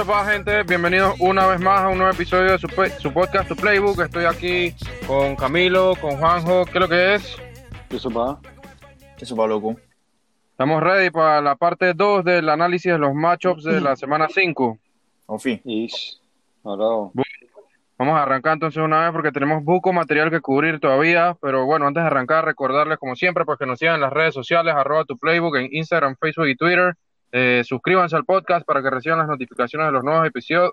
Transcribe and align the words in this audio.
eso 0.00 0.10
va, 0.10 0.24
gente. 0.24 0.62
Bienvenidos 0.62 1.14
una 1.18 1.46
vez 1.46 1.60
más 1.60 1.80
a 1.82 1.88
un 1.88 1.98
nuevo 1.98 2.10
episodio 2.10 2.52
de 2.52 2.58
su, 2.58 2.68
su 3.00 3.12
podcast, 3.12 3.46
Tu 3.48 3.54
Playbook. 3.54 4.00
Estoy 4.00 4.24
aquí 4.24 4.74
con 5.06 5.36
Camilo, 5.36 5.94
con 6.00 6.16
Juanjo. 6.16 6.64
¿Qué 6.64 6.72
es 6.72 6.80
lo 6.80 6.88
que 6.88 7.14
es? 7.16 7.36
Eso 7.90 8.08
va. 8.08 8.40
Eso 9.18 9.36
va, 9.36 9.46
loco. 9.46 9.76
Estamos 10.52 10.82
ready 10.82 11.10
para 11.10 11.42
la 11.42 11.54
parte 11.54 11.92
2 11.92 12.24
del 12.24 12.48
análisis 12.48 12.90
de 12.90 12.98
los 12.98 13.12
matchups 13.14 13.62
de 13.64 13.78
la 13.82 13.94
semana 13.94 14.28
5. 14.30 14.78
En 15.28 15.38
fin. 15.38 15.60
Vamos 17.98 18.16
a 18.16 18.22
arrancar 18.22 18.54
entonces 18.54 18.82
una 18.82 19.00
vez 19.00 19.12
porque 19.12 19.32
tenemos 19.32 19.62
buco 19.62 19.92
material 19.92 20.30
que 20.30 20.40
cubrir 20.40 20.80
todavía. 20.80 21.36
Pero 21.42 21.66
bueno, 21.66 21.86
antes 21.86 22.02
de 22.02 22.06
arrancar, 22.06 22.46
recordarles 22.46 22.96
como 22.96 23.16
siempre, 23.16 23.44
pues 23.44 23.58
que 23.58 23.66
nos 23.66 23.78
sigan 23.78 23.96
en 23.96 24.00
las 24.00 24.14
redes 24.14 24.32
sociales, 24.32 24.74
arroba 24.74 25.04
tu 25.04 25.18
playbook 25.18 25.56
en 25.56 25.68
Instagram, 25.70 26.16
Facebook 26.18 26.48
y 26.48 26.56
Twitter. 26.56 26.94
Eh, 27.32 27.62
suscríbanse 27.64 28.16
al 28.16 28.24
podcast 28.24 28.66
para 28.66 28.82
que 28.82 28.90
reciban 28.90 29.18
las 29.18 29.28
notificaciones 29.28 29.88
de 29.88 29.92
los 29.92 30.04
nuevos 30.04 30.28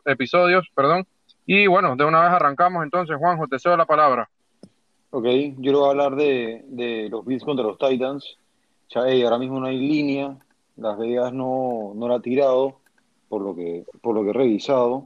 episodios. 0.05 0.67
Perdón. 0.73 1.05
Y 1.45 1.67
bueno, 1.67 1.95
de 1.95 2.03
una 2.03 2.21
vez 2.21 2.31
arrancamos 2.31 2.83
entonces, 2.83 3.15
Juanjo, 3.17 3.47
te 3.47 3.59
cedo 3.59 3.77
la 3.77 3.85
palabra. 3.85 4.29
Ok, 5.11 5.25
yo 5.57 5.71
le 5.71 5.77
voy 5.77 5.87
a 5.87 5.91
hablar 5.91 6.15
de, 6.15 6.65
de 6.67 7.07
los 7.09 7.25
Bills 7.25 7.43
contra 7.43 7.65
los 7.65 7.77
Titans. 7.77 8.37
Ya, 8.89 9.01
ahora 9.01 9.37
mismo 9.37 9.59
no 9.59 9.67
hay 9.67 9.77
línea, 9.77 10.37
Las 10.75 10.97
Vegas 10.97 11.33
no, 11.33 11.93
no 11.95 12.07
la 12.07 12.15
ha 12.15 12.21
tirado, 12.21 12.79
por 13.29 13.41
lo 13.41 13.55
que 13.55 13.85
por 14.01 14.15
lo 14.15 14.23
que 14.23 14.29
he 14.29 14.33
revisado. 14.33 15.05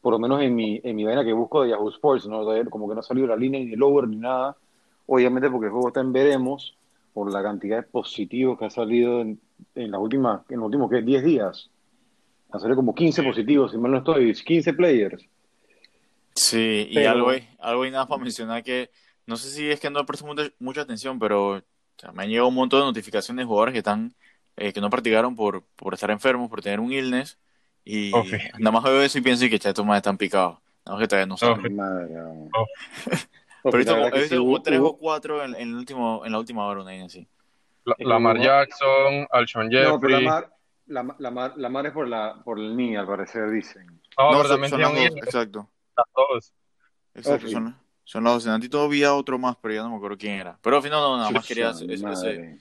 Por 0.00 0.12
lo 0.12 0.18
menos 0.18 0.42
en 0.42 0.54
mi, 0.54 0.80
en 0.84 0.96
mi 0.96 1.04
vaina 1.04 1.24
que 1.24 1.32
busco 1.32 1.62
de 1.62 1.70
Yahoo 1.70 1.88
Sports, 1.88 2.26
¿no? 2.26 2.44
como 2.68 2.88
que 2.88 2.94
no 2.94 3.00
ha 3.00 3.02
salido 3.02 3.26
la 3.26 3.36
línea 3.36 3.60
ni 3.60 3.72
el 3.72 3.82
over 3.82 4.06
ni 4.06 4.16
nada. 4.16 4.56
Obviamente 5.06 5.50
porque 5.50 5.66
el 5.66 5.72
juego 5.72 5.88
está 5.88 6.00
en 6.00 6.12
veremos, 6.12 6.76
por 7.14 7.32
la 7.32 7.42
cantidad 7.42 7.78
de 7.78 7.82
positivos 7.84 8.58
que 8.58 8.66
ha 8.66 8.70
salido 8.70 9.22
en, 9.22 9.40
en, 9.74 9.90
la 9.90 9.98
última, 9.98 10.44
en 10.48 10.58
los 10.58 10.66
últimos 10.66 10.90
¿qué? 10.90 11.02
10 11.02 11.24
días. 11.24 11.70
Han 12.50 12.60
salido 12.60 12.76
como 12.76 12.94
15 12.94 13.22
positivos, 13.22 13.72
si 13.72 13.78
mal 13.78 13.90
no 13.90 13.98
estoy, 13.98 14.32
15 14.32 14.74
players. 14.74 15.24
Sí, 16.34 16.88
y 16.90 16.98
algo, 17.04 17.30
algo 17.60 17.86
y 17.86 17.90
nada 17.90 18.06
para 18.06 18.22
mencionar 18.22 18.62
que 18.62 18.90
no 19.26 19.36
sé 19.36 19.50
si 19.50 19.70
es 19.70 19.80
que 19.80 19.90
no 19.90 20.04
presto 20.04 20.26
mucha, 20.26 20.50
mucha 20.58 20.82
atención, 20.82 21.18
pero 21.18 21.62
me 22.12 22.24
han 22.24 22.28
llegado 22.28 22.48
un 22.48 22.54
montón 22.54 22.80
de 22.80 22.86
notificaciones 22.86 23.42
de 23.42 23.46
jugadores 23.46 23.72
que 23.72 23.78
están 23.78 24.14
eh, 24.56 24.72
que 24.72 24.80
no 24.80 24.90
practicaron 24.90 25.34
por, 25.34 25.64
por 25.76 25.94
estar 25.94 26.10
enfermos, 26.10 26.48
por 26.48 26.62
tener 26.62 26.80
un 26.80 26.92
illness. 26.92 27.38
Y 27.84 28.12
nada 28.58 28.70
más 28.72 28.84
veo 28.84 29.02
eso 29.02 29.18
y 29.18 29.20
pienso 29.20 29.48
que 29.48 29.58
ya 29.58 29.70
estos 29.70 29.84
más 29.84 29.96
están 29.96 30.16
picados. 30.16 30.58
Nada 30.84 30.96
más 30.96 31.00
que 31.00 31.08
todavía 31.08 31.26
no 31.26 31.36
saben. 31.36 31.76
Pero 33.62 33.76
he 33.76 34.18
visto, 34.18 34.38
como 34.38 34.62
tres 34.62 34.80
o 34.80 34.96
cuatro 34.98 35.42
en, 35.42 35.54
el 35.54 35.74
último, 35.74 36.22
en 36.26 36.32
la 36.32 36.38
última 36.38 36.66
hora, 36.66 36.82
una 36.82 37.04
así. 37.04 37.26
La, 37.84 37.96
Lamar 37.98 38.38
Jackson, 38.38 39.26
Alshon 39.30 39.70
Jeffrey. 39.70 39.92
No, 39.92 40.00
pero 40.00 40.20
la 40.20 40.30
Mar, 40.30 41.16
la, 41.18 41.30
Mar, 41.30 41.52
la 41.56 41.68
Mar 41.68 41.86
es 41.86 41.92
por, 41.92 42.08
la, 42.08 42.40
por 42.44 42.58
el 42.58 42.76
niño, 42.76 43.00
al 43.00 43.06
parecer, 43.06 43.50
dicen. 43.50 43.86
No, 44.18 44.32
no 44.32 44.44
son, 44.44 44.68
son 44.68 44.80
dos, 44.80 44.98
exacto. 45.16 45.70
Las 45.96 46.06
dos. 46.14 46.54
Exacto, 47.14 47.48
son, 47.48 47.76
son 48.04 48.24
los 48.24 48.44
dos. 48.44 48.62
En 48.62 48.70
todo 48.70 48.88
vi 48.88 49.04
a 49.04 49.14
otro 49.14 49.38
más, 49.38 49.56
pero 49.60 49.74
ya 49.74 49.82
no 49.82 49.90
me 49.90 49.96
acuerdo 49.96 50.16
quién 50.16 50.40
era. 50.40 50.58
Pero 50.62 50.76
al 50.76 50.82
final 50.82 51.00
no, 51.00 51.16
nada 51.18 51.30
más 51.30 51.46
quería... 51.46 51.70
Ese, 51.70 52.58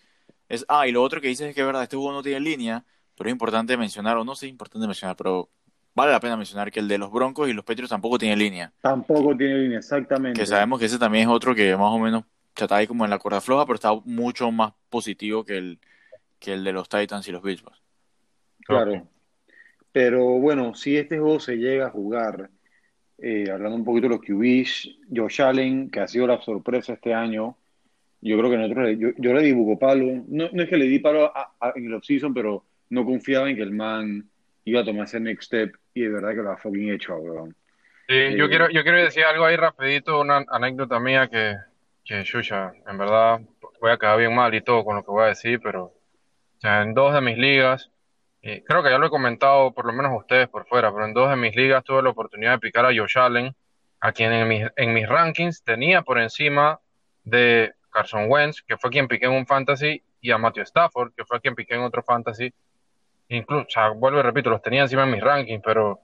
es, 0.50 0.66
ah, 0.68 0.88
y 0.88 0.92
lo 0.92 1.02
otro 1.02 1.22
que 1.22 1.30
dices 1.30 1.48
es 1.48 1.56
que 1.56 1.62
es 1.62 1.66
verdad, 1.66 1.84
este 1.84 1.96
juego 1.96 2.12
no 2.12 2.22
tiene 2.22 2.40
línea, 2.40 2.84
pero 3.18 3.30
es 3.30 3.32
importante 3.32 3.76
mencionar, 3.78 4.18
o 4.18 4.24
no 4.24 4.36
sé, 4.36 4.46
es 4.48 4.52
importante 4.52 4.86
mencionar, 4.86 5.16
pero 5.16 5.50
vale 5.96 6.12
la 6.12 6.20
pena 6.20 6.38
mencionar 6.38 6.72
que 6.72 6.80
el 6.80 6.88
de 6.88 6.98
los 6.98 7.12
Broncos 7.12 7.50
y 7.50 7.54
los 7.54 7.66
Patriots 7.66 7.89
tampoco 7.89 8.17
tiene 8.17 8.36
línea. 8.36 8.72
Tampoco 8.82 9.36
tiene 9.36 9.58
línea, 9.60 9.80
exactamente. 9.80 10.39
Que 10.39 10.45
sabemos 10.45 10.80
que 10.80 10.86
ese 10.86 11.00
también 11.00 11.28
es 11.28 11.33
otro 11.33 11.56
que 11.56 11.76
más 11.76 11.92
o 11.92 11.98
menos 11.98 12.23
está 12.55 12.77
ahí 12.77 12.87
como 12.87 13.03
en 13.03 13.09
la 13.09 13.19
cuerda 13.19 13.41
floja, 13.41 13.65
pero 13.65 13.75
está 13.75 13.93
mucho 14.05 14.52
más 14.52 14.73
positivo 14.89 15.43
que 15.43 15.58
el, 15.58 15.80
que 16.39 16.53
el 16.53 16.64
de 16.64 16.73
los 16.73 16.87
Titans 16.87 17.27
y 17.27 17.31
los 17.31 17.41
Bills. 17.41 17.61
Pues. 17.61 17.75
Claro. 18.65 19.08
Pero 19.91 20.25
bueno, 20.39 20.73
si 20.75 20.97
este 20.97 21.19
juego 21.19 21.39
se 21.39 21.58
llega 21.58 21.87
a 21.87 21.91
jugar, 21.91 22.49
eh, 23.19 23.49
hablando 23.52 23.77
un 23.77 23.86
poquito 23.86 24.08
de 24.08 24.15
los 24.15 24.25
QBs, 24.25 24.97
Josh 25.15 25.41
Allen, 25.41 25.89
que 25.89 25.99
ha 25.99 26.08
sido 26.08 26.27
la 26.27 26.41
sorpresa 26.41 26.93
este 26.93 27.14
año, 27.14 27.58
yo 28.21 28.37
creo 28.37 28.49
que 28.49 28.58
nosotros, 28.58 28.89
yo, 28.97 29.09
yo 29.17 29.33
le 29.33 29.43
di 29.43 29.52
buco 29.52 29.77
palo, 29.77 30.23
no, 30.27 30.49
no, 30.52 30.64
es 30.64 30.70
que 30.70 30.77
le 30.77 30.85
di 30.85 30.99
palo 30.99 31.31
en 31.75 31.85
el 31.85 31.93
offseason, 31.93 32.33
pero 32.33 32.64
no 32.89 33.05
confiaba 33.05 33.49
en 33.49 33.55
que 33.55 33.64
el 33.64 33.71
man 33.71 34.27
iba 34.65 34.81
a 34.81 34.85
tomar 34.85 35.05
ese 35.05 35.20
next 35.20 35.43
step 35.43 35.75
y 35.93 36.02
de 36.02 36.09
verdad 36.09 36.30
que 36.30 36.41
lo 36.41 36.52
ha 36.52 36.58
fucking 36.58 36.91
hecho, 36.91 37.15
weón. 37.17 37.55
Sí, 38.08 38.35
yo, 38.37 38.45
eh, 38.45 38.49
quiero, 38.49 38.70
yo 38.70 38.83
quiero 38.83 38.97
decir 38.97 39.23
algo 39.23 39.45
ahí 39.45 39.55
rapidito, 39.55 40.20
una 40.20 40.45
anécdota 40.49 40.99
mía 40.99 41.27
que, 41.27 41.55
que 42.05 42.23
chucha, 42.23 42.73
en 42.87 42.97
verdad 42.97 43.39
voy 43.80 43.91
a 43.91 43.97
quedar 43.97 44.17
bien 44.17 44.36
mal 44.36 44.53
y 44.53 44.61
todo 44.61 44.83
con 44.83 44.95
lo 44.95 45.03
que 45.03 45.11
voy 45.11 45.23
a 45.23 45.27
decir, 45.27 45.59
pero 45.61 45.93
en 46.61 46.93
dos 46.93 47.14
de 47.14 47.21
mis 47.21 47.37
ligas, 47.37 47.91
creo 48.41 48.83
que 48.83 48.89
ya 48.89 48.97
lo 48.97 49.08
he 49.08 49.09
comentado 49.09 49.73
por 49.73 49.86
lo 49.86 49.93
menos 49.93 50.11
a 50.11 50.17
ustedes 50.17 50.47
por 50.49 50.65
fuera, 50.67 50.91
pero 50.91 51.05
en 51.05 51.14
dos 51.14 51.30
de 51.30 51.36
mis 51.36 51.55
ligas 51.55 51.83
tuve 51.83 52.02
la 52.02 52.09
oportunidad 52.09 52.52
de 52.52 52.59
picar 52.59 52.86
a 52.86 52.95
Josh 52.95 53.17
Allen, 53.17 53.55
a 53.99 54.11
quien 54.11 54.33
en 54.33 54.47
mis, 54.47 54.67
en 54.75 54.93
mis 54.93 55.08
rankings 55.08 55.64
tenía 55.64 56.02
por 56.02 56.19
encima 56.19 56.80
de 57.23 57.73
Carson 57.89 58.30
Wentz, 58.30 58.61
que 58.61 58.77
fue 58.77 58.89
quien 58.89 59.08
piqué 59.08 59.25
en 59.25 59.33
un 59.33 59.45
fantasy, 59.45 60.03
y 60.20 60.31
a 60.31 60.37
Matthew 60.37 60.64
Stafford, 60.64 61.14
que 61.15 61.25
fue 61.25 61.39
quien 61.41 61.55
piqué 61.55 61.75
en 61.75 61.81
otro 61.81 62.03
fantasy. 62.03 62.53
Incluso, 63.30 63.93
vuelvo 63.95 64.20
y 64.20 64.23
repito, 64.23 64.49
los 64.49 64.61
tenía 64.61 64.81
encima 64.81 65.03
en 65.03 65.11
mis 65.11 65.21
rankings, 65.21 65.61
pero, 65.64 65.99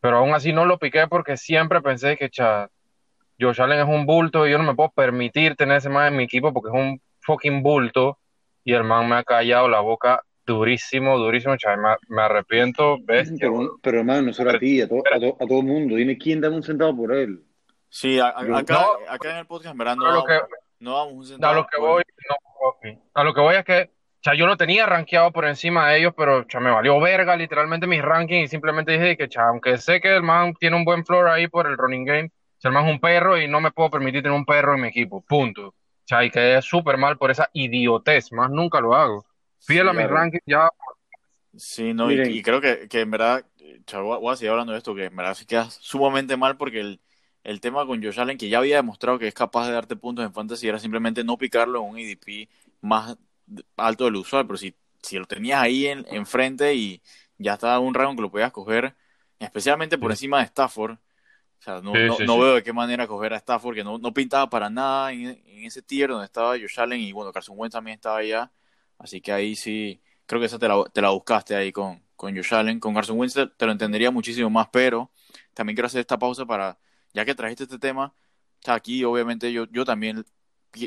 pero 0.00 0.18
aún 0.18 0.34
así 0.34 0.52
no 0.52 0.64
lo 0.64 0.78
piqué 0.78 1.06
porque 1.08 1.36
siempre 1.36 1.80
pensé 1.80 2.16
que, 2.16 2.30
cha, 2.30 2.68
Josh 3.38 3.60
Allen 3.60 3.80
es 3.80 3.88
un 3.88 4.06
bulto 4.06 4.46
y 4.46 4.52
yo 4.52 4.58
no 4.58 4.64
me 4.64 4.74
puedo 4.74 4.90
permitir 4.90 5.56
tener 5.56 5.78
ese 5.78 5.88
man 5.88 6.08
en 6.08 6.16
mi 6.16 6.24
equipo 6.24 6.52
porque 6.52 6.68
es 6.68 6.82
un 6.82 7.00
fucking 7.20 7.62
bulto 7.62 8.18
y 8.64 8.72
el 8.72 8.84
man 8.84 9.08
me 9.08 9.16
ha 9.16 9.24
callado 9.24 9.68
la 9.68 9.80
boca 9.80 10.22
durísimo, 10.46 11.18
durísimo, 11.18 11.56
chaval, 11.56 11.98
me, 12.08 12.22
arrepiento, 12.22 12.98
bestia. 13.02 13.48
Pero, 13.50 13.78
pero 13.82 13.98
hermano, 13.98 14.22
no 14.22 14.32
solo 14.32 14.50
a 14.50 14.58
ti, 14.58 14.80
a, 14.80 14.84
a, 14.84 14.88
todo 14.88 15.58
el 15.60 15.64
mundo, 15.64 15.96
dime 15.96 16.18
quién 16.18 16.40
da 16.40 16.50
un 16.50 16.62
centavo 16.62 16.96
por 16.96 17.14
él. 17.14 17.42
Sí, 17.88 18.18
acá, 18.20 18.86
acá 19.08 19.30
en 19.30 19.36
el 19.38 19.46
podcast, 19.46 19.74
en 19.78 19.98
no, 19.98 20.24
que, 20.24 20.40
no 20.80 20.98
damos 20.98 21.14
un 21.14 21.26
centavo. 21.26 21.52
A 21.52 21.56
lo 21.56 21.66
que 21.66 21.80
voy, 21.80 22.02
no, 22.28 22.90
a 23.14 23.24
lo 23.24 23.34
que 23.34 23.40
voy 23.40 23.54
es 23.56 23.64
que 23.64 23.90
sea, 24.24 24.34
yo 24.34 24.46
lo 24.46 24.56
tenía 24.56 24.86
rankeado 24.86 25.30
por 25.32 25.44
encima 25.44 25.90
de 25.90 25.98
ellos, 25.98 26.14
pero 26.16 26.44
cha, 26.44 26.58
me 26.58 26.70
valió 26.70 26.98
verga 26.98 27.36
literalmente 27.36 27.86
mis 27.86 28.00
rankings 28.00 28.46
y 28.46 28.48
simplemente 28.48 28.92
dije 28.92 29.18
que, 29.18 29.28
cha, 29.28 29.48
aunque 29.48 29.76
sé 29.76 30.00
que 30.00 30.16
el 30.16 30.22
man 30.22 30.54
tiene 30.54 30.76
un 30.76 30.84
buen 30.84 31.04
floor 31.04 31.28
ahí 31.28 31.46
por 31.46 31.66
el 31.66 31.76
running 31.76 32.04
game, 32.06 32.30
el 32.62 32.72
man 32.72 32.86
es 32.86 32.92
un 32.92 33.00
perro 33.00 33.40
y 33.40 33.48
no 33.48 33.60
me 33.60 33.72
puedo 33.72 33.90
permitir 33.90 34.22
tener 34.22 34.36
un 34.36 34.46
perro 34.46 34.74
en 34.74 34.82
mi 34.82 34.88
equipo, 34.88 35.20
punto. 35.20 35.68
O 35.68 36.06
sea, 36.06 36.24
y 36.24 36.30
quedé 36.30 36.60
súper 36.62 36.96
mal 36.98 37.18
por 37.18 37.30
esa 37.30 37.50
idiotez, 37.52 38.32
más 38.32 38.50
nunca 38.50 38.80
lo 38.80 38.94
hago. 38.94 39.26
Fiel 39.60 39.88
a 39.88 39.92
mis 39.92 40.08
rankings 40.08 40.42
ya. 40.46 40.68
Sí, 41.56 41.94
no, 41.94 42.10
y, 42.10 42.42
creo 42.42 42.60
que, 42.60 42.88
que 42.88 43.00
en 43.00 43.10
verdad, 43.10 43.44
chavo, 43.86 44.18
voy 44.18 44.32
a 44.32 44.36
seguir 44.36 44.50
hablando 44.50 44.72
de 44.72 44.78
esto, 44.78 44.94
que 44.94 45.04
en 45.04 45.16
verdad 45.16 45.34
se 45.34 45.46
queda 45.46 45.70
sumamente 45.70 46.36
mal 46.36 46.56
porque 46.56 46.80
el, 46.80 47.00
el 47.44 47.60
tema 47.60 47.86
con 47.86 48.02
Josh 48.02 48.18
Allen, 48.18 48.38
que 48.38 48.48
ya 48.48 48.58
había 48.58 48.76
demostrado 48.76 49.18
que 49.18 49.28
es 49.28 49.34
capaz 49.34 49.66
de 49.66 49.74
darte 49.74 49.96
puntos 49.96 50.24
en 50.24 50.32
fantasy, 50.32 50.66
era 50.66 50.78
simplemente 50.78 51.22
no 51.22 51.36
picarlo 51.36 51.80
en 51.80 51.90
un 51.90 51.96
ADP 51.96 52.48
más 52.80 53.16
alto 53.76 54.04
del 54.04 54.16
usual, 54.16 54.46
pero 54.46 54.56
si, 54.56 54.74
si 55.02 55.18
lo 55.18 55.26
tenías 55.26 55.60
ahí 55.60 55.86
en, 55.86 56.06
enfrente 56.10 56.74
y 56.74 57.02
ya 57.38 57.54
estaba 57.54 57.78
un 57.78 57.94
rango 57.94 58.16
que 58.16 58.22
lo 58.22 58.30
podías 58.30 58.50
coger, 58.50 58.96
especialmente 59.38 59.98
por 59.98 60.10
encima 60.10 60.38
de 60.38 60.44
Stafford, 60.44 60.96
sea, 61.64 61.80
no, 61.80 61.92
no, 61.92 62.38
veo 62.38 62.54
de 62.56 62.62
qué 62.62 62.72
manera 62.72 63.06
coger 63.06 63.32
a 63.32 63.36
Stafford, 63.36 63.74
que 63.74 63.84
no, 63.84 63.98
no 63.98 64.12
pintaba 64.12 64.48
para 64.50 64.68
nada 64.68 65.12
en, 65.12 65.40
ese 65.64 65.80
tier 65.80 66.10
donde 66.10 66.26
estaba 66.26 66.58
Josh 66.58 66.78
Allen 66.78 67.00
y 67.00 67.12
bueno, 67.12 67.32
Carson 67.32 67.56
Wentz 67.58 67.72
también 67.72 67.94
estaba 67.94 68.18
allá. 68.18 68.52
Así 68.98 69.20
que 69.20 69.32
ahí 69.32 69.56
sí, 69.56 70.02
creo 70.26 70.40
que 70.40 70.46
esa 70.46 70.58
te 70.58 70.68
la, 70.68 70.84
te 70.92 71.00
la 71.00 71.10
buscaste 71.10 71.56
ahí 71.56 71.72
con, 71.72 72.02
con 72.16 72.36
Josh 72.36 72.52
Allen. 72.54 72.80
Con 72.80 72.94
Carson 72.94 73.18
Wentz 73.18 73.34
te, 73.34 73.66
lo 73.66 73.72
entendería 73.72 74.10
muchísimo 74.10 74.50
más, 74.50 74.68
pero 74.70 75.10
también 75.54 75.74
quiero 75.74 75.86
hacer 75.86 76.00
esta 76.00 76.18
pausa 76.18 76.44
para, 76.44 76.78
ya 77.14 77.24
que 77.24 77.34
trajiste 77.34 77.64
este 77.64 77.78
tema, 77.78 78.14
aquí 78.66 79.02
obviamente 79.04 79.52
yo, 79.52 79.66
yo 79.70 79.84
también 79.84 80.24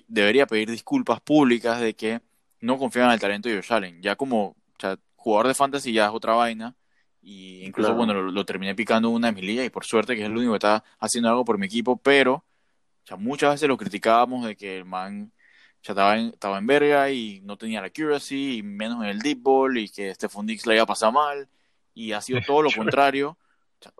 debería 0.07 0.45
pedir 0.45 0.69
disculpas 0.69 1.21
públicas 1.21 1.81
de 1.81 1.95
que 1.95 2.21
no 2.61 2.77
confiaban 2.77 3.09
en 3.11 3.13
el 3.15 3.19
talento 3.19 3.49
de 3.49 3.55
Josh 3.55 3.73
Allen. 3.73 4.01
Ya 4.01 4.15
como 4.15 4.55
jugador 5.15 5.47
de 5.47 5.55
fantasy 5.55 5.91
ya 5.91 6.05
es 6.05 6.11
otra 6.13 6.33
vaina 6.33 6.75
y 7.29 7.65
incluso, 7.65 7.93
bueno, 7.93 8.13
lo, 8.13 8.45
terminé 8.45 8.73
picando 8.73 9.09
una 9.09 9.27
de 9.27 9.33
mis 9.33 9.43
ligas 9.43 9.65
y 9.65 9.69
por 9.69 9.83
suerte 9.83 10.15
que 10.15 10.21
es 10.21 10.27
el 10.27 10.37
único 10.37 10.53
que 10.53 10.59
está 10.59 10.85
haciendo 10.97 11.27
algo 11.27 11.43
por 11.43 11.57
mi 11.57 11.65
equipo, 11.65 11.97
pero 11.97 12.45
ya 13.05 13.17
muchas 13.17 13.55
veces 13.55 13.67
lo 13.67 13.75
criticábamos 13.75 14.45
de 14.45 14.55
que 14.55 14.77
el 14.77 14.85
man 14.85 15.33
ya 15.83 15.91
estaba 15.91 16.17
en, 16.17 16.27
estaba 16.27 16.57
en 16.57 16.65
verga 16.65 17.11
y 17.11 17.41
no 17.41 17.57
tenía 17.57 17.81
la 17.81 17.87
accuracy 17.87 18.59
y 18.59 18.63
menos 18.63 19.03
en 19.03 19.09
el 19.09 19.19
deep 19.19 19.41
ball 19.41 19.77
y 19.77 19.89
que 19.89 20.15
Stephon 20.15 20.45
Dix 20.45 20.65
le 20.65 20.75
iba 20.75 20.83
a 20.83 20.85
pasar 20.85 21.11
mal 21.11 21.49
y 21.93 22.13
ha 22.13 22.21
sido 22.21 22.39
todo 22.47 22.61
lo 22.61 22.71
contrario, 22.71 23.37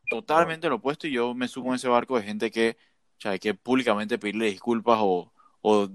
totalmente 0.09 0.69
lo 0.69 0.75
opuesto 0.75 1.06
y 1.06 1.12
yo 1.12 1.33
me 1.33 1.50
subo 1.50 1.68
en 1.71 1.75
ese 1.75 1.89
barco 1.89 2.15
de 2.15 2.24
gente 2.24 2.50
que 2.50 2.77
ya 3.19 3.31
hay 3.31 3.39
que 3.39 3.53
públicamente 3.53 4.18
pedirle 4.18 4.45
disculpas 4.45 5.00
o, 5.01 5.33
o 5.59 5.89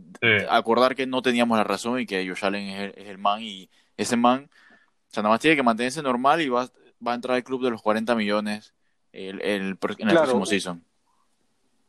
acordar 0.50 0.94
que 0.94 1.06
no 1.06 1.22
teníamos 1.22 1.56
la 1.56 1.64
razón 1.64 1.98
y 1.98 2.04
que 2.04 2.28
Josh 2.28 2.44
Allen 2.44 2.68
es 2.68 2.80
el, 2.94 3.02
es 3.02 3.08
el 3.08 3.16
man 3.16 3.40
y 3.40 3.70
ese 3.96 4.18
man, 4.18 4.50
o 4.52 5.14
sea, 5.14 5.22
nada 5.22 5.32
más 5.32 5.40
tiene 5.40 5.56
que 5.56 5.62
mantenerse 5.62 6.02
normal 6.02 6.42
y 6.42 6.50
va, 6.50 6.70
va 7.06 7.12
a 7.12 7.14
entrar 7.14 7.36
al 7.36 7.44
club 7.44 7.62
de 7.62 7.70
los 7.70 7.82
40 7.82 8.14
millones 8.14 8.74
el, 9.12 9.40
el, 9.42 9.78
en 9.98 10.08
el 10.08 10.16
próximo 10.16 10.46
season. 10.46 10.82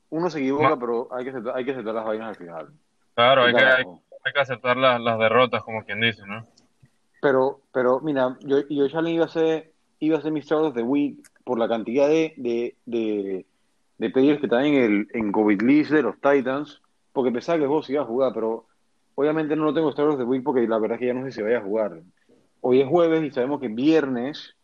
Uno 0.09 0.29
se 0.29 0.39
equivoca, 0.39 0.77
pero 0.77 1.07
hay 1.11 1.23
que, 1.23 1.31
aceptar, 1.31 1.57
hay 1.57 1.65
que 1.65 1.71
aceptar 1.71 1.95
las 1.95 2.05
vainas 2.05 2.29
al 2.29 2.35
final. 2.35 2.69
Claro, 3.15 3.43
hay 3.43 3.53
que, 3.53 3.63
hay, 3.63 4.33
que, 4.33 4.39
aceptar 4.39 4.77
las, 4.77 5.01
las 5.01 5.17
derrotas, 5.17 5.63
como 5.63 5.83
quien 5.83 6.01
dice, 6.01 6.21
¿no? 6.27 6.45
Pero, 7.21 7.61
pero 7.71 7.99
mira, 8.01 8.37
yo, 8.41 8.67
yo 8.67 8.85
ya 8.87 9.09
iba 9.09 9.25
a 9.25 9.29
ser, 9.29 9.71
iba 9.99 10.17
a 10.17 10.21
ser 10.21 10.31
mi 10.31 10.41
start 10.41 10.65
of 10.65 10.75
the 10.75 10.83
week 10.83 11.17
por 11.43 11.57
la 11.57 11.67
cantidad 11.67 12.07
de, 12.07 12.33
de, 12.37 12.75
de, 12.85 13.45
de 13.97 14.09
players 14.09 14.39
que 14.39 14.45
están 14.47 14.65
en 14.65 14.73
el 14.75 15.07
en 15.13 15.31
COVID 15.31 15.61
list 15.61 15.91
de 15.91 16.03
los 16.03 16.15
Titans, 16.19 16.81
porque 17.11 17.31
pensaba 17.31 17.57
que 17.57 17.63
el 17.63 17.69
juego 17.69 17.83
se 17.83 17.93
iba 17.93 18.03
a 18.03 18.07
jugar, 18.07 18.33
pero 18.33 18.67
obviamente 19.15 19.55
no 19.55 19.65
lo 19.65 19.73
tengo 19.73 19.89
Star 19.89 20.17
de 20.17 20.23
Week 20.23 20.43
porque 20.43 20.67
la 20.67 20.79
verdad 20.79 20.95
es 20.95 20.99
que 20.99 21.07
ya 21.07 21.13
no 21.13 21.23
sé 21.25 21.31
si 21.31 21.41
vaya 21.41 21.59
a 21.59 21.63
jugar. 21.63 22.01
Hoy 22.61 22.81
es 22.81 22.87
jueves 22.87 23.23
y 23.23 23.31
sabemos 23.31 23.59
que 23.59 23.67
viernes, 23.67 24.55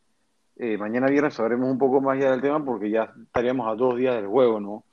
eh, 0.59 0.77
mañana 0.77 1.07
viernes 1.07 1.33
sabremos 1.33 1.71
un 1.71 1.77
poco 1.77 2.01
más 2.01 2.19
ya 2.19 2.31
del 2.31 2.41
tema 2.41 2.63
porque 2.63 2.89
ya 2.89 3.13
estaríamos 3.23 3.67
a 3.67 3.75
dos 3.75 3.97
días 3.97 4.15
del 4.15 4.27
juego, 4.27 4.59
¿no? 4.59 4.83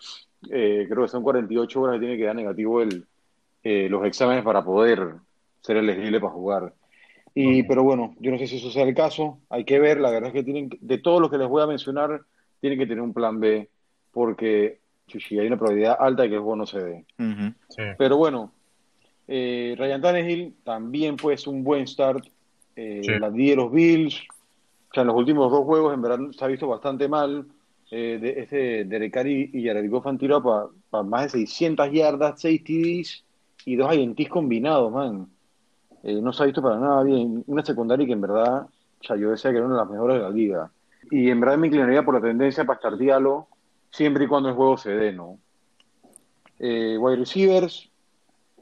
Eh, 0.49 0.87
creo 0.89 1.03
que 1.03 1.09
son 1.09 1.25
48 1.25 1.81
horas 1.81 1.95
que 1.95 2.01
tiene 2.01 2.17
que 2.17 2.25
dar 2.25 2.37
negativo 2.37 2.81
el, 2.81 3.05
eh, 3.65 3.89
los 3.89 4.07
exámenes 4.07 4.45
para 4.45 4.65
poder 4.65 5.15
ser 5.61 5.79
elegible 5.79 6.21
para 6.21 6.33
jugar. 6.33 6.73
Y, 7.35 7.65
Pero 7.65 7.83
bueno, 7.83 8.15
yo 8.21 8.31
no 8.31 8.39
sé 8.39 8.47
si 8.47 8.57
eso 8.57 8.71
sea 8.71 8.85
el 8.85 8.95
caso, 8.95 9.41
hay 9.51 9.65
que 9.65 9.79
ver, 9.79 10.01
la 10.01 10.11
verdad 10.11 10.29
es 10.29 10.35
que 10.35 10.45
tienen, 10.45 10.71
de 10.81 10.99
todo 10.99 11.21
lo 11.21 11.29
que 11.29 11.37
les 11.37 11.49
voy 11.49 11.63
a 11.63 11.67
mencionar, 11.67 12.23
tienen 12.61 12.79
que 12.79 12.87
tener 12.87 13.03
un 13.03 13.13
plan 13.13 13.41
B, 13.41 13.69
porque 14.13 14.79
si 15.07 15.39
hay 15.39 15.49
una 15.49 15.59
probabilidad 15.59 15.99
alta 15.99 16.23
de 16.23 16.29
que 16.29 16.35
el 16.37 16.41
juego 16.41 16.57
no 16.57 16.67
se 16.67 16.83
dé. 16.83 17.05
Pero 17.99 18.17
bueno, 18.17 18.53
eh, 19.29 19.75
Ryan 19.77 20.01
Tannehill 20.01 20.55
también 20.65 21.19
fue 21.19 21.37
un 21.47 21.65
buen 21.65 21.87
start. 21.87 22.25
Eh, 22.77 23.03
La 23.19 23.31
di 23.31 23.51
de 23.51 23.57
los 23.57 23.73
Bills, 23.73 24.23
sea, 24.97 25.03
en 25.03 25.09
los 25.09 25.17
últimos 25.17 25.51
dos 25.51 25.65
juegos 25.65 25.95
en 25.95 26.03
verdad 26.03 26.19
se 26.31 26.45
ha 26.45 26.49
visto 26.49 26.67
bastante 26.69 27.09
mal. 27.09 27.47
Eh, 27.91 28.19
de, 28.21 28.41
este 28.41 28.85
Derek 28.85 29.13
Carr 29.13 29.29
y 29.29 29.89
Goff 29.89 30.07
han 30.09 30.19
tirado 30.19 30.73
para 30.91 31.05
más 31.05 31.25
de 31.25 31.29
600 31.29 31.93
yardas, 31.93 32.41
6 32.41 32.65
TDs 32.65 33.25
y 33.65 33.77
dos 33.77 33.95
INTs 33.95 34.29
combinados, 34.29 34.91
man. 34.91 35.29
Eh, 36.03 36.21
no 36.21 36.33
se 36.33 36.43
ha 36.43 36.47
visto 36.47 36.63
para 36.63 36.79
nada 36.79 37.03
bien. 37.03 37.45
Una 37.47 37.65
secundaria 37.65 38.07
que 38.07 38.13
en 38.13 38.21
verdad, 38.21 38.67
o 39.09 39.17
yo 39.17 39.31
decía 39.31 39.51
que 39.51 39.59
era 39.59 39.67
una 39.67 39.77
de 39.77 39.81
las 39.83 39.91
mejores 39.91 40.17
de 40.17 40.23
la 40.23 40.31
liga. 40.31 40.71
Y 41.11 41.31
en 41.31 41.41
verdad 41.41 41.59
me 41.59 41.69
inclinaría 41.69 42.05
por 42.05 42.15
la 42.15 42.21
tendencia 42.21 42.65
para 42.65 42.79
startearlo 42.79 43.49
siempre 43.91 44.25
y 44.25 44.29
cuando 44.29 44.49
el 44.49 44.55
juego 44.55 44.77
se 44.77 44.91
dé, 44.91 45.13
¿no? 45.13 45.39
Eh, 46.59 46.97
wide 46.99 47.17
receivers, 47.17 47.91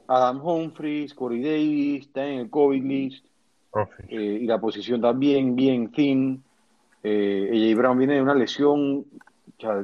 Adam 0.07 0.45
Humphries, 0.45 1.13
Corey 1.13 1.41
Davis, 1.41 2.07
está 2.07 2.25
en 2.27 2.39
el 2.41 2.49
COVID 2.49 2.83
list. 2.83 3.25
Eh, 4.07 4.39
y 4.41 4.45
la 4.45 4.59
posición 4.59 5.01
también 5.01 5.55
bien 5.55 5.91
thin. 5.91 6.43
Eh, 7.03 7.49
AJ 7.51 7.77
Brown 7.77 7.97
viene 7.97 8.15
de 8.15 8.21
una 8.21 8.35
lesión. 8.35 9.05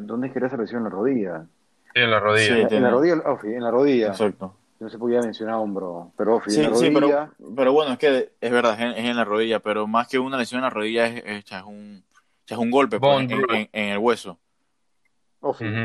¿Dónde 0.02 0.28
es 0.28 0.34
que 0.34 0.40
era 0.40 0.48
esa 0.48 0.58
lesión? 0.58 0.80
En 0.80 0.84
la 0.86 0.90
rodilla. 0.90 1.46
Sí, 1.94 2.02
en 2.02 2.12
la 2.12 2.20
rodilla. 2.20 2.56
en, 2.56 2.84
la 2.84 2.90
rodilla 2.90 3.14
en 3.44 3.64
la 3.64 3.72
rodilla. 3.72 4.08
Exacto. 4.08 4.56
No 4.80 4.90
se 4.90 4.98
podía 4.98 5.22
mencionar 5.22 5.56
hombro, 5.56 6.12
pero 6.18 6.42
en 6.48 6.64
la 6.64 6.70
rodilla. 6.70 7.30
pero, 7.56 7.72
bueno, 7.72 7.92
es 7.94 8.00
que 8.00 8.32
es 8.42 8.52
verdad, 8.52 8.74
es 8.82 8.98
en, 8.98 9.16
la 9.16 9.24
rodilla, 9.24 9.60
pero 9.60 9.86
más 9.86 10.08
que 10.08 10.18
una 10.18 10.38
lesión 10.38 10.58
en 10.60 10.64
la 10.64 10.70
rodilla 10.72 11.06
es, 11.06 11.24
es, 11.52 11.64
un, 11.64 12.04
es 12.48 12.58
un 12.58 12.72
golpe 12.72 13.00
pues, 13.00 13.30
en, 13.30 13.70
el 13.74 13.98
hueso. 14.00 14.40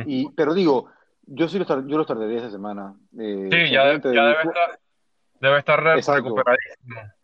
y, 0.07 0.31
pero 0.31 0.55
digo, 0.55 0.89
yo 1.27 1.47
sí 1.47 1.59
lo, 1.59 1.67
yo 1.87 1.99
lo 1.99 2.07
tardaría 2.07 2.39
esa 2.39 2.51
semana. 2.51 2.95
Eh, 3.19 3.51
sí, 3.53 3.71
ya, 3.71 3.85
debe, 3.85 3.97
estar, 3.99 4.81
debe 5.41 5.59
estar 5.59 5.83
recuperadísimo. 6.17 7.16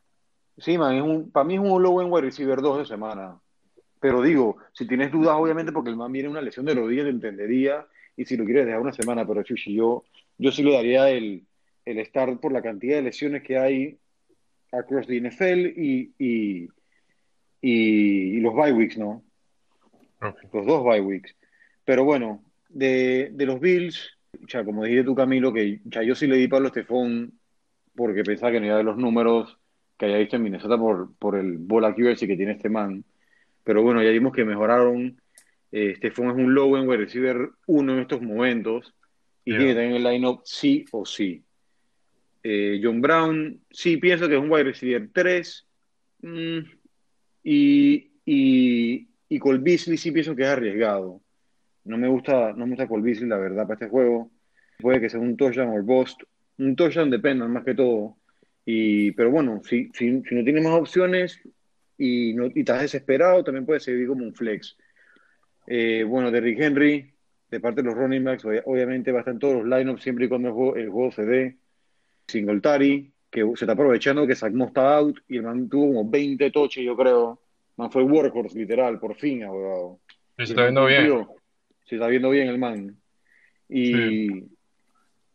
Sí, 0.59 0.77
man, 0.79 0.97
es 0.97 1.03
un, 1.03 1.31
para 1.31 1.45
mí 1.45 1.55
es 1.55 1.61
un 1.61 1.83
low 1.83 2.01
en 2.01 2.13
wide 2.13 2.27
receiver 2.27 2.61
2 2.61 2.79
de 2.79 2.85
semana. 2.87 3.41
Pero 4.01 4.21
digo, 4.23 4.57
si 4.73 4.87
tienes 4.87 5.13
dudas, 5.13 5.37
obviamente, 5.37 5.73
porque 5.73 5.91
el 5.91 5.97
man 5.97 6.13
viene 6.13 6.29
una 6.29 6.41
lesión 6.43 6.67
de 6.67 6.75
rodilla, 6.75 7.05
te 7.05 7.11
entendería. 7.11 7.87
Y 8.17 8.25
si 8.25 8.37
lo 8.37 8.45
quieres 8.45 8.67
dejar 8.67 8.81
una 8.81 8.93
semana, 8.93 9.27
pero 9.27 9.43
Chuchi, 9.43 9.75
yo, 9.75 10.05
yo 10.39 10.53
sí 10.53 10.63
le 10.63 10.73
daría 10.73 11.09
el, 11.09 11.47
el 11.85 11.99
estar 11.99 12.39
por 12.41 12.53
la 12.53 12.63
cantidad 12.63 12.97
de 12.97 13.03
lesiones 13.03 13.43
que 13.43 13.59
hay 13.59 13.99
across 14.73 15.07
the 15.07 15.21
NFL 15.21 15.79
y, 15.81 16.15
y, 16.19 16.69
y, 17.61 18.41
los 18.41 18.55
bye 18.55 18.73
weeks, 18.73 18.99
¿no? 18.99 19.23
Los 20.53 20.67
dos 20.67 20.85
bye 20.85 21.01
weeks. 21.01 21.35
Pero 21.85 22.05
bueno, 22.05 22.45
de, 22.69 23.31
de 23.33 23.47
los 23.47 23.61
Bills, 23.61 24.19
ya 24.49 24.65
como 24.65 24.85
dijiste 24.85 25.05
tú, 25.05 25.15
Camilo, 25.15 25.53
que 25.53 25.81
ya 25.85 26.03
yo 26.03 26.15
sí 26.15 26.27
le 26.27 26.37
di 26.37 26.49
Pablo 26.49 26.69
Estefón 26.69 27.39
porque 27.95 28.25
pensaba 28.25 28.53
que 28.53 28.61
no 28.61 28.67
iba 28.67 28.75
a 28.75 28.79
ver 28.79 28.87
los 28.87 28.97
números 28.97 29.59
que 29.99 30.07
haya 30.07 30.19
visto 30.19 30.37
en 30.37 30.43
Minnesota 30.43 30.77
por, 30.79 31.15
por 31.17 31.37
el 31.37 31.59
ball 31.59 31.85
accuracy 31.85 32.27
que 32.27 32.37
tiene 32.37 32.53
este 32.53 32.69
man. 32.69 33.05
Pero 33.65 33.83
bueno, 33.83 34.03
ya 34.03 34.11
vimos 34.11 34.33
que 34.33 34.45
mejoraron. 34.45 35.21
Eh, 35.71 35.93
Estefón 35.93 36.31
es 36.31 36.37
un 36.37 36.55
low 36.55 36.77
en 36.77 36.89
wide 36.89 36.99
receiver 36.99 37.51
uno 37.67 37.95
en 37.95 38.01
estos 38.01 38.21
momentos 38.21 38.95
y 39.45 39.57
tiene 39.57 39.75
tener 39.75 39.93
el 39.93 40.05
lineup 40.05 40.43
sí 40.45 40.85
o 40.93 41.05
sí. 41.05 41.43
Eh, 42.43 42.81
John 42.83 43.01
Brown, 43.01 43.61
sí 43.71 43.97
pienso 43.97 44.29
que 44.29 44.35
es 44.35 44.41
un 44.41 44.51
wide 44.51 44.65
receiver 44.65 45.09
3. 45.13 45.67
Mm, 46.23 46.59
y, 47.45 48.11
y, 48.25 49.09
y 49.29 49.39
Cole 49.39 49.59
Beasley 49.59 49.97
sí 49.97 50.13
pienso 50.13 50.35
que 50.35 50.43
es 50.43 50.49
arriesgado. 50.49 51.21
No 51.85 51.99
me 51.99 52.09
gusta, 52.09 52.53
no 52.53 52.67
me 52.67 52.71
gusta 52.71 52.89
Cole 52.89 53.03
Beasley, 53.03 53.29
la 53.29 53.39
verdad, 53.39 53.63
para 53.63 53.75
este 53.75 53.89
juego. 53.89 54.31
Puede 54.79 55.01
que 55.01 55.09
sea 55.09 55.21
un 55.21 55.37
touchdown 55.37 55.79
o 55.79 55.83
bust. 55.83 56.23
Un 56.59 56.77
touchdown 56.77 57.11
depende 57.11 57.47
más 57.47 57.65
que 57.65 57.75
todo. 57.75 58.17
Y, 58.65 59.11
pero 59.13 59.31
bueno, 59.31 59.61
si, 59.65 59.91
si, 59.93 60.11
no 60.11 60.45
tienes 60.45 60.63
más 60.63 60.75
opciones 60.75 61.41
y, 61.99 62.33
no, 62.35 62.47
y 62.47 62.61
estás 62.61 62.83
desesperado, 62.83 63.43
también 63.43 63.67
puede 63.67 63.81
servir 63.81 64.07
como 64.09 64.25
un 64.25 64.35
flex. 64.35 64.77
Eh, 65.67 66.05
bueno, 66.05 66.31
Derrick 66.31 66.61
Henry, 66.61 67.13
de 67.51 67.61
parte 67.61 67.83
de 67.83 67.89
los 67.89 67.97
running 67.97 68.25
backs, 68.25 68.45
obviamente 68.45 69.13
va 69.13 69.19
a 69.19 69.21
estar 69.21 69.35
en 69.35 69.41
todos 69.41 69.65
los 69.65 69.79
lineups 69.79 70.03
siempre 70.03 70.27
y 70.27 70.29
cuando 70.29 70.49
el 70.49 70.91
juego, 70.91 71.09
el 71.09 71.13
se 71.13 71.25
dé. 71.25 71.57
Singletary, 72.29 73.13
que 73.31 73.45
se 73.57 73.65
está 73.65 73.73
aprovechando 73.73 74.27
que 74.27 74.35
Sackmo 74.35 74.67
está 74.67 74.97
out 74.97 75.19
y 75.29 75.37
el 75.37 75.43
man 75.43 75.69
tuvo 75.69 75.89
como 75.89 76.09
20 76.09 76.51
toches, 76.51 76.85
yo 76.85 76.97
creo. 76.97 77.41
Man 77.77 77.91
fue 77.91 78.03
workhorse, 78.03 78.59
literal, 78.59 78.99
por 78.99 79.17
fin, 79.17 79.43
abogado. 79.45 80.01
Se 80.37 80.45
está 80.45 80.63
viendo 80.63 80.87
bien. 80.87 81.27
Se 81.85 81.97
está 81.97 82.07
viendo 82.09 82.31
bien 82.31 82.49
el 82.49 82.59
man. 82.59 82.97
Y, 83.69 84.45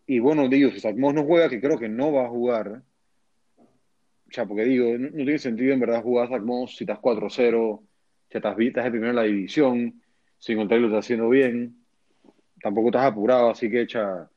y 0.06 0.20
bueno, 0.20 0.48
digo, 0.48 0.72
si 0.72 0.80
Sackmo 0.80 1.12
no 1.12 1.24
juega, 1.24 1.50
que 1.50 1.60
creo 1.60 1.78
que 1.78 1.90
no 1.90 2.12
va 2.12 2.26
a 2.26 2.30
jugar. 2.30 2.84
O 4.30 4.32
sea, 4.32 4.46
porque 4.46 4.66
digo, 4.66 4.98
no, 4.98 5.10
tiene 5.10 5.38
sentido 5.40 5.74
en 5.74 5.80
verdad 5.80 6.04
jugar 6.04 6.34
a 6.34 6.68
si 6.68 6.84
estás 6.84 7.00
4-0, 7.00 7.82
si 8.30 8.38
estás, 8.38 8.56
estás 8.60 8.86
el 8.86 8.92
primero 8.92 9.12
en 9.12 9.16
la 9.16 9.24
división, 9.24 10.02
Singletary 10.38 10.82
lo 10.82 10.88
está 10.88 11.00
haciendo 11.00 11.30
bien, 11.30 11.78
tampoco 12.62 12.90
estás 12.90 13.06
apurado, 13.06 13.50
así 13.50 13.70
que 13.70 13.82
echa 13.82 14.30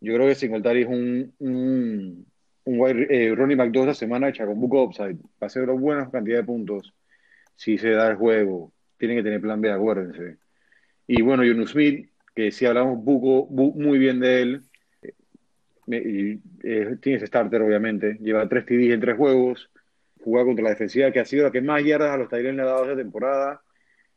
yo 0.00 0.14
creo 0.14 0.28
que 0.28 0.34
Singletary 0.34 0.82
es 0.82 0.88
un, 0.88 1.34
un, 1.38 2.26
un 2.64 3.06
eh, 3.10 3.34
Ronnie 3.34 3.56
McDowell 3.56 3.88
esta 3.88 4.00
semana 4.00 4.28
hecha 4.28 4.46
con 4.46 4.60
Book 4.60 4.74
Upside. 4.74 5.16
Va 5.42 5.46
a 5.46 5.48
ser 5.48 5.62
una 5.62 5.72
buena 5.72 6.10
cantidad 6.10 6.38
de 6.38 6.44
puntos 6.44 6.92
si 7.54 7.78
se 7.78 7.90
da 7.90 8.08
el 8.10 8.16
juego. 8.16 8.72
Tienen 8.98 9.18
que 9.18 9.22
tener 9.22 9.40
plan 9.40 9.60
B, 9.60 9.70
acuérdense. 9.70 10.36
Y 11.06 11.22
bueno, 11.22 11.42
Jonu 11.44 11.66
Smith, 11.66 12.10
que 12.34 12.50
si 12.50 12.66
hablamos 12.66 13.02
Buco, 13.02 13.46
muy 13.50 13.98
bien 13.98 14.20
de 14.20 14.42
él, 14.42 14.62
eh, 15.88 16.38
tiene 17.00 17.16
ese 17.16 17.26
starter, 17.26 17.62
obviamente. 17.62 18.18
Lleva 18.20 18.48
tres 18.48 18.66
TDs 18.66 18.92
en 18.92 19.00
tres 19.00 19.16
juegos. 19.16 19.70
Juega 20.22 20.44
contra 20.44 20.64
la 20.64 20.70
defensiva 20.70 21.10
que 21.12 21.20
ha 21.20 21.24
sido 21.24 21.44
la 21.44 21.52
que 21.52 21.60
más 21.60 21.84
yardas 21.84 22.10
a 22.10 22.16
los 22.16 22.28
Tyrants 22.28 22.56
le 22.56 22.62
ha 22.62 22.66
dado 22.66 22.84
esta 22.84 22.96
temporada. 22.96 23.62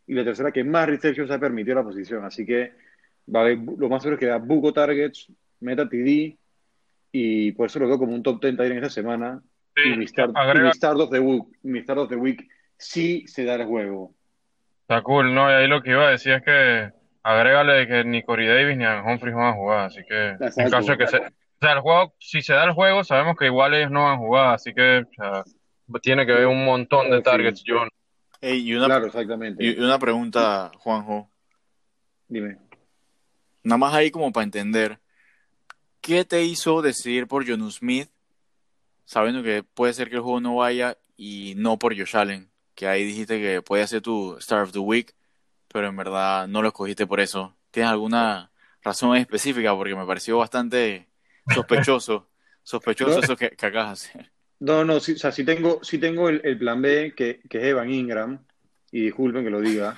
Y 0.08 0.14
la 0.14 0.24
tercera 0.24 0.52
que 0.52 0.64
más 0.64 0.88
receptions 0.88 1.30
ha 1.30 1.40
permitido 1.40 1.76
la 1.76 1.84
posición. 1.84 2.26
Así 2.26 2.46
que 2.46 2.72
va 3.34 3.46
a 3.46 3.50
lo 3.50 3.90
más 3.90 4.02
seguro 4.02 4.16
es 4.16 4.20
que 4.20 4.26
da 4.26 4.38
Buco 4.38 4.74
targets, 4.74 5.32
meta 5.60 5.88
TD 5.88 6.36
y 7.12 7.52
por 7.54 7.68
eso 7.68 7.80
lo 7.80 7.88
veo 7.88 7.98
como 7.98 8.14
un 8.14 8.24
top 8.24 8.42
10 8.42 8.60
en 8.60 8.78
esta 8.78 8.90
semana. 8.90 9.42
y 9.76 9.98
mi 9.98 10.08
start, 10.08 10.32
of 11.00 11.10
the 11.12 11.20
week, 11.20 11.44
mi 11.64 11.82
start 11.82 12.00
of 12.00 12.10
the 12.10 12.16
week 12.16 12.48
sí 12.78 13.26
se 13.28 13.46
da 13.46 13.56
el 13.56 13.66
juego. 13.66 14.14
Está 14.82 15.02
cool, 15.04 15.34
¿no? 15.34 15.50
Y 15.50 15.54
ahí 15.54 15.68
lo 15.68 15.82
que 15.82 15.92
iba 15.92 16.08
a 16.08 16.12
decir 16.12 16.34
es 16.34 16.44
que 16.44 16.92
agrégale 17.24 17.88
que 17.88 18.04
ni 18.04 18.24
Corey 18.24 18.48
Davis 18.48 18.78
ni 18.78 18.86
Humphries 18.86 19.36
van 19.36 19.54
a 19.54 19.54
jugar, 19.54 19.86
así 19.86 20.02
que 20.08 20.30
en 20.30 20.70
caso 20.70 20.92
de 20.92 20.98
que 20.98 21.08
se, 21.08 21.22
o 21.62 21.66
sea, 21.66 21.74
el 21.74 21.82
juego, 21.82 22.14
si 22.20 22.42
se 22.42 22.54
da 22.54 22.64
el 22.64 22.72
juego, 22.72 23.04
sabemos 23.04 23.36
que 23.38 23.48
igual 23.48 23.74
ellos 23.74 23.92
no 23.92 24.04
van 24.04 24.14
a 24.14 24.18
jugar, 24.18 24.54
así 24.54 24.74
que 24.74 25.04
tiene 26.02 26.26
que 26.26 26.32
haber 26.32 26.48
un 26.48 26.64
montón 26.64 27.12
de 27.12 27.22
targets, 27.22 27.64
John. 27.68 27.90
y 28.42 28.74
una, 28.74 28.86
claro, 28.86 29.08
exactamente. 29.08 29.62
Y 29.62 29.78
una 29.78 30.00
pregunta, 30.00 30.72
Juanjo. 30.78 31.30
Dime. 32.30 32.58
Nada 33.64 33.78
más 33.78 33.94
ahí 33.94 34.10
como 34.10 34.32
para 34.32 34.46
entender. 34.46 35.00
¿Qué 36.00 36.24
te 36.24 36.44
hizo 36.44 36.82
decidir 36.82 37.28
por 37.28 37.46
Jonu 37.46 37.70
Smith, 37.72 38.10
sabiendo 39.04 39.44
que 39.44 39.64
puede 39.64 39.94
ser 39.94 40.10
que 40.10 40.16
el 40.16 40.22
juego 40.22 40.40
no 40.40 40.56
vaya 40.56 40.98
y 41.18 41.56
no 41.58 41.78
por 41.78 41.98
Josh 41.98 42.16
Allen? 42.16 42.50
Que 42.74 42.88
ahí 42.88 43.04
dijiste 43.04 43.38
que 43.42 43.62
podía 43.62 43.86
ser 43.86 44.02
tu 44.02 44.38
Star 44.38 44.62
of 44.62 44.72
the 44.72 44.80
Week, 44.80 45.14
pero 45.68 45.88
en 45.88 45.98
verdad 45.98 46.48
no 46.48 46.62
lo 46.62 46.70
escogiste 46.70 47.06
por 47.06 47.20
eso. 47.20 47.54
¿Tienes 47.72 47.92
alguna 47.92 48.50
razón 48.82 49.18
específica? 49.18 49.76
Porque 49.76 49.94
me 49.94 50.06
pareció 50.06 50.38
bastante 50.38 51.09
sospechoso, 51.54 52.30
sospechoso 52.64 53.20
eso 53.20 53.36
que, 53.36 53.48
acabas 53.48 53.86
de 53.86 53.92
hacer. 54.20 54.32
No, 54.60 54.84
no, 54.84 55.00
sí, 55.00 55.14
o 55.14 55.18
sea, 55.18 55.32
sí 55.32 55.44
tengo, 55.44 55.80
sí 55.84 55.98
tengo 55.98 56.30
el, 56.30 56.58
plan 56.58 56.82
B, 56.82 57.14
que, 57.16 57.40
que, 57.50 57.60
es 57.60 57.64
Evan 57.66 57.90
Ingram, 57.90 58.40
y 58.92 59.02
disculpen 59.02 59.44
que 59.44 59.50
lo 59.50 59.62
diga. 59.62 59.96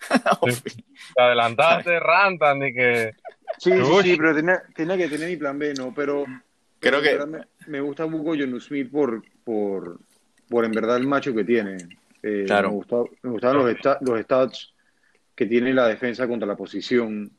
Te 1.14 1.22
adelantaste, 1.22 2.00
Rantan, 2.00 2.62
y 2.62 2.74
que 2.74 3.14
Sí, 3.58 3.70
sí, 4.02 4.16
pero 4.16 4.34
tenía, 4.34 4.96
que 4.96 5.08
tener 5.08 5.28
mi 5.28 5.36
plan 5.36 5.58
B, 5.58 5.74
¿no? 5.74 5.92
Pero 5.94 6.24
creo 6.78 7.02
que 7.02 7.18
me, 7.66 7.80
gusta 7.80 8.06
un 8.06 8.12
poco 8.12 8.34
John 8.38 8.58
Smith 8.60 8.90
por, 8.90 9.22
por, 9.44 10.00
por 10.48 10.64
en 10.64 10.72
verdad 10.72 10.96
el 10.96 11.06
macho 11.06 11.34
que 11.34 11.44
tiene. 11.44 11.76
Eh, 12.22 12.44
claro. 12.46 12.70
Me, 12.70 13.30
gustaban 13.30 13.56
los, 13.58 13.76
los 14.00 14.20
stats 14.22 14.72
que 15.34 15.46
tiene 15.46 15.74
la 15.74 15.88
defensa 15.88 16.26
contra 16.26 16.46
la 16.46 16.56
posición 16.56 17.30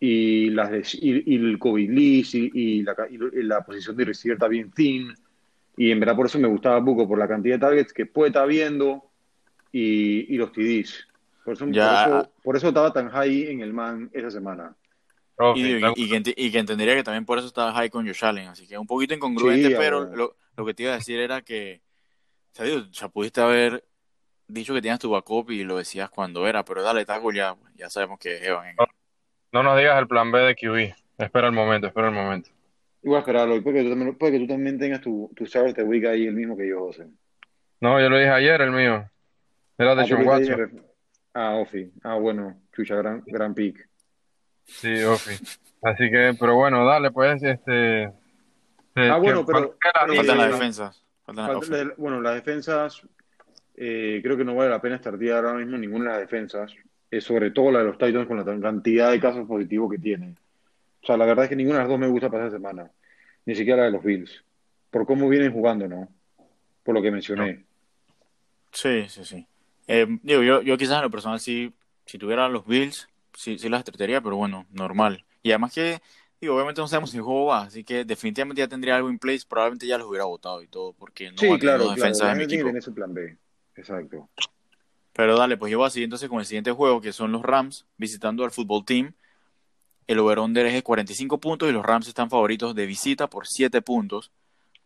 y, 0.00 0.48
las 0.50 0.94
y, 0.94 1.34
el 1.34 1.58
COVID 1.58 1.90
list 1.90 2.34
y, 2.34 2.82
la, 2.82 2.96
la, 3.10 3.60
posición 3.60 3.94
de 3.96 4.06
receiver 4.06 4.36
está 4.36 4.48
bien 4.48 4.70
thin. 4.72 5.14
Y 5.76 5.90
en 5.90 6.00
verdad 6.00 6.16
por 6.16 6.26
eso 6.26 6.38
me 6.38 6.48
gustaba 6.48 6.80
Buco, 6.80 7.06
por 7.06 7.18
la 7.18 7.28
cantidad 7.28 7.56
de 7.56 7.60
targets 7.60 7.92
que 7.92 8.06
puede 8.06 8.28
estar 8.28 8.48
viendo 8.48 9.04
y, 9.70 10.36
los 10.36 10.52
TDs. 10.52 11.06
Por 11.44 11.54
eso, 11.54 11.66
por 12.42 12.56
eso, 12.56 12.68
estaba 12.68 12.92
tan 12.92 13.10
high 13.10 13.50
en 13.50 13.60
el 13.60 13.72
man 13.72 14.10
esa 14.12 14.30
semana. 14.30 14.74
y, 15.54 16.08
que, 16.08 16.58
entendería 16.58 16.94
que 16.94 17.02
también 17.02 17.24
por 17.24 17.38
eso 17.38 17.46
estaba 17.46 17.72
high 17.72 17.90
con 17.90 18.06
Josh 18.06 18.24
Allen. 18.24 18.48
Así 18.48 18.66
que 18.66 18.78
un 18.78 18.86
poquito 18.86 19.14
incongruente, 19.14 19.70
pero 19.76 20.04
lo, 20.14 20.36
lo, 20.56 20.66
que 20.66 20.74
te 20.74 20.84
iba 20.84 20.92
a 20.92 20.96
decir 20.96 21.18
era 21.18 21.42
que, 21.42 21.82
o 22.58 22.92
sea, 22.92 23.08
pudiste 23.08 23.40
haber 23.40 23.84
dicho 24.48 24.74
que 24.74 24.82
tenías 24.82 24.98
tu 24.98 25.10
backup 25.10 25.50
y 25.50 25.64
lo 25.64 25.78
decías 25.78 26.10
cuando 26.10 26.46
era, 26.46 26.64
pero 26.64 26.82
dale, 26.82 27.04
taco 27.04 27.32
ya, 27.32 27.56
ya 27.76 27.90
sabemos 27.90 28.18
que 28.18 28.44
Evan. 28.44 28.74
No, 29.52 29.62
nos 29.62 29.78
digas 29.78 29.98
el 29.98 30.06
plan 30.06 30.30
B 30.30 30.38
de 30.38 30.54
QB. 30.54 30.94
Espera 31.18 31.48
el 31.48 31.52
momento, 31.52 31.88
espera 31.88 32.08
el 32.08 32.14
momento. 32.14 32.50
Voy 33.02 33.16
a 33.16 33.20
esperarlo, 33.20 33.62
puede 33.62 33.78
que 33.78 33.84
tú 33.84 33.90
también, 33.90 34.14
puede 34.16 34.32
que 34.32 34.38
tú 34.40 34.46
también 34.46 34.78
tengas 34.78 35.00
tu, 35.00 35.30
tu 35.34 35.44
de 35.44 35.82
week 35.82 36.04
ahí 36.04 36.26
el 36.26 36.34
mismo 36.34 36.56
que 36.56 36.68
yo, 36.68 36.80
José. 36.80 37.06
No, 37.80 38.00
yo 38.00 38.10
lo 38.10 38.18
dije 38.18 38.30
ayer, 38.30 38.60
el 38.60 38.70
mío. 38.70 39.08
Era 39.78 39.94
de 39.94 40.02
ah, 40.02 40.06
John 40.08 40.26
Watson. 40.26 40.82
Ah, 41.32 41.54
Ofi. 41.54 41.90
Ah, 42.02 42.14
bueno, 42.16 42.60
chucha, 42.72 42.96
gran, 42.96 43.22
gran 43.26 43.54
pick. 43.54 43.88
Sí, 44.64 45.02
Ofi. 45.02 45.32
Así 45.82 46.10
que, 46.10 46.36
pero 46.38 46.56
bueno, 46.56 46.84
dale, 46.84 47.10
pues, 47.10 47.42
este... 47.42 48.12
ah, 48.96 49.16
bueno, 49.16 49.46
pero... 49.46 49.76
Faltan 50.14 50.38
las 50.38 50.50
defensas. 50.50 51.04
bueno, 51.96 52.20
las 52.20 52.34
defensas, 52.34 53.02
eh, 53.76 54.20
creo 54.22 54.36
que 54.36 54.44
no 54.44 54.54
vale 54.54 54.68
la 54.68 54.82
pena 54.82 54.96
estar 54.96 55.14
ahora 55.14 55.54
mismo 55.54 55.78
ninguna 55.78 56.04
de 56.04 56.10
las 56.10 56.20
defensas, 56.20 56.74
eh, 57.10 57.20
sobre 57.20 57.50
todo 57.50 57.72
la 57.72 57.80
de 57.80 57.86
los 57.86 57.98
Titans 57.98 58.26
con 58.26 58.36
la 58.36 58.60
cantidad 58.60 59.10
de 59.10 59.20
casos 59.20 59.46
positivos 59.46 59.90
que 59.90 59.98
tiene. 59.98 60.36
O 61.02 61.06
sea, 61.06 61.16
la 61.16 61.26
verdad 61.26 61.44
es 61.44 61.48
que 61.48 61.56
ninguna 61.56 61.78
de 61.78 61.84
las 61.84 61.90
dos 61.90 61.98
me 61.98 62.08
gusta 62.08 62.26
esta 62.26 62.50
semana, 62.50 62.90
ni 63.46 63.54
siquiera 63.54 63.78
la 63.78 63.84
de 63.86 63.92
los 63.92 64.04
Bills, 64.04 64.44
por 64.90 65.06
cómo 65.06 65.28
vienen 65.28 65.52
jugando, 65.52 65.88
¿no? 65.88 66.08
Por 66.82 66.94
lo 66.94 67.02
que 67.02 67.10
mencioné. 67.10 67.64
Sí, 68.72 69.06
sí, 69.08 69.24
sí. 69.24 69.46
Eh, 69.86 70.06
digo, 70.22 70.42
yo, 70.42 70.62
yo 70.62 70.76
quizás 70.76 70.98
en 70.98 71.02
lo 71.02 71.10
personal 71.10 71.40
sí, 71.40 71.72
si 72.06 72.18
tuviera 72.18 72.48
los 72.48 72.66
Bills, 72.66 73.08
sí, 73.34 73.58
sí 73.58 73.68
las 73.68 73.84
trataría, 73.84 74.20
pero 74.20 74.36
bueno, 74.36 74.66
normal. 74.70 75.24
Y 75.42 75.50
además 75.50 75.74
que, 75.74 76.00
digo, 76.40 76.54
obviamente 76.54 76.80
no 76.80 76.86
sabemos 76.86 77.10
si 77.10 77.16
el 77.16 77.22
juego 77.22 77.46
va, 77.46 77.62
así 77.62 77.82
que 77.82 78.04
definitivamente 78.04 78.60
ya 78.60 78.68
tendría 78.68 78.96
algo 78.96 79.10
en 79.10 79.18
place, 79.18 79.46
probablemente 79.48 79.86
ya 79.86 79.98
los 79.98 80.08
hubiera 80.08 80.26
votado 80.26 80.62
y 80.62 80.68
todo, 80.68 80.92
porque 80.92 81.32
no 81.32 81.38
sí, 81.38 81.58
claro, 81.58 81.90
defensa 81.90 82.28
de 82.28 82.34
mi 82.36 82.44
equipo. 82.44 82.68
ese 82.68 82.92
plan 82.92 83.12
B. 83.12 83.36
Exacto. 83.76 84.28
Pero 85.20 85.36
dale, 85.36 85.58
pues 85.58 85.70
yo 85.70 85.76
voy 85.76 85.86
a 85.86 85.90
seguir 85.90 86.04
entonces 86.04 86.30
con 86.30 86.40
el 86.40 86.46
siguiente 86.46 86.72
juego, 86.72 87.02
que 87.02 87.12
son 87.12 87.30
los 87.30 87.42
Rams 87.42 87.84
visitando 87.98 88.42
al 88.42 88.52
fútbol 88.52 88.86
team. 88.86 89.12
El 90.06 90.18
over-under 90.18 90.64
es 90.64 90.72
de 90.72 90.82
45 90.82 91.38
puntos 91.38 91.68
y 91.68 91.72
los 91.72 91.84
Rams 91.84 92.08
están 92.08 92.30
favoritos 92.30 92.74
de 92.74 92.86
visita 92.86 93.28
por 93.28 93.46
7 93.46 93.82
puntos. 93.82 94.32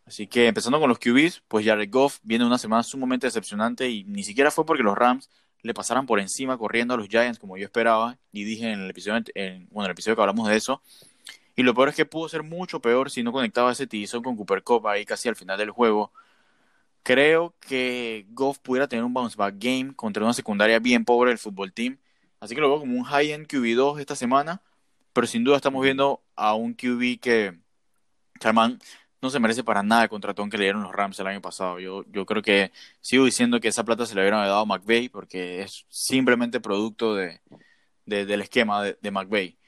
Así 0.05 0.27
que 0.27 0.49
empezando 0.49 0.81
con 0.81 0.89
los 0.89 0.99
QBs, 0.99 1.45
pues 1.47 1.65
Jared 1.65 1.89
Goff 1.89 2.19
viene 2.25 2.45
una 2.45 2.59
semana 2.59 2.83
sumamente 2.83 3.29
decepcionante 3.29 3.89
y 3.89 4.03
ni 4.03 4.25
siquiera 4.25 4.51
fue 4.51 4.67
porque 4.67 4.83
los 4.83 4.99
Rams 4.99 5.31
le 5.63 5.73
pasaran 5.73 6.05
por 6.05 6.19
encima 6.19 6.59
corriendo 6.59 6.95
a 6.95 6.97
los 6.97 7.07
Giants 7.07 7.39
como 7.39 7.57
yo 7.57 7.67
esperaba 7.67 8.19
y 8.33 8.43
dije 8.43 8.73
en 8.73 8.81
el 8.81 8.91
episodio, 8.91 9.23
en, 9.37 9.69
el 9.73 9.91
episodio 9.93 10.17
que 10.17 10.23
hablamos 10.23 10.49
de 10.49 10.57
eso. 10.57 10.83
Y 11.55 11.63
lo 11.63 11.75
peor 11.75 11.91
es 11.91 11.95
que 11.95 12.07
pudo 12.07 12.29
ser 12.29 12.43
mucho 12.43 12.81
peor 12.81 13.09
si 13.09 13.23
no 13.23 13.31
conectaba 13.31 13.71
ese 13.71 13.87
tizón 13.87 14.25
con 14.25 14.35
Cooper 14.35 14.65
Cup 14.65 14.89
ahí 14.89 15.05
casi 15.05 15.29
al 15.29 15.37
final 15.37 15.59
del 15.59 15.71
juego. 15.71 16.11
Creo 17.05 17.55
que 17.61 18.27
Goff 18.31 18.59
pudiera 18.61 18.89
tener 18.89 19.05
un 19.05 19.13
bounce 19.13 19.37
back 19.37 19.57
game 19.59 19.95
contra 19.95 20.25
una 20.25 20.33
secundaria 20.33 20.79
bien 20.79 21.05
pobre 21.05 21.31
del 21.31 21.39
fútbol 21.39 21.73
team. 21.73 21.99
Así 22.41 22.55
que 22.55 22.63
lo 22.63 22.71
veo 22.71 22.81
como 22.81 22.97
un 22.97 23.05
high-end 23.05 23.47
QB2 23.47 24.01
esta 24.01 24.17
semana. 24.17 24.63
Pero 25.13 25.27
sin 25.27 25.45
duda 25.45 25.57
estamos 25.57 25.83
viendo 25.85 26.23
a 26.35 26.55
un 26.55 26.73
QB 26.75 27.21
que 27.21 27.59
Charman 28.41 28.79
no 29.21 29.31
se 29.31 29.39
merece 29.39 29.63
para 29.65 29.83
nada 29.83 30.05
el 30.05 30.09
contratón 30.09 30.49
que 30.49 30.57
le 30.57 30.65
dieron 30.65 30.83
los 30.83 30.93
Rams 30.93 31.19
el 31.21 31.27
año 31.27 31.43
pasado. 31.43 31.79
Yo, 31.79 32.05
yo 32.11 32.25
creo 32.25 32.43
que 32.43 32.73
sigo 33.03 33.27
diciendo 33.27 33.61
que 33.61 33.69
esa 33.69 33.85
plata 33.85 34.07
se 34.07 34.15
le 34.15 34.23
hubieran 34.23 34.41
dado 34.47 34.61
a 34.61 34.67
McVay 34.67 35.11
porque 35.11 35.63
es 35.63 35.85
simplemente 35.91 36.59
producto 36.61 37.15
de, 37.15 37.41
del 38.07 38.41
esquema 38.41 38.83
de, 38.83 38.99
de 39.01 39.11
McVay. 39.11 39.59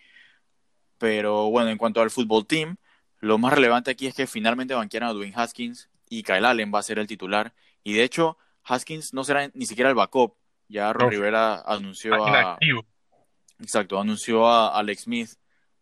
Pero 0.99 1.51
bueno, 1.51 1.69
en 1.71 1.79
cuanto 1.79 2.01
al 2.01 2.11
fútbol 2.11 2.47
team, 2.47 2.77
lo 3.21 3.39
más 3.39 3.53
relevante 3.53 3.91
aquí 3.91 4.07
es 4.07 4.15
que 4.15 4.27
finalmente 4.27 4.75
banquearon 4.75 5.11
a 5.11 5.13
Dwayne 5.13 5.35
Haskins 5.37 5.91
y 6.09 6.23
Kyle 6.23 6.45
Allen 6.45 6.73
va 6.75 6.81
a 6.81 6.83
ser 6.83 6.99
el 6.99 7.07
titular. 7.07 7.53
Y 7.83 7.95
de 7.95 8.03
hecho, 8.03 8.39
Haskins 8.65 9.15
no 9.15 9.25
será 9.25 9.51
ni 9.55 9.67
siquiera 9.67 9.91
el 9.91 9.97
backup. 9.97 10.35
Ya 10.69 10.93
Ron 10.93 11.11
Rivera 11.11 11.61
anunció 11.61 12.15
a. 12.25 12.59
Exacto, 13.61 13.99
anunció 13.99 14.47
a 14.47 14.77
Alex 14.77 15.03
Smith 15.03 15.31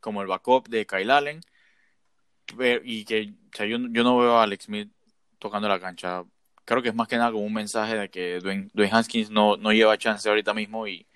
como 0.00 0.22
el 0.22 0.28
backup 0.28 0.68
de 0.68 0.86
Kyle 0.86 1.10
Allen. 1.10 1.40
Y 2.84 3.04
que 3.04 3.32
o 3.32 3.56
sea, 3.56 3.66
yo, 3.66 3.78
yo 3.90 4.04
no 4.04 4.18
veo 4.18 4.36
a 4.36 4.42
Alex 4.42 4.64
Smith 4.64 4.90
tocando 5.38 5.68
la 5.68 5.80
cancha. 5.80 6.24
Creo 6.64 6.82
que 6.82 6.90
es 6.90 6.94
más 6.94 7.08
que 7.08 7.16
nada 7.16 7.32
como 7.32 7.44
un 7.44 7.52
mensaje 7.52 7.96
de 7.96 8.10
que 8.10 8.38
Dwayne, 8.40 8.70
Haskins 8.90 9.30
no, 9.30 9.56
no 9.56 9.72
lleva 9.72 9.98
chance 9.98 10.28
ahorita 10.28 10.54
mismo. 10.54 10.86
Y 10.86 11.06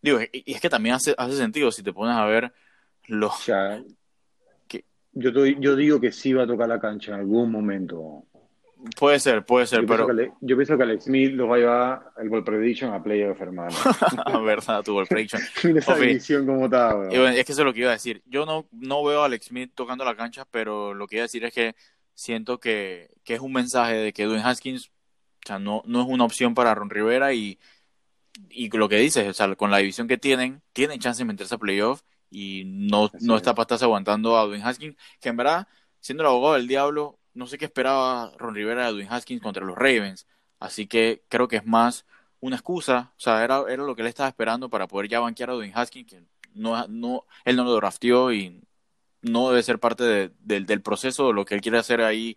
digo, 0.00 0.18
y 0.32 0.52
es 0.52 0.60
que 0.60 0.70
también 0.70 0.96
hace, 0.96 1.14
hace 1.16 1.36
sentido 1.36 1.70
si 1.70 1.82
te 1.82 1.92
pones 1.92 2.16
a 2.16 2.24
ver 2.24 2.52
los. 3.06 3.46
yo, 5.12 5.46
yo 5.46 5.76
digo 5.76 6.00
que 6.00 6.12
sí 6.12 6.32
va 6.32 6.44
a 6.44 6.46
tocar 6.46 6.68
la 6.68 6.80
cancha 6.80 7.12
en 7.12 7.20
algún 7.20 7.50
momento. 7.50 8.24
Puede 8.98 9.20
ser, 9.20 9.44
puede 9.44 9.66
ser, 9.66 9.86
pero. 9.86 10.08
yo 10.40 10.56
pienso 10.56 10.76
que 10.76 10.82
Alex 10.82 11.04
Smith 11.04 11.32
lo 11.32 11.48
va 11.48 11.56
a 11.56 11.58
llevar 11.58 12.12
el 12.18 12.28
Ball 12.28 12.44
Prediction 12.44 12.92
a 12.92 13.02
Playoff, 13.02 13.40
hermano. 13.40 13.74
verdad, 14.44 14.82
tu 14.82 14.94
Ball 14.94 15.06
Prediction. 15.06 15.40
esa 15.76 15.96
división 15.96 16.46
como 16.46 16.64
está, 16.64 17.08
Es 17.10 17.46
que 17.46 17.52
eso 17.52 17.62
es 17.62 17.66
lo 17.66 17.72
que 17.72 17.80
iba 17.80 17.90
a 17.90 17.94
decir. 17.94 18.22
Yo 18.26 18.44
no, 18.44 18.66
no 18.72 19.04
veo 19.04 19.22
a 19.22 19.26
Alex 19.26 19.46
Smith 19.46 19.72
tocando 19.74 20.04
la 20.04 20.16
cancha, 20.16 20.46
pero 20.50 20.94
lo 20.94 21.06
que 21.06 21.16
iba 21.16 21.22
a 21.22 21.26
decir 21.26 21.44
es 21.44 21.54
que 21.54 21.74
siento 22.14 22.58
que, 22.58 23.10
que 23.24 23.34
es 23.34 23.40
un 23.40 23.52
mensaje 23.52 23.94
de 23.94 24.12
que 24.12 24.24
Dwayne 24.24 24.44
Haskins 24.44 24.90
o 25.44 25.48
sea, 25.48 25.58
no, 25.58 25.82
no 25.86 26.02
es 26.02 26.08
una 26.08 26.24
opción 26.24 26.54
para 26.54 26.74
Ron 26.74 26.90
Rivera 26.90 27.32
y, 27.34 27.58
y 28.48 28.70
lo 28.70 28.88
que 28.88 28.96
dices, 28.96 29.28
o 29.28 29.32
sea, 29.32 29.54
con 29.56 29.70
la 29.70 29.78
división 29.78 30.06
que 30.06 30.18
tienen, 30.18 30.62
tienen 30.72 31.00
chance 31.00 31.20
de 31.20 31.24
meterse 31.24 31.54
a 31.54 31.58
playoff 31.58 32.02
y 32.30 32.62
no, 32.64 33.10
no 33.20 33.36
está 33.36 33.54
para 33.54 33.64
estarse 33.64 33.84
aguantando 33.84 34.38
a 34.38 34.46
Dwayne 34.46 34.64
Haskins, 34.64 34.96
que 35.20 35.28
en 35.28 35.36
verdad, 35.36 35.66
siendo 36.00 36.22
el 36.22 36.28
abogado 36.28 36.54
del 36.54 36.68
diablo, 36.68 37.18
no 37.34 37.46
sé 37.46 37.58
qué 37.58 37.66
esperaba 37.66 38.32
Ron 38.38 38.54
Rivera 38.54 38.86
de 38.86 38.92
Dwayne 38.92 39.10
Haskins 39.10 39.42
contra 39.42 39.64
los 39.64 39.76
Ravens. 39.76 40.26
Así 40.58 40.86
que 40.86 41.22
creo 41.28 41.48
que 41.48 41.56
es 41.56 41.66
más 41.66 42.06
una 42.40 42.56
excusa. 42.56 43.12
O 43.16 43.20
sea, 43.20 43.44
era, 43.44 43.64
era 43.68 43.82
lo 43.82 43.94
que 43.94 44.02
él 44.02 44.08
estaba 44.08 44.28
esperando 44.28 44.68
para 44.68 44.86
poder 44.86 45.08
ya 45.08 45.20
banquear 45.20 45.50
a 45.50 45.54
Dwayne 45.54 45.72
Haskins, 45.74 46.10
que 46.10 46.22
no, 46.54 46.86
no, 46.88 47.24
él 47.44 47.56
no 47.56 47.64
lo 47.64 47.74
drafteó 47.74 48.32
y 48.32 48.62
no 49.22 49.50
debe 49.50 49.62
ser 49.62 49.78
parte 49.78 50.30
del 50.40 50.82
proceso 50.82 51.28
de 51.28 51.32
lo 51.32 51.44
que 51.44 51.54
él 51.54 51.60
quiere 51.60 51.78
hacer 51.78 52.00
ahí 52.02 52.36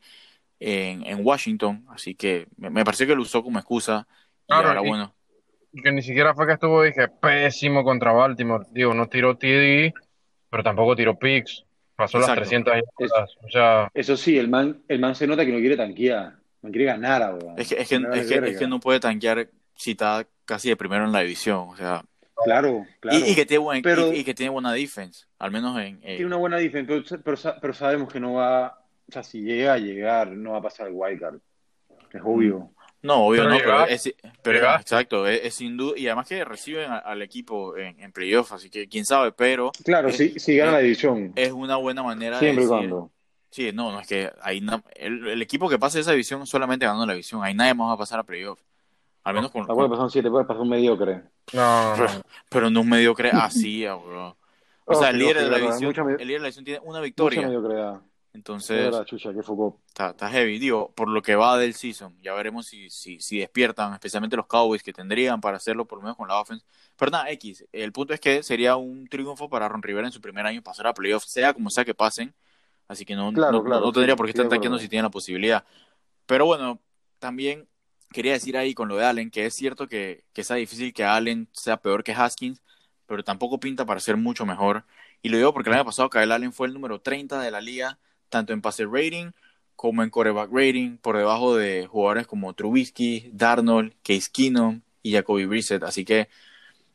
en, 0.60 1.06
en 1.06 1.26
Washington. 1.26 1.86
Así 1.90 2.16
que 2.16 2.48
me, 2.58 2.70
me, 2.70 2.86
pareció 2.86 3.08
que 3.08 3.16
lo 3.16 3.22
usó 3.22 3.44
como 3.44 3.60
excusa. 3.60 4.08
Y 4.48 4.54
ahora, 4.54 4.80
bueno. 4.82 5.14
Que 5.84 5.92
ni 5.92 6.02
siquiera 6.02 6.34
fue 6.34 6.48
que 6.48 6.54
estuvo, 6.54 6.84
dije, 6.84 7.10
pésimo 7.10 7.84
contra 7.84 8.14
Baltimore. 8.14 8.66
Digo, 8.72 8.94
no 8.94 9.08
tiró 9.08 9.38
TD, 9.38 9.94
pero 10.50 10.64
tampoco 10.64 10.96
tiró 10.96 11.18
picks. 11.18 11.66
Pasó 11.96 12.20
las 12.20 12.34
300 12.34 12.74
o 13.42 13.50
sea... 13.50 13.90
Eso 13.94 14.18
sí, 14.18 14.38
el 14.38 14.50
man, 14.50 14.82
el 14.88 15.00
man 15.00 15.16
se 15.16 15.28
nota 15.28 15.46
que 15.46 15.52
no 15.52 15.60
quiere 15.60 15.78
tanquear, 15.78 16.36
no 16.62 16.70
quiere 16.70 16.86
ganar, 16.86 17.38
Es 17.58 17.70
que, 17.70 17.82
es, 17.82 17.88
que, 17.88 17.96
es, 18.14 18.58
que, 18.58 18.68
no 18.68 18.80
puede 18.80 19.00
tanquear 19.00 19.48
si 19.76 19.92
está 19.92 20.28
casi 20.44 20.70
de 20.70 20.76
primero 20.76 21.06
en 21.06 21.12
la 21.12 21.22
división, 21.22 21.70
o 21.70 21.78
sea... 21.78 22.04
Claro, 22.44 22.86
claro. 23.00 23.18
Y, 23.18 23.34
que, 23.34 23.46
tiene 23.46 23.82
y, 24.14 24.24
que 24.26 24.34
tiene 24.34 24.50
buena 24.50 24.74
defense, 24.74 25.26
al 25.40 25.52
menos 25.52 25.80
en... 25.80 26.02
Tiene 26.02 26.26
una 26.26 26.36
buena 26.36 26.58
defense, 26.58 27.18
pero, 27.24 27.38
pero, 27.62 27.74
sabemos 27.74 28.12
que 28.12 28.20
no 28.20 28.34
va... 28.34 28.78
O 29.08 29.12
sea, 29.12 29.24
si 29.24 29.42
llega 29.42 29.74
a 29.74 29.78
llegar, 29.78 30.28
no 30.30 30.52
va 30.52 30.58
a 30.58 30.64
pasar 30.64 30.88
el 30.88 30.94
wildcard. 30.96 31.38
Es 32.12 32.22
obvio. 32.24 32.72
No, 33.06 33.28
obvio 33.28 33.44
no, 33.44 33.58
pero, 34.42 34.76
exacto, 34.76 35.28
es, 35.28 35.54
sin 35.54 35.78
duda, 35.78 35.94
y 35.96 36.08
además 36.08 36.28
que 36.28 36.44
reciben 36.44 36.90
al 36.90 37.22
equipo 37.22 37.78
en, 37.78 38.00
en 38.00 38.12
playoff, 38.12 38.52
así 38.54 38.72
que 38.72 38.88
quién 38.88 39.06
sabe, 39.06 39.32
pero... 39.32 39.72
Claro, 39.84 40.12
si, 40.12 40.40
si 40.40 40.58
gana 40.58 40.72
la 40.72 40.80
división. 40.80 41.32
Es 41.36 41.52
una 41.52 41.76
buena 41.76 42.02
manera 42.02 42.40
Siempre 42.40 42.64
de... 42.64 42.68
Siempre 42.68 42.90
cuando. 42.90 43.12
Sí, 43.52 43.72
no, 43.72 43.92
no, 43.92 44.00
es 44.00 44.08
que 44.08 44.32
hay 44.42 44.66
el, 44.96 45.42
equipo 45.42 45.70
que 45.70 45.78
pase 45.78 46.00
esa 46.00 46.12
división 46.12 46.48
solamente 46.48 46.86
ganando 46.86 47.06
la 47.06 47.14
división, 47.14 47.44
ahí 47.44 47.54
nadie 47.54 47.76
más 47.76 47.90
va 47.90 47.94
a 47.94 47.98
pasar 47.98 48.20
a 48.20 48.24
playoff. 48.24 48.60
Al 49.24 49.36
menos 49.36 49.52
con... 49.52 49.66
puede 49.68 49.90
pasar 49.90 50.06
un 50.06 50.12
7, 50.12 50.30
puede 50.30 50.46
pasar 50.46 50.62
un 50.62 50.70
mediocre. 50.70 51.22
No, 51.54 51.94
pero, 52.50 52.70
no 52.72 52.82
un 52.82 52.90
mediocre 52.90 53.30
así, 53.30 53.86
bro. 53.86 54.36
O 54.86 54.96
sea, 54.96 55.12
el 55.12 55.20
líder, 55.20 55.44
de 55.44 55.50
la 55.50 55.58
división, 55.58 55.94
el 56.20 56.28
líder 56.28 56.28
de 56.28 56.40
la 56.40 56.44
división 56.46 56.66
tiene 56.66 56.80
una 56.84 57.02
victoria. 57.02 57.42
Mucha 57.42 57.50
mediocridad. 57.50 58.02
Entonces, 58.36 58.94
está, 59.88 60.30
heavy, 60.30 60.60
digo, 60.60 60.92
por 60.94 61.08
lo 61.08 61.22
que 61.22 61.38
va 61.38 61.58
del 61.58 61.74
season. 61.74 62.18
Ya 62.22 62.34
veremos 62.34 62.66
si, 62.66 62.90
si, 62.90 63.18
si, 63.22 63.40
despiertan, 63.40 63.94
especialmente 63.94 64.36
los 64.36 64.46
Cowboys, 64.46 64.84
que 64.84 64.92
tendrían 64.92 65.40
para 65.40 65.56
hacerlo 65.56 65.86
por 65.86 66.00
lo 66.00 66.04
menos 66.04 66.18
con 66.18 66.28
la 66.28 66.38
offense. 66.42 66.66
Pero 66.98 67.12
nada, 67.12 67.32
X. 67.32 67.66
El 67.72 67.94
punto 67.94 68.14
es 68.14 68.20
que 68.20 68.44
sería 68.44 68.76
un 68.76 69.08
triunfo 69.08 69.50
para 69.50 69.70
Ron 69.70 69.82
Rivera 69.82 70.06
en 70.06 70.12
su 70.12 70.20
primer 70.20 70.46
año 70.46 70.62
pasar 70.62 70.86
a 70.88 70.94
playoffs, 70.94 71.32
sea 71.32 71.54
como 71.54 71.70
sea 71.70 71.86
que 71.86 71.96
pasen. 71.96 72.36
Así 72.90 73.06
que 73.06 73.16
no, 73.16 73.32
no, 73.32 73.92
tendría 73.94 74.18
por 74.18 74.26
qué 74.26 74.32
estar 74.32 74.50
tanqueando 74.50 74.80
si 74.80 74.90
tienen 74.90 75.06
la 75.06 75.10
posibilidad. 75.10 75.64
Pero 76.26 76.46
bueno, 76.46 76.82
también 77.20 77.70
quería 78.12 78.34
decir 78.34 78.58
ahí 78.58 78.74
con 78.74 78.90
lo 78.90 78.98
de 78.98 79.06
Allen, 79.06 79.32
que 79.32 79.46
es 79.46 79.54
cierto 79.54 79.88
que, 79.88 80.26
que 80.34 80.44
sea 80.44 80.58
difícil 80.58 80.94
que 80.94 81.06
Allen 81.06 81.48
sea 81.54 81.78
peor 81.78 82.04
que 82.04 82.12
Haskins, 82.12 82.62
pero 83.06 83.24
tampoco 83.24 83.62
pinta 83.62 83.86
para 83.86 84.02
ser 84.02 84.18
mucho 84.18 84.46
mejor. 84.46 84.84
Y 85.22 85.30
lo 85.30 85.38
digo 85.38 85.54
porque 85.54 85.70
el 85.70 85.76
año 85.76 85.86
pasado 85.86 86.10
Kyle 86.10 86.34
Allen 86.34 86.52
fue 86.52 86.68
el 86.68 86.74
número 86.74 87.00
30 87.00 87.40
de 87.40 87.50
la 87.50 87.62
liga, 87.62 87.98
tanto 88.30 88.54
en 88.54 88.62
pase 88.62 88.86
rating 88.86 89.32
como 89.76 90.04
en 90.04 90.10
quarterback 90.10 90.50
rating, 90.52 90.98
por 90.98 91.18
debajo 91.18 91.56
de 91.56 91.86
jugadores 91.88 92.28
como 92.28 92.54
Trubisky, 92.54 93.30
Darnold, 93.34 93.94
Case 94.04 94.30
Keenum 94.32 94.82
y 95.02 95.14
Jacoby 95.14 95.46
Brissett. 95.46 95.84
Así 95.84 96.06
que, 96.06 96.30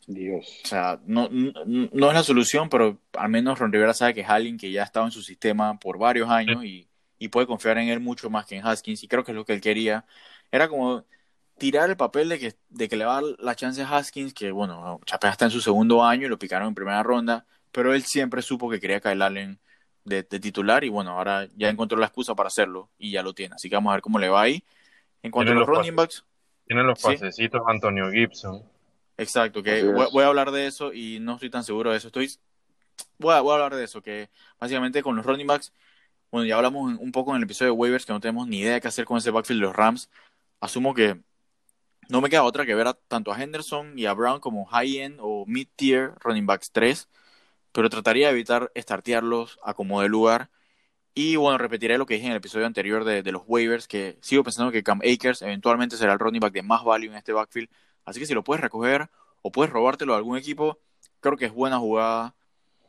Dios. 0.07 0.61
O 0.65 0.69
sea, 0.69 0.99
no, 1.05 1.29
no, 1.31 2.09
es 2.09 2.15
la 2.15 2.23
solución, 2.23 2.69
pero 2.69 2.99
al 3.13 3.29
menos 3.29 3.59
Ron 3.59 3.73
Rivera 3.73 3.95
sabe 3.95 4.15
que 4.15 4.23
es 4.23 4.29
alguien 4.29 4.57
que 4.57 4.73
ya 4.73 4.83
ha 4.83 4.85
estado 4.85 5.07
en 5.07 5.13
su 5.13 5.23
sistema 5.23 5.79
por 5.79 5.99
varios 5.99 6.31
años 6.31 6.65
y, 6.65 6.89
y 7.19 7.29
puede 7.29 7.47
confiar 7.47 7.79
en 7.79 7.89
él 7.89 8.01
mucho 8.01 8.31
más 8.31 8.47
que 8.47 8.57
en 8.57 8.67
Haskins. 8.67 9.05
Y 9.05 9.09
creo 9.09 9.25
que 9.25 9.33
es 9.33 9.37
lo 9.37 9.45
que 9.45 9.53
él 9.53 9.61
quería. 9.61 10.05
Era 10.51 10.69
como 10.69 11.05
tirar 11.59 11.91
el 11.91 11.97
papel 11.97 12.31
de 12.31 12.39
que, 12.39 12.57
de 12.71 12.89
que 12.89 12.97
le 12.97 13.05
va 13.05 13.19
a 13.19 13.23
dar 13.23 13.37
la 13.39 13.55
chance 13.55 13.83
a 13.83 13.89
Haskins, 13.89 14.33
que 14.33 14.51
bueno, 14.51 14.99
Chapea 15.05 15.31
está 15.31 15.45
en 15.45 15.51
su 15.51 15.61
segundo 15.61 16.03
año 16.03 16.27
y 16.27 16.31
lo 16.31 16.39
picaron 16.39 16.69
en 16.69 16.75
primera 16.75 17.03
ronda, 17.03 17.47
pero 17.71 17.95
él 17.95 18.03
siempre 18.03 18.41
supo 18.43 18.71
que 18.71 18.81
quería 18.81 19.01
Kyle 19.01 19.23
Allen 19.23 19.61
de, 20.05 20.23
titular 20.25 20.85
y 20.85 20.89
bueno, 20.89 21.13
ahora 21.13 21.49
ya 21.57 21.69
encontró 21.69 21.99
la 21.99 22.07
excusa 22.07 22.35
para 22.35 22.49
hacerlo 22.49 22.89
y 22.99 23.11
ya 23.13 23.23
lo 23.23 23.33
tiene. 23.33 23.55
Así 23.55 23.69
que 23.69 23.77
vamos 23.77 23.91
a 23.91 23.95
ver 23.95 24.03
cómo 24.03 24.19
le 24.19 24.29
va 24.29 24.43
ahí. 24.43 24.65
En 25.23 25.31
cuanto 25.31 25.53
a 25.53 25.55
los, 25.55 25.67
running 25.67 25.97
backs. 25.97 26.25
Tienen 26.67 26.87
los 26.87 27.01
pasecitos 27.01 27.63
Antonio 27.67 28.11
Gibson. 28.11 28.63
Exacto, 29.17 29.63
que 29.63 29.85
voy, 29.85 30.25
a 30.25 30.29
hablar 30.29 30.51
de 30.51 30.67
eso 30.67 30.95
y 30.95 31.19
no 31.21 31.35
estoy 31.35 31.51
tan 31.51 31.63
seguro 31.63 31.91
de 31.91 31.99
eso. 31.99 32.07
Estoy 32.07 32.31
voy 33.19 33.35
a, 33.35 33.41
voy 33.41 33.53
a 33.53 33.55
hablar 33.57 33.75
de 33.75 33.85
eso, 33.85 34.03
que 34.03 34.31
básicamente 34.59 35.03
con 35.03 35.15
los 35.17 35.27
running 35.27 35.47
backs, 35.47 35.73
bueno, 36.31 36.47
ya 36.47 36.57
hablamos 36.57 36.97
un 36.99 37.13
poco 37.13 37.33
en 37.33 37.39
el 37.39 37.43
episodio 37.43 37.73
de 37.73 37.79
waivers 37.79 38.07
que 38.07 38.13
no 38.13 38.21
tenemos 38.21 38.47
ni 38.47 38.61
idea 38.61 38.75
de 38.75 38.81
qué 38.81 38.89
hacer 38.89 39.05
con 39.05 39.19
ese 39.19 39.31
backfield 39.31 39.61
de 39.61 39.67
los 39.67 39.77
Rams. 39.77 40.11
Asumo 40.61 40.95
que 40.95 41.21
no 42.09 42.21
me 42.21 42.31
queda 42.31 42.45
otra 42.45 42.65
que 42.65 42.75
ver 42.75 42.87
a, 42.87 42.95
tanto 42.95 43.33
a 43.33 43.41
Henderson 43.41 43.99
y 43.99 44.07
a 44.07 44.15
Brown 44.15 44.41
como 44.41 44.65
high-end 44.65 45.19
o 45.21 45.45
mid-tier 45.47 46.15
running 46.21 46.47
backs 46.47 46.71
3, 46.73 47.09
pero 47.73 47.91
trataría 47.91 48.29
de 48.29 48.33
evitar 48.33 48.73
startearlos 48.77 49.59
a 49.65 49.75
como 49.75 50.03
de 50.03 50.09
lugar. 50.09 50.51
Y 51.15 51.37
bueno, 51.37 51.59
repetiré 51.59 51.99
lo 51.99 52.07
que 52.07 52.15
dije 52.15 52.27
en 52.27 52.33
el 52.33 52.39
episodio 52.39 52.67
anterior 52.67 53.05
de, 53.05 53.23
los 53.33 53.43
waivers, 53.47 53.89
que 53.89 54.19
sigo 54.23 54.45
pensando 54.45 54.73
que 54.73 54.83
Cam 54.83 55.01
Akers 55.01 55.43
eventualmente 55.43 55.97
será 55.97 56.13
el 56.13 56.19
running 56.19 56.41
back 56.41 56.53
de 56.53 56.63
más 56.63 56.85
value 56.85 57.11
en 57.11 57.17
este 57.17 57.33
backfield. 57.33 57.69
Así 58.05 58.21
que 58.21 58.27
si 58.27 58.35
lo 58.35 58.45
puedes 58.45 58.61
recoger 58.63 59.11
o 59.43 59.53
puedes 59.53 59.73
robártelo 59.73 60.15
a 60.15 60.17
algún 60.19 60.37
equipo, 60.39 60.81
creo 61.21 61.37
que 61.37 61.47
es 61.47 61.53
buena 61.53 61.79
jugada. 61.79 62.35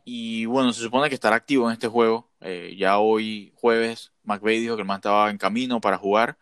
Y 0.06 0.46
bueno, 0.46 0.74
se 0.74 0.82
supone 0.82 1.10
que 1.10 1.16
estará 1.16 1.36
activo 1.36 1.68
en 1.68 1.74
este 1.74 1.88
juego. 1.88 2.32
Eh, 2.42 2.76
ya 2.78 3.00
hoy 3.00 3.54
jueves, 3.56 4.14
McVeigh 4.24 4.60
dijo 4.62 4.76
que 4.76 4.82
el 4.82 4.88
man 4.88 4.98
estaba 4.98 5.30
en 5.30 5.38
camino 5.38 5.82
para 5.82 5.98
jugar. 5.98 6.38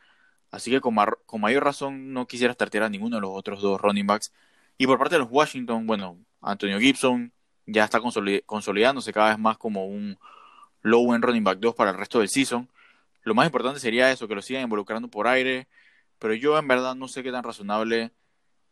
Así 0.51 0.72
que 0.72 0.81
con, 0.81 0.96
mayor 1.39 1.63
razón 1.63 2.13
no 2.13 2.27
quisiera 2.27 2.53
startear 2.53 2.84
a 2.86 2.89
ninguno 2.89 3.17
de 3.17 3.22
los 3.22 3.31
otros 3.34 3.62
dos 3.62 3.79
running 3.81 4.08
backs. 4.08 4.34
Y 4.77 4.88
por 4.88 4.98
parte 4.98 5.15
de 5.15 5.19
los 5.19 5.29
Washington, 5.31 5.86
bueno, 5.88 6.17
Antonio 6.41 6.79
Gibson 6.79 7.34
ya 7.71 7.85
está 7.85 7.99
consolidándose 8.45 9.13
cada 9.13 9.29
vez 9.29 9.39
más 9.39 9.57
como 9.57 9.85
un 9.85 10.17
low 10.81 11.13
end 11.13 11.23
running 11.23 11.43
back 11.43 11.59
2 11.59 11.75
para 11.75 11.91
el 11.91 11.97
resto 11.97 12.19
del 12.19 12.29
season. 12.29 12.69
Lo 13.23 13.35
más 13.35 13.45
importante 13.45 13.79
sería 13.79 14.11
eso, 14.11 14.27
que 14.27 14.35
lo 14.35 14.41
sigan 14.41 14.63
involucrando 14.63 15.09
por 15.09 15.27
aire. 15.27 15.67
Pero 16.19 16.33
yo 16.33 16.57
en 16.57 16.67
verdad 16.67 16.95
no 16.95 17.07
sé 17.07 17.23
qué 17.23 17.31
tan 17.31 17.43
razonable 17.43 18.11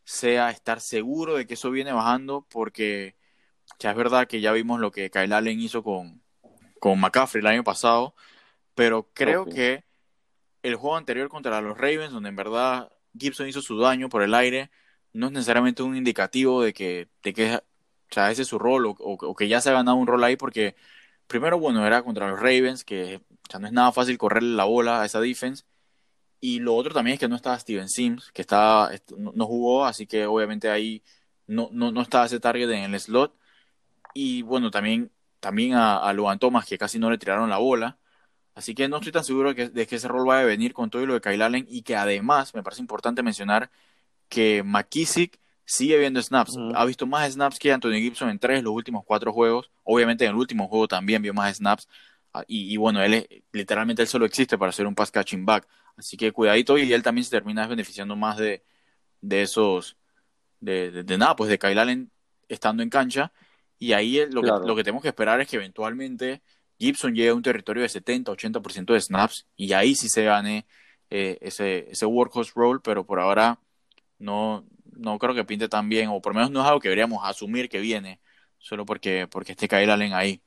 sea 0.04 0.50
estar 0.50 0.80
seguro 0.80 1.36
de 1.36 1.46
que 1.46 1.54
eso 1.54 1.70
viene 1.70 1.92
bajando 1.92 2.46
porque 2.48 3.16
ya 3.78 3.90
es 3.90 3.96
verdad 3.96 4.26
que 4.26 4.40
ya 4.40 4.52
vimos 4.52 4.80
lo 4.80 4.90
que 4.90 5.10
Kyle 5.10 5.32
Allen 5.32 5.60
hizo 5.60 5.82
con, 5.82 6.22
con 6.80 6.98
McCaffrey 6.98 7.40
el 7.40 7.46
año 7.46 7.64
pasado, 7.64 8.14
pero 8.74 9.10
creo 9.12 9.44
que 9.44 9.84
el 10.62 10.76
juego 10.76 10.96
anterior 10.96 11.28
contra 11.28 11.60
los 11.60 11.76
Ravens, 11.76 12.12
donde 12.12 12.30
en 12.30 12.36
verdad 12.36 12.90
Gibson 13.18 13.48
hizo 13.48 13.60
su 13.62 13.78
daño 13.78 14.08
por 14.08 14.22
el 14.22 14.34
aire, 14.34 14.70
no 15.12 15.26
es 15.26 15.32
necesariamente 15.32 15.82
un 15.82 15.96
indicativo 15.96 16.62
de 16.62 16.72
que, 16.72 17.08
de 17.22 17.32
que 17.32 17.60
o 18.10 18.14
sea, 18.14 18.30
ese 18.30 18.42
es 18.42 18.48
su 18.48 18.58
rol 18.58 18.86
o, 18.86 19.34
que 19.36 19.48
ya 19.48 19.60
se 19.60 19.70
ha 19.70 19.74
ganado 19.74 19.96
un 19.96 20.06
rol 20.06 20.24
ahí 20.24 20.36
porque 20.36 20.76
primero, 21.26 21.58
bueno, 21.58 21.86
era 21.86 22.02
contra 22.02 22.28
los 22.30 22.40
Ravens, 22.40 22.84
que 22.84 23.22
ya 23.50 23.58
no 23.58 23.66
es 23.66 23.72
nada 23.72 23.92
fácil 23.92 24.18
correrle 24.18 24.56
la 24.56 24.64
bola 24.64 25.02
a 25.02 25.06
esa 25.06 25.20
defense. 25.20 25.64
Y 26.40 26.60
lo 26.60 26.74
otro 26.76 26.94
también 26.94 27.14
es 27.14 27.20
que 27.20 27.28
no 27.28 27.36
estaba 27.36 27.58
Steven 27.58 27.88
Sims, 27.88 28.32
que 28.32 28.42
está, 28.42 28.90
no, 29.16 29.46
jugó, 29.46 29.84
así 29.86 30.06
que 30.06 30.26
obviamente 30.26 30.70
ahí 30.70 31.02
no, 31.46 31.68
no, 31.72 31.92
no 31.92 32.02
estaba 32.02 32.26
ese 32.26 32.40
target 32.40 32.70
en 32.70 32.94
el 32.94 33.00
slot. 33.00 33.34
Y 34.14 34.42
bueno, 34.42 34.70
también, 34.70 35.12
también 35.40 35.74
a, 35.74 35.98
a 35.98 36.12
Logan 36.12 36.38
Thomas, 36.38 36.66
que 36.66 36.78
casi 36.78 36.98
no 36.98 37.10
le 37.10 37.18
tiraron 37.18 37.50
la 37.50 37.58
bola. 37.58 37.98
Así 38.58 38.74
que 38.74 38.88
no 38.88 38.96
estoy 38.96 39.12
tan 39.12 39.22
seguro 39.24 39.54
de 39.54 39.86
que, 39.86 39.96
ese 39.96 40.08
rol 40.08 40.26
vaya 40.26 40.42
a 40.42 40.44
venir 40.44 40.74
con 40.74 40.90
todo 40.90 41.06
lo 41.06 41.14
de 41.14 41.20
Kyle 41.20 41.42
Allen 41.42 41.64
y 41.68 41.82
que 41.82 41.94
además 41.94 42.54
me 42.54 42.62
parece 42.64 42.82
importante 42.82 43.22
mencionar 43.22 43.70
que 44.28 44.64
McKissick 44.64 45.40
sigue 45.68 45.98
viendo 45.98 46.20
snaps. 46.22 46.56
Ha 46.74 46.84
visto 46.86 47.06
más 47.06 47.30
snaps 47.30 47.58
que 47.58 47.70
Anthony 47.70 48.00
Gibson 48.00 48.30
en 48.30 48.38
tres 48.38 48.58
de 48.58 48.62
los 48.62 48.72
últimos 48.72 49.04
cuatro 49.04 49.32
juegos. 49.34 49.70
Obviamente 49.84 50.24
en 50.24 50.30
el 50.30 50.36
último 50.36 50.66
juego 50.66 50.88
también 50.88 51.20
vio 51.20 51.34
más 51.34 51.58
snaps. 51.58 51.86
Ah, 52.32 52.42
y, 52.46 52.76
bueno, 52.78 53.02
él 53.02 53.28
literalmente 53.52 54.00
él 54.02 54.08
solo 54.08 54.24
existe 54.24 54.56
para 54.56 54.72
ser 54.72 54.86
un 54.86 54.94
pass 54.94 55.10
catching 55.10 55.44
back. 55.44 55.68
Así 55.96 56.16
que 56.16 56.32
cuidadito 56.32 56.78
y 56.78 56.90
él 56.90 57.02
también 57.02 57.24
se 57.24 57.30
termina 57.30 57.66
beneficiando 57.66 58.16
más 58.16 58.38
de, 58.38 58.64
de 59.20 59.42
esos, 59.42 59.98
de, 60.60 60.90
de, 61.02 61.18
nada, 61.18 61.36
pues 61.36 61.50
de 61.50 61.58
Kyle 61.58 61.78
Allen 61.78 62.10
estando 62.48 62.82
en 62.82 62.88
cancha. 62.88 63.30
Y 63.78 63.92
ahí 63.92 64.24
lo, 64.30 64.40
que, 64.40 64.48
lo 64.48 64.74
que 64.74 64.84
tenemos 64.84 65.02
que 65.02 65.08
esperar 65.08 65.40
es 65.42 65.48
que 65.48 65.56
eventualmente 65.56 66.42
Gibson 66.78 67.14
llega 67.14 67.32
a 67.32 67.34
un 67.34 67.42
territorio 67.42 67.82
de 67.82 67.90
70-80% 67.90 68.94
de 68.94 69.00
snaps 69.00 69.46
y 69.54 69.74
ahí 69.74 69.94
sí 69.94 70.08
se 70.08 70.24
gane 70.24 70.66
eh, 71.10 71.36
ese, 71.42 71.90
ese 71.90 72.06
workhorse 72.06 72.52
role, 72.54 72.80
pero 72.82 73.04
por 73.04 73.20
ahora 73.20 73.60
no, 74.18 74.64
no 74.92 75.18
creo 75.18 75.34
que 75.34 75.44
pinte 75.44 75.68
tan 75.68 75.88
bien, 75.88 76.08
o 76.08 76.20
por 76.20 76.32
lo 76.32 76.40
menos 76.40 76.50
no 76.50 76.60
es 76.60 76.66
algo 76.66 76.80
que 76.80 76.88
deberíamos 76.88 77.20
asumir 77.24 77.68
que 77.68 77.80
viene, 77.80 78.20
solo 78.58 78.84
porque, 78.86 79.26
porque 79.28 79.52
esté 79.52 79.68
Kyle 79.68 79.90
Allen 79.90 80.14
ahí. 80.14 80.42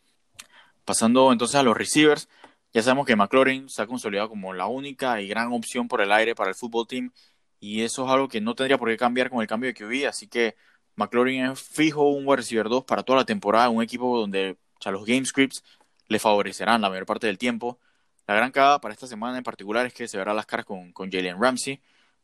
Pasando 0.86 1.32
entonces 1.32 1.56
a 1.56 1.64
los 1.64 1.78
receivers, 1.78 2.30
ya 2.74 2.82
sabemos 2.82 3.06
que 3.06 3.16
McLaurin 3.16 3.70
se 3.70 3.82
ha 3.82 3.88
consolidado 3.88 4.30
como 4.30 4.54
la 4.54 4.68
única 4.68 5.22
y 5.22 5.28
gran 5.28 5.52
opción 5.54 5.88
por 5.88 6.02
el 6.02 6.12
aire 6.12 6.36
para 6.36 6.50
el 6.50 6.56
fútbol 6.56 6.88
team, 6.88 7.12
y 7.60 7.82
eso 7.84 8.06
es 8.06 8.12
algo 8.12 8.28
que 8.28 8.42
no 8.42 8.56
tendría 8.56 8.78
por 8.78 8.90
qué 8.90 8.98
cambiar 8.98 9.30
con 9.30 9.42
el 9.42 9.48
cambio 9.48 9.72
de 9.72 9.76
QB, 9.76 10.08
así 10.08 10.28
que 10.28 10.56
McLaurin 10.96 11.46
es 11.46 11.62
fijo 11.62 12.10
un 12.10 12.28
wide 12.28 12.38
receiver 12.38 12.70
2 12.70 12.86
para 12.86 13.04
toda 13.04 13.20
la 13.20 13.26
temporada, 13.26 13.70
un 13.70 13.84
equipo 13.84 14.18
donde 14.20 14.58
o 14.84 14.92
los 14.92 15.06
game 15.06 15.26
scripts 15.26 15.64
le 16.08 16.20
favorecerán 16.20 16.82
la 16.82 16.90
mayor 16.90 17.06
parte 17.06 17.28
del 17.28 17.38
tiempo. 17.38 17.80
La 18.28 18.36
gran 18.36 18.52
cagada 18.52 18.82
para 18.82 18.94
esta 18.94 19.08
semana 19.08 19.38
en 19.38 19.44
particular 19.44 19.86
es 19.86 19.94
que 19.94 20.08
se 20.08 20.18
verá 20.18 20.34
las 20.34 20.46
caras 20.46 20.66
con, 20.66 20.92
con 20.92 21.12
Jalen 21.12 21.42
Ramsey. 21.42 21.82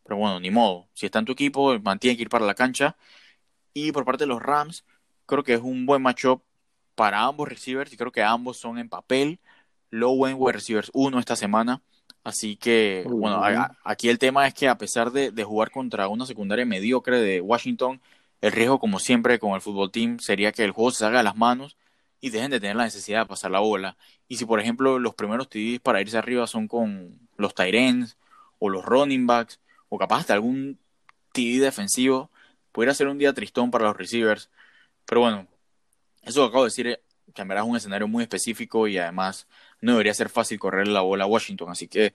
Pero 0.08 0.18
bueno, 0.18 0.40
ni 0.40 0.50
modo. 0.50 0.88
Si 0.94 1.06
está 1.06 1.20
en 1.20 1.26
tu 1.26 1.34
equipo, 1.34 1.78
mantiene 1.80 2.16
que 2.16 2.24
ir 2.24 2.30
para 2.30 2.46
la 2.46 2.56
cancha. 2.56 2.96
Y 3.74 3.92
por 3.92 4.06
parte 4.06 4.24
de 4.24 4.28
los 4.28 4.42
Rams, 4.42 4.86
creo 5.26 5.44
que 5.44 5.54
es 5.54 5.62
un 5.62 5.86
buen 5.86 6.02
matchup 6.02 6.42
para 6.96 7.24
ambos 7.24 7.50
receivers. 7.50 7.92
Y 7.92 7.98
creo 7.98 8.12
que 8.12 8.24
ambos 8.24 8.58
son 8.58 8.78
en 8.80 8.90
papel 8.90 9.40
low 9.90 10.26
end 10.26 10.38
wide 10.40 10.54
receivers 10.54 10.90
1 10.94 11.20
esta 11.20 11.36
semana. 11.36 11.82
Así 12.24 12.56
que, 12.58 13.06
bueno, 13.10 13.42
aquí 13.84 14.10
el 14.10 14.20
tema 14.20 14.48
es 14.48 14.54
que 14.54 14.68
a 14.68 14.78
pesar 14.78 15.12
de, 15.12 15.32
de, 15.32 15.44
jugar 15.44 15.72
contra 15.72 16.08
una 16.10 16.26
secundaria 16.26 16.66
mediocre 16.66 17.20
de 17.22 17.40
Washington, 17.42 18.02
el 18.42 18.52
riesgo, 18.52 18.80
como 18.80 19.00
siempre, 19.00 19.40
con 19.40 19.54
el 19.54 19.62
fútbol 19.62 19.92
team 19.92 20.20
sería 20.20 20.52
que 20.52 20.64
el 20.64 20.72
juego 20.72 20.92
se 20.92 21.00
salga 21.00 21.20
de 21.20 21.24
las 21.24 21.38
manos 21.38 21.78
y 22.20 22.30
dejen 22.30 22.52
de 22.52 22.60
tener 22.60 22.76
la 22.76 22.84
necesidad 22.84 23.22
de 23.22 23.26
pasar 23.28 23.52
la 23.52 23.60
bola. 23.60 23.98
Y 24.28 24.38
si, 24.38 24.46
por 24.46 24.60
ejemplo, 24.60 25.00
los 25.00 25.16
primeros 25.16 25.50
TDs 25.50 25.80
para 25.80 26.02
irse 26.02 26.18
arriba 26.18 26.48
son 26.48 26.68
con 26.68 27.20
los 27.38 27.54
Tyrens 27.54 28.18
o 28.60 28.70
los 28.70 28.84
running 28.86 29.28
backs 29.28 29.60
o 29.90 29.98
capaz 29.98 30.28
de 30.28 30.34
algún 30.34 30.80
TD 31.34 31.62
defensivo, 31.62 32.32
pudiera 32.72 32.94
ser 32.94 33.08
un 33.08 33.18
día 33.18 33.34
tristón 33.34 33.72
para 33.72 33.86
los 33.86 33.98
receivers. 33.98 34.50
Pero 35.06 35.22
bueno, 35.22 35.48
eso 36.24 36.42
que 36.42 36.48
acabo 36.48 36.64
de 36.64 36.68
decir 36.70 37.00
verdad 37.36 37.64
es 37.66 37.70
un 37.70 37.78
escenario 37.78 38.08
muy 38.08 38.24
específico 38.24 38.88
y 38.88 38.98
además 38.98 39.48
no 39.82 39.92
debería 39.94 40.14
ser 40.14 40.30
fácil 40.30 40.60
correr 40.60 40.88
la 40.88 41.02
bola 41.02 41.26
a 41.26 41.28
Washington. 41.28 41.70
Así 41.70 41.88
que 41.88 42.14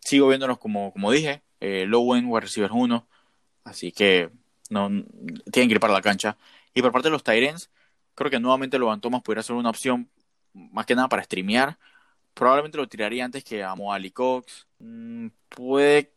sigo 0.00 0.28
viéndonos 0.28 0.58
como, 0.58 0.92
como 0.92 1.12
dije, 1.12 1.42
eh, 1.60 1.86
low 1.86 2.14
end 2.16 2.26
wide 2.28 2.40
receiver 2.42 2.72
1. 2.72 3.06
Así 3.64 3.92
que 3.92 4.30
no 4.70 4.88
tienen 5.52 5.68
que 5.68 5.74
ir 5.74 5.80
para 5.80 5.92
la 5.92 6.02
cancha. 6.02 6.36
Y 6.74 6.82
por 6.82 6.92
parte 6.92 7.08
de 7.08 7.12
los 7.12 7.24
Tyrens, 7.24 7.70
Creo 8.18 8.32
que 8.32 8.40
nuevamente 8.40 8.80
Logan 8.80 9.00
Thomas 9.00 9.22
podría 9.22 9.44
ser 9.44 9.54
una 9.54 9.70
opción 9.70 10.10
más 10.52 10.86
que 10.86 10.96
nada 10.96 11.08
para 11.08 11.22
streamear. 11.22 11.78
Probablemente 12.34 12.76
lo 12.76 12.88
tiraría 12.88 13.24
antes 13.24 13.44
que 13.44 13.62
a 13.62 13.76
Moali 13.76 14.10
Cox. 14.10 14.66
Mm, 14.80 15.28
puede. 15.48 16.12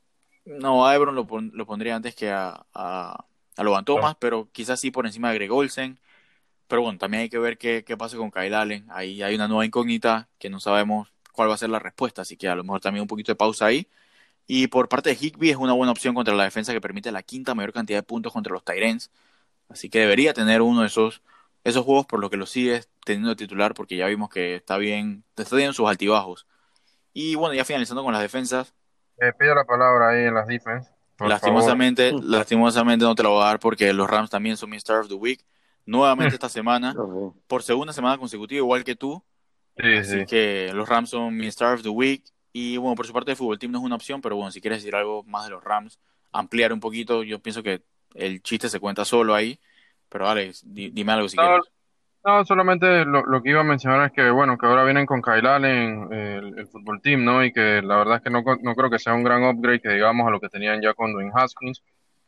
No, 0.46 0.88
a 0.88 0.96
Ebron 0.96 1.16
lo, 1.16 1.28
pondría 1.28 1.96
antes 1.96 2.16
que 2.16 2.32
a, 2.32 2.66
a, 2.74 3.26
Logan 3.58 3.86
Thomas, 3.86 4.16
pero 4.20 4.50
quizás 4.52 4.80
sí 4.80 4.92
por 4.92 5.06
encima 5.06 5.30
de 5.30 5.36
Greg 5.36 5.52
Olsen. 5.52 6.00
Pero 6.68 6.84
bueno, 6.84 6.98
también 7.00 7.24
hay 7.24 7.30
que 7.30 7.40
ver 7.40 7.58
qué, 7.58 7.84
qué 7.86 7.98
pasa 7.98 8.18
con 8.18 8.32
Kyle 8.32 8.54
Allen. 8.56 8.86
Ahí 8.90 9.22
hay 9.24 9.36
una 9.36 9.48
nueva 9.48 9.66
incógnita 9.66 10.30
que 10.40 10.50
no 10.50 10.60
sabemos 10.60 11.14
cuál 11.34 11.50
va 11.50 11.56
a 11.56 11.58
ser 11.58 11.70
la 11.70 11.80
respuesta, 11.80 12.24
así 12.24 12.38
que 12.38 12.48
a 12.50 12.56
lo 12.56 12.64
mejor 12.64 12.82
también 12.82 13.02
un 13.04 13.08
poquito 13.08 13.32
de 13.32 13.36
pausa 13.36 13.66
ahí. 13.68 13.88
Y 14.48 14.68
por 14.68 14.90
parte 14.90 15.10
de 15.12 15.18
Higby 15.20 15.52
es 15.52 15.58
una 15.58 15.74
buena 15.74 15.92
opción 15.92 16.16
contra 16.16 16.36
la 16.36 16.44
defensa 16.46 16.74
que 16.74 16.82
permite 16.82 17.12
la 17.12 17.24
quinta 17.24 17.56
mayor 17.56 17.74
cantidad 17.74 18.00
de 18.00 18.04
puntos 18.04 18.34
contra 18.34 18.54
los 18.54 18.64
Tyrens. 18.66 19.12
Así 19.70 19.90
que 19.90 20.00
debería 20.00 20.34
tener 20.34 20.62
uno 20.62 20.82
de 20.82 20.88
esos 20.88 21.22
esos 21.64 21.86
juegos 21.86 22.06
por 22.06 22.20
lo 22.20 22.30
que 22.30 22.38
lo 22.38 22.46
sigues 22.46 22.90
teniendo 23.06 23.36
titular 23.36 23.74
porque 23.74 23.96
ya 23.98 24.08
vimos 24.08 24.30
que 24.30 24.56
está 24.56 24.78
bien, 24.78 25.24
está 25.30 25.46
teniendo 25.46 25.74
sus 25.74 25.88
altibajos. 25.88 26.48
Y 27.14 27.36
bueno, 27.36 27.56
ya 27.56 27.66
finalizando 27.66 28.04
con 28.04 28.14
las 28.14 28.22
defensas. 28.22 28.74
Eh, 29.22 29.34
pido 29.38 29.54
la 29.54 29.66
palabra 29.66 30.10
ahí 30.10 30.26
en 30.26 30.34
las 30.34 30.48
defensas. 30.48 30.92
Lastimosamente, 31.20 32.12
lastimosamente 32.24 33.06
no 33.06 33.14
te 33.14 33.22
la 33.22 33.30
voy 33.30 33.44
a 33.44 33.46
dar 33.46 33.60
porque 33.60 33.94
los 33.94 34.10
Rams 34.10 34.32
también 34.32 34.58
son 34.58 34.72
mi 34.72 34.78
Star 34.78 35.02
of 35.02 35.10
the 35.10 35.14
Week. 35.14 35.46
nuevamente 35.86 36.34
esta 36.34 36.50
semana, 36.50 36.96
por 37.46 37.62
segunda 37.62 37.94
semana 37.94 38.18
consecutiva, 38.18 38.58
igual 38.58 38.84
que 38.84 38.96
tú. 38.96 39.24
Así 39.78 40.26
que 40.26 40.72
los 40.74 40.90
Rams 40.90 41.12
son 41.12 41.38
mi 41.38 41.46
Star 41.48 41.76
of 41.76 41.84
the 41.84 41.90
Week. 41.90 42.24
Y 42.52 42.78
bueno, 42.78 42.96
por 42.96 43.06
su 43.06 43.14
parte, 43.14 43.30
el 43.30 43.38
fútbol 43.38 43.60
team 43.60 43.72
no 43.72 43.78
es 43.78 43.86
una 43.86 43.96
opción, 43.96 44.22
pero 44.22 44.36
bueno, 44.36 44.50
si 44.50 44.60
quieres 44.60 44.80
decir 44.80 44.96
algo 44.96 45.22
más 45.24 45.46
de 45.46 45.52
los 45.52 45.64
Rams, 45.64 46.00
ampliar 46.32 46.74
un 46.74 46.80
poquito, 46.80 47.22
yo 47.22 47.38
pienso 47.38 47.62
que 47.62 47.84
el 48.16 48.42
chiste 48.42 48.70
se 48.70 48.80
cuenta 48.80 49.06
solo 49.06 49.36
ahí. 49.36 49.60
Pero 50.10 50.28
Alex, 50.28 50.64
dime 50.66 51.12
algo 51.12 51.30
si 51.30 51.38
quieres. 51.38 51.62
No, 52.24 52.46
solamente 52.46 53.04
lo, 53.04 53.42
que 53.42 53.50
iba 53.50 53.62
a 53.62 53.64
mencionar 53.64 54.06
es 54.06 54.12
que, 54.12 54.30
bueno, 54.30 54.58
que 54.58 54.68
ahora 54.68 54.84
vienen 54.84 55.08
con 55.08 55.24
Kyle 55.24 55.48
Allen, 55.48 56.14
el, 56.14 56.68
fútbol 56.68 57.02
team, 57.02 57.26
¿no? 57.26 57.44
Y 57.44 57.52
que 57.52 57.82
la 57.82 57.98
verdad 57.98 58.18
es 58.18 58.22
que 58.22 58.30
no, 58.30 58.44
no 58.62 58.76
creo 58.76 58.92
que 58.92 59.00
sea 59.00 59.14
un 59.14 59.24
gran 59.24 59.44
upgrade 59.44 59.82
que 59.82 59.90
digamos 59.90 60.28
a 60.28 60.32
lo 60.32 60.40
que 60.40 60.50
tenían 60.50 60.82
ya 60.82 60.94
con 60.94 61.14
Dwayne 61.14 61.32
Haskins. 61.34 61.82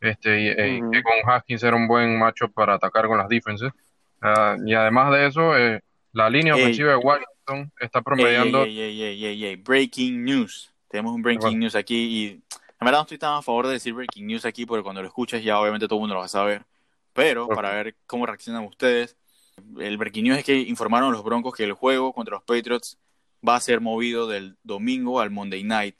Este, 0.03 0.41
y, 0.41 0.47
eh, 0.47 0.81
que 0.91 1.01
con 1.01 1.13
Haskins 1.25 1.63
era 1.63 1.77
un 1.77 1.87
buen 1.87 2.19
macho 2.19 2.49
para 2.49 2.73
atacar 2.73 3.07
con 3.07 3.17
las 3.17 3.29
defenses. 3.29 3.71
Ah, 4.21 4.57
y 4.65 4.73
además 4.73 5.11
de 5.11 5.27
eso, 5.27 5.57
eh, 5.57 5.81
la 6.11 6.29
línea 6.29 6.55
ofensiva 6.55 6.89
de 6.89 6.97
Washington 6.97 7.71
está 7.79 8.01
promediando. 8.01 8.65
breaking 9.63 10.23
news. 10.23 10.73
Tenemos 10.89 11.13
un 11.13 11.21
breaking 11.21 11.59
news 11.59 11.75
aquí 11.75 11.95
y 11.95 12.27
en 12.29 12.85
verdad 12.85 12.99
no 12.99 13.01
estoy 13.03 13.17
tan 13.17 13.35
a 13.35 13.41
favor 13.41 13.67
de 13.67 13.73
decir 13.73 13.93
breaking 13.93 14.27
news 14.27 14.45
aquí 14.45 14.65
porque 14.65 14.83
cuando 14.83 15.01
lo 15.01 15.07
escuchas 15.07 15.43
ya 15.43 15.59
obviamente 15.59 15.87
todo 15.87 15.99
el 15.99 16.01
mundo 16.01 16.15
lo 16.15 16.19
va 16.19 16.25
a 16.25 16.29
saber. 16.29 16.63
Pero 17.13 17.47
para 17.47 17.73
ver 17.73 17.95
cómo 18.05 18.25
reaccionan 18.25 18.65
ustedes, 18.65 19.15
el 19.79 19.97
breaking 19.97 20.25
news 20.25 20.37
es 20.39 20.43
que 20.43 20.57
informaron 20.57 21.11
los 21.11 21.23
Broncos 21.23 21.55
que 21.55 21.63
el 21.63 21.73
juego 21.73 22.13
contra 22.13 22.35
los 22.35 22.43
Patriots 22.43 22.97
va 23.47 23.55
a 23.55 23.61
ser 23.61 23.81
movido 23.81 24.27
del 24.27 24.57
domingo 24.63 25.19
al 25.19 25.31
Monday 25.31 25.63
Night. 25.63 25.95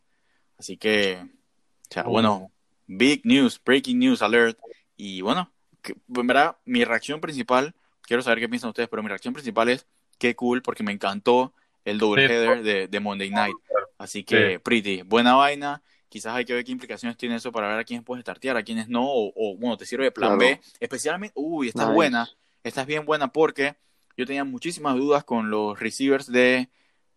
Así 0.57 0.77
que, 0.77 1.19
o 1.21 1.93
sea, 1.93 2.03
bueno, 2.03 2.51
big 2.87 3.21
news, 3.25 3.59
breaking 3.63 3.99
news 3.99 4.21
alert. 4.21 4.57
Y 4.95 5.21
bueno, 5.21 5.51
en 5.85 6.27
verdad, 6.27 6.57
mi 6.65 6.83
reacción 6.85 7.19
principal, 7.19 7.73
quiero 8.01 8.23
saber 8.23 8.39
qué 8.39 8.49
piensan 8.49 8.69
ustedes, 8.69 8.89
pero 8.89 9.03
mi 9.03 9.09
reacción 9.09 9.33
principal 9.33 9.69
es 9.69 9.85
qué 10.17 10.35
cool, 10.35 10.61
porque 10.61 10.83
me 10.83 10.91
encantó 10.91 11.53
el 11.83 11.97
double 11.97 12.25
header 12.25 12.89
de, 12.89 12.99
Monday 12.99 13.29
Night. 13.29 13.55
Así 13.97 14.23
que, 14.23 14.59
pretty, 14.59 15.01
buena 15.01 15.35
vaina. 15.35 15.81
Quizás 16.07 16.35
hay 16.35 16.45
que 16.45 16.53
ver 16.53 16.63
qué 16.63 16.71
implicaciones 16.71 17.17
tiene 17.17 17.35
eso 17.35 17.51
para 17.51 17.67
ver 17.69 17.79
a 17.79 17.83
quiénes 17.83 18.05
puedes 18.05 18.21
startear, 18.21 18.55
a 18.55 18.63
quiénes 18.63 18.87
no, 18.87 19.03
o, 19.03 19.57
bueno, 19.57 19.77
te 19.77 19.85
sirve 19.85 20.05
de 20.05 20.11
plan 20.11 20.37
B. 20.37 20.61
Especialmente, 20.79 21.33
uy, 21.35 21.69
esta 21.69 21.83
es 21.83 21.89
buena 21.89 22.29
esta 22.63 22.81
es 22.81 22.87
bien 22.87 23.05
buena 23.05 23.27
porque 23.29 23.75
yo 24.17 24.25
tenía 24.25 24.43
muchísimas 24.43 24.95
dudas 24.95 25.23
con 25.23 25.49
los 25.49 25.79
receivers 25.79 26.31
de 26.31 26.69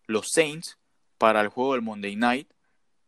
los 0.07 0.31
Saints 0.31 0.79
para 1.19 1.41
el 1.41 1.49
juego 1.49 1.73
del 1.73 1.83
Monday 1.83 2.17
Night, 2.17 2.49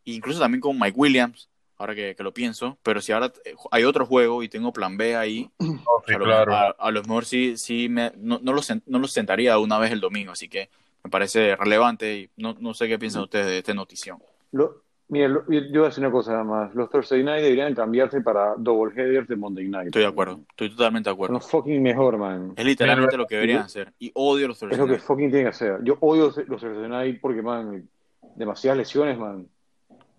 incluso 0.05 0.41
también 0.41 0.61
con 0.61 0.79
Mike 0.79 0.97
Williams, 0.97 1.49
ahora 1.77 1.95
que, 1.95 2.17
lo 2.19 2.33
pienso, 2.33 2.79
pero 2.83 3.01
si 3.01 3.13
ahora 3.13 3.33
hay 3.71 3.85
otro 3.85 4.05
juego 4.07 4.43
y 4.43 4.49
tengo 4.49 4.73
plan 4.73 4.97
B 4.97 5.17
ahí, 5.17 5.51
a, 6.79 6.91
lo, 6.91 7.03
mejor 7.03 7.25
sí, 7.25 7.57
sí 7.57 7.89
me, 7.89 8.13
no, 8.17 8.41
no, 8.43 8.53
los, 8.53 8.73
no 8.87 8.99
los 8.99 9.13
sentaría 9.13 9.59
una 9.59 9.79
vez 9.79 9.93
el 9.93 10.01
domingo, 10.01 10.33
así 10.33 10.49
que 10.49 10.71
me 11.05 11.11
parece 11.11 11.55
relevante 11.57 12.19
y 12.19 12.31
no, 12.37 12.57
no 12.59 12.75
sé 12.75 12.89
qué 12.89 12.99
piensan 12.99 13.23
ustedes 13.23 13.47
de 13.47 13.59
esta 13.59 13.75
notición. 13.75 14.19
Lo, 14.51 14.83
Mira, 15.11 15.29
yo 15.29 15.43
voy 15.47 15.57
a 15.57 15.85
decir 15.85 16.05
una 16.05 16.13
cosa 16.13 16.45
más. 16.45 16.75
Los 16.75 16.91
Thursday 16.91 17.25
Night 17.25 17.43
deberían 17.43 17.75
cambiarse 17.75 18.21
para 18.21 18.55
double 18.59 18.93
headers 18.95 19.27
de 19.27 19.37
Monday 19.37 19.67
Night. 19.67 19.87
Estoy 19.87 20.03
de 20.03 20.09
acuerdo, 20.09 20.41
estoy 20.51 20.71
totalmente 20.71 21.09
de 21.09 21.15
acuerdo. 21.15 21.33
No 21.33 21.41
fucking 21.41 21.83
mejor, 21.83 22.19
man. 22.19 22.53
Es 22.57 22.65
literalmente 22.65 23.17
lo 23.17 23.27
que 23.27 23.37
deberían 23.37 23.63
hacer. 23.63 23.93
Y 23.99 24.11
odio 24.15 24.49
los 24.49 24.59
Thursday 24.59 24.79
Night. 24.79 24.91
Es 24.91 24.91
lo 24.91 24.95
que 24.95 25.07
fucking 25.07 25.31
tienen 25.31 25.45
que 25.45 25.51
hacer. 25.51 25.79
Yo 25.83 25.97
odio 26.01 26.33
los 26.47 26.61
Thursday 26.61 26.89
Night 26.89 27.21
porque, 27.23 27.41
man, 27.41 27.89
demasiadas 28.37 28.77
lesiones, 28.77 29.19
man. 29.19 29.49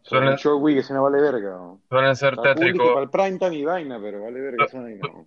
Suelen, 0.01 0.35
short 0.37 0.59
week 0.61 0.81
se 0.81 0.93
no 0.93 1.03
vale 1.03 1.21
verga. 1.21 1.59
Suelen 1.87 2.15
ser 2.15 2.35
tétricos. 2.37 2.89
Para 2.89 3.03
el 3.03 3.09
prime 3.09 3.37
time 3.37 3.55
y 3.57 3.65
vaina, 3.65 3.99
pero 4.01 4.23
vale 4.23 4.39
verga. 4.39 4.65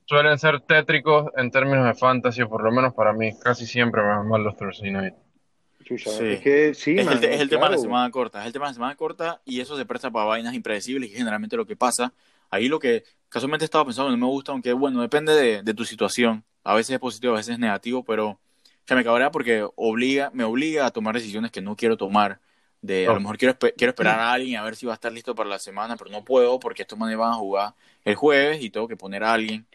Suelen 0.07 0.38
ser 0.38 0.61
tétricos 0.62 1.31
en 1.37 1.53
términos 1.53 1.87
de 1.87 1.94
fantasy, 1.94 2.44
por 2.46 2.64
lo 2.64 2.72
menos 2.72 2.92
para 2.94 3.12
mí. 3.12 3.31
Casi 3.38 3.66
siempre 3.66 4.03
me 4.03 4.09
van 4.09 4.29
mal 4.29 4.42
los 4.42 4.57
Thursday 4.57 4.90
Night. 4.90 5.14
Es 6.35 6.40
que 6.40 6.75
sí, 6.75 6.97
es, 6.99 7.07
el, 7.07 7.49
tema 7.49 7.68
de 7.68 7.77
la 7.77 7.79
semana 7.79 8.11
corta, 8.11 8.40
es 8.40 8.47
el 8.47 8.53
tema 8.53 8.66
de 8.66 8.71
la 8.71 8.75
semana 8.75 8.97
corta 8.97 9.40
y 9.45 9.61
eso 9.61 9.77
se 9.77 9.85
presta 9.85 10.11
para 10.11 10.27
vainas 10.27 10.55
impredecibles 10.55 11.11
y 11.11 11.14
generalmente 11.14 11.57
lo 11.57 11.66
que 11.66 11.77
pasa, 11.77 12.12
ahí 12.51 12.68
lo 12.68 12.79
que 12.79 13.05
casualmente 13.29 13.64
estaba 13.64 13.85
pensando 13.85 14.11
no 14.11 14.16
me 14.16 14.27
gusta, 14.27 14.53
aunque 14.53 14.73
bueno, 14.73 15.01
depende 15.01 15.62
de, 15.62 15.75
tu 15.75 15.85
situación, 15.85 16.45
a 16.64 16.75
veces 16.75 16.95
es 16.95 17.01
positivo, 17.01 17.35
a 17.35 17.37
veces 17.37 17.55
es 17.55 17.59
negativo, 17.59 18.05
pero 18.05 18.38
ya 18.87 18.97
me 18.97 19.05
cabrea 19.05 19.31
porque 19.31 19.66
obliga, 19.77 20.31
me 20.35 20.45
obliga 20.45 20.87
a 20.87 20.90
tomar 20.90 21.14
decisiones 21.14 21.51
que 21.51 21.61
no 21.61 21.77
quiero 21.77 21.97
tomar, 21.97 22.40
de 22.81 23.07
a 23.07 23.12
lo 23.12 23.21
mejor 23.21 23.38
quiero, 23.38 23.57
quiero 23.59 23.90
esperar 23.90 24.18
a 24.18 24.33
alguien 24.33 24.59
a 24.59 24.64
ver 24.64 24.75
si 24.75 24.87
va 24.87 24.92
a 24.92 24.95
estar 24.95 25.12
listo 25.12 25.35
para 25.35 25.49
la 25.49 25.59
semana, 25.59 25.97
pero 25.97 26.11
no 26.11 26.25
puedo 26.25 26.59
porque 26.59 26.83
estos 26.83 26.99
manes 26.99 27.16
van 27.16 27.33
a 27.33 27.37
jugar 27.37 27.75
el 28.05 28.16
jueves 28.16 28.62
y 28.62 28.71
tengo 28.71 28.88
que 28.88 28.97
poner 28.97 29.23
a 29.23 29.33
alguien, 29.33 29.66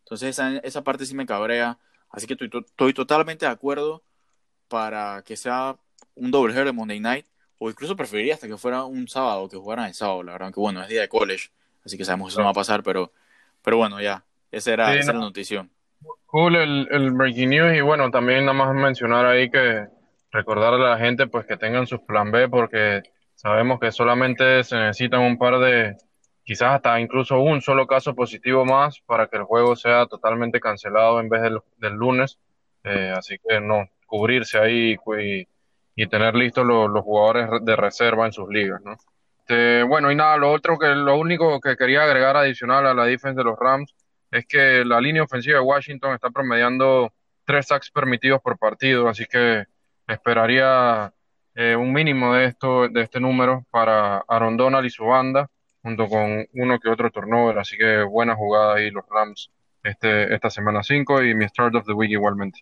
entonces 0.00 0.30
esa, 0.30 0.56
esa 0.58 0.82
parte 0.82 1.06
sí 1.06 1.14
me 1.14 1.26
cabrea, 1.26 1.78
así 2.10 2.26
que 2.26 2.34
estoy, 2.34 2.50
estoy 2.52 2.94
totalmente 2.94 3.46
de 3.46 3.52
acuerdo 3.52 4.02
para 4.68 5.22
que 5.22 5.36
sea 5.36 5.76
un 6.14 6.30
doble 6.30 6.54
de 6.54 6.72
Monday 6.72 7.00
Night, 7.00 7.26
o 7.58 7.70
incluso 7.70 7.96
preferiría 7.96 8.34
hasta 8.34 8.48
que 8.48 8.56
fuera 8.56 8.84
un 8.84 9.08
sábado, 9.08 9.48
que 9.48 9.56
jugaran 9.56 9.86
el 9.86 9.94
sábado, 9.94 10.22
la 10.22 10.32
verdad, 10.32 10.52
que 10.52 10.60
bueno, 10.60 10.82
es 10.82 10.88
día 10.88 11.00
de 11.00 11.08
college, 11.08 11.50
así 11.84 11.96
que 11.96 12.04
sabemos 12.04 12.28
que 12.28 12.32
eso 12.32 12.40
no 12.40 12.46
va 12.46 12.50
a 12.50 12.54
pasar, 12.54 12.82
pero, 12.82 13.12
pero 13.62 13.76
bueno, 13.76 14.00
ya, 14.00 14.24
esa 14.50 14.72
era, 14.72 14.94
la 14.94 15.12
noticia. 15.12 15.68
Cool 16.26 16.56
el, 16.56 16.88
el, 16.90 17.12
breaking 17.12 17.50
news 17.50 17.76
y 17.76 17.80
bueno, 17.80 18.10
también 18.10 18.44
nada 18.44 18.52
más 18.52 18.74
mencionar 18.74 19.26
ahí 19.26 19.50
que 19.50 19.86
recordar 20.30 20.74
a 20.74 20.78
la 20.78 20.98
gente 20.98 21.28
pues 21.28 21.46
que 21.46 21.56
tengan 21.56 21.86
sus 21.86 22.00
plan 22.00 22.32
B 22.32 22.48
porque 22.48 23.02
sabemos 23.36 23.78
que 23.78 23.92
solamente 23.92 24.64
se 24.64 24.76
necesitan 24.76 25.20
un 25.20 25.38
par 25.38 25.60
de, 25.60 25.96
quizás 26.44 26.74
hasta 26.74 27.00
incluso 27.00 27.38
un 27.38 27.60
solo 27.62 27.86
caso 27.86 28.14
positivo 28.14 28.64
más 28.64 29.00
para 29.00 29.28
que 29.28 29.36
el 29.36 29.44
juego 29.44 29.74
sea 29.76 30.06
totalmente 30.06 30.60
cancelado 30.60 31.20
en 31.20 31.28
vez 31.28 31.42
del, 31.42 31.60
del 31.78 31.94
lunes. 31.94 32.38
Eh, 32.84 33.12
así 33.16 33.36
que 33.38 33.60
no, 33.60 33.88
cubrirse 34.14 34.58
ahí 34.58 34.96
y, 35.96 36.06
tener 36.06 36.36
listos 36.36 36.64
los, 36.64 37.02
jugadores 37.02 37.48
de 37.64 37.74
reserva 37.74 38.26
en 38.26 38.32
sus 38.32 38.48
ligas, 38.48 38.80
¿no? 38.84 38.96
Este, 39.40 39.82
bueno, 39.82 40.12
y 40.12 40.14
nada, 40.14 40.36
lo 40.36 40.52
otro 40.52 40.78
que 40.78 40.86
lo 40.94 41.16
único 41.18 41.60
que 41.60 41.76
quería 41.76 42.04
agregar 42.04 42.36
adicional 42.36 42.86
a 42.86 42.94
la 42.94 43.06
defensa 43.06 43.40
de 43.40 43.44
los 43.44 43.58
Rams 43.58 43.92
es 44.30 44.46
que 44.46 44.84
la 44.84 45.00
línea 45.00 45.24
ofensiva 45.24 45.58
de 45.58 45.64
Washington 45.64 46.14
está 46.14 46.30
promediando 46.30 47.12
tres 47.44 47.66
sacks 47.66 47.90
permitidos 47.90 48.40
por 48.40 48.56
partido, 48.56 49.08
así 49.08 49.26
que 49.26 49.64
esperaría 50.06 51.12
eh, 51.56 51.74
un 51.74 51.92
mínimo 51.92 52.34
de 52.34 52.44
esto, 52.46 52.88
de 52.88 53.02
este 53.02 53.18
número 53.18 53.66
para 53.70 54.18
Aaron 54.28 54.56
Donald 54.56 54.86
y 54.86 54.90
su 54.90 55.04
banda, 55.06 55.48
junto 55.82 56.06
con 56.06 56.46
uno 56.52 56.78
que 56.78 56.88
otro 56.88 57.10
turnover, 57.10 57.58
así 57.58 57.76
que 57.76 58.04
buena 58.04 58.36
jugada 58.36 58.76
ahí 58.76 58.92
los 58.92 59.04
Rams 59.10 59.50
este, 59.82 60.32
esta 60.32 60.50
semana 60.50 60.84
5 60.84 61.24
y 61.24 61.34
mi 61.34 61.48
start 61.48 61.74
of 61.74 61.84
the 61.84 61.92
week 61.92 62.12
igualmente. 62.12 62.60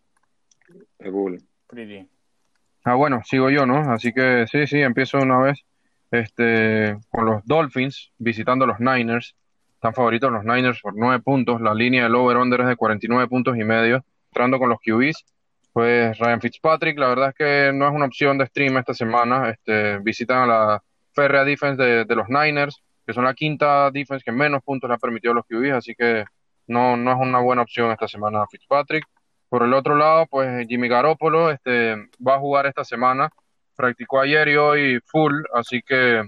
Ah, 2.85 2.95
bueno, 2.95 3.23
sigo 3.25 3.51
yo, 3.51 3.65
¿no? 3.67 3.79
Así 3.93 4.13
que 4.13 4.47
sí, 4.51 4.67
sí, 4.67 4.81
empiezo 4.81 5.19
una 5.19 5.39
vez 5.39 5.65
este, 6.11 6.97
con 7.11 7.27
los 7.27 7.45
Dolphins 7.45 8.13
visitando 8.19 8.67
los 8.67 8.81
Niners. 8.81 9.37
Están 9.75 9.95
favoritos 9.95 10.31
los 10.31 10.45
Niners 10.45 10.81
por 10.81 10.95
nueve 10.97 11.21
puntos. 11.23 11.61
La 11.61 11.75
línea 11.75 12.05
del 12.05 12.15
over-under 12.15 12.61
es 12.61 12.67
de 12.69 12.77
49 12.77 13.29
puntos 13.29 13.57
y 13.57 13.65
medio. 13.65 14.05
Entrando 14.31 14.59
con 14.59 14.69
los 14.69 14.79
QBs, 14.81 15.25
pues 15.73 16.19
Ryan 16.19 16.41
Fitzpatrick, 16.41 16.99
la 16.99 17.09
verdad 17.09 17.29
es 17.31 17.35
que 17.35 17.73
no 17.73 17.87
es 17.87 17.95
una 17.95 18.07
opción 18.07 18.39
de 18.39 18.47
stream 18.47 18.79
esta 18.79 18.95
semana. 18.95 19.51
Este, 19.51 19.99
visitan 19.99 20.39
a 20.39 20.47
la 20.47 20.83
férrea 21.13 21.45
defense 21.45 21.83
de, 21.83 22.05
de 22.05 22.17
los 22.17 22.29
Niners, 22.29 22.83
que 23.07 23.13
son 23.13 23.25
la 23.25 23.35
quinta 23.35 23.91
defense 23.91 24.25
que 24.25 24.33
menos 24.33 24.63
puntos 24.63 24.89
le 24.89 24.95
ha 24.95 24.99
permitido 24.99 25.33
a 25.33 25.37
los 25.37 25.47
QBs, 25.47 25.73
así 25.73 25.95
que 25.95 26.25
no, 26.67 26.97
no 26.97 27.13
es 27.13 27.19
una 27.19 27.41
buena 27.41 27.63
opción 27.63 27.91
esta 27.91 28.09
semana 28.09 28.47
Fitzpatrick. 28.51 29.05
Por 29.53 29.65
el 29.65 29.75
otro 29.75 29.97
lado, 29.97 30.25
pues 30.31 30.67
Jimmy 30.67 30.89
Garoppolo 30.89 31.51
este, 31.51 31.95
va 32.27 32.37
a 32.37 32.39
jugar 32.39 32.65
esta 32.65 32.85
semana. 32.85 33.29
Practicó 33.77 34.19
ayer 34.19 34.49
y 34.49 34.57
hoy 34.57 35.01
full, 35.05 35.43
así 35.53 35.83
que 35.83 36.23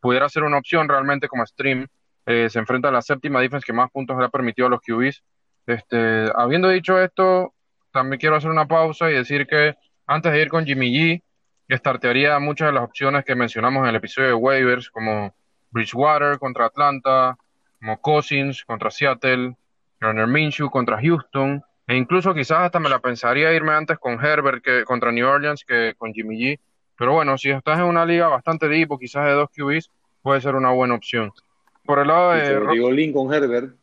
pudiera 0.00 0.30
ser 0.30 0.44
una 0.44 0.56
opción 0.56 0.88
realmente 0.88 1.28
como 1.28 1.44
stream. 1.44 1.86
Eh, 2.24 2.48
se 2.48 2.58
enfrenta 2.58 2.88
a 2.88 2.90
la 2.90 3.02
séptima 3.02 3.42
defense 3.42 3.66
que 3.66 3.74
más 3.74 3.90
puntos 3.90 4.16
le 4.16 4.24
ha 4.24 4.30
permitido 4.30 4.66
a 4.66 4.70
los 4.70 4.80
QBs. 4.80 5.22
Este, 5.66 6.32
habiendo 6.34 6.70
dicho 6.70 6.98
esto, 6.98 7.52
también 7.92 8.18
quiero 8.18 8.36
hacer 8.36 8.50
una 8.50 8.66
pausa 8.66 9.10
y 9.10 9.14
decir 9.14 9.46
que 9.46 9.74
antes 10.06 10.32
de 10.32 10.40
ir 10.40 10.48
con 10.48 10.64
Jimmy 10.64 10.90
G, 10.90 11.22
startearía 11.68 12.38
muchas 12.38 12.68
de 12.68 12.72
las 12.72 12.84
opciones 12.84 13.26
que 13.26 13.34
mencionamos 13.34 13.82
en 13.82 13.90
el 13.90 13.96
episodio 13.96 14.28
de 14.28 14.34
waivers, 14.34 14.88
como 14.88 15.34
Bridgewater 15.70 16.38
contra 16.38 16.64
Atlanta, 16.64 17.36
como 17.78 18.00
Cousins 18.00 18.64
contra 18.64 18.90
Seattle, 18.90 19.54
Runner 20.00 20.26
Minshew 20.26 20.70
contra 20.70 20.98
Houston, 20.98 21.62
e 21.90 21.96
incluso 21.96 22.32
quizás 22.32 22.58
hasta 22.58 22.78
me 22.78 22.88
la 22.88 23.00
pensaría 23.00 23.52
irme 23.52 23.72
antes 23.72 23.98
con 23.98 24.24
Herbert 24.24 24.62
que 24.62 24.84
contra 24.84 25.10
New 25.10 25.26
Orleans 25.26 25.64
que 25.64 25.94
con 25.98 26.12
Jimmy 26.12 26.38
G. 26.38 26.60
Pero 26.96 27.14
bueno, 27.14 27.36
si 27.36 27.50
estás 27.50 27.80
en 27.80 27.86
una 27.86 28.06
liga 28.06 28.28
bastante 28.28 28.68
deep 28.68 28.92
o 28.92 28.98
quizás 28.98 29.26
de 29.26 29.32
dos 29.32 29.48
QBs, 29.50 29.90
puede 30.22 30.40
ser 30.40 30.54
una 30.54 30.70
buena 30.70 30.94
opción. 30.94 31.32
Por 31.84 31.98
el 31.98 32.06
lado 32.06 32.30
de... 32.30 32.60
Digo 32.74 32.92
Link 32.92 33.12
con 33.12 33.34
Herbert. 33.34 33.74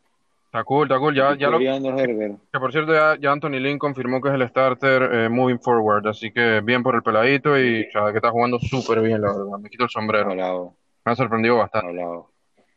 Está 0.46 0.64
cool, 0.64 0.84
está 0.84 0.98
cool. 0.98 1.14
Ya, 1.14 1.36
ya 1.36 1.50
lo, 1.50 1.58
que 1.58 2.58
por 2.58 2.72
cierto, 2.72 2.94
ya, 2.94 3.30
Anthony 3.30 3.60
Lynn 3.60 3.78
confirmó 3.78 4.22
que 4.22 4.30
es 4.30 4.34
el 4.36 4.48
starter 4.48 5.02
eh, 5.02 5.28
moving 5.28 5.60
forward. 5.60 6.06
Así 6.06 6.30
que 6.32 6.62
bien 6.62 6.82
por 6.82 6.94
el 6.94 7.02
peladito 7.02 7.58
y 7.58 7.86
que 7.90 8.16
está 8.16 8.30
jugando 8.30 8.58
súper 8.58 9.02
bien, 9.02 9.20
la 9.20 9.34
verdad. 9.34 9.58
Me 9.60 9.68
quito 9.68 9.84
el 9.84 9.90
sombrero. 9.90 10.34
Me 10.34 11.12
ha 11.12 11.14
sorprendido 11.14 11.58
bastante. 11.58 12.02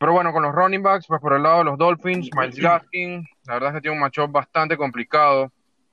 Pero 0.02 0.14
bueno, 0.14 0.34
con 0.34 0.42
los 0.42 0.54
running 0.54 0.82
backs, 0.82 1.06
pues 1.06 1.22
por 1.22 1.34
el 1.34 1.44
lado 1.44 1.60
de 1.60 1.66
los 1.66 1.78
Dolphins, 1.78 2.32
Miles 2.36 2.58
Gaskin, 2.58 3.24
la 3.46 3.54
verdad 3.54 3.70
es 3.70 3.76
que 3.76 3.82
tiene 3.82 3.96
un 3.96 4.02
matchup 4.02 4.32
bastante 4.32 4.76
complicado 4.76 5.52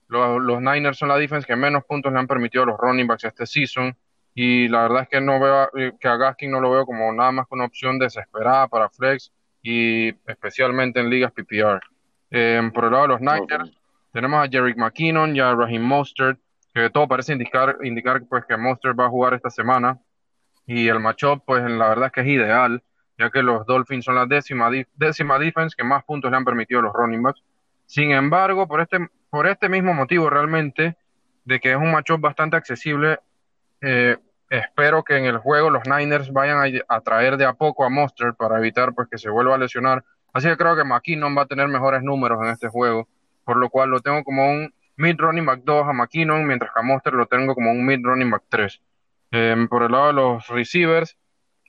los, 0.09 0.41
los, 0.43 0.61
Niners 0.61 0.97
son 0.97 1.11
la 1.11 1.19
defense 1.19 1.47
que 1.47 1.55
menos 1.55 1.85
puntos 1.85 2.11
le 2.11 2.19
han 2.19 2.27
permitido 2.27 2.65
a 2.65 2.67
los 2.69 2.79
running 2.79 3.07
backs 3.07 3.25
este 3.25 3.47
season. 3.47 3.95
Y 4.35 4.69
la 4.69 4.83
verdad 4.83 5.03
es 5.03 5.09
que 5.09 5.21
no 5.21 5.39
veo 5.39 5.69
eh, 5.77 5.93
que 6.01 6.09
a 6.09 6.17
Gaskin 6.17 6.51
no 6.51 6.61
lo 6.61 6.71
veo 6.71 6.87
como 6.87 7.13
nada 7.13 7.33
más 7.33 7.47
que 7.47 7.55
una 7.55 7.67
opción 7.67 7.99
desesperada 7.99 8.69
para 8.69 8.89
flex 8.89 9.31
y 9.63 10.09
especialmente 10.27 11.01
en 11.01 11.11
ligas 11.11 11.33
PPR. 11.33 11.81
Eh, 12.31 12.71
por 12.73 12.85
el 12.85 12.93
lado 12.93 13.03
de 13.03 13.09
los 13.09 13.21
Niners, 13.21 13.79
tenemos 14.13 14.43
a 14.43 14.49
Jerick 14.49 14.79
McKinnon 14.79 15.37
y 15.37 15.41
a 15.41 15.55
Raheem 15.55 15.83
Mostert, 15.83 16.39
que 16.73 16.89
todo 16.89 17.07
parece 17.09 17.33
indicar, 17.33 17.77
indicar 17.83 18.23
pues, 18.27 18.45
que 18.47 18.57
Mostert 18.57 18.99
va 18.99 19.07
a 19.07 19.11
jugar 19.11 19.35
esta 19.35 19.51
semana. 19.51 19.99
Y 20.67 20.89
el 20.89 21.01
matchup, 21.01 21.45
pues 21.45 21.63
la 21.63 21.89
verdad 21.89 22.07
es 22.07 22.13
que 22.13 22.21
es 22.21 22.27
ideal, 22.29 22.83
ya 23.19 23.31
que 23.31 23.43
los 23.43 23.67
Dolphins 23.67 24.05
son 24.05 24.15
la 24.15 24.27
décima, 24.27 24.71
décima 24.95 25.39
defense 25.39 25.75
que 25.77 25.85
más 25.85 26.05
puntos 26.05 26.31
le 26.31 26.37
han 26.37 26.45
permitido 26.45 26.81
los 26.81 26.93
running 26.93 27.23
backs. 27.23 27.43
Sin 27.87 28.13
embargo, 28.13 28.69
por 28.69 28.81
este, 28.81 29.09
por 29.29 29.47
este 29.47 29.69
mismo 29.69 29.93
motivo 29.93 30.31
realmente, 30.31 30.97
de 31.45 31.61
que 31.61 31.73
es 31.73 31.77
un 31.77 31.91
matchup 31.91 32.21
bastante 32.21 32.57
accesible, 32.57 33.19
eh, 33.81 34.17
espero 34.51 35.03
que 35.03 35.17
en 35.17 35.25
el 35.25 35.39
juego 35.39 35.71
los 35.71 35.83
Niners 35.87 36.33
vayan 36.33 36.81
a, 36.89 37.01
traer 37.01 37.37
de 37.37 37.45
a 37.45 37.55
poco 37.55 37.85
a 37.85 37.91
Mostert 37.91 38.37
para 38.37 38.59
evitar 38.59 38.95
pues 38.95 39.09
que 39.09 39.19
se 39.19 39.31
vuelva 39.31 39.57
a 39.57 39.59
lesionar. 39.59 40.05
Así 40.33 40.49
que 40.49 40.57
creo 40.57 40.77
que 40.77 40.85
McKinnon 40.85 41.37
va 41.37 41.43
a 41.43 41.47
tener 41.47 41.69
mejores 41.69 42.03
números 42.03 42.39
en 42.43 42.51
este 42.51 42.69
juego, 42.69 43.09
por 43.45 43.57
lo 43.57 43.69
cual 43.71 43.91
lo 43.91 44.01
tengo 44.01 44.23
como 44.25 44.49
un 44.49 44.73
mid 44.97 45.17
running 45.19 45.47
back 45.47 45.61
2 45.65 45.89
a 45.89 45.93
McKinnon, 45.93 46.47
mientras 46.47 46.71
que 46.73 46.81
a 46.81 46.83
Mostert 46.83 47.17
lo 47.17 47.27
tengo 47.27 47.55
como 47.55 47.73
un 47.73 47.85
mid 47.85 48.01
running 48.03 48.31
back 48.31 48.45
3. 48.49 48.81
Em, 49.31 49.69
por 49.69 49.83
el 49.83 49.93
lado 49.93 50.09
de 50.09 50.13
los 50.13 50.47
receivers, 50.49 51.17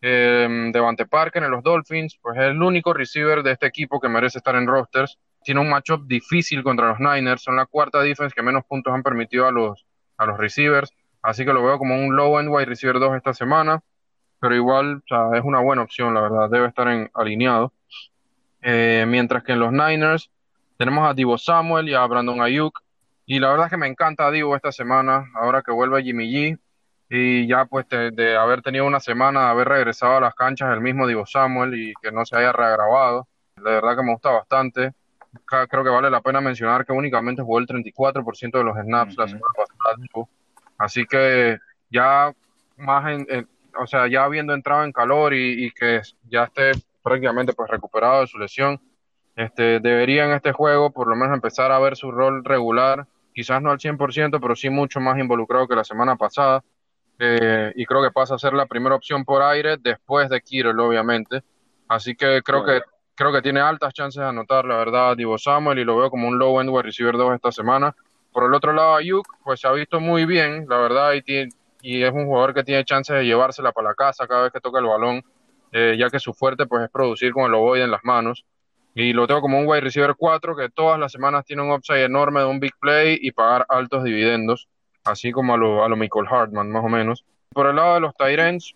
eh, 0.01 0.69
Devante 0.71 1.05
Parker 1.05 1.43
en 1.43 1.51
los 1.51 1.63
Dolphins, 1.63 2.17
pues 2.21 2.38
es 2.38 2.43
el 2.43 2.62
único 2.62 2.93
receiver 2.93 3.43
de 3.43 3.51
este 3.51 3.67
equipo 3.67 3.99
que 3.99 4.09
merece 4.09 4.38
estar 4.38 4.55
en 4.55 4.67
rosters. 4.67 5.17
Tiene 5.43 5.62
un 5.62 5.69
matchup 5.69 6.05
difícil 6.07 6.63
contra 6.63 6.89
los 6.89 6.99
Niners, 6.99 7.41
son 7.41 7.55
la 7.55 7.65
cuarta 7.65 8.01
defense 8.01 8.33
que 8.35 8.41
menos 8.41 8.65
puntos 8.65 8.93
han 8.93 9.03
permitido 9.03 9.47
a 9.47 9.51
los, 9.51 9.85
a 10.17 10.25
los 10.25 10.38
receivers, 10.38 10.91
así 11.21 11.45
que 11.45 11.53
lo 11.53 11.63
veo 11.63 11.77
como 11.77 11.95
un 11.95 12.15
low 12.15 12.39
end 12.39 12.49
wide 12.49 12.65
receiver 12.65 12.99
2 12.99 13.17
esta 13.17 13.33
semana, 13.33 13.81
pero 14.39 14.55
igual 14.55 15.01
es 15.33 15.43
una 15.43 15.59
buena 15.59 15.81
opción, 15.81 16.13
la 16.13 16.21
verdad, 16.21 16.49
debe 16.49 16.67
estar 16.67 16.88
en, 16.88 17.09
alineado. 17.13 17.73
Eh, 18.62 19.05
mientras 19.07 19.43
que 19.43 19.53
en 19.53 19.59
los 19.59 19.71
Niners 19.71 20.29
tenemos 20.77 21.09
a 21.09 21.13
Divo 21.13 21.38
Samuel 21.38 21.88
y 21.89 21.93
a 21.93 22.05
Brandon 22.05 22.41
Ayuk, 22.41 22.81
y 23.25 23.39
la 23.39 23.49
verdad 23.49 23.67
es 23.67 23.71
que 23.71 23.77
me 23.77 23.88
encanta 23.88 24.31
Divo 24.31 24.55
esta 24.55 24.71
semana, 24.71 25.25
ahora 25.35 25.62
que 25.62 25.71
vuelve 25.71 26.03
Jimmy 26.03 26.31
G, 26.31 26.59
y 27.10 27.48
ya 27.48 27.65
pues 27.65 27.88
de, 27.89 28.38
haber 28.38 28.62
tenido 28.62 28.86
una 28.86 29.00
semana, 29.00 29.45
de 29.45 29.50
haber 29.50 29.67
regresado 29.67 30.17
a 30.17 30.22
las 30.22 30.36
canchas 30.36 30.72
el 30.72 30.82
mismo 30.82 31.08
Divo 31.08 31.26
Samuel 31.26 31.74
y 31.74 31.93
que 32.02 32.12
no 32.12 32.24
se 32.24 32.38
haya 32.38 32.52
regrabado, 32.52 33.28
la 33.58 33.72
verdad 33.72 33.98
que 33.98 34.04
me 34.04 34.13
gusta 34.13 34.30
bastante. 34.30 34.93
Creo 35.45 35.84
que 35.84 35.89
vale 35.89 36.10
la 36.10 36.22
pena 36.22 36.39
mencionar 36.39 36.86
que 36.86 36.93
únicamente 36.93 37.41
jugó 37.41 37.60
el 37.60 37.67
34% 37.67 38.58
de 38.58 38.63
los 38.63 38.78
snaps 38.78 39.17
la 39.17 39.28
semana 39.28 39.54
pasada. 39.56 40.28
Así 40.78 41.06
que 41.06 41.58
ya 41.89 42.32
más 42.78 43.12
en, 43.12 43.48
o 43.80 43.88
sea, 43.88 44.08
ya 44.08 44.24
habiendo 44.24 44.54
entrado 44.54 44.84
en 44.84 44.91
calor 44.91 45.34
y, 45.34 45.65
y, 45.65 45.72
que 45.72 46.02
ya 46.30 46.45
esté 46.45 46.72
prácticamente 47.04 47.54
pues 47.54 47.69
recuperado 47.69 48.22
de 48.22 48.28
su 48.28 48.38
lesión, 48.38 48.80
este, 49.36 49.80
debería 49.80 50.26
en 50.26 50.32
este 50.32 50.52
juego 50.52 50.91
por 50.91 51.08
lo 51.08 51.15
menos 51.15 51.34
empezar 51.34 51.72
a 51.72 51.80
ver 51.80 51.95
su 51.95 52.12
rol 52.12 52.43
regular, 52.43 53.08
quizás 53.34 53.62
no 53.62 53.72
al 53.72 53.80
100%, 53.80 54.39
pero 54.41 54.56
sí 54.56 54.69
mucho 54.69 55.00
más 55.00 55.17
involucrado 55.19 55.67
que 55.67 55.76
la 55.76 55.84
semana 55.84 56.15
pasada 56.15 56.63
eh, 57.19 57.73
y 57.75 57.86
creo 57.86 58.01
que 58.01 58.12
pasa 58.12 58.36
a 58.36 58.39
ser 58.39 58.53
la 58.53 58.65
primera 58.65 58.95
opción 58.95 59.25
por 59.25 59.41
aire 59.41 59.75
después 59.77 60.29
de 60.29 60.41
Kirill, 60.41 60.79
obviamente. 60.79 61.43
Así 61.89 62.15
que 62.15 62.41
creo 62.41 62.63
que 62.63 62.82
creo 63.19 63.34
que 63.34 63.41
tiene 63.41 63.60
altas 63.60 63.93
chances 63.93 64.21
de 64.21 64.29
anotar, 64.29 64.63
la 64.63 64.77
verdad, 64.77 65.17
Divo 65.17 65.38
Samuel, 65.38 65.77
y 65.79 65.84
lo 65.84 65.97
veo 65.97 66.10
como 66.10 66.29
un 66.29 66.39
low 66.39 66.62
end 66.62 66.69
wide 66.69 66.84
receiver 66.84 67.17
2 67.17 67.36
esta 67.36 67.51
semana. 67.51 67.93
Por 68.32 68.45
el 68.45 68.53
otro 68.53 68.71
lado, 68.71 68.95
Ayuk, 68.95 69.27
pues 69.43 69.60
se 69.60 69.67
ha 69.67 69.73
visto 69.73 69.99
muy 69.99 70.25
bien, 70.25 70.65
la 70.69 70.77
verdad, 70.77 71.12
y, 71.12 71.21
tiene, 71.21 71.51
y 71.82 72.01
es 72.01 72.13
un 72.13 72.27
jugador 72.27 72.53
que 72.53 72.63
tiene 72.63 72.86
chances 72.86 73.17
de 73.17 73.25
llevársela 73.25 73.73
para 73.73 73.89
la 73.89 73.95
casa 73.95 74.25
cada 74.25 74.43
vez 74.43 74.53
que 74.53 74.62
toca 74.62 74.79
el 74.79 74.86
balón, 74.86 75.21
eh, 75.73 75.97
ya 75.99 76.10
que 76.10 76.19
su 76.19 76.34
fuerte 76.34 76.65
pues 76.65 76.84
es 76.84 76.89
producir 76.89 77.34
con 77.34 77.43
el 77.43 77.53
ovoide 77.55 77.84
en 77.84 77.91
las 77.91 78.05
manos. 78.05 78.45
Y 78.95 79.12
lo 79.12 79.27
tengo 79.27 79.41
como 79.41 79.60
un 79.60 79.67
wide 79.67 79.82
receiver 79.82 80.15
4 80.17 80.55
que 80.55 80.69
todas 80.69 80.97
las 80.97 81.12
semanas 81.12 81.43
tiene 81.43 81.62
un 81.62 81.71
upside 81.71 82.05
enorme 82.05 82.39
de 82.39 82.45
un 82.45 82.62
big 82.62 82.73
play 82.79 83.19
y 83.21 83.32
pagar 83.34 83.65
altos 83.67 84.05
dividendos 84.05 84.69
así 85.03 85.31
como 85.31 85.53
a 85.53 85.57
lo, 85.57 85.83
a 85.83 85.89
lo 85.89 85.95
Michael 85.95 86.27
Hartman, 86.29 86.71
más 86.71 86.83
o 86.83 86.89
menos. 86.89 87.25
Por 87.53 87.67
el 87.67 87.75
lado 87.75 87.95
de 87.95 87.99
los 88.01 88.15
Tyrants, 88.15 88.75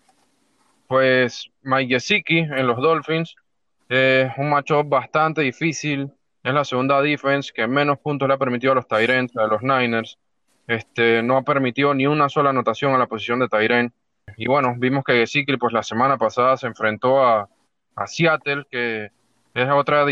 pues 0.88 1.50
Mike 1.62 1.94
Gesicki 1.94 2.38
en 2.38 2.66
los 2.66 2.76
Dolphins, 2.78 3.36
es 3.88 4.30
un 4.36 4.50
matchup 4.50 4.88
bastante 4.88 5.42
difícil. 5.42 6.10
Es 6.42 6.52
la 6.52 6.64
segunda 6.64 7.00
defense 7.00 7.52
que 7.54 7.66
menos 7.66 7.98
puntos 7.98 8.28
le 8.28 8.34
ha 8.34 8.38
permitido 8.38 8.72
a 8.72 8.76
los 8.76 8.88
Tyrants, 8.88 9.36
a 9.36 9.46
los 9.46 9.62
Niners. 9.62 10.18
Este, 10.66 11.22
no 11.22 11.36
ha 11.36 11.42
permitido 11.42 11.94
ni 11.94 12.06
una 12.06 12.28
sola 12.28 12.50
anotación 12.50 12.94
a 12.94 12.98
la 12.98 13.06
posición 13.06 13.40
de 13.40 13.48
Tyrant. 13.48 13.92
Y 14.36 14.46
bueno, 14.46 14.74
vimos 14.76 15.04
que 15.04 15.14
Gesicki 15.14 15.56
pues 15.56 15.72
la 15.72 15.82
semana 15.82 16.16
pasada 16.16 16.56
se 16.56 16.66
enfrentó 16.66 17.24
a, 17.24 17.48
a 17.96 18.06
Seattle, 18.06 18.64
que 18.70 19.10
es 19.54 19.70
otra, 19.70 20.04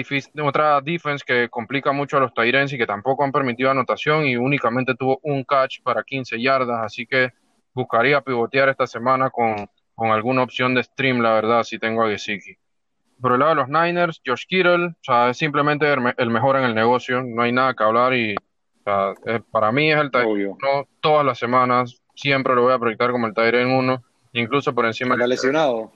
otra 0.44 0.80
defense 0.80 1.24
que 1.26 1.48
complica 1.48 1.90
mucho 1.90 2.16
a 2.16 2.20
los 2.20 2.32
Tyrens 2.32 2.72
y 2.72 2.78
que 2.78 2.86
tampoco 2.86 3.24
han 3.24 3.32
permitido 3.32 3.72
anotación 3.72 4.24
y 4.24 4.36
únicamente 4.36 4.94
tuvo 4.94 5.18
un 5.24 5.42
catch 5.42 5.82
para 5.82 6.04
15 6.04 6.40
yardas, 6.40 6.78
así 6.84 7.06
que 7.06 7.30
buscaría 7.74 8.20
pivotear 8.20 8.68
esta 8.68 8.86
semana 8.86 9.30
con, 9.30 9.68
con 9.96 10.10
alguna 10.12 10.44
opción 10.44 10.74
de 10.74 10.84
stream, 10.84 11.20
la 11.20 11.32
verdad, 11.32 11.64
si 11.64 11.80
tengo 11.80 12.04
a 12.04 12.08
Gesicki. 12.08 12.56
Por 13.20 13.32
el 13.32 13.40
lado 13.40 13.50
de 13.50 13.56
los 13.56 13.68
Niners, 13.68 14.20
Josh 14.24 14.44
Kittle, 14.46 14.86
o 14.86 14.96
sea, 15.02 15.30
es 15.30 15.38
simplemente 15.38 15.92
el, 15.92 16.30
mejor 16.30 16.56
en 16.56 16.64
el 16.64 16.74
negocio, 16.74 17.22
no 17.24 17.42
hay 17.42 17.50
nada 17.50 17.74
que 17.74 17.82
hablar 17.82 18.14
y 18.14 18.36
para 18.84 19.72
mí 19.72 19.90
es 19.90 19.98
el 19.98 20.10
Tyrant 20.10 20.56
uno 20.60 20.88
todas 21.00 21.26
las 21.26 21.38
semanas, 21.38 22.00
siempre 22.14 22.54
lo 22.54 22.62
voy 22.62 22.72
a 22.72 22.78
proyectar 22.78 23.10
como 23.10 23.26
el 23.26 23.34
Tyrant 23.34 23.72
1, 23.72 24.04
incluso 24.34 24.72
por 24.72 24.86
encima... 24.86 25.14
¿Está 25.14 25.26
lesionado? 25.26 25.92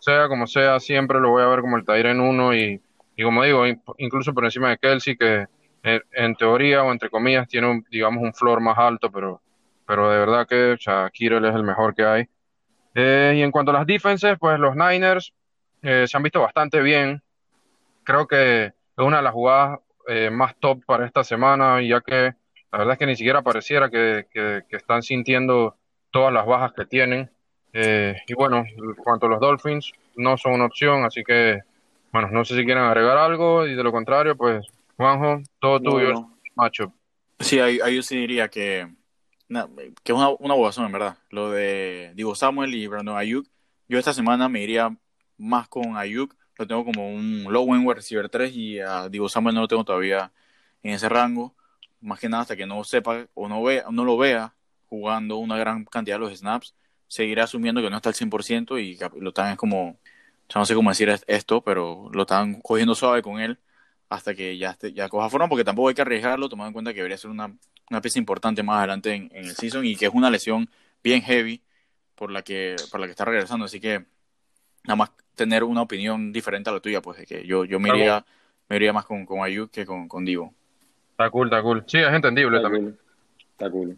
Sea, 0.00 0.28
como 0.28 0.46
sea, 0.46 0.80
siempre 0.80 1.20
lo 1.20 1.30
voy 1.30 1.42
a 1.42 1.46
ver 1.46 1.60
como 1.60 1.76
el 1.76 1.84
en 2.06 2.20
uno 2.20 2.54
y, 2.54 2.80
y 3.16 3.22
como 3.22 3.42
digo, 3.42 3.64
incluso 3.98 4.34
por 4.34 4.44
encima 4.44 4.70
de 4.70 4.78
Kelsey, 4.78 5.16
que 5.16 5.46
en, 5.82 6.34
teoría 6.36 6.82
o 6.82 6.92
entre 6.92 7.10
comillas 7.10 7.48
tiene, 7.48 7.70
un, 7.70 7.86
digamos, 7.90 8.22
un 8.22 8.34
floor 8.34 8.60
más 8.60 8.78
alto, 8.78 9.10
pero, 9.10 9.40
pero 9.86 10.10
de 10.10 10.18
verdad 10.18 10.46
que, 10.46 10.72
o 10.72 10.76
es 11.48 11.54
el 11.54 11.64
mejor 11.64 11.94
que 11.94 12.04
hay. 12.04 12.28
Eh, 12.94 13.34
y 13.36 13.42
en 13.42 13.50
cuanto 13.50 13.70
a 13.70 13.74
las 13.74 13.86
defenses, 13.86 14.36
pues 14.38 14.58
los 14.58 14.74
Niners 14.74 15.32
eh, 15.82 16.06
se 16.06 16.16
han 16.16 16.22
visto 16.22 16.40
bastante 16.40 16.80
bien. 16.80 17.22
Creo 18.04 18.26
que 18.26 18.64
es 18.66 18.74
una 18.96 19.18
de 19.18 19.22
las 19.22 19.32
jugadas 19.32 19.80
eh, 20.08 20.30
más 20.30 20.56
top 20.58 20.84
para 20.84 21.06
esta 21.06 21.24
semana, 21.24 21.80
ya 21.82 22.00
que 22.00 22.34
la 22.72 22.78
verdad 22.78 22.92
es 22.92 22.98
que 22.98 23.06
ni 23.06 23.16
siquiera 23.16 23.42
pareciera 23.42 23.88
que, 23.90 24.26
que 24.32 24.76
están 24.76 25.02
sintiendo 25.02 25.76
todas 26.10 26.32
las 26.32 26.46
bajas 26.46 26.72
que 26.72 26.86
tienen. 26.86 27.30
Eh, 27.72 28.16
y 28.26 28.34
bueno, 28.34 28.64
en 28.66 28.94
cuanto 28.94 29.26
a 29.26 29.28
los 29.28 29.40
Dolphins, 29.40 29.92
no 30.16 30.36
son 30.36 30.54
una 30.54 30.66
opción, 30.66 31.04
así 31.04 31.22
que, 31.22 31.60
bueno, 32.12 32.28
no 32.30 32.44
sé 32.44 32.56
si 32.56 32.64
quieren 32.64 32.84
agregar 32.84 33.16
algo 33.18 33.66
y 33.66 33.74
de 33.74 33.82
lo 33.82 33.92
contrario, 33.92 34.36
pues, 34.36 34.66
Juanjo, 34.96 35.42
todo 35.60 35.80
tuyo, 35.80 36.28
macho. 36.54 36.92
Sí, 37.38 37.60
ahí, 37.60 37.78
yo 37.94 38.02
sí 38.02 38.16
diría 38.16 38.48
que, 38.48 38.88
que 39.48 40.12
es 40.12 40.18
una, 40.18 40.30
una 40.30 40.54
en 40.54 40.92
verdad. 40.92 41.18
Lo 41.30 41.50
de 41.50 42.12
Divo 42.14 42.34
Samuel 42.34 42.74
y 42.74 42.86
Brandon 42.86 43.16
Ayuk. 43.16 43.46
Yo 43.88 43.98
esta 43.98 44.12
semana 44.12 44.48
me 44.48 44.62
iría 44.62 44.94
más 45.36 45.68
con 45.68 45.96
Ayuk, 45.96 46.34
lo 46.56 46.66
tengo 46.66 46.84
como 46.84 47.08
un 47.08 47.46
low 47.48 47.74
end 47.74 47.88
receiver 47.88 48.28
3 48.28 48.52
y 48.52 48.80
a 48.80 49.08
Divo 49.08 49.28
Samuel 49.28 49.54
no 49.54 49.62
lo 49.62 49.68
tengo 49.68 49.84
todavía 49.84 50.32
en 50.82 50.94
ese 50.94 51.08
rango. 51.08 51.54
Más 52.00 52.18
que 52.18 52.28
nada 52.28 52.42
hasta 52.42 52.56
que 52.56 52.66
no 52.66 52.82
sepa 52.84 53.26
o 53.34 53.48
no, 53.48 53.62
vea, 53.62 53.84
no 53.90 54.04
lo 54.04 54.16
vea 54.16 54.54
jugando 54.86 55.36
una 55.36 55.56
gran 55.56 55.84
cantidad 55.84 56.16
de 56.16 56.20
los 56.20 56.36
snaps 56.36 56.74
seguirá 57.08 57.44
asumiendo 57.44 57.82
que 57.82 57.90
no 57.90 57.96
está 57.96 58.10
al 58.10 58.14
100% 58.14 58.78
y 58.78 58.98
lo 59.20 59.30
están 59.30 59.56
como, 59.56 59.98
no 60.54 60.64
sé 60.64 60.74
cómo 60.74 60.90
decir 60.90 61.12
esto, 61.26 61.62
pero 61.62 62.10
lo 62.12 62.22
están 62.22 62.60
cogiendo 62.60 62.94
suave 62.94 63.22
con 63.22 63.40
él 63.40 63.58
hasta 64.08 64.34
que 64.34 64.56
ya, 64.56 64.76
ya 64.94 65.08
coja 65.08 65.28
forma, 65.28 65.48
porque 65.48 65.64
tampoco 65.64 65.88
hay 65.88 65.94
que 65.94 66.02
arriesgarlo, 66.02 66.48
tomando 66.48 66.68
en 66.68 66.72
cuenta 66.72 66.92
que 66.92 66.98
debería 66.98 67.18
ser 67.18 67.30
una, 67.30 67.52
una 67.90 68.00
pieza 68.00 68.18
importante 68.18 68.62
más 68.62 68.78
adelante 68.78 69.12
en, 69.12 69.30
el 69.32 69.54
season 69.54 69.84
y 69.84 69.96
que 69.96 70.06
es 70.06 70.14
una 70.14 70.30
lesión 70.30 70.68
bien 71.02 71.22
heavy 71.22 71.62
por 72.14 72.30
la 72.30 72.42
que, 72.42 72.76
por 72.90 73.00
la 73.00 73.06
que 73.06 73.12
está 73.12 73.24
regresando, 73.24 73.66
así 73.66 73.80
que 73.80 74.04
nada 74.84 74.96
más 74.96 75.10
tener 75.34 75.62
una 75.62 75.82
opinión 75.82 76.32
diferente 76.32 76.70
a 76.70 76.72
la 76.72 76.80
tuya, 76.80 77.00
pues 77.02 77.18
de 77.18 77.26
que 77.26 77.46
yo, 77.46 77.64
yo 77.64 77.78
me, 77.78 77.90
iría, 77.90 78.24
me 78.68 78.76
iría 78.76 78.92
más 78.92 79.04
con, 79.04 79.24
con 79.24 79.42
Ayuk 79.42 79.70
que 79.70 79.86
con, 79.86 80.08
con 80.08 80.24
Divo. 80.24 80.52
Está 81.12 81.30
cool, 81.30 81.48
está 81.48 81.62
cool. 81.62 81.84
Sí, 81.86 81.98
es 81.98 82.12
entendible 82.12 82.60
también. 82.60 82.98
Está 83.52 83.70
cool. 83.70 83.96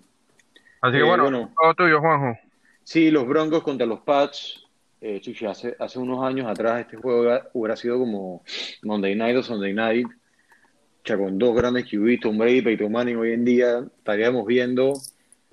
Así 0.81 0.93
que 0.93 0.99
eh, 0.99 1.03
bueno, 1.03 1.25
bueno, 1.25 1.53
todo 1.61 1.75
tuyo, 1.75 2.01
Juanjo. 2.01 2.39
Sí, 2.85 3.11
los 3.11 3.27
Broncos 3.27 3.63
contra 3.63 3.87
los 3.87 4.01
Pats. 4.01 4.65
Eh, 5.01 5.21
hace, 5.49 5.75
hace 5.79 5.99
unos 5.99 6.23
años 6.23 6.47
atrás 6.47 6.81
este 6.81 6.97
juego 6.97 7.41
hubiera 7.55 7.75
sido 7.77 7.99
como 7.99 8.43
Monday 8.83 9.15
Night 9.15 9.37
o 9.37 9.43
Sunday 9.43 9.73
Night. 9.73 10.07
O 10.07 11.17
con 11.17 11.39
dos 11.39 11.57
grandes 11.57 11.87
QB, 11.91 12.21
Tom 12.21 12.39
Brady, 12.39 12.63
Peyton 12.63 12.93
Manning, 12.93 13.17
hoy 13.17 13.33
en 13.33 13.45
día 13.45 13.85
estaríamos 13.99 14.47
viendo 14.47 14.93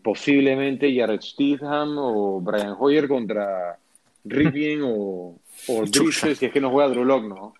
posiblemente 0.03 0.93
Jared 0.95 1.21
Stidham 1.21 1.97
o 1.97 2.39
Brian 2.41 2.75
Hoyer 2.77 3.07
contra 3.07 3.77
Ripien 4.23 4.81
o, 4.85 5.39
o 5.67 5.87
si 5.87 6.29
es 6.29 6.51
que 6.51 6.61
no 6.61 6.69
juega 6.69 6.89
Drew 6.89 7.05
Lock, 7.05 7.23
¿no? 7.25 7.53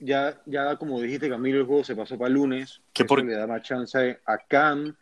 ya, 0.00 0.40
ya 0.46 0.76
como 0.76 1.00
dijiste, 1.00 1.28
Camilo, 1.28 1.60
el 1.60 1.66
juego 1.66 1.84
se 1.84 1.94
pasó 1.94 2.16
para 2.18 2.28
el 2.28 2.34
lunes. 2.34 2.80
¿Qué 2.92 3.04
por... 3.04 3.24
le 3.24 3.34
da 3.34 3.46
más 3.46 3.62
chance 3.62 4.18
a 4.24 4.38
Cam 4.38 4.94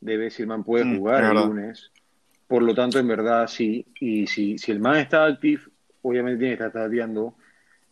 de 0.00 0.16
ver 0.16 0.30
si 0.30 0.42
el 0.42 0.48
man 0.48 0.64
puede 0.64 0.84
mm, 0.84 0.98
jugar 0.98 1.24
el 1.24 1.46
lunes. 1.46 1.90
Por 2.54 2.62
lo 2.62 2.72
tanto, 2.72 3.00
en 3.00 3.08
verdad, 3.08 3.48
sí. 3.48 3.84
Y 3.98 4.28
si, 4.28 4.58
si 4.58 4.70
el 4.70 4.78
man 4.78 4.98
está 4.98 5.24
activo, 5.24 5.64
obviamente 6.02 6.38
tiene 6.38 6.56
que 6.56 6.64
estar 6.64 6.84
tateando 6.84 7.34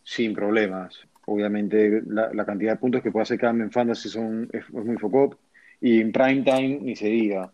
sin 0.03 0.33
problemas. 0.33 0.97
Obviamente, 1.25 2.01
la, 2.07 2.45
cantidad 2.45 2.71
de 2.71 2.77
puntos 2.77 3.01
que 3.03 3.11
puede 3.11 3.23
hacer 3.23 3.37
Cam 3.37 3.59
en 3.59 3.73
Fantasy 3.73 4.07
son, 4.07 4.49
es, 4.53 4.71
muy 4.71 4.95
foco. 4.95 5.37
Y 5.81 5.99
en 5.99 6.13
prime 6.13 6.43
time, 6.43 6.79
ni 6.81 6.95
se 6.95 7.07
diga. 7.07 7.51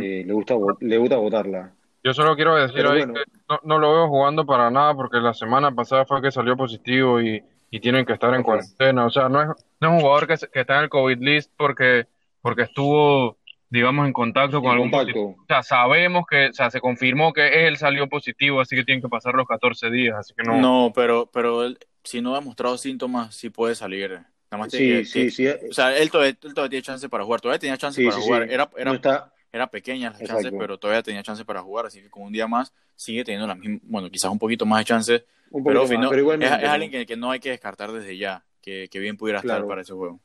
Eh, 0.00 0.22
le, 0.24 0.32
gusta, 0.32 0.54
le 0.78 0.98
gusta 0.98 1.16
votarla. 1.16 1.72
Yo 2.04 2.14
solo 2.14 2.36
quiero 2.36 2.54
decir 2.54 2.86
ahí 2.86 3.00
que 3.00 3.24
no, 3.64 3.80
lo 3.80 3.92
veo 3.92 4.08
jugando 4.08 4.46
para 4.46 4.70
nada 4.70 4.94
porque 4.94 5.18
la 5.18 5.34
semana 5.34 5.72
pasada 5.72 6.04
fue 6.04 6.22
que 6.22 6.30
salió 6.30 6.56
positivo 6.56 7.20
y, 7.20 7.42
tienen 7.80 8.06
que 8.06 8.12
estar 8.12 8.32
en 8.32 8.44
cuarentena. 8.44 9.06
O 9.06 9.10
sea, 9.10 9.28
no 9.28 9.42
es, 9.42 9.48
no 9.80 9.88
es 9.88 9.94
un 9.94 10.00
jugador 10.02 10.28
que, 10.28 10.36
que, 10.52 10.60
está 10.60 10.76
en 10.76 10.84
el 10.84 10.88
COVID 10.88 11.18
list 11.18 11.50
porque, 11.56 12.06
porque 12.40 12.62
estuvo, 12.62 13.38
digamos, 13.70 14.06
en 14.06 14.12
contacto 14.12 14.60
con 14.60 14.72
algún 14.72 14.92
O 14.94 15.44
sea, 15.46 15.62
sabemos 15.62 16.24
que, 16.28 16.48
o 16.48 16.52
sea, 16.52 16.70
se 16.70 16.80
confirmó 16.80 17.32
que 17.32 17.66
él 17.66 17.76
salió 17.76 18.08
positivo, 18.08 18.60
así 18.60 18.76
que 18.76 18.84
tienen 18.84 19.02
que 19.02 19.08
pasar 19.08 19.34
los 19.34 19.46
14 19.46 19.90
días. 19.90 20.16
Así 20.18 20.34
que 20.34 20.42
no. 20.42 20.60
No, 20.60 20.92
pero, 20.94 21.30
pero 21.32 21.64
él, 21.64 21.78
si 22.02 22.20
no 22.20 22.34
ha 22.34 22.40
mostrado 22.40 22.78
síntomas, 22.78 23.34
sí 23.34 23.50
puede 23.50 23.74
salir. 23.74 24.10
Nada 24.50 24.64
más 24.64 24.72
sí, 24.72 25.04
sí, 25.04 25.30
sí. 25.30 25.46
O 25.48 25.72
sea, 25.72 25.96
él 25.96 26.10
todavía, 26.10 26.30
él 26.30 26.54
todavía 26.54 26.70
tiene 26.70 26.82
chance 26.82 27.08
para 27.08 27.24
jugar. 27.24 27.40
Todavía 27.40 27.58
tenía 27.58 27.76
chance 27.76 28.02
para 28.02 28.16
jugar. 28.16 28.50
Era, 28.50 28.70
era, 28.76 28.94
está 28.94 29.32
era 29.52 29.66
pequeña 29.66 30.10
las 30.10 30.22
chances, 30.22 30.52
pero 30.56 30.78
todavía 30.78 31.02
tenía 31.02 31.22
chance 31.22 31.44
para 31.44 31.62
jugar, 31.62 31.86
así 31.86 32.02
que 32.02 32.10
con 32.10 32.24
un 32.24 32.32
día 32.32 32.46
más 32.46 32.72
sigue 32.94 33.24
teniendo 33.24 33.46
las 33.46 33.56
mismas, 33.56 33.80
bueno, 33.84 34.10
quizás 34.10 34.30
un 34.30 34.38
poquito 34.38 34.66
más 34.66 34.80
de 34.80 34.84
chances, 34.84 35.24
pero, 35.64 35.84
es, 35.84 35.90
alguien 35.90 37.06
que, 37.06 37.16
no 37.16 37.30
hay 37.30 37.40
que 37.40 37.50
descartar 37.50 37.90
desde 37.92 38.18
ya, 38.18 38.44
que, 38.60 38.88
bien 38.94 39.16
pudiera 39.16 39.40
estar 39.40 39.66
para 39.66 39.80
ese 39.80 39.94
juego. 39.94 40.20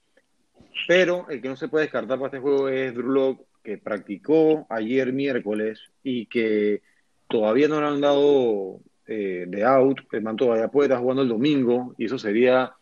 Pero 0.88 1.28
el 1.30 1.42
que 1.42 1.50
no 1.50 1.56
se 1.56 1.68
puede 1.68 1.86
descartar 1.86 2.18
para 2.18 2.28
este 2.28 2.40
juego 2.40 2.70
es 2.70 2.94
Drew 2.94 3.46
que 3.64 3.78
practicó 3.78 4.66
ayer 4.70 5.14
miércoles 5.14 5.92
y 6.04 6.26
que 6.26 6.82
todavía 7.28 7.68
no 7.68 7.80
le 7.80 7.88
han 7.88 8.02
dado 8.02 8.82
eh, 9.08 9.46
de 9.48 9.64
out, 9.64 10.02
el 10.12 10.22
man 10.22 10.36
todavía 10.36 10.68
puede 10.68 10.88
estar 10.88 11.00
jugando 11.00 11.24
el 11.24 11.30
domingo 11.30 11.96
y 11.98 12.06
eso 12.06 12.18
sería, 12.18 12.74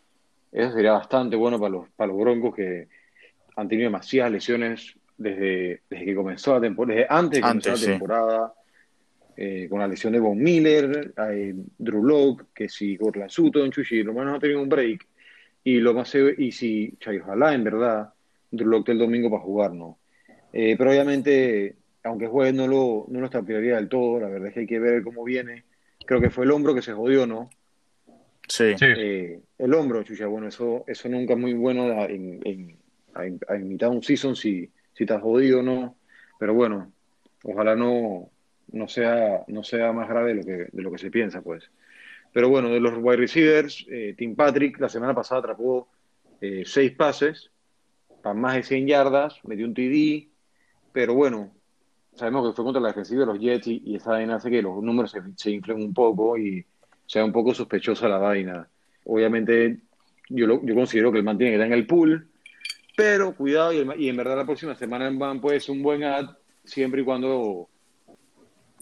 eso 0.50 0.72
sería 0.72 0.92
bastante 0.92 1.36
bueno 1.36 1.58
para 1.58 1.70
los, 1.70 1.88
para 1.90 2.08
los 2.08 2.20
Broncos 2.20 2.54
que 2.54 2.88
han 3.56 3.68
tenido 3.68 3.86
demasiadas 3.86 4.32
lesiones 4.32 4.94
desde, 5.16 5.82
desde 5.88 6.04
que 6.04 6.14
comenzó 6.14 6.54
la 6.54 6.60
temporada, 6.60 7.00
desde 7.00 7.14
antes 7.14 7.36
de 7.36 7.42
comenzar 7.42 7.78
la 7.78 7.86
temporada, 7.86 8.54
eh, 9.36 9.66
con 9.70 9.78
la 9.78 9.88
lesión 9.88 10.12
de 10.12 10.20
Von 10.20 10.38
Miller, 10.38 11.12
hay 11.16 11.54
Drew 11.78 12.04
Locke, 12.04 12.46
que 12.54 12.68
si 12.68 12.96
Cortland 12.96 13.30
Sutton, 13.30 13.70
Chuchi, 13.70 14.02
lo 14.02 14.12
menos 14.12 14.36
ha 14.36 14.38
tenido 14.38 14.60
un 14.60 14.68
break, 14.68 15.06
y 15.64 15.78
lo 15.78 15.94
más 15.94 16.14
y 16.14 16.52
si 16.52 16.94
Chay, 16.98 17.18
ojalá 17.18 17.54
en 17.54 17.64
verdad 17.64 18.12
Drew 18.50 18.84
el 18.86 18.98
domingo 18.98 19.30
para 19.30 19.42
jugar, 19.42 19.72
¿no? 19.72 19.98
Eh, 20.52 20.74
pero 20.76 20.90
obviamente, 20.90 21.76
aunque 22.02 22.26
juegue, 22.26 22.52
no 22.52 22.66
lo, 22.66 23.06
no 23.08 23.20
lo 23.20 23.26
estaplaría 23.26 23.76
del 23.76 23.88
todo, 23.88 24.20
la 24.20 24.28
verdad 24.28 24.48
es 24.48 24.54
que 24.54 24.60
hay 24.60 24.66
que 24.66 24.78
ver 24.78 25.02
cómo 25.02 25.24
viene. 25.24 25.64
Creo 26.04 26.20
que 26.20 26.30
fue 26.30 26.44
el 26.44 26.50
hombro 26.50 26.74
que 26.74 26.82
se 26.82 26.92
jodió, 26.92 27.26
¿no? 27.26 27.48
Sí. 28.48 28.74
Eh, 28.80 29.40
el 29.56 29.74
hombro, 29.74 30.02
Chucha, 30.02 30.26
bueno, 30.26 30.48
eso, 30.48 30.84
eso 30.86 31.08
nunca 31.08 31.34
es 31.34 31.38
muy 31.38 31.54
bueno 31.54 32.04
en, 32.04 32.40
en, 32.44 32.76
a, 33.14 33.54
mitad 33.54 33.88
de 33.88 33.96
un 33.96 34.02
season 34.02 34.36
si 34.36 34.70
si 34.92 35.04
estás 35.04 35.22
jodido 35.22 35.60
o 35.60 35.62
no. 35.62 35.96
Pero 36.38 36.54
bueno, 36.54 36.92
ojalá 37.44 37.74
no, 37.76 38.30
no, 38.72 38.88
sea, 38.88 39.44
no 39.46 39.62
sea 39.62 39.92
más 39.92 40.08
grave 40.08 40.30
de 40.30 40.34
lo, 40.34 40.44
que, 40.44 40.68
de 40.70 40.82
lo 40.82 40.90
que 40.90 40.98
se 40.98 41.10
piensa, 41.10 41.40
pues. 41.42 41.70
Pero 42.32 42.48
bueno, 42.48 42.68
de 42.68 42.80
los 42.80 42.94
wide 42.96 43.16
receivers, 43.16 43.86
eh, 43.90 44.14
Tim 44.16 44.34
Patrick 44.34 44.80
la 44.80 44.88
semana 44.88 45.14
pasada 45.14 45.40
atrapó 45.40 45.88
eh, 46.40 46.62
seis 46.64 46.92
pases 46.92 47.50
para 48.22 48.34
más 48.34 48.54
de 48.54 48.62
100 48.62 48.86
yardas, 48.86 49.38
metió 49.44 49.66
un 49.66 49.74
TD, 49.74 50.28
pero 50.92 51.14
bueno, 51.14 51.52
sabemos 52.14 52.48
que 52.48 52.56
fue 52.56 52.64
contra 52.64 52.80
la 52.80 52.88
defensiva 52.88 53.20
de 53.20 53.26
los 53.26 53.38
Jets 53.38 53.66
y, 53.66 53.82
y 53.84 53.96
esa 53.96 54.12
vaina 54.12 54.36
hace 54.36 54.50
que 54.50 54.62
los 54.62 54.82
números 54.82 55.10
se, 55.10 55.20
se 55.36 55.50
inflen 55.50 55.82
un 55.82 55.92
poco 55.92 56.38
y 56.38 56.64
sea 57.06 57.24
un 57.24 57.32
poco 57.32 57.52
sospechosa 57.52 58.08
la 58.08 58.18
vaina. 58.18 58.68
Obviamente, 59.04 59.80
yo, 60.28 60.46
lo, 60.46 60.64
yo 60.64 60.74
considero 60.74 61.10
que 61.10 61.18
el 61.18 61.24
mantiene 61.24 61.52
que 61.52 61.56
está 61.56 61.66
en 61.66 61.72
el 61.72 61.86
pool, 61.86 62.28
pero 62.96 63.34
cuidado, 63.34 63.72
y, 63.72 64.08
en 64.08 64.16
verdad 64.16 64.36
la 64.36 64.44
próxima 64.44 64.74
semana 64.74 65.06
en 65.08 65.18
Van 65.18 65.40
puede 65.40 65.60
ser 65.60 65.74
un 65.74 65.82
buen 65.82 66.04
ad 66.04 66.36
siempre 66.64 67.02
y 67.02 67.04
cuando 67.04 67.68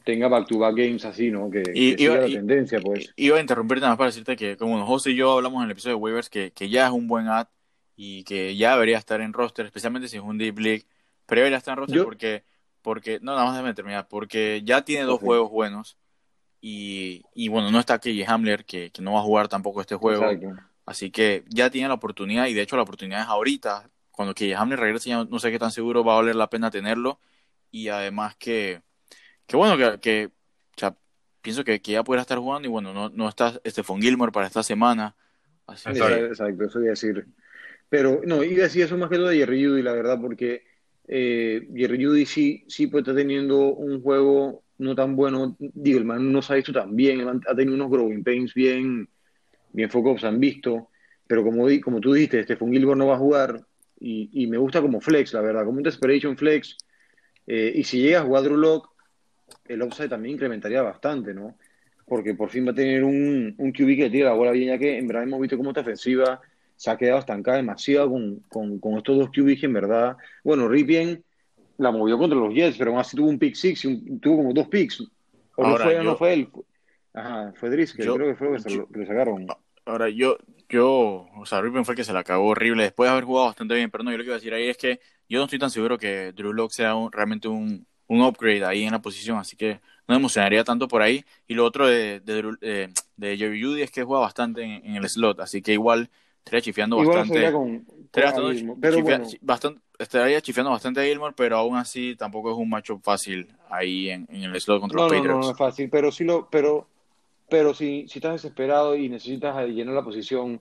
tenga 0.04 0.28
back-to-back 0.28 0.74
games 0.74 1.04
así, 1.04 1.30
¿no? 1.30 1.50
Que, 1.50 1.64
siga 1.96 2.16
la 2.16 2.26
tendencia, 2.26 2.80
pues. 2.80 3.12
Iba 3.16 3.38
a 3.38 3.40
interrumpirte 3.40 3.82
nada 3.82 3.92
más 3.92 3.98
para 3.98 4.10
decirte 4.10 4.36
que, 4.36 4.56
como 4.56 4.84
José 4.84 5.10
y 5.10 5.16
yo 5.16 5.32
hablamos 5.32 5.60
en 5.60 5.66
el 5.66 5.72
episodio 5.72 5.96
de 5.96 6.02
waivers, 6.02 6.28
que, 6.28 6.52
que 6.52 6.68
ya 6.68 6.86
es 6.86 6.92
un 6.92 7.06
buen 7.06 7.28
ad 7.28 7.48
y 7.96 8.24
que 8.24 8.56
ya 8.56 8.72
debería 8.72 8.98
estar 8.98 9.20
en 9.20 9.32
roster, 9.32 9.66
especialmente 9.66 10.08
si 10.08 10.16
es 10.16 10.22
un 10.22 10.38
deep 10.38 10.58
league, 10.58 10.86
pero 11.26 11.40
debería 11.40 11.58
estar 11.58 11.72
en 11.72 11.78
roster 11.78 12.02
porque, 12.04 12.44
porque, 12.82 13.20
no, 13.20 13.32
nada 13.32 13.44
más 13.44 13.54
déjame 13.54 13.74
terminar, 13.74 14.08
porque 14.08 14.62
ya 14.64 14.84
tiene 14.84 15.04
dos 15.04 15.20
juegos 15.20 15.50
buenos 15.50 15.96
y, 16.60 17.22
y 17.34 17.48
bueno, 17.48 17.70
no 17.70 17.78
está 17.78 17.98
Kelly 17.98 18.24
Hamler, 18.24 18.64
que, 18.64 18.90
que 18.90 19.02
no 19.02 19.12
va 19.12 19.20
a 19.20 19.24
jugar 19.24 19.48
tampoco 19.48 19.80
este 19.80 19.96
juego. 19.96 20.24
Así 20.86 21.10
que 21.10 21.44
ya 21.48 21.70
tiene 21.70 21.88
la 21.88 21.94
oportunidad 21.94 22.46
y 22.46 22.54
de 22.54 22.62
hecho 22.62 22.76
la 22.76 22.82
oportunidad 22.82 23.20
es 23.20 23.28
ahorita 23.28 23.90
cuando 24.10 24.34
que 24.34 24.54
Hamler 24.54 24.80
regrese 24.80 25.08
ya 25.08 25.24
no 25.24 25.38
sé 25.38 25.50
qué 25.50 25.58
tan 25.58 25.70
seguro 25.70 26.04
va 26.04 26.14
a 26.14 26.16
valer 26.16 26.36
la 26.36 26.50
pena 26.50 26.70
tenerlo 26.70 27.20
y 27.70 27.88
además 27.88 28.34
que, 28.36 28.82
que 29.50 29.56
bueno, 29.56 29.76
que, 29.76 29.98
que 29.98 30.26
o 30.26 30.78
sea, 30.78 30.94
pienso 31.42 31.64
que, 31.64 31.82
que, 31.82 31.90
ya 31.90 32.04
pudiera 32.04 32.22
estar 32.22 32.38
jugando 32.38 32.68
y 32.68 32.70
bueno, 32.70 32.94
no, 32.94 33.08
no 33.08 33.28
está 33.28 33.60
Stephon 33.66 34.00
Gilmore 34.00 34.30
para 34.30 34.46
esta 34.46 34.62
semana. 34.62 35.16
exacto, 35.66 36.64
eso 36.64 36.78
iba 36.78 36.86
a 36.86 36.90
decir. 36.90 37.26
Pero 37.88 38.20
no, 38.24 38.44
iba 38.44 38.60
a 38.60 38.68
decir 38.68 38.84
eso 38.84 38.96
más 38.96 39.10
que 39.10 39.16
todo 39.16 39.26
de 39.26 39.38
Jerry 39.38 39.64
Judy, 39.64 39.82
la 39.82 39.92
verdad, 39.92 40.20
porque 40.20 40.62
eh, 41.08 41.68
Jerry 41.74 42.04
Judy 42.04 42.26
sí, 42.26 42.64
sí 42.68 42.86
puede 42.86 43.02
estar 43.02 43.16
teniendo 43.16 43.74
un 43.74 44.00
juego 44.00 44.62
no 44.78 44.94
tan 44.94 45.16
bueno. 45.16 45.56
Digo, 45.58 45.98
el 45.98 46.04
man 46.04 46.30
no 46.30 46.42
se 46.42 46.52
ha 46.52 46.56
visto 46.56 46.72
tan 46.72 46.94
bien, 46.94 47.26
ha 47.28 47.54
tenido 47.56 47.74
unos 47.74 47.90
growing 47.90 48.22
pains 48.22 48.54
bien, 48.54 49.08
bien 49.72 49.90
focos, 49.90 50.22
han 50.22 50.38
visto. 50.38 50.90
Pero 51.26 51.42
como, 51.42 51.66
como 51.82 52.00
tú 52.00 52.12
dijiste, 52.12 52.44
Stephon 52.44 52.70
Gilmore 52.70 52.98
no 53.00 53.08
va 53.08 53.16
a 53.16 53.18
jugar, 53.18 53.66
y, 53.98 54.46
me 54.46 54.58
gusta 54.58 54.80
como 54.80 55.00
flex, 55.00 55.34
la 55.34 55.40
verdad, 55.40 55.64
como 55.64 55.78
un 55.78 55.82
desperation 55.82 56.36
flex. 56.36 56.76
Eh, 57.48 57.72
y 57.74 57.82
si 57.82 58.00
llega 58.00 58.20
a 58.20 58.24
jugar 58.24 58.44
Drew 58.44 58.56
Lock, 58.56 58.90
el 59.66 59.82
upside 59.82 60.08
también 60.08 60.34
incrementaría 60.34 60.82
bastante, 60.82 61.34
¿no? 61.34 61.56
Porque 62.06 62.34
por 62.34 62.50
fin 62.50 62.66
va 62.66 62.72
a 62.72 62.74
tener 62.74 63.04
un, 63.04 63.54
un 63.56 63.72
QB 63.72 63.96
que 63.96 64.10
tira 64.10 64.30
la 64.30 64.34
bola 64.34 64.50
bien, 64.50 64.68
ya 64.68 64.78
que 64.78 64.98
en 64.98 65.06
verdad 65.06 65.22
hemos 65.22 65.40
visto 65.40 65.56
cómo 65.56 65.70
esta 65.70 65.82
ofensiva 65.82 66.40
se 66.76 66.90
ha 66.90 66.96
quedado 66.96 67.18
estancada 67.18 67.58
demasiado 67.58 68.10
con, 68.10 68.40
con, 68.80 68.96
estos 68.96 69.18
dos 69.18 69.30
QB 69.30 69.60
que 69.60 69.66
en 69.66 69.74
verdad, 69.74 70.16
bueno, 70.42 70.66
Ripien 70.66 71.22
la 71.76 71.90
movió 71.90 72.18
contra 72.18 72.38
los 72.38 72.54
Jets, 72.54 72.78
pero 72.78 72.90
aún 72.90 73.00
así 73.00 73.16
tuvo 73.16 73.28
un 73.28 73.38
pick 73.38 73.54
six 73.54 73.84
y 73.84 74.18
tuvo 74.18 74.38
como 74.38 74.52
dos 74.52 74.68
picks. 74.68 75.02
O 75.56 75.68
no 75.68 75.76
fue, 75.76 76.02
no 76.02 76.16
fue 76.16 76.32
él. 76.32 76.48
Ajá, 77.12 77.52
fue 77.56 77.70
Driscoll, 77.70 78.14
creo 78.14 78.28
que 78.28 78.34
fue 78.34 78.48
lo 78.50 78.62
que, 78.62 78.92
que 78.92 78.98
le 78.98 79.06
sacaron. 79.06 79.46
Ahora, 79.84 80.08
yo, 80.08 80.38
yo, 80.68 81.26
o 81.36 81.44
sea, 81.44 81.60
Ripien 81.60 81.84
fue 81.84 81.92
el 81.92 81.96
que 81.96 82.04
se 82.04 82.12
la 82.12 82.20
acabó 82.20 82.46
horrible 82.46 82.84
después 82.84 83.08
de 83.08 83.12
haber 83.12 83.24
jugado 83.24 83.46
bastante 83.48 83.74
bien, 83.74 83.90
pero 83.90 84.04
no, 84.04 84.10
yo 84.10 84.18
lo 84.18 84.22
que 84.22 84.28
iba 84.28 84.36
a 84.36 84.38
decir 84.38 84.54
ahí 84.54 84.68
es 84.68 84.76
que 84.76 85.00
yo 85.28 85.38
no 85.38 85.44
estoy 85.44 85.58
tan 85.58 85.70
seguro 85.70 85.98
que 85.98 86.32
Drew 86.32 86.52
Locke 86.52 86.72
sea 86.72 86.94
realmente 87.12 87.48
un, 87.48 87.86
un 88.10 88.22
upgrade 88.22 88.64
ahí 88.64 88.84
en 88.84 88.90
la 88.90 89.00
posición, 89.00 89.38
así 89.38 89.56
que 89.56 89.74
no 90.08 90.14
me 90.14 90.16
emocionaría 90.16 90.64
tanto 90.64 90.88
por 90.88 91.00
ahí. 91.00 91.24
Y 91.46 91.54
lo 91.54 91.64
otro 91.64 91.86
de, 91.86 92.18
de, 92.18 92.90
de, 93.16 93.36
Jerry 93.36 93.62
Judy 93.62 93.82
es 93.82 93.92
que 93.92 94.02
juega 94.02 94.22
bastante 94.22 94.62
en, 94.62 94.96
el 94.96 95.08
slot, 95.08 95.38
así 95.38 95.62
que 95.62 95.72
igual 95.74 96.10
estaría 96.38 96.60
chifiando 96.60 96.96
bastante. 96.96 97.52
estaría, 99.96 100.40
chifiando 100.40 100.72
bastante 100.72 101.00
a 101.00 101.04
Gilmore, 101.04 101.34
pero 101.36 101.56
aún 101.56 101.76
así 101.76 102.16
tampoco 102.16 102.50
es 102.50 102.56
un 102.58 102.68
macho 102.68 102.98
fácil 102.98 103.46
ahí 103.70 104.10
en, 104.10 104.26
en 104.28 104.42
el 104.42 104.60
slot 104.60 104.80
contra 104.80 105.02
los 105.02 105.12
Patriots. 105.12 105.28
No, 105.28 105.40
no 105.46 105.50
es 105.52 105.56
fácil, 105.56 105.88
pero 105.88 106.10
sí 106.10 106.24
lo, 106.24 106.50
pero 106.50 106.88
pero 107.48 107.74
si, 107.74 108.08
si 108.08 108.18
estás 108.18 108.42
desesperado 108.42 108.96
y 108.96 109.08
necesitas 109.08 109.68
llenar 109.68 109.94
la 109.94 110.04
posición 110.04 110.60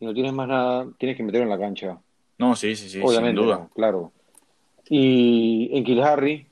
y 0.00 0.04
no 0.04 0.12
tienes 0.12 0.34
más 0.34 0.48
nada, 0.48 0.86
tienes 0.98 1.16
que 1.16 1.22
meterlo 1.22 1.44
en 1.44 1.50
la 1.50 1.58
cancha. 1.58 1.98
No, 2.36 2.54
sí, 2.56 2.76
sí, 2.76 2.90
sí, 2.90 3.00
Obviamente, 3.02 3.40
sin 3.40 3.46
duda. 3.46 3.68
claro. 3.74 4.12
Y 4.88 5.70
en 5.72 5.84
Kill 5.84 6.02
Harry 6.02 6.49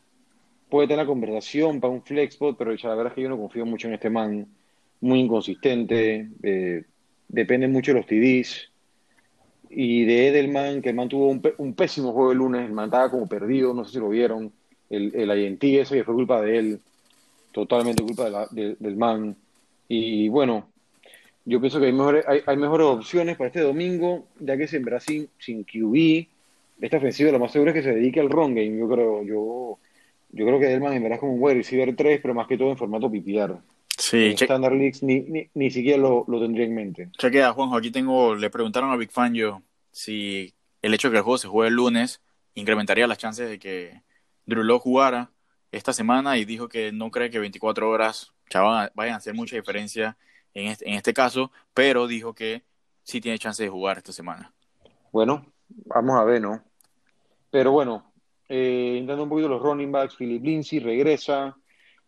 puede 0.68 0.88
tener 0.88 1.04
la 1.04 1.06
conversación 1.06 1.80
para 1.80 1.92
un 1.92 2.02
flexpot, 2.02 2.56
pero 2.56 2.72
la 2.72 2.94
verdad 2.94 3.08
es 3.08 3.12
que 3.14 3.22
yo 3.22 3.28
no 3.28 3.38
confío 3.38 3.64
mucho 3.66 3.88
en 3.88 3.94
este 3.94 4.10
man. 4.10 4.46
Muy 5.00 5.20
inconsistente, 5.20 6.28
eh, 6.42 6.84
depende 7.28 7.68
mucho 7.68 7.92
de 7.92 7.98
los 7.98 8.06
TDs. 8.06 8.70
Y 9.70 10.04
de 10.04 10.28
Edelman, 10.28 10.80
que 10.80 10.88
el 10.90 10.94
man 10.94 11.08
tuvo 11.08 11.28
un, 11.28 11.74
pésimo 11.74 12.12
juego 12.12 12.32
el 12.32 12.38
lunes, 12.38 12.66
el 12.66 12.72
man 12.72 12.86
estaba 12.86 13.10
como 13.10 13.28
perdido, 13.28 13.74
no 13.74 13.84
sé 13.84 13.92
si 13.92 13.98
lo 13.98 14.08
vieron. 14.08 14.52
El, 14.90 15.14
el 15.14 15.38
INT 15.38 15.62
eso 15.64 15.94
y 15.94 16.02
fue 16.02 16.14
culpa 16.14 16.40
de 16.40 16.58
él, 16.58 16.80
totalmente 17.52 18.02
culpa 18.02 18.48
del 18.50 18.96
man. 18.96 19.36
Y 19.88 20.28
bueno, 20.28 20.66
yo 21.48 21.60
pienso 21.60 21.80
que 21.80 21.86
hay 21.86 21.92
mejores, 21.92 22.26
hay, 22.26 22.56
mejores 22.58 22.86
opciones 22.86 23.38
para 23.38 23.48
este 23.48 23.60
domingo, 23.60 24.26
ya 24.38 24.58
que 24.58 24.68
en 24.70 24.84
Brasil 24.84 25.30
sin 25.38 25.64
QB. 25.64 26.26
Esta 26.80 26.98
ofensiva 26.98 27.32
lo 27.32 27.38
más 27.38 27.52
seguro 27.52 27.70
es 27.70 27.74
que 27.74 27.82
se 27.82 27.94
dedique 27.94 28.20
al 28.20 28.28
run 28.28 28.54
game. 28.54 28.78
Yo 28.78 28.86
creo, 28.86 29.22
yo, 29.22 29.78
yo 30.30 30.46
creo 30.46 30.58
que 30.58 30.66
Delman 30.66 30.92
en 30.92 31.02
verdad 31.02 31.16
es 31.16 31.20
como 31.20 31.34
un 31.34 31.42
wide 31.42 31.56
receiver 31.56 31.94
3, 31.94 32.20
pero 32.20 32.34
más 32.34 32.46
que 32.46 32.58
todo 32.58 32.70
en 32.70 32.76
formato 32.76 33.10
PPR. 33.10 33.58
Sí, 33.96 34.34
Standard 34.38 34.74
Leagues 34.74 35.02
ni, 35.02 35.20
ni, 35.22 35.50
ni, 35.54 35.70
siquiera 35.70 35.98
lo, 35.98 36.24
lo, 36.28 36.40
tendría 36.40 36.66
en 36.66 36.74
mente. 36.74 37.10
Chequea, 37.18 37.52
Juanjo, 37.52 37.76
aquí 37.76 37.90
tengo, 37.90 38.34
le 38.34 38.48
preguntaron 38.48 38.92
a 38.92 38.96
Big 38.96 39.10
Fan 39.10 39.34
yo 39.34 39.62
si 39.90 40.54
el 40.82 40.94
hecho 40.94 41.08
de 41.08 41.12
que 41.12 41.18
el 41.18 41.24
juego 41.24 41.38
se 41.38 41.48
juegue 41.48 41.68
el 41.68 41.74
lunes 41.74 42.20
incrementaría 42.54 43.06
las 43.06 43.18
chances 43.18 43.48
de 43.48 43.58
que 43.58 44.02
Drew 44.46 44.62
Locke 44.62 44.82
jugara 44.82 45.30
esta 45.72 45.92
semana 45.92 46.38
y 46.38 46.44
dijo 46.44 46.68
que 46.68 46.92
no 46.92 47.10
cree 47.10 47.30
que 47.30 47.38
24 47.38 47.88
horas 47.90 48.32
vayan 48.94 49.14
a 49.14 49.16
hacer 49.16 49.34
mucha 49.34 49.56
diferencia 49.56 50.16
en 50.54 50.68
este, 50.68 50.88
en 50.88 50.94
este 50.94 51.12
caso, 51.12 51.52
pero 51.74 52.06
dijo 52.06 52.34
que 52.34 52.62
sí 53.02 53.20
tiene 53.20 53.38
chance 53.38 53.62
de 53.62 53.68
jugar 53.68 53.98
esta 53.98 54.12
semana. 54.12 54.52
Bueno, 55.12 55.52
vamos 55.68 56.18
a 56.18 56.24
ver, 56.24 56.40
¿no? 56.40 56.62
Pero 57.50 57.72
bueno, 57.72 58.07
eh, 58.48 58.96
entrando 58.98 59.24
un 59.24 59.28
poquito 59.28 59.48
los 59.48 59.62
running 59.62 59.92
backs, 59.92 60.16
Philip 60.16 60.42
Lindsay 60.42 60.80
regresa, 60.80 61.56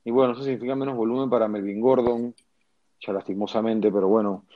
y 0.05 0.11
bueno, 0.11 0.32
eso 0.32 0.43
significa 0.43 0.74
menos 0.74 0.97
volumen 0.97 1.28
para 1.28 1.49
Melvin 1.49 1.80
Gordon, 1.80 2.34
ya 3.01 3.12
lastimosamente, 3.12 3.91
pero 3.91 4.09
bueno. 4.09 4.47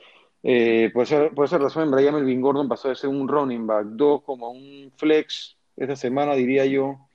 Eh, 0.41 0.91
por, 0.93 1.03
esa, 1.03 1.29
por 1.29 1.45
esa 1.45 1.57
razón, 1.57 1.83
en 1.83 1.91
verdad, 1.91 2.13
Melvin 2.13 2.41
Gordon 2.41 2.67
pasó 2.67 2.89
de 2.89 2.95
ser 2.95 3.09
un 3.09 3.27
running 3.27 3.65
back 3.65 3.85
2 3.87 4.21
como 4.23 4.51
un 4.51 4.91
flex 4.95 5.57
esta 5.75 5.95
semana, 5.95 6.35
diría 6.35 6.65
yo. 6.65 7.07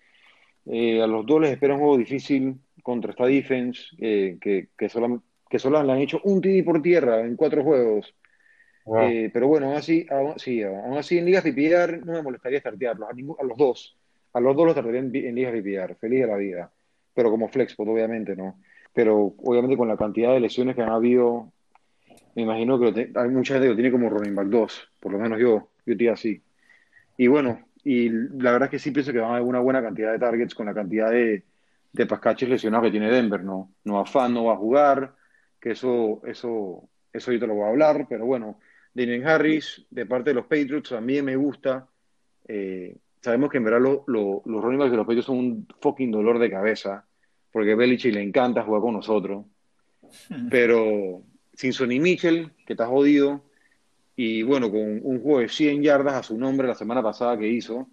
Eh, 0.66 1.03
a 1.03 1.07
los 1.07 1.25
dos 1.27 1.41
les 1.41 1.53
espera 1.53 1.75
un 1.75 1.81
juego 1.81 1.99
difícil 1.99 2.61
contra 2.83 3.11
esta 3.11 3.27
defense, 3.27 3.83
eh, 3.99 4.39
que, 4.41 4.68
que, 4.77 4.89
solo, 4.89 5.23
que 5.49 5.59
solo 5.59 5.83
le 5.83 5.93
han 5.93 5.99
hecho 5.99 6.21
un 6.25 6.41
TD 6.41 6.64
por 6.64 6.83
tierra 6.83 7.21
en 7.21 7.37
cuatro 7.37 7.62
juegos. 7.62 8.14
Eh, 9.01 9.31
pero 9.33 9.47
bueno, 9.47 9.66
aún 9.66 9.77
así, 9.77 10.07
aún, 10.11 10.39
sí, 10.39 10.62
aún 10.62 10.97
así 10.97 11.18
en 11.18 11.27
ligas 11.27 11.45
PPR 11.45 12.05
no 12.05 12.12
me 12.12 12.23
molestaría 12.23 12.61
startearlos, 12.61 13.09
a, 13.09 13.12
a 13.12 13.45
los 13.45 13.57
dos. 13.57 13.97
A 14.33 14.41
los 14.41 14.57
dos 14.57 14.66
los 14.66 14.74
startearía 14.74 15.01
en, 15.01 15.14
en 15.14 15.35
ligas 15.35 15.53
PPR, 15.53 15.97
feliz 15.97 16.20
de 16.20 16.26
la 16.26 16.37
vida 16.37 16.70
pero 17.14 17.31
como 17.31 17.49
flexpot, 17.49 17.89
obviamente, 17.89 18.37
¿no? 18.37 18.61
Pero 18.93 19.35
obviamente 19.39 19.76
con 19.76 19.89
la 19.89 19.97
cantidad 19.97 20.33
de 20.33 20.41
lesiones 20.41 20.74
que 20.74 20.83
han 20.83 20.91
habido, 20.91 21.53
me 22.35 22.43
imagino 22.43 22.78
que 22.78 23.11
hay 23.14 23.28
mucha 23.28 23.55
gente 23.55 23.66
que 23.66 23.70
lo 23.70 23.76
tiene 23.76 23.91
como 23.91 24.09
running 24.09 24.35
back 24.35 24.49
2, 24.49 24.89
por 24.99 25.12
lo 25.12 25.18
menos 25.18 25.39
yo, 25.39 25.70
yo 25.87 25.93
estoy 25.93 26.09
así. 26.09 26.43
Y 27.16 27.26
bueno, 27.26 27.66
y 27.85 28.09
la 28.09 28.53
verdad 28.53 28.64
es 28.64 28.70
que 28.70 28.78
sí 28.78 28.91
pienso 28.91 29.12
que 29.12 29.18
van 29.18 29.33
a 29.33 29.37
haber 29.37 29.47
una 29.47 29.61
buena 29.61 29.83
cantidad 29.83 30.12
de 30.12 30.18
targets 30.18 30.55
con 30.55 30.66
la 30.66 30.74
cantidad 30.74 31.11
de, 31.11 31.45
de 31.93 32.07
pascaches 32.07 32.49
lesionados 32.49 32.87
que 32.87 32.91
tiene 32.91 33.11
Denver, 33.11 33.43
¿no? 33.45 33.72
No 33.85 34.05
Fan 34.05 34.35
no 34.35 34.45
va 34.45 34.55
a 34.55 34.59
jugar, 34.59 35.14
que 35.61 35.72
eso, 35.72 36.22
eso, 36.24 36.89
eso 37.12 37.33
yo 37.33 37.41
te 37.41 37.47
lo 37.47 37.55
voy 37.55 37.64
a 37.64 37.68
hablar, 37.68 38.07
pero 38.09 38.26
bueno, 38.26 38.59
Daniel 38.95 39.26
Harris, 39.26 39.87
de 39.91 40.07
parte 40.07 40.31
de 40.31 40.35
los 40.35 40.47
Patriots, 40.47 40.91
también 40.91 41.24
me 41.24 41.37
gusta. 41.37 41.87
Eh, 42.49 42.97
sabemos 43.21 43.51
que 43.51 43.59
en 43.59 43.64
verdad 43.64 43.81
los 43.81 44.45
running 44.45 44.79
backs 44.79 44.91
de 44.91 44.97
los 44.97 45.07
Patriots 45.07 45.27
son 45.27 45.39
un 45.39 45.68
fucking 45.81 46.11
dolor 46.11 46.39
de 46.39 46.51
cabeza 46.51 47.05
porque 47.53 47.75
Belichick 47.75 48.14
le 48.14 48.23
encanta 48.23 48.62
jugar 48.62 48.83
con 48.83 48.95
nosotros. 48.95 49.45
Pero 50.51 51.23
sin 51.55 51.73
Sonny 51.73 52.01
Mitchell, 52.01 52.53
que 52.66 52.73
está 52.73 52.87
jodido, 52.87 53.43
y 54.16 54.43
bueno, 54.43 54.71
con 54.71 54.81
un 54.81 55.21
juego 55.21 55.41
de 55.41 55.49
100 55.49 55.83
yardas 55.83 56.14
a 56.14 56.23
su 56.23 56.39
nombre 56.39 56.68
la 56.68 56.75
semana 56.75 57.03
pasada 57.03 57.39
que 57.39 57.49
hizo, 57.49 57.89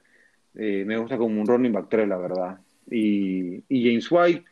eh, 0.55 0.83
me 0.85 0.97
gusta 0.97 1.17
como 1.17 1.39
un 1.39 1.47
running 1.47 1.71
back 1.71 1.87
3, 1.89 2.07
la 2.07 2.17
verdad. 2.17 2.59
Y, 2.89 3.63
James 3.69 4.11
White, 4.11 4.45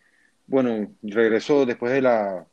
bueno, 0.47 0.91
regresó 1.01 1.65
después 1.65 1.91
de 1.93 2.01
la, 2.01 2.45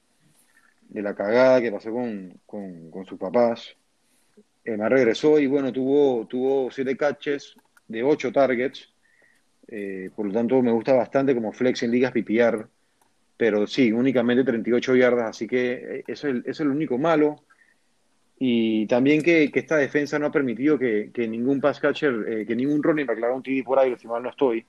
de 0.88 1.02
la 1.02 1.14
cagada 1.14 1.60
que 1.60 1.72
pasó 1.72 1.92
con, 1.92 2.40
con, 2.46 3.04
sus 3.06 3.18
papás. 3.18 3.76
Me 4.64 4.88
regresó 4.88 5.38
y 5.38 5.46
bueno, 5.46 5.72
tuvo, 5.72 6.26
tuvo 6.26 6.70
siete 6.70 6.96
catches 6.96 7.56
de 7.92 8.02
8 8.02 8.32
targets 8.32 8.92
eh, 9.68 10.10
por 10.14 10.26
lo 10.26 10.32
tanto, 10.32 10.60
me 10.62 10.72
gusta 10.72 10.92
bastante 10.92 11.34
como 11.34 11.52
flex 11.52 11.82
en 11.82 11.92
ligas 11.92 12.12
PPR, 12.12 12.66
pero 13.36 13.66
sí, 13.66 13.92
únicamente 13.92 14.44
38 14.44 14.96
yardas, 14.96 15.30
así 15.30 15.46
que 15.46 15.72
eh, 15.72 16.04
eso 16.06 16.28
es, 16.28 16.60
lo 16.60 16.72
único 16.72 16.98
malo. 16.98 17.44
Y 18.38 18.86
también 18.86 19.22
que, 19.22 19.50
esta 19.54 19.76
defensa 19.76 20.18
no 20.18 20.26
ha 20.26 20.32
permitido 20.32 20.78
que, 20.78 21.10
ningún 21.28 21.60
pass 21.60 21.80
catcher, 21.80 22.24
eh, 22.28 22.46
que 22.46 22.56
ningún 22.56 22.82
running 22.82 23.06
back 23.06 23.18
un 23.34 23.42
TD 23.42 23.64
por 23.64 23.78
ahí, 23.78 23.94
si 23.96 24.08
mal 24.08 24.22
no 24.22 24.30
estoy. 24.30 24.66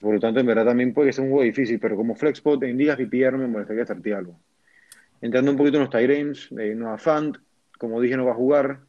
Por 0.00 0.14
lo 0.14 0.20
tanto, 0.20 0.40
en 0.40 0.46
verdad 0.46 0.66
también 0.66 0.92
puede 0.92 1.12
ser 1.12 1.24
un 1.24 1.30
juego 1.30 1.44
difícil, 1.44 1.78
pero 1.80 1.96
como 1.96 2.14
flex 2.14 2.38
spot 2.38 2.62
en 2.64 2.76
ligas 2.76 2.96
PPR 2.98 3.38
me 3.38 3.46
molestaría 3.46 3.84
hacerte 3.84 4.12
algo. 4.12 4.38
Entrando 5.22 5.50
un 5.50 5.56
poquito 5.56 5.78
en 5.78 5.84
los 5.84 5.90
Tyrants, 5.90 6.52
eh, 6.58 6.74
Noah 6.74 6.98
Fant, 6.98 7.38
como 7.78 8.00
dije, 8.00 8.16
no 8.16 8.26
va 8.26 8.32
a 8.32 8.34
jugar. 8.34 8.80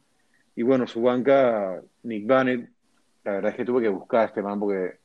Y 0.54 0.62
bueno, 0.62 0.86
su 0.86 1.00
banca, 1.00 1.80
Nick 2.02 2.26
Bannett, 2.26 2.68
la 3.28 3.34
verdad 3.34 3.50
es 3.50 3.56
que 3.56 3.64
tuve 3.64 3.82
que 3.82 3.88
buscar 3.88 4.20
a 4.20 4.24
este 4.24 4.42
man 4.42 4.58
porque 4.58 4.98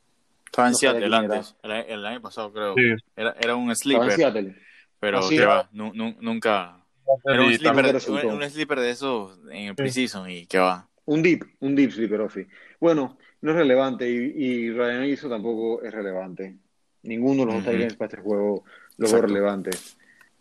estaba 0.46 0.68
en 0.68 0.74
Seattle 0.74 1.14
antes, 1.14 1.56
el, 1.62 2.06
año 2.06 2.20
pasado 2.22 2.52
creo. 2.52 2.74
Era, 3.16 3.34
era, 3.38 3.56
un 3.56 3.74
sleeper. 3.74 4.08
Estaba 4.08 4.28
en 4.28 4.32
Seattle. 4.34 4.62
Pero 5.00 5.20
¿Ah, 5.50 5.68
nunca. 5.72 6.80
Era 7.24 7.42
un 7.42 7.52
sleeper, 7.52 7.94
un, 8.32 8.50
sleeper, 8.50 8.80
de 8.80 8.90
esos 8.90 9.38
en 9.50 9.68
el 9.68 9.74
preseason 9.74 10.30
y 10.30 10.46
que 10.46 10.58
va. 10.58 10.88
Un 11.04 11.22
deep, 11.22 11.44
un 11.60 11.74
deep 11.74 11.90
sleeper, 11.90 12.22
Ofi. 12.22 12.46
Bueno, 12.80 13.18
no 13.42 13.50
es 13.50 13.56
relevante 13.56 14.08
y, 14.08 14.14
y 14.14 14.70
Ryan 14.70 15.04
Iso 15.04 15.28
tampoco 15.28 15.82
es 15.82 15.92
relevante. 15.92 16.56
Ninguno 17.02 17.44
de 17.44 17.52
los 17.52 17.64
dos 17.64 17.96
para 17.96 18.08
este 18.08 18.22
juego 18.22 18.64
lo 18.96 19.10
veo 19.10 19.20
relevante. 19.20 19.70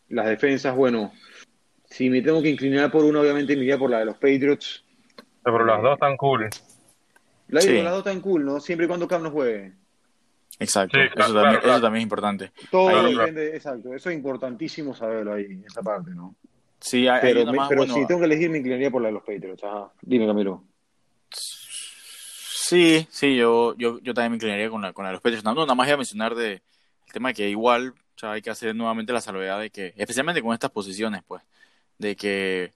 Las 0.08 0.28
defensas, 0.28 0.74
bueno, 0.74 1.12
si 1.86 2.10
me 2.10 2.22
tengo 2.22 2.42
que 2.42 2.50
inclinar 2.50 2.90
por 2.92 3.04
una, 3.04 3.20
obviamente 3.20 3.58
me 3.58 3.64
iría 3.64 3.78
por 3.78 3.90
la 3.90 4.00
de 4.00 4.06
los 4.06 4.16
Patriots. 4.16 4.86
Pero 5.44 5.66
las 5.66 5.82
dos 5.82 5.96
están 5.96 6.16
cool. 6.16 6.48
La 7.54 7.62
sí. 7.62 7.82
las 7.82 7.92
dos 7.92 8.00
están 8.00 8.20
cool, 8.22 8.46
¿no? 8.46 8.60
Siempre 8.60 8.86
y 8.86 8.88
cuando 8.88 9.08
Cam 9.08 9.24
no 9.24 9.32
juegue. 9.32 9.74
Exacto, 10.60 10.98
eso, 11.00 11.34
también, 11.34 11.96
es 11.96 12.04
importante. 12.04 12.52
Todo 12.70 13.04
depende, 13.04 13.56
exacto, 13.56 13.94
eso 13.94 14.10
es 14.10 14.16
importantísimo 14.16 14.94
saberlo 14.94 15.34
ahí, 15.34 15.64
esa 15.66 15.82
parte, 15.82 16.12
¿no? 16.12 16.36
Sí, 16.80 17.08
pero, 17.22 17.46
pero 17.70 17.88
si 17.88 18.06
tengo 18.06 18.20
que 18.20 18.26
elegir, 18.26 18.50
me 18.50 18.58
inclinaría 18.58 18.92
por 18.92 19.02
la 19.02 19.08
de 19.08 19.14
los 19.14 19.24
Patriots. 19.24 19.64
Dime, 20.02 20.28
Camilo. 20.28 20.64
Sí, 21.30 23.08
sí, 23.10 23.36
yo, 23.36 23.76
yo, 23.78 24.00
yo 24.02 24.14
también 24.14 24.32
me 24.32 24.36
inclinaría 24.36 24.70
con 24.70 24.82
la, 24.82 24.94
con 24.94 25.04
la 25.04 25.10
de 25.10 25.14
los 25.14 25.22
Patriots. 25.22 25.44
No, 25.44 25.54
nada 25.54 25.76
más 25.76 25.88
iba 25.88 25.96
a 25.96 25.98
mencionar 25.98 26.36
de, 26.36 26.54
el 26.54 27.14
tema 27.14 27.30
de 27.30 27.36
que 27.36 27.50
igual 27.50 27.94
o 28.16 28.20
sea, 28.20 28.32
hay 28.34 28.42
que 28.42 28.50
hacer 28.50 28.76
nuevamente 28.76 29.14
la 29.14 29.22
salvedad 29.22 29.60
de 29.60 29.70
que, 29.70 29.94
especialmente 29.96 30.42
con 30.42 30.54
estas 30.54 30.72
posiciones, 30.72 31.24
pues, 31.26 31.42
de 31.98 32.16
que 32.16 32.74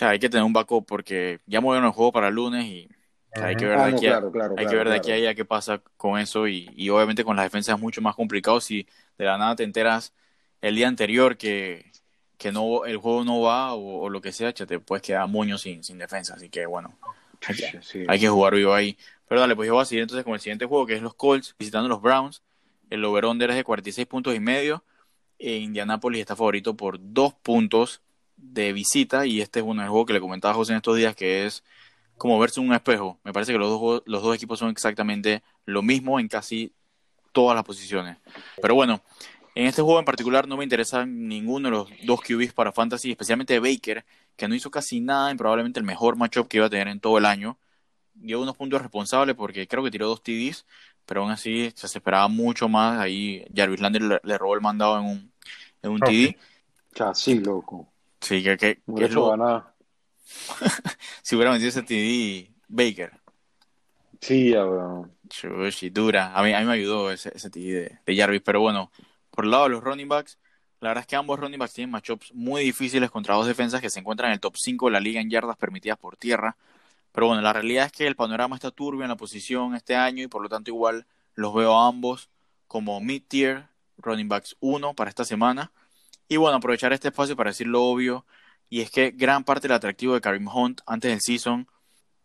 hay 0.00 0.18
que 0.18 0.28
tener 0.28 0.44
un 0.44 0.52
backup 0.52 0.86
porque 0.86 1.40
ya 1.46 1.60
movieron 1.60 1.86
el 1.86 1.92
juego 1.92 2.12
para 2.12 2.28
el 2.28 2.34
lunes 2.34 2.64
y 2.66 2.88
hay 3.42 3.56
que 3.56 3.66
ver, 3.66 3.78
de, 3.78 3.84
aquí, 3.84 4.06
hay 4.06 4.66
que 4.66 4.76
ver 4.76 4.88
de 4.88 4.96
aquí 4.96 5.10
a 5.10 5.14
allá 5.14 5.34
qué 5.34 5.44
pasa 5.44 5.82
con 5.96 6.18
eso 6.18 6.48
y, 6.48 6.70
y, 6.76 6.88
obviamente 6.90 7.24
con 7.24 7.36
las 7.36 7.46
defensas 7.46 7.76
es 7.76 7.80
mucho 7.80 8.00
más 8.00 8.14
complicado 8.14 8.60
si 8.60 8.86
de 9.18 9.24
la 9.24 9.38
nada 9.38 9.56
te 9.56 9.62
enteras 9.62 10.12
el 10.60 10.76
día 10.76 10.88
anterior 10.88 11.36
que, 11.36 11.92
que 12.38 12.52
no 12.52 12.84
el 12.84 12.96
juego 12.98 13.24
no 13.24 13.40
va 13.40 13.74
o, 13.74 14.08
lo 14.10 14.20
que 14.20 14.32
sea, 14.32 14.52
te 14.52 14.78
puedes 14.78 15.02
quedar 15.02 15.28
moño 15.28 15.58
sin, 15.58 15.82
sin 15.82 15.98
defensa. 15.98 16.34
Así 16.34 16.48
que 16.48 16.66
bueno, 16.66 16.96
hay, 18.08 18.20
que 18.20 18.28
jugar 18.28 18.54
vivo 18.54 18.74
ahí. 18.74 18.96
Pero 19.28 19.40
dale, 19.40 19.56
pues 19.56 19.66
yo 19.66 19.74
voy 19.74 19.82
a 19.82 19.86
seguir 19.86 20.02
entonces 20.02 20.24
con 20.24 20.34
el 20.34 20.40
siguiente 20.40 20.66
juego 20.66 20.86
que 20.86 20.94
es 20.94 21.02
los 21.02 21.14
Colts 21.14 21.54
visitando 21.58 21.88
los 21.88 22.02
Browns. 22.02 22.42
El 22.90 23.04
over-under 23.04 23.50
es 23.50 23.56
de 23.56 23.64
46 23.64 24.06
puntos 24.06 24.34
y 24.34 24.40
medio. 24.40 24.84
E 25.38 25.56
Indianapolis 25.56 26.20
está 26.20 26.36
favorito 26.36 26.76
por 26.76 26.98
dos 27.00 27.34
puntos 27.34 28.00
de 28.36 28.72
visita 28.72 29.26
y 29.26 29.40
este 29.40 29.60
es 29.60 29.64
uno 29.66 29.82
del 29.82 29.90
juego 29.90 30.06
que 30.06 30.12
le 30.12 30.20
comentaba 30.20 30.54
José 30.54 30.72
en 30.72 30.76
estos 30.76 30.96
días 30.96 31.14
que 31.16 31.46
es 31.46 31.64
como 32.16 32.38
verse 32.38 32.60
en 32.60 32.68
un 32.68 32.74
espejo. 32.74 33.18
Me 33.24 33.32
parece 33.32 33.52
que 33.52 33.58
los 33.58 33.68
dos, 33.68 34.02
los 34.06 34.22
dos 34.22 34.34
equipos 34.34 34.58
son 34.58 34.70
exactamente 34.70 35.42
lo 35.64 35.82
mismo 35.82 36.18
en 36.18 36.28
casi 36.28 36.72
todas 37.32 37.54
las 37.54 37.64
posiciones. 37.64 38.16
Pero 38.60 38.74
bueno, 38.74 39.02
en 39.54 39.66
este 39.66 39.82
juego 39.82 39.98
en 39.98 40.04
particular 40.04 40.46
no 40.46 40.56
me 40.56 40.64
interesa 40.64 41.06
ninguno 41.06 41.68
de 41.68 41.76
los 41.76 41.88
dos 42.04 42.20
QBs 42.20 42.52
para 42.52 42.72
Fantasy, 42.72 43.10
especialmente 43.10 43.58
Baker, 43.58 44.04
que 44.36 44.48
no 44.48 44.54
hizo 44.54 44.70
casi 44.70 45.00
nada 45.00 45.30
en 45.30 45.36
probablemente 45.36 45.80
el 45.80 45.86
mejor 45.86 46.16
matchup 46.16 46.48
que 46.48 46.58
iba 46.58 46.66
a 46.66 46.70
tener 46.70 46.88
en 46.88 47.00
todo 47.00 47.18
el 47.18 47.24
año. 47.24 47.56
Dio 48.14 48.40
unos 48.40 48.56
puntos 48.56 48.80
responsables 48.80 49.34
porque 49.34 49.66
creo 49.66 49.84
que 49.84 49.90
tiró 49.90 50.08
dos 50.08 50.22
TDs, 50.22 50.64
pero 51.04 51.22
aún 51.22 51.30
así 51.30 51.70
se 51.74 51.86
esperaba 51.86 52.28
mucho 52.28 52.68
más. 52.68 53.00
Ahí 53.00 53.44
Jarvis 53.54 53.80
Lander 53.80 54.20
le, 54.22 54.38
robó 54.38 54.54
el 54.54 54.60
mandado 54.60 54.98
en 54.98 55.04
un, 55.04 55.32
en 55.82 55.90
un 55.90 56.00
TD. 56.00 56.36
Casi 56.92 57.38
loco. 57.38 57.86
Sí, 58.20 58.42
que, 58.42 58.56
que, 58.56 58.80
que 58.96 59.08
si 61.22 61.36
hubiera 61.36 61.52
metido 61.52 61.68
ese 61.68 61.82
TD 61.82 62.52
Baker. 62.68 63.12
Sí, 64.20 64.52
bro. 64.52 65.08
dura. 65.92 66.32
A 66.34 66.42
mí, 66.42 66.52
a 66.52 66.60
mí 66.60 66.66
me 66.66 66.72
ayudó 66.72 67.10
ese, 67.10 67.32
ese 67.34 67.50
TD 67.50 68.00
de, 68.04 68.16
Jarvis. 68.16 68.42
Pero 68.42 68.60
bueno, 68.60 68.90
por 69.30 69.44
el 69.44 69.50
lado 69.50 69.64
de 69.64 69.70
los 69.70 69.84
running 69.84 70.08
backs, 70.08 70.38
la 70.80 70.88
verdad 70.88 71.02
es 71.02 71.06
que 71.06 71.16
ambos 71.16 71.38
running 71.38 71.58
backs 71.58 71.74
tienen 71.74 71.90
matchups 71.90 72.34
muy 72.34 72.64
difíciles 72.64 73.10
contra 73.10 73.34
dos 73.34 73.46
defensas 73.46 73.80
que 73.80 73.90
se 73.90 74.00
encuentran 74.00 74.30
en 74.30 74.34
el 74.34 74.40
top 74.40 74.56
5 74.56 74.86
de 74.86 74.92
la 74.92 75.00
liga 75.00 75.20
en 75.20 75.30
yardas 75.30 75.56
permitidas 75.56 75.98
por 75.98 76.16
tierra. 76.16 76.56
Pero 77.12 77.28
bueno, 77.28 77.42
la 77.42 77.52
realidad 77.52 77.86
es 77.86 77.92
que 77.92 78.06
el 78.06 78.16
panorama 78.16 78.56
está 78.56 78.70
turbio 78.70 79.02
en 79.02 79.08
la 79.08 79.16
posición 79.16 79.74
este 79.74 79.96
año 79.96 80.24
y 80.24 80.26
por 80.26 80.42
lo 80.42 80.48
tanto 80.48 80.70
igual 80.70 81.06
los 81.34 81.54
veo 81.54 81.74
a 81.78 81.88
ambos 81.88 82.28
como 82.66 83.00
mid-tier 83.00 83.68
running 83.98 84.28
backs 84.28 84.56
1 84.60 84.94
para 84.94 85.08
esta 85.08 85.24
semana. 85.24 85.72
Y 86.28 86.36
bueno, 86.36 86.56
aprovechar 86.58 86.92
este 86.92 87.08
espacio 87.08 87.36
para 87.36 87.50
decir 87.50 87.68
lo 87.68 87.84
obvio 87.84 88.26
y 88.68 88.80
es 88.80 88.90
que 88.90 89.10
gran 89.10 89.44
parte 89.44 89.68
del 89.68 89.76
atractivo 89.76 90.14
de 90.14 90.20
Karim 90.20 90.48
Hunt 90.48 90.80
antes 90.86 91.10
del 91.10 91.20
season 91.20 91.68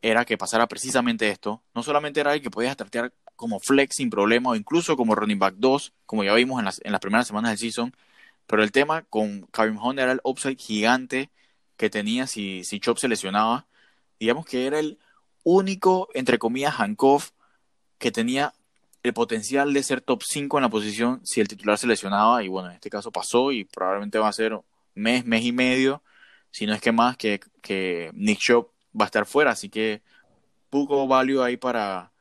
era 0.01 0.25
que 0.25 0.37
pasara 0.37 0.67
precisamente 0.67 1.29
esto. 1.29 1.61
No 1.75 1.83
solamente 1.83 2.19
era 2.19 2.33
el 2.33 2.41
que 2.41 2.49
podías 2.49 2.75
tratear 2.75 3.13
como 3.35 3.59
flex 3.59 3.95
sin 3.95 4.09
problema 4.09 4.51
o 4.51 4.55
incluso 4.55 4.97
como 4.97 5.15
running 5.15 5.39
back 5.39 5.55
2, 5.57 5.93
como 6.05 6.23
ya 6.23 6.33
vimos 6.33 6.59
en 6.59 6.65
las, 6.65 6.81
en 6.83 6.91
las 6.91 7.01
primeras 7.01 7.27
semanas 7.27 7.51
del 7.51 7.59
season, 7.59 7.93
Pero 8.47 8.63
el 8.63 8.71
tema 8.71 9.03
con 9.03 9.43
Karim 9.51 9.77
Hunt 9.77 9.99
era 9.99 10.11
el 10.11 10.21
upside 10.23 10.57
gigante 10.57 11.29
que 11.77 11.89
tenía 11.89 12.27
si, 12.27 12.63
si 12.63 12.79
Chop 12.79 12.97
se 12.97 13.07
lesionaba. 13.07 13.67
Digamos 14.19 14.45
que 14.45 14.67
era 14.67 14.79
el 14.79 14.99
único, 15.43 16.09
entre 16.13 16.37
comillas, 16.37 16.79
handcuff 16.79 17.31
que 17.97 18.11
tenía 18.11 18.53
el 19.03 19.13
potencial 19.13 19.73
de 19.73 19.83
ser 19.83 20.01
top 20.01 20.23
5 20.23 20.57
en 20.57 20.61
la 20.63 20.69
posición 20.69 21.21
si 21.23 21.41
el 21.41 21.47
titular 21.47 21.77
se 21.77 21.87
lesionaba. 21.87 22.43
Y 22.43 22.47
bueno, 22.47 22.69
en 22.69 22.75
este 22.75 22.89
caso 22.89 23.11
pasó 23.11 23.51
y 23.51 23.63
probablemente 23.63 24.19
va 24.19 24.27
a 24.27 24.33
ser 24.33 24.59
mes, 24.95 25.25
mes 25.25 25.43
y 25.43 25.51
medio, 25.51 26.03
si 26.51 26.65
no 26.65 26.73
es 26.73 26.81
que 26.81 26.91
más, 26.91 27.17
que, 27.17 27.39
que 27.61 28.11
Nick 28.13 28.39
Chop 28.39 28.71
va 28.99 29.05
a 29.05 29.07
estar 29.07 29.25
fuera. 29.25 29.51
Así 29.51 29.69
que 29.69 30.01
poco 30.69 31.07
value 31.07 31.41
ahí 31.41 31.57
para, 31.57 32.11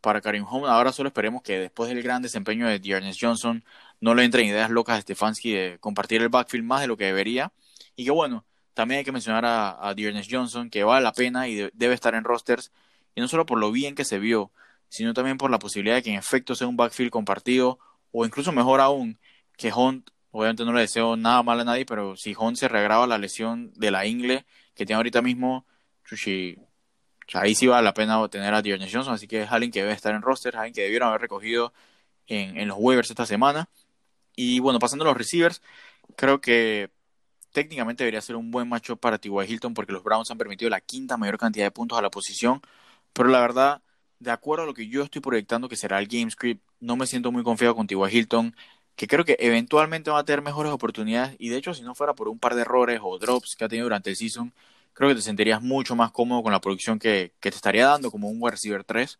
para 0.00 0.20
Karim 0.20 0.44
Hunt. 0.44 0.66
Ahora 0.66 0.92
solo 0.92 1.08
esperemos 1.08 1.42
que 1.42 1.58
después 1.58 1.88
del 1.88 2.02
gran 2.02 2.22
desempeño 2.22 2.66
de 2.66 2.78
Dearness 2.78 3.18
Johnson 3.20 3.64
no 4.00 4.14
le 4.14 4.24
entren 4.24 4.46
ideas 4.46 4.70
locas 4.70 4.98
a 4.98 5.00
Stefanski 5.02 5.52
de 5.52 5.78
compartir 5.80 6.22
el 6.22 6.28
backfield 6.28 6.64
más 6.64 6.80
de 6.80 6.86
lo 6.86 6.96
que 6.96 7.04
debería. 7.06 7.52
Y 7.96 8.04
que 8.04 8.10
bueno, 8.10 8.46
también 8.74 9.00
hay 9.00 9.04
que 9.04 9.12
mencionar 9.12 9.44
a, 9.44 9.88
a 9.88 9.94
Dearness 9.94 10.28
Johnson, 10.30 10.70
que 10.70 10.84
vale 10.84 11.04
la 11.04 11.12
pena 11.12 11.48
y 11.48 11.70
debe 11.74 11.94
estar 11.94 12.14
en 12.14 12.24
rosters. 12.24 12.72
Y 13.14 13.20
no 13.20 13.28
solo 13.28 13.46
por 13.46 13.58
lo 13.58 13.72
bien 13.72 13.94
que 13.94 14.04
se 14.04 14.18
vio, 14.18 14.52
sino 14.88 15.14
también 15.14 15.38
por 15.38 15.50
la 15.50 15.58
posibilidad 15.58 15.96
de 15.96 16.02
que 16.02 16.10
en 16.10 16.18
efecto 16.18 16.54
sea 16.54 16.66
un 16.66 16.76
backfield 16.76 17.10
compartido, 17.10 17.78
o 18.12 18.24
incluso 18.26 18.52
mejor 18.52 18.80
aún, 18.80 19.18
que 19.56 19.72
Hunt, 19.72 20.10
obviamente 20.30 20.64
no 20.64 20.72
le 20.72 20.82
deseo 20.82 21.16
nada 21.16 21.42
mal 21.42 21.60
a 21.60 21.64
nadie, 21.64 21.86
pero 21.86 22.16
si 22.16 22.34
Hunt 22.38 22.56
se 22.56 22.68
regraba 22.68 23.06
la 23.06 23.18
lesión 23.18 23.72
de 23.74 23.90
la 23.90 24.06
ingle 24.06 24.46
que 24.74 24.86
tiene 24.86 24.96
ahorita 24.96 25.22
mismo, 25.22 25.66
chuchi, 26.04 26.56
ahí 27.34 27.54
sí 27.54 27.66
vale 27.66 27.84
la 27.84 27.94
pena 27.94 28.26
tener 28.28 28.54
a 28.54 28.62
Dearness 28.62 28.92
Johnson, 28.92 29.14
así 29.14 29.26
que 29.26 29.42
es 29.42 29.50
alguien 29.52 29.70
que 29.72 29.80
debe 29.80 29.92
estar 29.92 30.14
en 30.14 30.22
roster, 30.22 30.56
alguien 30.56 30.74
que 30.74 30.82
debieron 30.82 31.08
haber 31.08 31.22
recogido 31.22 31.72
en, 32.26 32.56
en 32.56 32.68
los 32.68 32.76
waivers 32.78 33.10
esta 33.10 33.26
semana. 33.26 33.68
Y 34.36 34.60
bueno, 34.60 34.78
pasando 34.78 35.04
a 35.04 35.08
los 35.08 35.16
receivers, 35.16 35.62
creo 36.16 36.40
que 36.40 36.90
técnicamente 37.52 38.04
debería 38.04 38.20
ser 38.20 38.36
un 38.36 38.50
buen 38.50 38.68
macho 38.68 38.96
para 38.96 39.18
T.Y. 39.18 39.32
Hilton 39.52 39.74
porque 39.74 39.92
los 39.92 40.02
Browns 40.02 40.30
han 40.30 40.38
permitido 40.38 40.70
la 40.70 40.80
quinta 40.80 41.16
mayor 41.16 41.38
cantidad 41.38 41.66
de 41.66 41.70
puntos 41.70 41.98
a 41.98 42.02
la 42.02 42.10
posición, 42.10 42.60
pero 43.12 43.28
la 43.28 43.40
verdad, 43.40 43.82
de 44.18 44.30
acuerdo 44.30 44.64
a 44.64 44.66
lo 44.66 44.74
que 44.74 44.88
yo 44.88 45.02
estoy 45.02 45.20
proyectando 45.20 45.68
que 45.68 45.76
será 45.76 45.98
el 45.98 46.06
game 46.06 46.30
script, 46.30 46.62
no 46.80 46.96
me 46.96 47.06
siento 47.06 47.32
muy 47.32 47.42
confiado 47.42 47.74
con 47.74 47.86
T.Y. 47.86 47.98
Hilton, 48.10 48.54
que 49.00 49.06
creo 49.06 49.24
que 49.24 49.38
eventualmente 49.40 50.10
va 50.10 50.18
a 50.18 50.24
tener 50.24 50.42
mejores 50.42 50.70
oportunidades 50.70 51.34
y 51.38 51.48
de 51.48 51.56
hecho 51.56 51.72
si 51.72 51.80
no 51.80 51.94
fuera 51.94 52.12
por 52.12 52.28
un 52.28 52.38
par 52.38 52.54
de 52.54 52.60
errores 52.60 53.00
o 53.02 53.18
drops 53.18 53.56
que 53.56 53.64
ha 53.64 53.68
tenido 53.68 53.86
durante 53.86 54.10
el 54.10 54.16
season, 54.16 54.52
creo 54.92 55.08
que 55.08 55.14
te 55.14 55.22
sentirías 55.22 55.62
mucho 55.62 55.96
más 55.96 56.12
cómodo 56.12 56.42
con 56.42 56.52
la 56.52 56.60
producción 56.60 56.98
que, 56.98 57.32
que 57.40 57.50
te 57.50 57.56
estaría 57.56 57.86
dando 57.86 58.10
como 58.10 58.28
un 58.28 58.36
wide 58.38 58.50
receiver 58.50 58.84
3. 58.84 59.18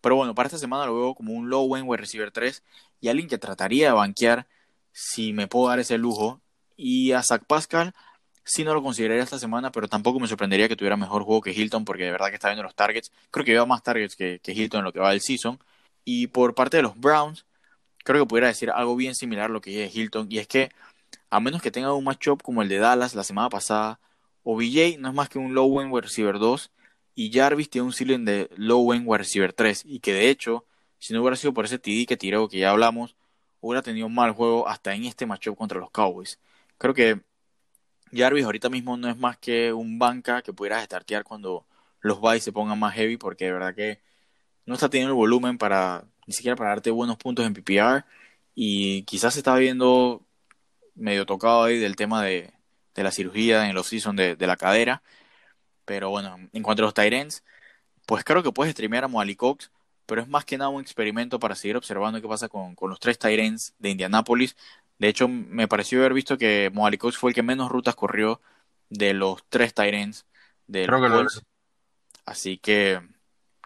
Pero 0.00 0.14
bueno, 0.14 0.32
para 0.32 0.46
esta 0.46 0.58
semana 0.58 0.86
lo 0.86 0.94
veo 0.94 1.14
como 1.16 1.32
un 1.32 1.50
low 1.50 1.74
end 1.76 1.88
wide 1.88 2.02
receiver 2.02 2.30
3 2.30 2.62
y 3.00 3.08
alguien 3.08 3.28
que 3.28 3.36
trataría 3.36 3.88
de 3.88 3.94
banquear 3.94 4.46
si 4.92 5.32
me 5.32 5.48
puedo 5.48 5.70
dar 5.70 5.80
ese 5.80 5.98
lujo. 5.98 6.40
Y 6.76 7.10
a 7.10 7.20
Zach 7.24 7.42
Pascal 7.48 7.94
sí 8.44 8.62
no 8.62 8.74
lo 8.74 8.82
consideraría 8.84 9.24
esta 9.24 9.40
semana, 9.40 9.72
pero 9.72 9.88
tampoco 9.88 10.20
me 10.20 10.28
sorprendería 10.28 10.68
que 10.68 10.76
tuviera 10.76 10.96
mejor 10.96 11.24
juego 11.24 11.40
que 11.40 11.50
Hilton 11.50 11.84
porque 11.84 12.04
de 12.04 12.12
verdad 12.12 12.28
que 12.28 12.36
está 12.36 12.46
viendo 12.50 12.62
los 12.62 12.76
targets. 12.76 13.10
Creo 13.32 13.44
que 13.44 13.50
lleva 13.50 13.66
más 13.66 13.82
targets 13.82 14.14
que, 14.14 14.38
que 14.38 14.52
Hilton 14.52 14.78
en 14.78 14.84
lo 14.84 14.92
que 14.92 15.00
va 15.00 15.10
del 15.10 15.20
season. 15.20 15.58
Y 16.04 16.28
por 16.28 16.54
parte 16.54 16.76
de 16.76 16.84
los 16.84 16.96
Browns, 16.96 17.44
creo 18.06 18.24
que 18.24 18.28
pudiera 18.28 18.48
decir 18.48 18.70
algo 18.70 18.94
bien 18.96 19.14
similar 19.16 19.46
a 19.46 19.52
lo 19.52 19.60
que 19.60 19.70
dije 19.70 19.90
Hilton. 19.92 20.28
Y 20.30 20.38
es 20.38 20.46
que 20.46 20.70
a 21.30 21.40
menos 21.40 21.60
que 21.60 21.72
tenga 21.72 21.92
un 21.92 22.04
matchup 22.04 22.42
como 22.42 22.62
el 22.62 22.68
de 22.68 22.78
Dallas 22.78 23.14
la 23.16 23.24
semana 23.24 23.48
pasada, 23.50 24.00
OBJ 24.44 24.98
no 25.00 25.08
es 25.08 25.14
más 25.14 25.28
que 25.28 25.38
un 25.38 25.54
low 25.54 25.80
end 25.80 25.92
wide 25.92 26.02
receiver 26.02 26.38
2 26.38 26.70
y 27.16 27.32
Jarvis 27.32 27.68
tiene 27.68 27.86
un 27.86 27.92
ceiling 27.92 28.24
de 28.24 28.48
low 28.56 28.92
end 28.94 29.04
wide 29.06 29.18
receiver 29.18 29.52
3 29.52 29.82
y 29.86 30.00
que 30.00 30.12
de 30.14 30.30
hecho, 30.30 30.66
si 30.98 31.14
no 31.14 31.20
hubiera 31.20 31.36
sido 31.36 31.52
por 31.52 31.64
ese 31.64 31.78
TD 31.80 32.06
que 32.06 32.16
tiró 32.16 32.48
que 32.48 32.58
ya 32.60 32.70
hablamos, 32.70 33.16
hubiera 33.60 33.82
tenido 33.82 34.06
un 34.06 34.14
mal 34.14 34.32
juego 34.32 34.68
hasta 34.68 34.94
en 34.94 35.04
este 35.04 35.26
matchup 35.26 35.56
contra 35.56 35.80
los 35.80 35.90
Cowboys. 35.90 36.38
Creo 36.78 36.94
que 36.94 37.20
Jarvis 38.12 38.44
ahorita 38.44 38.68
mismo 38.68 38.96
no 38.96 39.08
es 39.10 39.16
más 39.18 39.36
que 39.38 39.72
un 39.72 39.98
banca 39.98 40.42
que 40.42 40.52
pudieras 40.52 40.84
startear 40.84 41.24
cuando 41.24 41.66
los 42.00 42.20
buys 42.20 42.44
se 42.44 42.52
pongan 42.52 42.78
más 42.78 42.94
heavy 42.94 43.16
porque 43.16 43.46
de 43.46 43.52
verdad 43.52 43.74
que 43.74 44.00
no 44.64 44.74
está 44.74 44.88
teniendo 44.88 45.12
el 45.12 45.16
volumen 45.16 45.58
para 45.58 46.04
ni 46.26 46.34
siquiera 46.34 46.56
para 46.56 46.70
darte 46.70 46.90
buenos 46.90 47.16
puntos 47.16 47.46
en 47.46 47.54
PPR 47.54 48.04
y 48.54 49.02
quizás 49.04 49.34
se 49.34 49.40
está 49.40 49.56
viendo 49.56 50.22
medio 50.94 51.26
tocado 51.26 51.64
ahí 51.64 51.78
del 51.78 51.96
tema 51.96 52.22
de, 52.24 52.52
de 52.94 53.02
la 53.02 53.12
cirugía 53.12 53.68
en 53.68 53.74
los 53.74 53.86
season 53.88 54.16
de, 54.16 54.36
de 54.36 54.46
la 54.46 54.56
cadera. 54.56 55.02
Pero 55.84 56.10
bueno, 56.10 56.36
en 56.52 56.62
cuanto 56.62 56.82
a 56.82 56.86
los 56.86 56.94
Tyrants, 56.94 57.44
pues 58.06 58.24
creo 58.24 58.42
que 58.42 58.52
puedes 58.52 58.72
streamear 58.72 59.04
a 59.04 59.08
Moali 59.08 59.36
Cox, 59.36 59.70
pero 60.06 60.22
es 60.22 60.28
más 60.28 60.44
que 60.44 60.58
nada 60.58 60.70
un 60.70 60.80
experimento 60.82 61.38
para 61.38 61.54
seguir 61.54 61.76
observando 61.76 62.20
qué 62.20 62.28
pasa 62.28 62.48
con, 62.48 62.74
con 62.74 62.90
los 62.90 63.00
tres 63.00 63.18
Tyrants 63.18 63.74
de 63.78 63.90
Indianapolis. 63.90 64.56
De 64.98 65.08
hecho, 65.08 65.28
me 65.28 65.68
pareció 65.68 66.00
haber 66.00 66.14
visto 66.14 66.38
que 66.38 66.70
Moali 66.72 66.98
Cox 66.98 67.16
fue 67.18 67.30
el 67.30 67.34
que 67.34 67.42
menos 67.42 67.70
rutas 67.70 67.94
corrió 67.94 68.40
de 68.88 69.14
los 69.14 69.44
tres 69.48 69.74
Tyrants 69.74 70.26
de 70.66 70.86
los 70.86 71.44
Así 72.24 72.58
que 72.58 73.00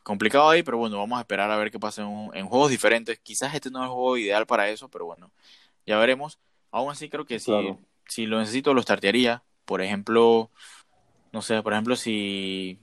complicado 0.03 0.49
ahí, 0.49 0.63
pero 0.63 0.79
bueno, 0.79 0.99
vamos 0.99 1.19
a 1.19 1.23
esperar 1.23 1.51
a 1.51 1.57
ver 1.57 1.71
qué 1.71 1.79
pasa 1.79 2.03
en, 2.03 2.31
en, 2.35 2.47
juegos 2.47 2.71
diferentes. 2.71 3.19
Quizás 3.21 3.55
este 3.55 3.71
no 3.71 3.81
es 3.81 3.85
el 3.85 3.91
juego 3.91 4.17
ideal 4.17 4.47
para 4.47 4.69
eso, 4.69 4.89
pero 4.89 5.07
bueno, 5.07 5.31
ya 5.87 5.99
veremos. 5.99 6.39
Aún 6.71 6.91
así 6.91 7.09
creo 7.09 7.25
que 7.25 7.39
sí 7.41 7.53
si 8.11 8.27
lo 8.27 8.39
necesito, 8.41 8.75
lo 8.75 8.83
startearía. 8.83 9.43
Por 9.65 9.83
ejemplo, 9.83 10.51
no 11.33 11.43
sé, 11.43 11.63
por 11.63 11.73
ejemplo, 11.73 11.97
si. 11.97 12.79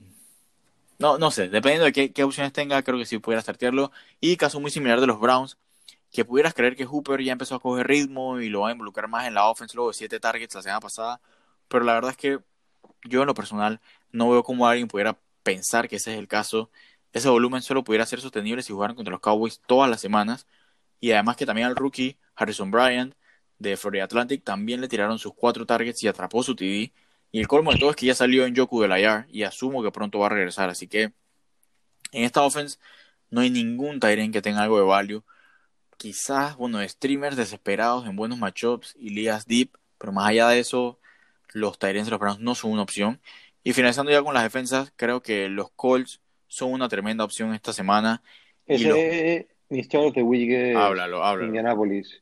No, 1.00 1.18
no 1.20 1.30
sé, 1.32 1.50
dependiendo 1.50 1.86
de 1.86 2.12
qué, 2.12 2.24
opciones 2.24 2.54
tenga, 2.54 2.82
creo 2.82 2.98
que 2.98 3.06
sí 3.06 3.20
pudiera 3.20 3.42
startearlo. 3.42 3.92
Y 4.20 4.38
caso 4.38 4.60
muy 4.60 4.72
similar 4.72 5.00
de 5.02 5.08
los 5.08 5.20
Browns, 5.20 5.58
que 6.12 6.26
pudieras 6.26 6.54
creer 6.54 6.76
que 6.76 6.86
Hooper 6.86 7.22
ya 7.22 7.34
empezó 7.34 7.56
a 7.56 7.60
coger 7.60 7.88
ritmo 7.88 8.40
y 8.40 8.50
lo 8.50 8.62
va 8.62 8.70
a 8.70 8.72
involucrar 8.72 9.08
más 9.08 9.28
en 9.28 9.36
la 9.36 9.48
offense 9.48 9.76
luego 9.76 9.92
de 9.92 9.96
siete 9.96 10.20
targets 10.20 10.56
la 10.56 10.62
semana 10.62 10.80
pasada. 10.80 11.22
Pero 11.68 11.84
la 11.84 11.94
verdad 11.94 12.12
es 12.12 12.18
que 12.18 12.40
yo 13.04 13.22
en 13.22 13.28
lo 13.28 13.34
personal 13.36 13.82
no 14.12 14.30
veo 14.30 14.44
cómo 14.44 14.68
alguien 14.68 14.88
pudiera 14.88 15.20
pensar 15.44 15.88
que 15.88 15.98
ese 15.98 16.14
es 16.14 16.20
el 16.20 16.28
caso. 16.28 16.72
Ese 17.18 17.30
volumen 17.30 17.64
solo 17.64 17.84
pudiera 17.84 18.06
ser 18.06 18.22
sostenible 18.22 18.62
si 18.62 18.74
jugaran 18.74 18.96
contra 18.96 19.12
los 19.12 19.22
Cowboys 19.22 19.60
todas 19.66 19.90
las 19.90 20.00
semanas. 20.00 20.46
Y 21.00 21.12
además 21.12 21.36
que 21.36 21.48
también 21.48 21.68
al 21.68 21.76
rookie 21.76 22.18
Harrison 22.36 22.70
Bryant 22.70 23.16
de 23.58 23.76
Florida 23.76 24.04
Atlantic 24.04 24.44
también 24.44 24.82
le 24.82 24.88
tiraron 24.88 25.18
sus 25.18 25.34
cuatro 25.34 25.66
targets 25.66 26.04
y 26.04 26.08
atrapó 26.08 26.44
su 26.44 26.56
TD. 26.56 26.94
Y 27.32 27.40
el 27.40 27.48
colmo 27.48 27.72
de 27.74 27.80
todo 27.80 27.90
es 27.90 27.96
que 27.96 28.06
ya 28.06 28.14
salió 28.14 28.46
en 28.46 28.54
Yoku 28.54 28.82
del 28.82 28.92
IR 28.92 29.26
y 29.30 29.42
asumo 29.44 29.82
que 29.82 29.92
pronto 29.92 30.20
va 30.20 30.28
a 30.28 30.30
regresar. 30.30 30.70
Así 30.70 30.88
que 30.88 31.14
en 32.12 32.24
esta 32.24 32.44
offense 32.44 32.78
no 33.32 33.42
hay 33.42 33.50
ningún 33.50 34.00
Tyrant 34.00 34.32
que 34.32 34.42
tenga 34.44 34.62
algo 34.62 34.78
de 34.78 34.86
value. 34.86 35.24
Quizás, 35.98 36.56
bueno, 36.56 36.88
streamers 36.88 37.36
desesperados 37.36 38.06
en 38.06 38.16
buenos 38.16 38.38
matchups 38.38 38.96
y 39.00 39.10
ligas 39.10 39.48
deep, 39.48 39.72
pero 39.98 40.12
más 40.14 40.28
allá 40.30 40.50
de 40.50 40.60
eso, 40.60 41.00
los 41.54 41.80
Tyrants 41.80 42.06
de 42.06 42.12
los 42.12 42.20
Browns 42.20 42.40
no 42.42 42.54
son 42.54 42.72
una 42.74 42.84
opción. 42.84 43.20
Y 43.64 43.74
finalizando 43.74 44.12
ya 44.12 44.22
con 44.22 44.36
las 44.36 44.44
defensas, 44.44 44.94
creo 44.96 45.22
que 45.24 45.50
los 45.50 45.72
Colts 45.72 46.22
son 46.48 46.74
una 46.74 46.88
tremenda 46.88 47.24
opción 47.24 47.54
esta 47.54 47.74
semana. 47.74 48.22
Ese 48.66 48.84
y 48.84 48.88
los... 48.88 48.98
de 48.98 50.76
háblalo, 50.76 51.24
háblalo. 51.24 51.48
Indianapolis. 51.48 52.22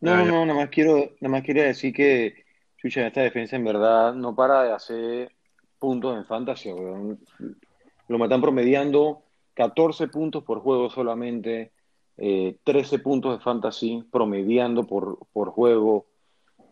No, 0.00 0.16
no, 0.16 0.24
no, 0.24 0.46
nada 0.46 0.58
más 0.58 0.68
quiero, 0.68 1.12
nada 1.20 1.30
más 1.32 1.42
quería 1.42 1.64
decir 1.64 1.94
que 1.94 2.44
Chucha, 2.76 3.06
esta 3.06 3.22
defensa 3.22 3.54
en 3.54 3.64
verdad 3.64 4.14
no 4.14 4.34
para 4.34 4.64
de 4.64 4.72
hacer 4.72 5.32
puntos 5.78 6.16
en 6.16 6.24
fantasy, 6.24 6.70
Lo 6.70 8.18
me 8.18 8.24
están 8.24 8.40
promediando 8.40 9.22
14 9.54 10.08
puntos 10.08 10.42
por 10.42 10.60
juego 10.60 10.90
solamente, 10.90 11.70
13 12.16 12.56
eh, 12.66 12.98
puntos 12.98 13.38
de 13.38 13.44
fantasy 13.44 14.04
promediando 14.10 14.84
por, 14.84 15.18
por 15.32 15.50
juego. 15.50 16.06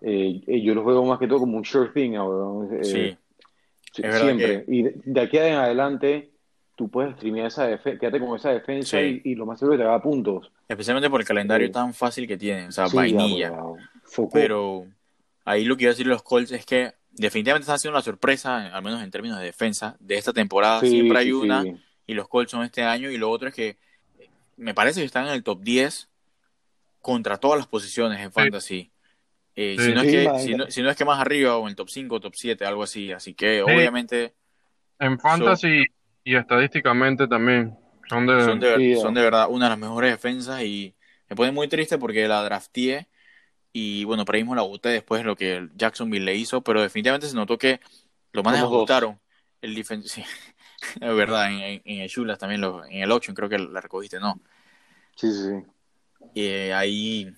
Eh, 0.00 0.62
yo 0.62 0.74
los 0.74 0.84
veo 0.84 1.04
más 1.04 1.18
que 1.18 1.28
todo 1.28 1.40
como 1.40 1.56
un 1.56 1.64
sure 1.64 1.90
thing, 1.90 2.12
eh, 2.14 2.84
sí. 2.84 3.16
siempre. 3.92 4.64
Y 4.66 4.82
de, 4.82 5.20
aquí 5.20 5.38
en 5.38 5.54
adelante 5.54 6.29
tú 6.80 6.88
puedes 6.88 7.14
streamear 7.16 7.48
esa 7.48 7.66
defensa, 7.66 8.00
quédate 8.00 8.20
con 8.20 8.38
esa 8.38 8.48
defensa 8.52 9.02
y, 9.02 9.34
lo 9.34 9.44
más 9.44 9.58
seguro 9.58 9.76
que 9.76 9.82
te 9.82 9.86
haga 9.86 10.00
puntos. 10.00 10.50
Especialmente 10.66 11.10
por 11.10 11.20
el 11.20 11.26
calendario 11.26 11.70
tan 11.70 11.92
fácil 11.92 12.26
que 12.26 12.38
tienen, 12.38 12.68
o 12.68 12.72
sea, 12.72 12.86
vainilla. 12.86 13.52
Pero 14.32 14.86
ahí 15.44 15.66
lo 15.66 15.76
que 15.76 15.82
iba 15.82 15.90
a 15.90 15.92
decir 15.92 16.06
los 16.06 16.22
Colts 16.22 16.52
es 16.52 16.64
que 16.64 16.94
definitivamente 17.10 17.64
están 17.64 17.76
haciendo 17.76 17.98
la 17.98 18.02
sorpresa, 18.02 18.74
al 18.74 18.82
menos 18.82 19.02
en 19.02 19.10
términos 19.10 19.38
de 19.38 19.44
defensa, 19.44 19.94
de 20.00 20.14
esta 20.16 20.32
temporada. 20.32 20.80
Siempre 20.80 21.18
hay 21.18 21.32
una, 21.32 21.64
y 22.06 22.14
los 22.14 22.28
Colts 22.28 22.50
son 22.50 22.64
este 22.64 22.82
año, 22.82 23.10
y 23.10 23.18
lo 23.18 23.28
otro 23.30 23.48
es 23.48 23.54
que 23.54 23.76
me 24.56 24.72
parece 24.72 25.00
que 25.00 25.06
están 25.06 25.26
en 25.26 25.32
el 25.32 25.42
top 25.42 25.60
10 25.60 26.08
contra 27.02 27.36
todas 27.36 27.58
las 27.58 27.66
posiciones 27.66 28.20
en 28.20 28.32
fantasy. 28.32 28.90
Eh, 29.54 29.76
si, 29.78 29.92
no 29.92 30.00
es 30.00 30.10
que, 30.10 30.70
si, 30.70 30.82
no, 30.82 30.88
es 30.88 30.96
que 30.96 31.04
más 31.04 31.20
arriba 31.20 31.58
o 31.58 31.64
en 31.64 31.68
el 31.68 31.76
top 31.76 31.90
5 31.90 32.20
top 32.20 32.32
7, 32.34 32.64
algo 32.64 32.84
así. 32.84 33.12
Así 33.12 33.34
que 33.34 33.60
obviamente... 33.60 34.32
En 34.98 35.18
fantasy 35.18 35.84
y 36.24 36.36
estadísticamente 36.36 37.26
también 37.26 37.76
son 38.08 38.26
de... 38.26 38.44
Son 38.44 38.60
de, 38.60 38.96
son 38.96 39.14
de 39.14 39.22
verdad 39.22 39.46
una 39.48 39.66
de 39.66 39.70
las 39.70 39.78
mejores 39.78 40.10
defensas 40.12 40.62
y 40.62 40.94
me 41.28 41.36
pone 41.36 41.52
muy 41.52 41.68
triste 41.68 41.98
porque 41.98 42.26
la 42.28 42.42
drafteé 42.42 43.08
y 43.72 44.04
bueno, 44.04 44.24
por 44.24 44.34
ahí 44.34 44.42
mismo 44.42 44.54
la 44.54 44.62
boté 44.62 44.88
después 44.88 45.20
de 45.20 45.26
lo 45.26 45.36
que 45.36 45.68
Jacksonville 45.76 46.24
le 46.24 46.34
hizo, 46.34 46.60
pero 46.60 46.82
definitivamente 46.82 47.28
se 47.28 47.36
notó 47.36 47.56
que 47.56 47.80
los 48.32 48.44
manes 48.44 48.62
ajustaron 48.62 49.20
el 49.62 49.74
defensa. 49.74 50.20
es 51.00 51.16
verdad, 51.16 51.52
en, 51.52 51.82
el 51.84 52.08
Chulas 52.08 52.38
también, 52.38 52.60
lo, 52.60 52.84
en 52.84 53.02
el 53.02 53.12
8 53.12 53.32
creo 53.34 53.48
que 53.48 53.58
la 53.58 53.80
recogiste, 53.80 54.18
¿no? 54.18 54.40
Sí, 55.14 55.30
sí, 55.32 55.48
sí. 55.48 55.70
Y 56.34 56.46
eh, 56.46 56.74
ahí 56.74 57.32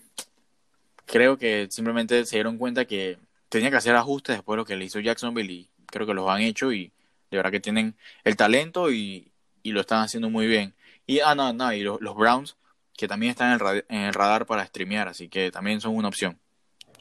creo 1.07 1.37
que 1.37 1.69
simplemente 1.71 2.25
se 2.25 2.37
dieron 2.37 2.59
cuenta 2.59 2.85
que 2.85 3.19
tenía 3.49 3.71
que 3.71 3.77
hacer 3.77 3.95
ajustes 3.95 4.37
después 4.37 4.55
de 4.55 4.59
lo 4.59 4.65
que 4.65 4.77
le 4.77 4.87
hizo 4.87 5.01
Jacksonville 5.01 5.53
y 5.53 5.71
creo 5.87 6.07
que 6.07 6.15
los 6.15 6.29
han 6.29 6.41
hecho 6.41 6.73
y 6.73 6.93
de 7.33 7.39
verdad 7.39 7.51
que 7.51 7.61
tienen 7.61 7.97
el 8.25 8.37
talento 8.37 8.93
y, 8.93 9.29
lo 9.65 9.81
están 9.81 10.03
haciendo 10.03 10.29
muy 10.29 10.47
bien. 10.47 10.75
Y, 11.07 11.21
ah, 11.21 11.35
no, 11.35 11.53
no, 11.53 11.73
y 11.73 11.83
los, 11.83 11.99
Browns 12.15 12.57
que 12.97 13.09
también 13.09 13.31
están 13.31 13.59
en 13.89 14.05
el, 14.05 14.15
radar 14.15 14.45
para 14.45 14.67
streamear, 14.67 15.09
así 15.09 15.29
que 15.29 15.51
también 15.51 15.81
son 15.81 15.97
una 15.97 16.09
opción. 16.09 16.39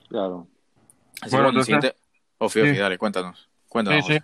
Claro. 0.08 0.48
Así 1.22 1.36
bueno, 1.36 1.50
entonces... 1.50 1.94
siguiente... 2.50 2.80
dale, 2.80 2.98
cuéntanos. 2.98 3.50
Cuéntanos. 3.68 4.06
Sí, 4.06 4.14
sí. 4.14 4.20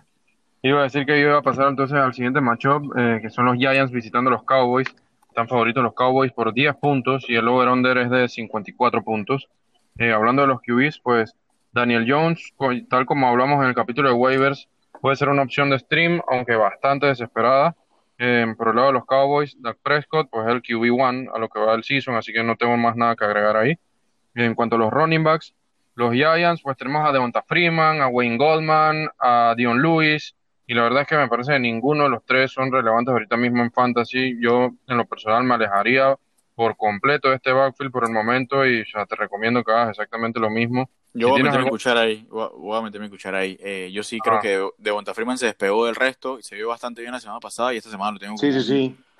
Iba 0.62 0.80
a 0.80 0.82
decir 0.84 1.04
que 1.04 1.20
iba 1.20 1.36
a 1.36 1.42
pasar 1.42 1.68
entonces 1.68 1.96
al 1.96 2.14
siguiente 2.14 2.40
matchup, 2.40 2.96
eh, 2.96 3.18
que 3.22 3.30
son 3.30 3.44
los 3.44 3.56
Giants 3.56 3.92
visitando 3.92 4.30
los 4.30 4.42
Cowboys. 4.44 4.88
Están 5.28 5.46
favoritos 5.46 5.82
los 5.82 5.94
Cowboys 5.94 6.32
por 6.32 6.52
10 6.52 6.74
puntos 6.76 7.24
y 7.28 7.36
el 7.36 7.46
over-under 7.46 7.98
es 7.98 8.10
de 8.10 8.28
54 8.28 9.04
puntos. 9.04 9.48
Eh, 9.98 10.10
hablando 10.10 10.42
de 10.42 10.48
los 10.48 10.60
QBs, 10.62 11.00
pues 11.00 11.36
Daniel 11.72 12.06
Jones, 12.08 12.54
tal 12.88 13.06
como 13.06 13.28
hablamos 13.28 13.62
en 13.62 13.68
el 13.68 13.74
capítulo 13.74 14.08
de 14.08 14.14
waivers, 14.14 14.68
puede 15.00 15.16
ser 15.16 15.28
una 15.28 15.42
opción 15.42 15.70
de 15.70 15.78
stream, 15.78 16.20
aunque 16.28 16.56
bastante 16.56 17.06
desesperada. 17.06 17.76
Eh, 18.18 18.46
por 18.56 18.68
el 18.68 18.76
lado 18.76 18.88
de 18.88 18.94
los 18.94 19.06
Cowboys, 19.06 19.56
Doug 19.60 19.76
Prescott, 19.82 20.28
pues 20.30 20.46
es 20.46 20.52
el 20.52 20.62
QB1 20.62 21.30
a 21.32 21.38
lo 21.38 21.48
que 21.48 21.60
va 21.60 21.72
del 21.72 21.84
season, 21.84 22.16
así 22.16 22.32
que 22.32 22.42
no 22.42 22.56
tengo 22.56 22.76
más 22.76 22.96
nada 22.96 23.14
que 23.14 23.24
agregar 23.24 23.56
ahí. 23.56 23.78
En 24.34 24.54
cuanto 24.54 24.76
a 24.76 24.78
los 24.78 24.90
running 24.90 25.22
backs, 25.22 25.54
los 25.94 26.12
Giants, 26.12 26.62
pues 26.62 26.76
tenemos 26.76 27.08
a 27.08 27.12
Devonta 27.12 27.42
Freeman, 27.42 28.00
a 28.00 28.08
Wayne 28.08 28.36
Goldman, 28.36 29.08
a 29.18 29.54
Dion 29.56 29.80
Lewis, 29.82 30.34
y 30.70 30.74
la 30.74 30.82
verdad 30.82 31.02
es 31.02 31.08
que 31.08 31.16
me 31.16 31.28
parece 31.28 31.52
que 31.52 31.60
ninguno 31.60 32.04
de 32.04 32.10
los 32.10 32.24
tres 32.26 32.52
son 32.52 32.70
relevantes 32.70 33.10
ahorita 33.10 33.38
mismo 33.38 33.62
en 33.62 33.72
fantasy. 33.72 34.36
Yo, 34.38 34.70
en 34.86 34.96
lo 34.98 35.06
personal, 35.06 35.42
me 35.42 35.54
alejaría 35.54 36.14
por 36.54 36.76
completo 36.76 37.30
de 37.30 37.36
este 37.36 37.52
backfield 37.52 37.90
por 37.90 38.04
el 38.04 38.12
momento 38.12 38.66
y 38.66 38.84
ya 38.92 39.06
te 39.06 39.16
recomiendo 39.16 39.64
que 39.64 39.72
hagas 39.72 39.90
exactamente 39.90 40.38
lo 40.38 40.50
mismo. 40.50 40.90
Yo 41.18 41.28
voy 41.30 41.40
a 41.40 41.44
meter 41.44 41.62
mi 41.62 41.70
cuchara 41.70 42.00
ahí, 42.02 42.26
voy 42.30 42.78
a 42.78 42.82
meter 42.82 43.00
mi 43.00 43.08
cuchara 43.08 43.38
ahí. 43.38 43.58
Eh, 43.60 43.90
yo 43.92 44.02
sí 44.02 44.18
creo 44.20 44.36
ah. 44.36 44.40
que 44.40 44.68
Devonta 44.78 45.14
Freeman 45.14 45.38
se 45.38 45.46
despegó 45.46 45.86
del 45.86 45.94
resto 45.94 46.38
y 46.38 46.42
se 46.42 46.54
vio 46.54 46.68
bastante 46.68 47.00
bien 47.00 47.12
la 47.12 47.20
semana 47.20 47.40
pasada 47.40 47.74
y 47.74 47.78
esta 47.78 47.90
semana 47.90 48.12
lo 48.12 48.18
tengo 48.18 48.36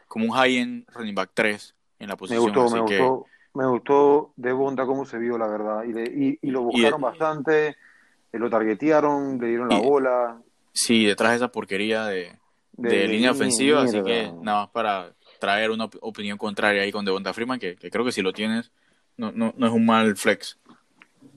como, 0.06 0.24
un 0.24 0.30
high-end 0.30 0.86
running 0.94 1.14
back 1.14 1.30
3 1.34 1.74
en 1.98 2.08
la 2.08 2.16
posición. 2.16 2.44
Me 2.44 2.50
gustó, 2.50 2.74
me 2.74 2.80
gustó, 2.80 3.26
me 3.54 3.66
gustó 3.66 4.32
Devonta 4.36 4.86
cómo 4.86 5.04
se 5.04 5.18
vio, 5.18 5.36
la 5.36 5.48
verdad. 5.48 5.84
Y, 5.84 6.38
y, 6.40 6.50
lo 6.50 6.62
buscaron 6.62 7.00
bastante, 7.00 7.68
eh, 7.68 8.38
lo 8.38 8.48
targetearon, 8.48 9.38
le 9.38 9.48
dieron 9.48 9.68
la 9.68 9.78
bola. 9.80 10.38
Sí, 10.72 11.04
detrás 11.04 11.30
de 11.30 11.36
esa 11.36 11.48
porquería 11.48 12.06
de, 12.06 12.38
línea 12.76 13.32
ofensiva, 13.32 13.82
así 13.82 14.02
que 14.02 14.32
nada 14.42 14.60
más 14.60 14.68
para 14.70 15.12
traer 15.40 15.70
una 15.70 15.88
opinión 16.00 16.38
contraria 16.38 16.82
ahí 16.82 16.92
con 16.92 17.04
Devonta 17.04 17.32
Freeman, 17.32 17.58
que, 17.58 17.76
creo 17.76 18.04
que 18.04 18.12
si 18.12 18.22
lo 18.22 18.32
tienes, 18.32 18.70
no, 19.16 19.32
no, 19.32 19.52
no 19.56 19.66
es 19.66 19.72
un 19.72 19.84
mal 19.84 20.16
flex. 20.16 20.58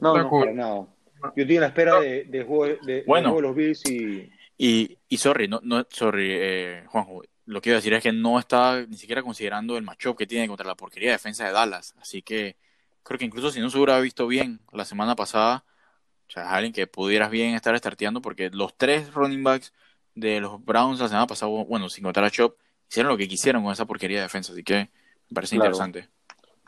No, 0.02 0.18
no, 0.18 0.30
para 0.30 0.52
nada. 0.52 0.88
Yo 1.36 1.44
estoy 1.44 1.56
en 1.56 1.62
la 1.62 1.68
espera 1.68 2.00
de, 2.00 2.24
de, 2.26 2.44
juego, 2.44 2.76
de, 2.84 3.04
de 3.04 3.42
los 3.42 3.56
Bills 3.56 3.90
y... 3.90 4.30
Y, 4.58 4.98
y 5.08 5.18
sorry, 5.18 5.48
no, 5.48 5.60
no, 5.64 5.86
sorry, 5.90 6.28
eh, 6.30 6.84
Juanjo, 6.88 7.24
lo 7.46 7.62
que 7.62 7.70
iba 7.70 7.76
a 7.76 7.80
decir 7.80 7.94
es 7.94 8.04
que 8.04 8.12
no 8.12 8.38
está 8.38 8.86
ni 8.86 8.98
siquiera 8.98 9.24
considerando 9.24 9.78
el 9.78 9.84
matchup 9.84 10.18
que 10.18 10.28
tiene 10.28 10.48
contra 10.48 10.68
la 10.68 10.76
porquería 10.76 11.10
de 11.10 11.16
defensa 11.16 11.46
de 11.46 11.52
Dallas. 11.52 11.96
Así 12.00 12.22
que 12.22 12.58
creo 13.04 13.18
que 13.18 13.26
incluso 13.26 13.52
si 13.52 13.60
no 13.60 13.70
se 13.70 13.78
hubiera 13.78 14.00
visto 14.00 14.28
bien 14.28 14.60
la 14.72 14.86
semana 14.86 15.16
pasada, 15.16 15.64
o 16.28 16.32
sea, 16.32 16.52
alguien 16.52 16.74
que 16.74 16.88
pudieras 16.88 17.32
bien 17.32 17.56
estar 17.56 17.78
starteando, 17.78 18.22
porque 18.22 18.50
los 18.52 18.78
tres 18.78 19.14
running 19.14 19.44
backs 19.44 19.74
de 20.16 20.40
los 20.40 20.64
Browns 20.64 21.00
la 21.00 21.08
semana 21.08 21.28
pasada, 21.28 21.52
bueno, 21.68 21.90
sin 21.90 22.04
contar 22.04 22.24
a 22.24 22.30
Chop, 22.30 22.56
hicieron 22.90 23.12
lo 23.12 23.18
que 23.18 23.28
quisieron 23.28 23.64
con 23.64 23.74
esa 23.74 23.86
porquería 23.86 24.18
de 24.18 24.24
defensa. 24.24 24.54
Así 24.54 24.64
que 24.64 24.90
me 25.30 25.34
parece 25.34 25.56
interesante. 25.56 26.08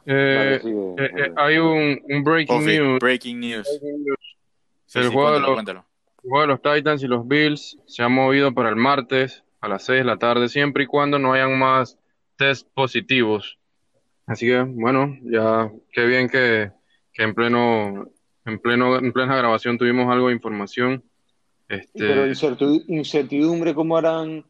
Eh, 0.06 0.60
eh, 0.64 0.96
eh, 0.98 1.34
hay 1.38 1.58
un, 1.58 2.24
breaking, 2.24 2.66
news. 2.66 3.00
breaking, 3.00 3.40
news. 3.40 3.68
el, 4.96 5.08
juego 5.10 5.32
de 5.32 5.40
los, 5.40 5.60
el 5.60 6.30
juego 6.30 6.42
de 6.42 6.48
los 6.48 6.62
Titans 6.62 7.04
y 7.04 7.08
los 7.08 7.28
Bills 7.28 7.80
se 7.86 8.04
ha 8.04 8.10
movido 8.10 8.54
para 8.54 8.70
el 8.70 8.76
martes 8.76 9.44
a 9.62 9.70
las 9.70 9.86
6 9.86 10.00
de 10.00 10.04
la 10.04 10.18
tarde, 10.18 10.50
siempre 10.50 10.84
y 10.84 10.88
cuando 10.88 11.20
no 11.20 11.34
hayan 11.34 11.58
más 11.58 11.98
test 12.36 12.68
positivos. 12.74 13.58
Así 14.26 14.46
que, 14.48 14.62
bueno, 14.62 15.18
ya 15.24 15.72
qué 15.92 16.06
bien 16.06 16.30
que, 16.30 16.72
que 17.14 17.24
en 17.24 17.34
pleno 17.34 18.10
en 18.46 18.60
pleno 18.60 18.98
en 18.98 19.14
plena 19.14 19.38
grabación 19.38 19.78
tuvimos 19.78 20.12
algo 20.12 20.28
de 20.28 20.34
información. 20.34 21.04
Este... 21.70 21.88
Pero 21.94 22.26
incertidumbre, 22.88 23.74
¿cómo 23.74 23.96
harán 23.96 24.46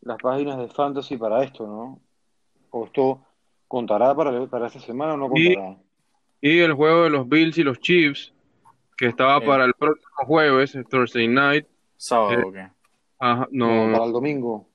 las 0.00 0.18
páginas 0.18 0.58
de 0.58 0.68
fantasy 0.68 1.16
para 1.16 1.44
esto, 1.44 1.66
no? 1.66 2.00
¿O 2.70 2.86
esto 2.86 3.20
contará 3.74 4.14
para, 4.14 4.46
para 4.46 4.66
esta 4.68 4.80
semana 4.80 5.14
o 5.14 5.16
no 5.16 5.28
contará? 5.28 5.76
Y, 6.40 6.58
el 6.60 6.72
juego 6.74 7.04
de 7.04 7.10
los 7.10 7.28
Bills 7.28 7.58
y 7.58 7.64
los 7.64 7.80
Chiefs, 7.80 8.32
que 8.96 9.06
estaba 9.06 9.40
para 9.40 9.64
el 9.64 9.74
próximo 9.74 10.10
jueves, 10.26 10.78
Thursday 10.88 11.26
night. 11.26 11.66
¿Sábado 11.96 12.52
eh, 12.54 12.70
no, 13.50 13.92
para 13.92 14.04
el 14.04 14.12
domingo. 14.12 14.68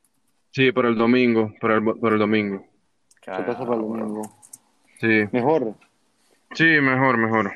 Sí, 0.51 0.71
para 0.71 0.89
el 0.89 0.95
domingo, 0.95 1.53
para 1.61 1.75
el, 1.75 1.83
para 1.83 2.15
el 2.15 2.19
domingo. 2.19 2.65
Se 3.21 3.31
pasa 3.31 3.59
para 3.59 3.75
el 3.75 3.81
domingo. 3.81 4.21
Sí. 4.99 5.25
Mejor. 5.31 5.75
Sí, 6.53 6.65
mejor, 6.81 7.17
mejor. 7.17 7.53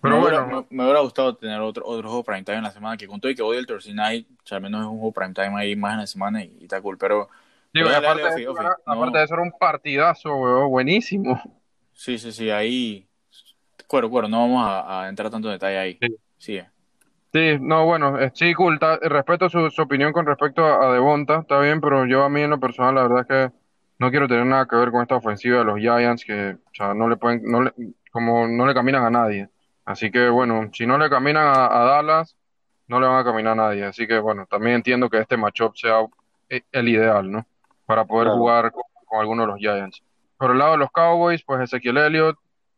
Pero 0.00 0.14
me 0.14 0.20
bueno. 0.20 0.44
Hubiera, 0.44 0.66
me, 0.70 0.84
hubiera 0.84 1.00
gustado 1.00 1.34
tener 1.34 1.60
otro, 1.60 1.84
otro 1.84 2.08
juego 2.08 2.24
prime 2.24 2.44
time 2.44 2.58
en 2.58 2.64
la 2.64 2.70
semana, 2.70 2.96
que 2.96 3.08
con 3.08 3.20
todo 3.20 3.30
y 3.30 3.34
que 3.34 3.42
odio 3.42 3.58
el 3.58 3.66
Thursday 3.66 3.94
Night, 3.94 4.26
o 4.30 4.46
sea, 4.46 4.56
al 4.56 4.62
menos 4.62 4.82
es 4.82 4.86
un 4.86 4.98
juego 4.98 5.12
prime 5.12 5.34
time 5.34 5.60
ahí 5.60 5.74
más 5.74 5.94
en 5.94 6.00
la 6.00 6.06
semana 6.06 6.44
y, 6.44 6.58
está 6.62 6.80
cool, 6.80 6.96
pero... 6.96 7.28
Digo, 7.76 7.88
aparte, 7.90 9.18
de 9.18 9.24
eso 9.24 9.34
era 9.34 9.42
un 9.42 9.52
partidazo, 9.52 10.34
weón, 10.34 10.70
buenísimo. 10.70 11.40
Sí, 11.92 12.18
sí, 12.18 12.32
sí, 12.32 12.50
ahí... 12.50 13.08
Bueno, 13.90 14.08
bueno, 14.08 14.28
no 14.28 14.40
vamos 14.40 14.64
a, 14.66 15.08
entrar 15.08 15.30
tanto 15.30 15.48
en 15.48 15.54
detalle 15.54 15.78
ahí. 15.78 15.98
Sí. 16.00 16.16
Sigue. 16.38 16.68
Sí, 17.32 17.58
no, 17.60 17.84
bueno, 17.84 18.16
sí, 18.34 18.54
cool. 18.54 18.78
respeto 19.02 19.48
su, 19.48 19.70
opinión 19.82 20.12
con 20.12 20.26
respecto 20.26 20.64
a, 20.64 20.92
Devonta, 20.92 21.40
está 21.40 21.60
bien, 21.60 21.80
pero 21.80 22.06
yo 22.06 22.22
a 22.22 22.28
mí 22.28 22.40
en 22.42 22.50
lo 22.50 22.58
personal, 22.58 22.94
la 22.94 23.02
verdad 23.02 23.20
es 23.20 23.26
que 23.26 23.56
no 23.98 24.10
quiero 24.10 24.28
tener 24.28 24.46
nada 24.46 24.66
que 24.66 24.76
ver 24.76 24.90
con 24.90 25.02
esta 25.02 25.16
ofensiva 25.16 25.58
de 25.58 25.64
los 25.64 25.78
Giants, 25.78 26.24
que 26.24 26.56
o 26.64 26.74
sea, 26.74 26.94
no 26.94 27.08
le 27.08 27.16
pueden, 27.16 27.42
no 27.44 27.62
le, 27.62 27.72
como 28.10 28.46
no 28.46 28.66
le 28.66 28.74
caminan 28.74 29.04
a 29.04 29.10
nadie. 29.10 29.48
Así 29.84 30.10
que 30.10 30.28
bueno, 30.28 30.70
si 30.72 30.86
no 30.86 30.98
le 30.98 31.10
caminan 31.10 31.46
a, 31.46 31.68
Dallas, 31.84 32.36
no 32.88 33.00
le 33.00 33.06
van 33.06 33.18
a 33.18 33.24
caminar 33.24 33.52
a 33.52 33.56
nadie. 33.56 33.84
Así 33.84 34.06
que 34.06 34.18
bueno, 34.18 34.46
también 34.46 34.76
entiendo 34.76 35.08
que 35.10 35.18
este 35.18 35.36
matchup 35.36 35.76
sea 35.76 36.06
eh, 36.48 36.62
el 36.72 36.88
ideal, 36.88 37.30
¿no? 37.30 37.46
Para 37.86 38.04
poder 38.04 38.28
jugar 38.28 38.72
con, 38.72 38.82
con 39.06 39.20
alguno 39.20 39.42
de 39.42 39.48
los 39.48 39.58
Giants. 39.58 40.02
Por 40.36 40.50
el 40.50 40.58
lado 40.58 40.72
de 40.72 40.78
los 40.78 40.90
Cowboys, 40.90 41.42
pues 41.42 41.60
Ezequiel 41.62 41.96
Elliott, 41.96 42.36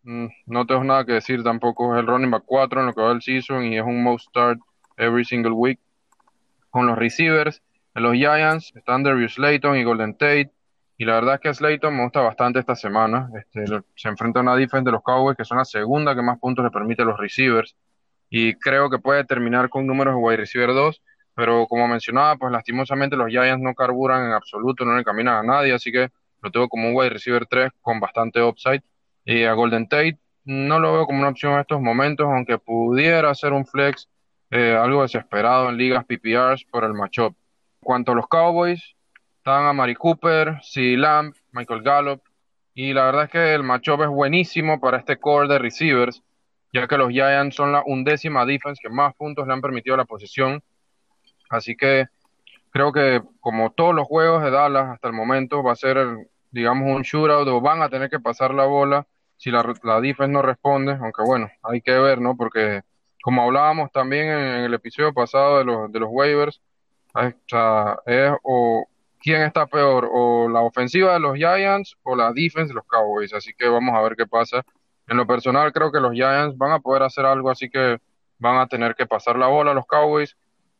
Mm, 0.08 0.28
no 0.46 0.66
tengo 0.66 0.84
nada 0.84 1.04
que 1.04 1.12
decir 1.12 1.42
tampoco. 1.42 1.94
Es 1.94 2.00
el 2.00 2.06
running 2.06 2.30
back 2.30 2.44
4 2.46 2.80
en 2.80 2.86
lo 2.86 2.94
que 2.94 3.02
va 3.02 3.10
del 3.10 3.20
season 3.20 3.64
y 3.64 3.76
es 3.76 3.84
un 3.84 4.02
most 4.02 4.28
start 4.28 4.58
every 4.96 5.24
single 5.24 5.52
week. 5.52 5.78
Con 6.70 6.86
los 6.86 6.96
receivers, 6.96 7.62
en 7.94 8.02
los 8.04 8.14
Giants 8.14 8.72
están 8.74 9.02
Darius 9.02 9.34
Slayton 9.34 9.76
y 9.76 9.84
Golden 9.84 10.14
Tate. 10.14 10.50
Y 10.96 11.04
la 11.04 11.14
verdad 11.14 11.34
es 11.34 11.40
que 11.40 11.54
Slayton 11.54 11.94
me 11.94 12.04
gusta 12.04 12.20
bastante 12.20 12.58
esta 12.58 12.74
semana. 12.74 13.30
Este, 13.36 13.66
se 13.94 14.08
enfrenta 14.08 14.40
a 14.40 14.42
una 14.42 14.56
defensa 14.56 14.84
de 14.84 14.92
los 14.92 15.02
Cowboys 15.02 15.36
que 15.36 15.44
son 15.44 15.58
la 15.58 15.66
segunda 15.66 16.14
que 16.14 16.22
más 16.22 16.38
puntos 16.38 16.64
le 16.64 16.70
permite 16.70 17.02
a 17.02 17.04
los 17.04 17.18
receivers. 17.18 17.76
Y 18.30 18.54
creo 18.54 18.88
que 18.88 18.98
puede 18.98 19.24
terminar 19.24 19.68
con 19.68 19.86
números 19.86 20.14
de 20.14 20.20
wide 20.20 20.38
receiver 20.38 20.72
2. 20.72 21.02
Pero 21.38 21.68
como 21.68 21.86
mencionaba, 21.86 22.34
pues 22.34 22.50
lastimosamente 22.50 23.14
los 23.14 23.28
Giants 23.28 23.62
no 23.62 23.72
carburan 23.72 24.26
en 24.26 24.32
absoluto, 24.32 24.84
no 24.84 24.96
le 24.96 25.04
caminan 25.04 25.36
a 25.36 25.42
nadie. 25.44 25.72
Así 25.72 25.92
que 25.92 26.10
lo 26.42 26.50
tengo 26.50 26.68
como 26.68 26.88
un 26.88 26.96
wide 26.96 27.10
receiver 27.10 27.46
3 27.46 27.70
con 27.80 28.00
bastante 28.00 28.42
upside. 28.42 28.82
Y 29.24 29.44
a 29.44 29.52
Golden 29.52 29.88
Tate 29.88 30.18
no 30.46 30.80
lo 30.80 30.94
veo 30.94 31.06
como 31.06 31.20
una 31.20 31.28
opción 31.28 31.52
en 31.52 31.60
estos 31.60 31.80
momentos, 31.80 32.26
aunque 32.26 32.58
pudiera 32.58 33.32
ser 33.36 33.52
un 33.52 33.64
flex 33.64 34.08
eh, 34.50 34.76
algo 34.76 35.02
desesperado 35.02 35.68
en 35.68 35.76
ligas 35.76 36.04
PPRs 36.06 36.64
por 36.64 36.82
el 36.82 36.92
matchup. 36.92 37.36
Cuanto 37.78 38.10
a 38.10 38.14
los 38.16 38.26
Cowboys, 38.26 38.96
están 39.36 39.66
a 39.66 39.72
Mari 39.72 39.94
Cooper, 39.94 40.58
C. 40.62 40.96
Lamb, 40.96 41.34
Michael 41.52 41.82
Gallup, 41.82 42.20
y 42.74 42.92
la 42.92 43.04
verdad 43.04 43.24
es 43.26 43.30
que 43.30 43.54
el 43.54 43.62
matchup 43.62 44.02
es 44.02 44.08
buenísimo 44.08 44.80
para 44.80 44.98
este 44.98 45.18
core 45.18 45.46
de 45.46 45.60
receivers, 45.60 46.20
ya 46.72 46.88
que 46.88 46.98
los 46.98 47.10
Giants 47.10 47.54
son 47.54 47.70
la 47.70 47.84
undécima 47.86 48.44
defense 48.44 48.80
que 48.82 48.92
más 48.92 49.14
puntos 49.14 49.46
le 49.46 49.52
han 49.52 49.60
permitido 49.60 49.94
a 49.94 49.98
la 49.98 50.04
posición. 50.04 50.60
Así 51.48 51.76
que 51.76 52.06
creo 52.70 52.92
que 52.92 53.22
como 53.40 53.70
todos 53.70 53.94
los 53.94 54.06
juegos 54.06 54.42
de 54.42 54.50
Dallas 54.50 54.88
hasta 54.88 55.08
el 55.08 55.14
momento 55.14 55.62
va 55.62 55.72
a 55.72 55.76
ser, 55.76 55.98
digamos, 56.50 56.94
un 56.94 57.02
shootout 57.02 57.48
o 57.48 57.60
van 57.60 57.82
a 57.82 57.88
tener 57.88 58.10
que 58.10 58.20
pasar 58.20 58.54
la 58.54 58.66
bola 58.66 59.06
si 59.36 59.50
la, 59.50 59.64
la 59.84 60.00
defense 60.00 60.32
no 60.32 60.42
responde, 60.42 60.92
aunque 61.00 61.22
bueno, 61.22 61.48
hay 61.62 61.80
que 61.80 61.96
ver, 61.98 62.20
¿no? 62.20 62.36
Porque 62.36 62.82
como 63.22 63.42
hablábamos 63.42 63.90
también 63.92 64.28
en, 64.28 64.64
el 64.64 64.74
episodio 64.74 65.12
pasado 65.12 65.58
de 65.58 65.64
los, 65.64 65.92
de 65.92 66.00
los 66.00 66.08
waivers, 66.10 66.60
o 67.14 67.32
sea, 67.46 67.98
es 68.06 68.32
o 68.42 68.86
quién 69.20 69.42
está 69.42 69.66
peor, 69.66 70.08
o 70.12 70.48
la 70.48 70.60
ofensiva 70.60 71.14
de 71.14 71.20
los 71.20 71.36
Giants 71.36 71.96
o 72.02 72.16
la 72.16 72.32
defense 72.32 72.68
de 72.68 72.74
los 72.74 72.84
Cowboys, 72.86 73.32
así 73.32 73.52
que 73.56 73.68
vamos 73.68 73.94
a 73.94 74.02
ver 74.02 74.16
qué 74.16 74.26
pasa. 74.26 74.64
En 75.06 75.16
lo 75.16 75.26
personal 75.26 75.72
creo 75.72 75.90
que 75.90 76.00
los 76.00 76.12
Giants 76.12 76.56
van 76.56 76.72
a 76.72 76.80
poder 76.80 77.02
hacer 77.02 77.24
algo, 77.24 77.50
así 77.50 77.70
que 77.70 77.98
van 78.38 78.58
a 78.58 78.66
tener 78.66 78.94
que 78.94 79.06
pasar 79.06 79.36
la 79.36 79.46
bola 79.46 79.70
a 79.70 79.74
los 79.74 79.86
Cowboys, 79.86 80.36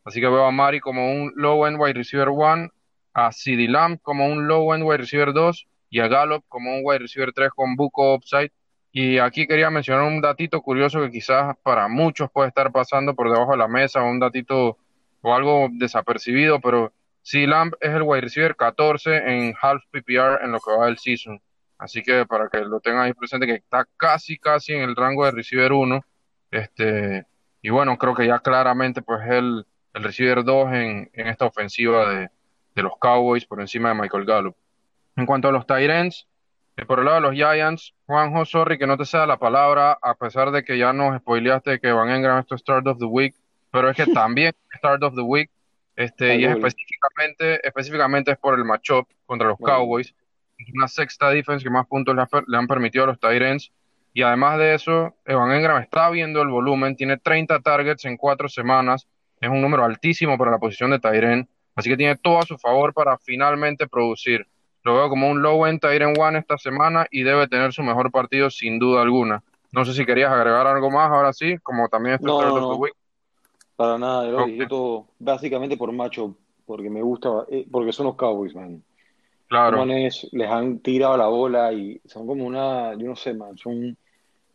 así 0.09 0.19
que 0.19 0.27
veo 0.27 0.45
a 0.45 0.51
Mari 0.51 0.79
como 0.79 1.11
un 1.11 1.31
low 1.35 1.67
end 1.67 1.79
wide 1.79 1.93
receiver 1.93 2.29
1, 2.29 2.69
a 3.13 3.31
CD 3.31 3.67
Lamb 3.67 3.99
como 4.01 4.25
un 4.25 4.47
low 4.47 4.73
end 4.73 4.83
wide 4.83 4.97
receiver 4.97 5.33
2 5.33 5.67
y 5.91 5.99
a 5.99 6.07
Gallup 6.07 6.43
como 6.47 6.75
un 6.75 6.81
wide 6.83 6.99
receiver 6.99 7.31
3 7.31 7.51
con 7.55 7.75
buco 7.75 8.15
upside. 8.15 8.51
Y 8.91 9.19
aquí 9.19 9.45
quería 9.45 9.69
mencionar 9.69 10.05
un 10.05 10.19
datito 10.19 10.61
curioso 10.63 10.99
que 11.01 11.11
quizás 11.11 11.55
para 11.61 11.87
muchos 11.87 12.31
puede 12.31 12.47
estar 12.47 12.71
pasando 12.71 13.13
por 13.13 13.29
debajo 13.31 13.51
de 13.51 13.57
la 13.57 13.67
mesa, 13.67 14.01
un 14.01 14.19
datito 14.19 14.77
o 15.21 15.35
algo 15.35 15.67
desapercibido, 15.71 16.59
pero 16.59 16.91
C. 17.21 17.45
Lamb 17.45 17.73
es 17.79 17.91
el 17.91 18.01
wide 18.01 18.21
receiver 18.21 18.55
14 18.55 19.15
en 19.15 19.53
half 19.61 19.83
PPR 19.91 20.43
en 20.43 20.51
lo 20.51 20.59
que 20.59 20.71
va 20.75 20.87
del 20.87 20.97
season. 20.97 21.39
Así 21.77 22.01
que 22.01 22.25
para 22.25 22.49
que 22.49 22.61
lo 22.61 22.79
tengan 22.79 23.03
ahí 23.03 23.13
presente, 23.13 23.45
que 23.45 23.53
está 23.55 23.85
casi, 23.95 24.39
casi 24.39 24.73
en 24.73 24.81
el 24.81 24.95
rango 24.95 25.25
de 25.25 25.31
receiver 25.31 25.71
1. 25.71 26.01
Este, 26.49 27.27
y 27.61 27.69
bueno, 27.69 27.95
creo 27.99 28.15
que 28.15 28.25
ya 28.25 28.39
claramente 28.39 29.03
pues 29.03 29.21
el, 29.29 29.67
el 29.99 30.05
receiver 30.05 30.43
2 30.43 30.73
en, 30.73 31.09
en 31.13 31.27
esta 31.27 31.45
ofensiva 31.45 32.09
de, 32.09 32.29
de 32.75 32.83
los 32.83 32.93
Cowboys 32.99 33.45
por 33.45 33.59
encima 33.59 33.89
de 33.89 33.95
Michael 33.95 34.25
Gallup. 34.25 34.55
En 35.15 35.25
cuanto 35.25 35.49
a 35.49 35.51
los 35.51 35.67
Tyrants, 35.67 36.27
eh, 36.77 36.85
por 36.85 36.99
el 36.99 37.05
lado 37.05 37.17
de 37.17 37.21
los 37.21 37.33
Giants, 37.33 37.93
Juanjo, 38.05 38.45
sorry 38.45 38.77
que 38.77 38.87
no 38.87 38.97
te 38.97 39.05
sea 39.05 39.25
la 39.25 39.37
palabra, 39.37 39.97
a 40.01 40.15
pesar 40.15 40.51
de 40.51 40.63
que 40.63 40.77
ya 40.77 40.93
nos 40.93 41.17
spoileaste 41.19 41.79
que 41.79 41.91
Van 41.91 42.09
Engram 42.09 42.39
es 42.39 42.45
tu 42.45 42.57
Start 42.57 42.87
of 42.87 42.99
the 42.99 43.05
Week, 43.05 43.35
pero 43.71 43.89
es 43.89 43.97
que 43.97 44.05
también 44.13 44.53
Start 44.77 45.03
of 45.03 45.15
the 45.15 45.21
Week, 45.21 45.49
este, 45.95 46.37
y 46.37 46.45
es 46.45 46.55
específicamente, 46.55 47.67
específicamente 47.67 48.31
es 48.31 48.37
por 48.37 48.57
el 48.57 48.63
matchup 48.63 49.05
contra 49.25 49.49
los 49.49 49.57
Cowboys. 49.57 50.15
Es 50.57 50.73
una 50.73 50.87
sexta 50.87 51.29
defense 51.29 51.63
que 51.63 51.69
más 51.69 51.85
puntos 51.87 52.15
le, 52.15 52.23
le 52.47 52.57
han 52.57 52.67
permitido 52.67 53.03
a 53.03 53.07
los 53.07 53.19
Tyrants. 53.19 53.71
Y 54.13 54.21
además 54.21 54.57
de 54.57 54.73
eso, 54.73 55.15
Evan 55.25 55.51
Engram 55.51 55.81
está 55.81 56.09
viendo 56.09 56.41
el 56.41 56.47
volumen, 56.47 56.95
tiene 56.95 57.17
30 57.17 57.59
targets 57.59 58.05
en 58.05 58.17
cuatro 58.17 58.47
semanas, 58.47 59.07
es 59.39 59.49
un 59.49 59.61
número 59.61 59.83
altísimo 59.83 60.37
para 60.37 60.51
la 60.51 60.59
posición 60.59 60.91
de 60.91 60.99
Tyrant, 60.99 61.47
así 61.75 61.89
que 61.89 61.97
tiene 61.97 62.15
todo 62.17 62.39
a 62.39 62.45
su 62.45 62.57
favor 62.57 62.93
para 62.93 63.17
finalmente 63.17 63.87
producir. 63.87 64.47
Lo 64.83 64.95
veo 64.95 65.09
como 65.09 65.29
un 65.29 65.41
low 65.41 65.65
end 65.65 65.79
Tyrant 65.81 66.17
One 66.17 66.39
esta 66.39 66.57
semana 66.57 67.05
y 67.11 67.23
debe 67.23 67.47
tener 67.47 67.73
su 67.73 67.83
mejor 67.83 68.11
partido 68.11 68.49
sin 68.49 68.79
duda 68.79 69.01
alguna. 69.01 69.43
No 69.71 69.85
sé 69.85 69.93
si 69.93 70.05
querías 70.05 70.31
agregar 70.31 70.65
algo 70.67 70.89
más 70.89 71.09
ahora 71.11 71.31
sí, 71.33 71.57
como 71.61 71.87
también 71.89 72.15
este 72.15 72.25
no, 72.25 72.41
no, 72.41 72.59
no. 72.59 72.81
Para 73.75 73.97
nada, 73.97 74.27
yo 74.27 74.43
okay. 74.43 74.67
todo 74.67 75.07
básicamente 75.19 75.77
por 75.77 75.91
macho, 75.91 76.35
porque 76.65 76.89
me 76.89 77.01
gusta, 77.01 77.29
eh, 77.49 77.65
porque 77.71 77.93
son 77.93 78.07
los 78.07 78.15
Cowboys, 78.15 78.53
man. 78.55 78.83
Claro. 79.47 79.83
les 79.85 80.49
han 80.49 80.79
tirado 80.79 81.17
la 81.17 81.27
bola 81.27 81.73
y 81.73 81.99
son 82.05 82.27
como 82.27 82.45
una, 82.45 82.93
yo 82.93 83.07
no 83.07 83.15
sé, 83.15 83.33
man, 83.33 83.57
son 83.57 83.97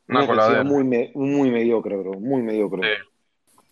una, 0.08 0.24
una 0.24 0.62
muy, 0.62 0.84
me, 0.84 1.10
muy 1.14 1.50
mediocre, 1.50 1.96
bro, 1.96 2.12
muy 2.12 2.42
mediocre. 2.42 2.82
Sí. 2.82 3.13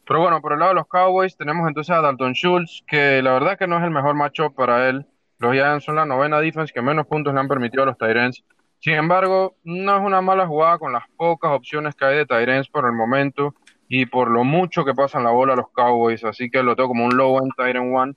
Pero 0.07 0.21
bueno, 0.21 0.41
por 0.41 0.53
el 0.53 0.59
lado 0.59 0.71
de 0.71 0.77
los 0.77 0.89
Cowboys 0.89 1.37
tenemos 1.37 1.67
entonces 1.69 1.95
a 1.95 2.01
Dalton 2.01 2.33
Schultz, 2.33 2.83
que 2.87 3.23
la 3.23 3.33
verdad 3.33 3.57
que 3.57 3.67
no 3.67 3.79
es 3.79 3.85
el 3.85 3.91
mejor 3.91 4.15
matchup 4.15 4.55
para 4.55 4.89
él. 4.89 5.07
Los 5.39 5.53
Giants 5.53 5.85
son 5.85 5.97
la 5.97 6.07
novena 6.07 6.41
defense 6.41 6.73
que 6.73 6.83
menos 6.83 7.07
puntos 7.07 7.33
le 7.35 7.41
han 7.41 7.49
permitido 7.49 7.85
a 7.85 7.87
los 7.87 7.99
Tyrants. 7.99 8.45
Sin 8.79 8.95
embargo, 8.95 9.57
no 9.63 9.97
es 9.97 10.03
una 10.03 10.21
mala 10.21 10.47
jugada 10.47 10.79
con 10.79 10.93
las 10.93 11.05
pocas 11.17 11.53
opciones 11.53 11.95
que 11.95 12.05
hay 12.05 12.17
de 12.17 12.27
Tyrants 12.27 12.69
por 12.69 12.85
el 12.85 12.93
momento 12.93 13.55
y 13.89 14.07
por 14.07 14.29
lo 14.29 14.43
mucho 14.43 14.85
que 14.85 14.95
pasan 14.95 15.23
la 15.23 15.31
bola 15.31 15.53
a 15.53 15.57
los 15.57 15.71
Cowboys. 15.73 16.25
Así 16.25 16.51
que 16.51 16.63
lo 16.63 16.75
tengo 16.75 16.89
como 16.89 17.05
un 17.05 17.17
low 17.17 17.39
end 17.39 17.53
Tyrant 17.57 17.95
one. 17.95 18.15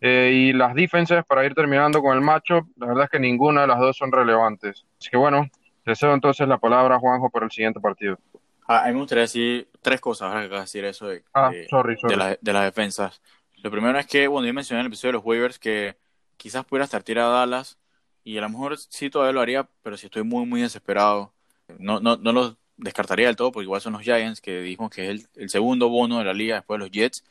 Eh, 0.00 0.30
y 0.32 0.52
las 0.52 0.74
defenses, 0.74 1.24
para 1.26 1.44
ir 1.44 1.54
terminando 1.54 2.00
con 2.00 2.16
el 2.16 2.22
matchup, 2.22 2.66
la 2.76 2.86
verdad 2.86 3.04
es 3.04 3.10
que 3.10 3.18
ninguna 3.18 3.62
de 3.62 3.66
las 3.66 3.78
dos 3.78 3.96
son 3.96 4.12
relevantes. 4.12 4.86
Así 4.98 5.10
que 5.10 5.16
bueno, 5.16 5.46
deseo 5.84 6.14
entonces 6.14 6.48
la 6.48 6.58
palabra 6.58 6.96
a 6.96 6.98
Juanjo 6.98 7.28
para 7.30 7.46
el 7.46 7.50
siguiente 7.50 7.80
partido. 7.80 8.18
Ah, 8.68 8.84
a 8.84 8.86
mí 8.88 8.92
me 8.92 9.00
gustaría 9.00 9.22
decir 9.22 9.68
tres 9.80 10.00
cosas, 10.00 10.28
ahora 10.28 10.40
que 10.40 10.46
acabas 10.46 10.72
de 10.72 10.80
decir 10.80 10.84
eso 10.84 11.08
de, 11.08 11.24
ah, 11.32 11.50
de, 11.50 11.66
sorry, 11.68 11.96
sorry. 11.96 12.12
de, 12.12 12.16
la, 12.16 12.38
de 12.40 12.52
las 12.52 12.64
defensas. 12.64 13.20
Lo 13.62 13.70
primero 13.70 13.98
es 13.98 14.06
que, 14.06 14.28
bueno, 14.28 14.46
yo 14.46 14.54
mencioné 14.54 14.80
en 14.80 14.86
el 14.86 14.92
episodio 14.92 15.08
de 15.10 15.12
los 15.14 15.24
waivers 15.24 15.58
que 15.58 15.96
quizás 16.36 16.64
pudiera 16.64 16.84
estar 16.84 17.02
tirado 17.02 17.34
a 17.34 17.40
Dallas 17.40 17.78
y 18.24 18.38
a 18.38 18.42
lo 18.42 18.48
mejor 18.50 18.78
sí 18.78 19.10
todavía 19.10 19.32
lo 19.32 19.40
haría, 19.40 19.68
pero 19.82 19.96
si 19.96 20.06
estoy 20.06 20.22
muy, 20.22 20.46
muy 20.46 20.60
desesperado, 20.60 21.32
no, 21.78 22.00
no, 22.00 22.16
no 22.16 22.32
lo 22.32 22.56
descartaría 22.76 23.26
del 23.26 23.36
todo 23.36 23.50
porque 23.52 23.64
igual 23.64 23.80
son 23.80 23.94
los 23.94 24.02
Giants, 24.02 24.40
que 24.40 24.60
dijimos 24.60 24.90
que 24.90 25.04
es 25.04 25.10
el, 25.10 25.28
el 25.42 25.50
segundo 25.50 25.88
bono 25.88 26.18
de 26.18 26.24
la 26.24 26.34
liga 26.34 26.56
después 26.56 26.78
de 26.78 26.84
los 26.84 26.90
Jets. 26.90 27.24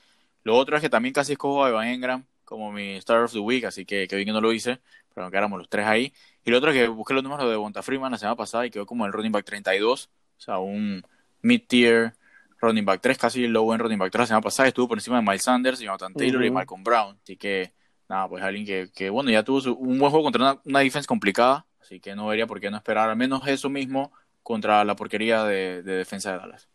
Lo 0.43 0.55
otro 0.57 0.75
es 0.75 0.81
que 0.81 0.89
también 0.89 1.13
casi 1.13 1.33
escojo 1.33 1.63
a 1.63 1.69
Evan 1.69 1.87
Engram 1.87 2.25
como 2.47 2.71
mi 2.71 2.95
Star 2.95 3.23
of 3.23 3.33
the 3.33 3.39
Week, 3.39 3.65
así 3.65 3.85
que, 3.85 4.07
que 4.07 4.15
bien 4.15 4.27
que 4.27 4.31
no 4.31 4.41
lo 4.41 4.53
hice, 4.53 4.79
pero 5.13 5.29
quedáramos 5.29 5.59
los 5.59 5.69
tres 5.69 5.85
ahí. 5.85 6.13
Y 6.45 6.51
lo 6.51 6.57
otro 6.57 6.71
es 6.71 6.77
que 6.77 6.87
busqué 6.87 7.13
los 7.13 7.21
números 7.21 7.49
de 7.49 7.57
Bonta 7.57 7.83
Freeman 7.83 8.11
la 8.11 8.17
semana 8.17 8.37
pasada 8.37 8.65
y 8.65 8.69
quedó 8.71 8.85
como 8.85 9.05
el 9.05 9.11
running 9.11 9.33
back 9.33 9.45
32, 9.45 10.09
o 10.37 10.41
sea, 10.41 10.57
un 10.59 11.03
mid-tier 11.41 12.13
running 12.59 12.85
back 12.85 13.01
3, 13.01 13.17
casi 13.17 13.45
el 13.45 13.53
low 13.53 13.71
en 13.73 13.79
running 13.79 13.99
back 13.99 14.11
3 14.11 14.21
la 14.21 14.27
semana 14.27 14.41
pasada, 14.41 14.67
estuvo 14.67 14.87
por 14.87 14.97
encima 14.97 15.17
de 15.17 15.23
Miles 15.23 15.43
Sanders, 15.43 15.79
Jonathan 15.79 16.13
Taylor 16.13 16.41
uh 16.41 16.43
-huh. 16.43 16.47
y 16.47 16.51
Malcolm 16.51 16.83
Brown, 16.83 17.17
así 17.21 17.37
que 17.37 17.73
nada, 18.09 18.27
pues 18.27 18.43
alguien 18.43 18.65
que, 18.65 18.89
que 18.93 19.09
bueno, 19.09 19.29
ya 19.29 19.43
tuvo 19.43 19.61
su, 19.61 19.73
un 19.73 19.99
buen 19.99 20.11
juego 20.11 20.23
contra 20.23 20.41
una, 20.41 20.61
una, 20.65 20.79
defense 20.79 21.07
complicada, 21.07 21.65
así 21.81 21.99
que 21.99 22.15
no 22.15 22.27
vería 22.27 22.47
por 22.47 22.59
qué 22.59 22.71
no 22.71 22.77
esperar 22.77 23.09
al 23.09 23.15
menos 23.15 23.47
eso 23.47 23.69
mismo 23.69 24.11
contra 24.43 24.83
la 24.85 24.95
porquería 24.95 25.43
de, 25.43 25.83
de 25.83 25.93
defensa 25.93 26.31
de 26.31 26.37
Dallas. 26.37 26.69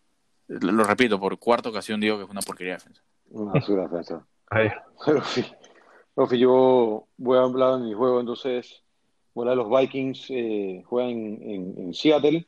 Lo, 0.47 0.73
lo, 0.73 0.85
repito, 0.85 1.19
por 1.19 1.39
cuarta 1.39 1.71
ocasión 1.71 2.01
digo 2.01 2.19
que 2.19 2.25
es 2.25 2.31
una 2.31 2.43
porquería 2.43 2.75
de 2.75 2.79
defensa. 2.79 3.03
Una 3.31 3.53
basura 3.53 3.85
defensa. 3.85 4.27
Pero 5.07 5.25
sí. 5.25 5.45
Profe, 6.15 6.39
yo 6.39 7.07
voy 7.17 7.39
a 7.39 7.43
hablar 7.43 7.79
de 7.79 7.87
mi 7.87 7.95
juego, 7.95 8.21
entonces, 8.21 8.83
bueno, 9.35 9.55
los 9.55 9.71
Vikings 9.71 10.27
eh, 10.29 10.83
juegan 10.85 11.11
en, 11.11 11.43
en, 11.43 11.75
en, 11.79 11.95
Seattle. 11.95 12.47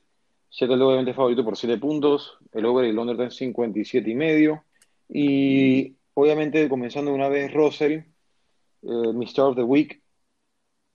Seattle 0.55 0.83
obviamente 0.85 1.15
favorito 1.15 1.45
por 1.45 1.57
7 1.57 1.79
puntos, 1.79 2.39
el 2.53 2.65
over 2.67 2.85
y 2.85 2.91
el 2.91 2.99
under 2.99 3.15
está 3.15 3.25
en 3.25 3.31
57 3.31 4.09
y 4.09 4.15
medio. 4.15 4.65
Y 5.09 5.97
obviamente, 6.15 6.69
comenzando 6.69 7.13
una 7.13 7.29
vez, 7.29 7.53
Russell, 7.53 7.93
eh, 8.83 9.33
of 9.39 9.57
the 9.57 9.63
Week. 9.63 10.03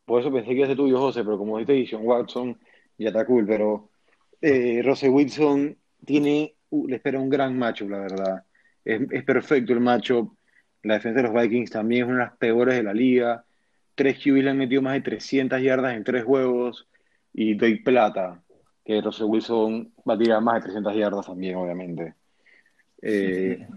Por 0.06 0.22
eso 0.22 0.32
pensé 0.32 0.50
que 0.50 0.56
iba 0.56 0.66
a 0.66 0.68
ser 0.68 0.78
tuyo, 0.78 1.00
José, 1.00 1.24
pero 1.24 1.38
como 1.38 1.58
dijiste, 1.58 1.92
Sean 1.92 2.06
Watson 2.06 2.58
ya 2.98 3.10
está 3.10 3.26
cool. 3.26 3.46
Pero 3.46 3.90
eh, 4.42 4.82
Russell 4.84 5.10
Wilson 5.10 5.78
tiene, 6.06 6.56
le 6.72 6.96
espera 6.96 7.20
un 7.20 7.30
gran 7.30 7.58
matchup, 7.58 7.90
la 7.90 8.00
verdad. 8.00 8.46
Es, 8.86 9.02
es 9.12 9.24
perfecto 9.24 9.74
el 9.74 9.82
matchup 9.82 10.34
la 10.84 10.96
defensa 10.96 11.22
de 11.22 11.28
los 11.28 11.42
Vikings 11.42 11.72
también 11.72 12.04
es 12.04 12.08
una 12.08 12.18
de 12.20 12.26
las 12.26 12.38
peores 12.38 12.76
de 12.76 12.84
la 12.84 12.94
liga. 12.94 13.46
Tres 13.96 14.18
QB 14.20 14.44
le 14.44 14.50
han 14.52 14.58
metido 14.58 14.82
más 14.82 14.94
de 14.94 15.02
300 15.02 15.62
yardas 15.62 15.96
en 15.96 16.04
tres 16.04 16.24
juegos. 16.24 16.88
Y 17.34 17.56
doy 17.56 17.80
plata, 17.84 18.42
que 18.90 19.02
Russell 19.02 19.28
Wilson 19.28 19.92
va 20.10 20.16
a 20.16 20.18
tirar 20.18 20.42
más 20.42 20.56
de 20.56 20.62
300 20.62 20.96
yardas 20.96 21.28
también, 21.28 21.56
obviamente. 21.58 22.16
Eh, 23.04 23.68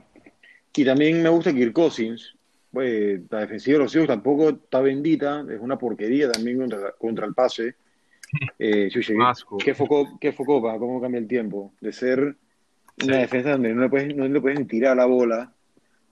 y 0.75 0.85
también 0.87 1.23
me 1.23 1.29
gusta 1.29 1.53
Kirk 1.53 1.75
Cousins. 1.75 2.35
Pues, 2.71 3.21
la 3.29 3.41
defensiva 3.41 3.77
de 3.77 3.85
los 3.85 3.93
Seahawks 3.93 4.09
tampoco 4.09 4.49
está 4.49 4.81
bendita. 4.81 5.45
Es 5.51 5.61
una 5.61 5.77
porquería 5.77 6.33
también 6.33 6.61
contra, 6.61 6.93
contra 6.93 7.27
el 7.27 7.35
pase. 7.35 7.75
Eh, 8.59 8.89
Chuche, 8.91 9.15
¿qué, 9.63 9.75
focó, 9.75 10.19
¿Qué 10.19 10.33
focó 10.33 10.63
para 10.63 10.79
cómo 10.79 11.03
cambia 11.03 11.19
el 11.19 11.29
tiempo? 11.29 11.75
De 11.83 11.93
ser 11.93 12.35
una 13.05 13.19
defensa 13.19 13.51
donde 13.51 13.75
no 13.75 13.83
le, 13.83 13.91
puedes, 13.91 14.17
no 14.17 14.27
le 14.27 14.41
pueden 14.41 14.67
tirar 14.67 14.97
la 14.97 15.05
bola 15.05 15.53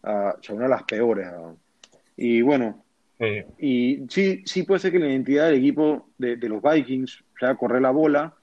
a 0.03 0.35
uh, 0.37 0.53
una 0.53 0.65
de 0.65 0.69
las 0.69 0.83
peores. 0.83 1.27
Y 2.19 2.43
bueno, 2.43 2.85
sí. 3.19 3.43
y 3.59 4.07
sí, 4.11 4.43
sí 4.45 4.65
puede 4.65 4.81
ser 4.81 4.93
que 4.93 4.99
la 4.99 5.09
identidad 5.09 5.47
del 5.47 5.61
equipo 5.61 6.11
de, 6.19 6.37
de 6.37 6.49
los 6.51 6.61
Vikings 6.63 7.25
sea 7.39 7.55
correr 7.55 7.81
la 7.81 7.91
bola, 7.91 8.37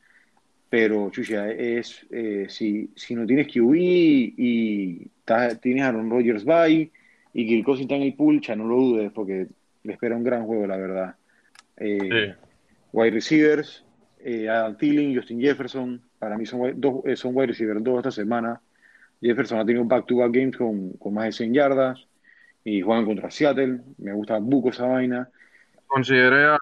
pero 0.70 1.10
chucha, 1.10 1.50
es 1.50 2.06
eh, 2.12 2.48
si, 2.50 2.90
si 2.96 3.16
no 3.16 3.26
tienes 3.26 3.48
QB 3.48 3.74
y 3.76 5.08
ta, 5.24 5.56
tienes 5.56 5.84
a 5.84 5.90
Aaron 5.90 6.10
Rodgers 6.10 6.44
by 6.44 6.92
y 7.34 7.58
el 7.58 7.64
Cousins 7.64 7.86
está 7.86 7.96
en 7.96 8.04
el 8.04 8.16
pool, 8.16 8.42
ya 8.42 8.56
no 8.56 8.66
lo 8.66 8.76
dudes 8.76 9.12
porque 9.14 9.48
le 9.84 9.94
espera 9.94 10.16
un 10.16 10.24
gran 10.24 10.46
juego, 10.46 10.68
la 10.68 10.78
verdad. 10.78 11.16
Eh, 11.78 12.00
sí. 12.02 12.48
Wide 12.92 13.12
receivers, 13.12 13.86
eh, 14.20 14.50
Adam 14.50 14.76
Thielen, 14.78 15.16
Justin 15.16 15.40
Jefferson, 15.40 16.02
para 16.20 16.38
mí 16.38 16.46
son, 16.46 16.80
dos, 16.80 17.02
eh, 17.06 17.16
son 17.16 17.36
wide 17.36 17.48
receivers 17.48 17.84
dos 17.84 17.98
esta 17.98 18.12
semana. 18.12 18.60
Jefferson 19.22 19.60
ha 19.60 19.66
tenido 19.66 19.84
un 19.84 19.88
back-to-back 19.88 20.30
-back 20.30 20.36
games 20.36 20.58
con, 20.58 20.92
con, 20.94 21.14
más 21.14 21.26
de 21.26 21.32
100 21.32 21.54
yardas 21.54 22.08
y 22.64 22.82
juegan 22.82 23.06
contra 23.06 23.32
Seattle. 23.32 23.82
Me 23.98 24.14
gusta 24.14 24.40
buco 24.40 24.70
esa 24.70 24.88
vaina. 24.88 25.30
Consideré, 25.88 26.46
a, 26.46 26.58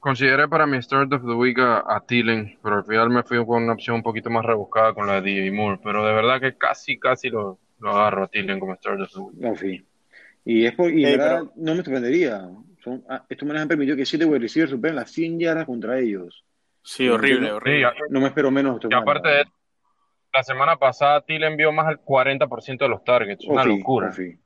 consideré 0.00 0.46
para 0.48 0.66
mi 0.66 0.80
start 0.82 1.12
of 1.12 1.22
the 1.22 1.32
week 1.32 1.58
a, 1.58 1.82
a 1.86 2.04
Thielen, 2.06 2.58
pero 2.62 2.76
al 2.76 2.84
final 2.84 3.10
me 3.10 3.22
fui 3.22 3.44
con 3.44 3.64
una 3.64 3.72
opción 3.72 3.96
un 3.96 4.02
poquito 4.02 4.30
más 4.30 4.44
rebuscada 4.44 4.92
con 4.94 5.06
la 5.06 5.20
de 5.20 5.22
DJ 5.22 5.50
Moore. 5.50 5.80
Pero 5.82 6.04
de 6.06 6.12
verdad 6.12 6.40
que 6.40 6.56
casi, 6.56 6.98
casi 6.98 7.30
lo, 7.30 7.58
lo 7.80 7.90
agarro 7.90 8.24
a 8.24 8.28
Thielen 8.28 8.60
como 8.60 8.74
start 8.76 9.00
of 9.00 9.12
the 9.12 9.18
week. 9.18 9.36
No, 9.38 9.56
sí. 9.56 9.84
Y, 10.44 10.66
es 10.66 10.74
por, 10.74 10.90
y 10.90 11.04
hey, 11.04 11.16
verdad, 11.16 11.40
pero... 11.40 11.52
no 11.56 11.74
me 11.74 11.82
sorprendería. 11.82 12.48
Son, 12.84 13.02
ah, 13.08 13.24
estos 13.28 13.48
manes 13.48 13.62
han 13.62 13.68
permitido 13.68 13.96
que 13.96 14.06
7 14.06 14.24
wide 14.24 14.38
receivers 14.38 14.70
superen 14.70 14.96
las 14.96 15.10
100 15.10 15.40
yardas 15.40 15.64
contra 15.66 15.98
ellos. 15.98 16.44
Sí, 16.82 17.08
horrible, 17.08 17.48
no, 17.48 17.56
horrible. 17.56 17.88
No 18.10 18.20
me 18.20 18.28
espero 18.28 18.50
menos. 18.52 18.78
Y 18.88 18.94
aparte 18.94 19.28
de 19.28 19.44
la 20.32 20.42
semana 20.44 20.76
pasada 20.76 21.22
Thielen 21.22 21.52
envió 21.52 21.72
más 21.72 21.88
del 21.88 21.98
40% 21.98 22.78
de 22.78 22.88
los 22.88 23.02
targets. 23.02 23.44
Una 23.46 23.62
oh, 23.62 23.64
sí, 23.64 23.78
locura. 23.78 24.08
Oh, 24.10 24.12
sí. 24.12 24.38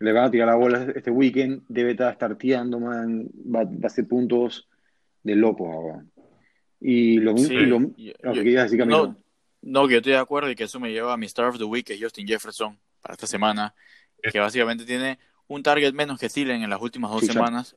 Le 0.00 0.12
van 0.12 0.24
a 0.24 0.30
tirar 0.30 0.48
la 0.48 0.56
bola 0.56 0.86
este 0.94 1.10
weekend. 1.10 1.62
Debe 1.68 1.92
estar 1.92 2.14
starteando, 2.14 2.80
man. 2.80 3.28
Va, 3.34 3.64
va 3.64 3.70
a 3.84 3.86
hacer 3.86 4.08
puntos 4.08 4.68
de 5.22 5.36
loco 5.36 5.70
ahora. 5.70 6.04
Y 6.80 7.18
lo 7.18 7.34
mismo. 7.34 7.48
Sí, 7.48 7.54
y 7.54 7.66
lo, 7.66 7.80
yo, 7.96 8.12
no, 8.22 8.34
yo, 8.34 8.42
decir, 8.42 8.86
no, 8.86 9.16
no, 9.62 9.86
que 9.86 9.92
yo 9.92 9.98
estoy 9.98 10.12
de 10.12 10.18
acuerdo 10.18 10.50
y 10.50 10.56
que 10.56 10.64
eso 10.64 10.80
me 10.80 10.90
lleva 10.90 11.12
a 11.12 11.16
mi 11.16 11.26
Star 11.26 11.46
of 11.46 11.58
the 11.58 11.64
Week, 11.64 11.86
que 11.86 11.94
es 11.94 12.02
Justin 12.02 12.26
Jefferson, 12.26 12.78
para 13.00 13.14
esta 13.14 13.26
semana. 13.26 13.74
Que 14.22 14.38
básicamente 14.38 14.84
tiene 14.84 15.18
un 15.48 15.62
target 15.62 15.92
menos 15.92 16.18
que 16.18 16.28
Thielen 16.28 16.62
en 16.62 16.70
las 16.70 16.80
últimas 16.80 17.10
dos 17.10 17.20
sí, 17.20 17.28
semanas. 17.28 17.76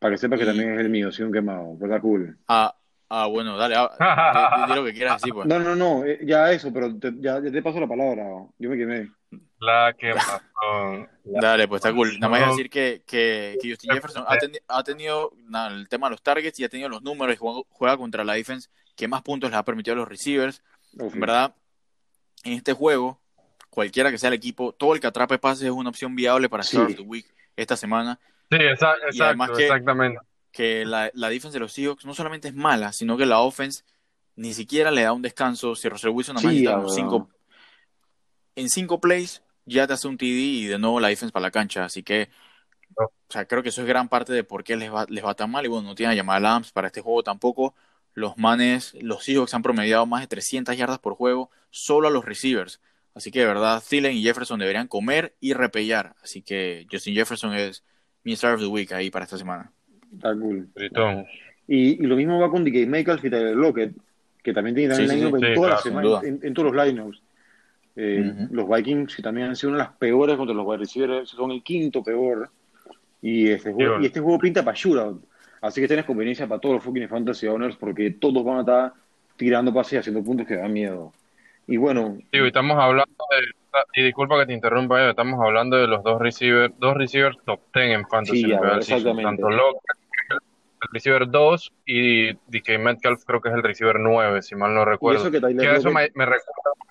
Para 0.00 0.14
que 0.14 0.18
sepa 0.18 0.36
que 0.36 0.44
y, 0.44 0.46
también 0.46 0.72
es 0.74 0.80
el 0.80 0.88
mío, 0.88 1.12
sí, 1.12 1.22
un 1.22 1.32
quemado. 1.32 1.76
¿Verdad, 1.76 2.00
cool? 2.00 2.36
Ah, 2.48 2.74
Ah, 3.10 3.26
bueno, 3.26 3.56
dale, 3.56 3.74
ah, 3.78 4.66
di, 4.68 4.74
lo 4.74 4.84
que 4.84 4.92
quieras 4.92 5.20
decir, 5.20 5.32
pues. 5.32 5.46
No, 5.48 5.58
no, 5.58 5.74
no, 5.74 6.04
eh, 6.04 6.20
ya 6.24 6.52
eso, 6.52 6.72
pero 6.72 6.94
ya, 7.18 7.40
te 7.40 7.62
paso 7.62 7.80
la 7.80 7.88
palabra, 7.88 8.26
yo 8.58 8.70
me 8.70 8.76
quemé. 8.76 9.10
La 9.60 9.94
quemazón. 9.98 11.08
Dale, 11.24 11.66
pues 11.66 11.80
está 11.80 11.92
cool. 11.92 12.18
Nada 12.20 12.28
más 12.28 12.50
decir 12.50 12.70
que, 12.70 13.02
que, 13.06 13.56
Justin 13.62 13.92
Jefferson 13.92 14.24
ha, 14.68 14.82
tenido 14.84 15.32
el 15.70 15.88
tema 15.88 16.06
de 16.06 16.12
los 16.12 16.22
targets 16.22 16.58
y 16.60 16.64
ha 16.64 16.68
tenido 16.68 16.88
los 16.88 17.02
números 17.02 17.34
y 17.34 17.38
juega, 17.38 17.96
contra 17.96 18.24
la 18.24 18.34
defense 18.34 18.68
que 18.94 19.08
más 19.08 19.22
puntos 19.22 19.50
les 19.50 19.58
ha 19.58 19.64
permitido 19.64 19.94
a 19.94 19.98
los 19.98 20.08
receivers. 20.08 20.62
En 20.98 21.20
verdad, 21.20 21.54
en 22.44 22.52
este 22.52 22.72
juego, 22.72 23.20
cualquiera 23.70 24.10
que 24.10 24.18
sea 24.18 24.28
el 24.28 24.34
equipo, 24.34 24.72
todo 24.72 24.94
el 24.94 25.00
que 25.00 25.06
atrape 25.06 25.38
pases 25.38 25.64
es 25.64 25.70
una 25.70 25.90
opción 25.90 26.14
viable 26.14 26.48
para 26.48 26.62
Start 26.62 26.96
the 26.96 27.02
Week 27.02 27.26
esta 27.56 27.76
semana. 27.76 28.18
Sí, 28.50 28.56
exacto, 28.56 29.58
exactamente 29.58 30.20
que 30.50 30.84
la, 30.84 31.10
la 31.14 31.28
defense 31.28 31.54
de 31.54 31.60
los 31.60 31.72
Seahawks 31.72 32.04
no 32.04 32.14
solamente 32.14 32.48
es 32.48 32.54
mala, 32.54 32.92
sino 32.92 33.16
que 33.16 33.26
la 33.26 33.40
offense 33.40 33.84
ni 34.36 34.54
siquiera 34.54 34.90
le 34.90 35.02
da 35.02 35.12
un 35.12 35.22
descanso. 35.22 35.74
Si 35.74 35.88
Russell 35.88 36.10
Wilson 36.10 36.36
nada 36.36 36.84
cinco, 36.88 37.28
en 38.56 38.68
cinco 38.68 39.00
plays 39.00 39.42
ya 39.68 39.86
te 39.86 39.92
hace 39.92 40.08
un 40.08 40.16
TD 40.16 40.24
y 40.24 40.66
de 40.66 40.78
nuevo 40.78 41.00
la 41.00 41.08
defense 41.08 41.32
para 41.32 41.44
la 41.44 41.50
cancha. 41.50 41.84
Así 41.84 42.02
que, 42.02 42.28
o 42.96 43.10
sea, 43.28 43.46
creo 43.46 43.62
que 43.62 43.68
eso 43.70 43.82
es 43.82 43.86
gran 43.86 44.08
parte 44.08 44.32
de 44.32 44.44
por 44.44 44.64
qué 44.64 44.76
les 44.76 44.92
va, 44.92 45.06
les 45.08 45.24
va 45.24 45.34
tan 45.34 45.50
mal. 45.50 45.64
Y 45.64 45.68
bueno, 45.68 45.88
no 45.88 45.94
tienen 45.94 46.12
a 46.12 46.16
llamar 46.16 46.42
Lamps 46.42 46.72
para 46.72 46.88
este 46.88 47.00
juego 47.00 47.22
tampoco. 47.22 47.74
Los 48.14 48.36
manes, 48.36 48.94
los 49.00 49.24
Seahawks 49.24 49.54
han 49.54 49.62
promediado 49.62 50.06
más 50.06 50.22
de 50.22 50.26
300 50.26 50.76
yardas 50.76 50.98
por 50.98 51.14
juego 51.14 51.50
solo 51.70 52.08
a 52.08 52.10
los 52.10 52.24
receivers. 52.24 52.80
Así 53.14 53.30
que 53.30 53.40
de 53.40 53.46
verdad, 53.46 53.82
Thielen 53.86 54.16
y 54.16 54.22
Jefferson 54.22 54.60
deberían 54.60 54.86
comer 54.86 55.34
y 55.40 55.52
repellar. 55.52 56.14
Así 56.22 56.42
que 56.42 56.86
Justin 56.90 57.14
Jefferson 57.14 57.54
es 57.54 57.84
mi 58.22 58.32
Star 58.34 58.54
of 58.54 58.60
the 58.60 58.66
Week 58.66 58.92
ahí 58.92 59.10
para 59.10 59.24
esta 59.24 59.38
semana. 59.38 59.72
Está 60.12 60.34
cool. 60.34 60.68
Y, 61.66 62.02
y, 62.02 62.06
lo 62.06 62.16
mismo 62.16 62.40
va 62.40 62.50
con 62.50 62.64
DK 62.64 62.86
Makers 62.86 63.24
y 63.24 63.30
Tyler 63.30 63.56
Lockett, 63.56 63.92
que 64.42 64.52
también 64.52 64.74
tiene 64.74 64.94
también 64.94 65.34
en, 65.34 65.54
todas 65.54 65.84
en, 66.24 66.54
todos 66.54 66.72
los 66.72 66.86
lineups. 66.86 67.22
Eh, 68.00 68.46
los 68.52 68.68
Vikings 68.68 69.16
que 69.16 69.22
también 69.22 69.48
han 69.48 69.56
sido 69.56 69.70
una 69.70 69.78
de 69.78 69.88
las 69.88 69.96
peores 69.96 70.36
contra 70.36 70.54
los 70.54 70.64
wide 70.64 70.78
receivers, 70.78 71.30
son 71.30 71.50
el 71.50 71.64
quinto 71.64 72.00
peor. 72.00 72.48
Y 73.20 73.48
este 73.48 73.72
juego, 73.72 74.00
y 74.00 74.06
este 74.06 74.20
juego 74.20 74.38
pinta 74.38 74.64
para 74.64 74.76
shootout. 74.76 75.20
Así 75.60 75.80
que 75.80 75.88
tienes 75.88 76.06
conveniencia 76.06 76.46
para 76.46 76.60
todos 76.60 76.76
los 76.76 76.84
fucking 76.84 77.08
fantasy 77.08 77.48
owners 77.48 77.74
porque 77.74 78.12
todos 78.12 78.44
van 78.44 78.58
a 78.58 78.60
estar 78.60 78.92
tirando 79.36 79.74
pases 79.74 79.94
y 79.94 79.96
haciendo 79.96 80.22
puntos 80.22 80.46
que 80.46 80.54
dan 80.54 80.72
miedo. 80.72 81.12
Y 81.66 81.76
bueno. 81.76 82.16
Sí, 82.32 82.38
estamos 82.38 82.78
hablando 82.78 83.16
de. 83.30 84.00
Y 84.00 84.04
disculpa 84.04 84.38
que 84.38 84.46
te 84.46 84.52
interrumpa, 84.52 85.02
eh, 85.02 85.10
estamos 85.10 85.40
hablando 85.44 85.76
de 85.76 85.88
los 85.88 86.04
dos 86.04 86.20
receivers, 86.20 86.72
dos 86.78 86.96
receivers 86.96 87.36
top 87.44 87.60
10 87.74 87.96
en 87.96 88.06
fantasy. 88.06 88.44
Sí, 88.44 88.52
exactamente. 88.52 89.22
Tanto 89.24 89.50
Lockett 89.50 89.98
el 90.82 90.88
receiver 90.92 91.28
2 91.28 91.72
y 91.86 92.32
DK 92.32 92.78
Metcalf 92.78 93.24
creo 93.24 93.40
que 93.40 93.48
es 93.48 93.54
el 93.54 93.62
receiver 93.62 93.98
9, 93.98 94.42
si 94.42 94.54
mal 94.54 94.74
no 94.74 94.84
recuerdo. 94.84 95.28
Eso, 95.28 95.36
eso, 95.36 95.90
me, 95.90 96.06
recuerda, 96.06 96.42
ah. 96.66 96.87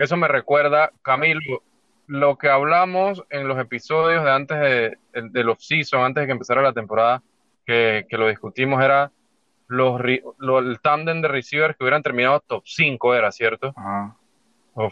Eso 0.00 0.16
me 0.16 0.28
recuerda, 0.28 0.90
Camilo, 1.02 1.62
lo 2.06 2.36
que 2.36 2.48
hablamos 2.48 3.22
en 3.30 3.48
los 3.48 3.58
episodios 3.58 4.24
de 4.24 4.30
antes 4.30 4.60
de, 4.60 4.98
de 5.12 5.44
los 5.44 5.64
season, 5.64 6.02
antes 6.02 6.22
de 6.22 6.26
que 6.26 6.32
empezara 6.32 6.62
la 6.62 6.72
temporada, 6.72 7.22
que, 7.66 8.06
lo 8.10 8.28
discutimos, 8.28 8.82
era 8.82 9.10
los, 9.68 10.00
el 10.00 10.80
tándem 10.82 11.22
de 11.22 11.28
receivers 11.28 11.76
que 11.76 11.84
hubieran 11.84 12.02
terminado 12.02 12.40
top 12.40 12.62
5, 12.66 13.14
era, 13.14 13.32
¿cierto? 13.32 13.72
Ajá. 13.76 14.16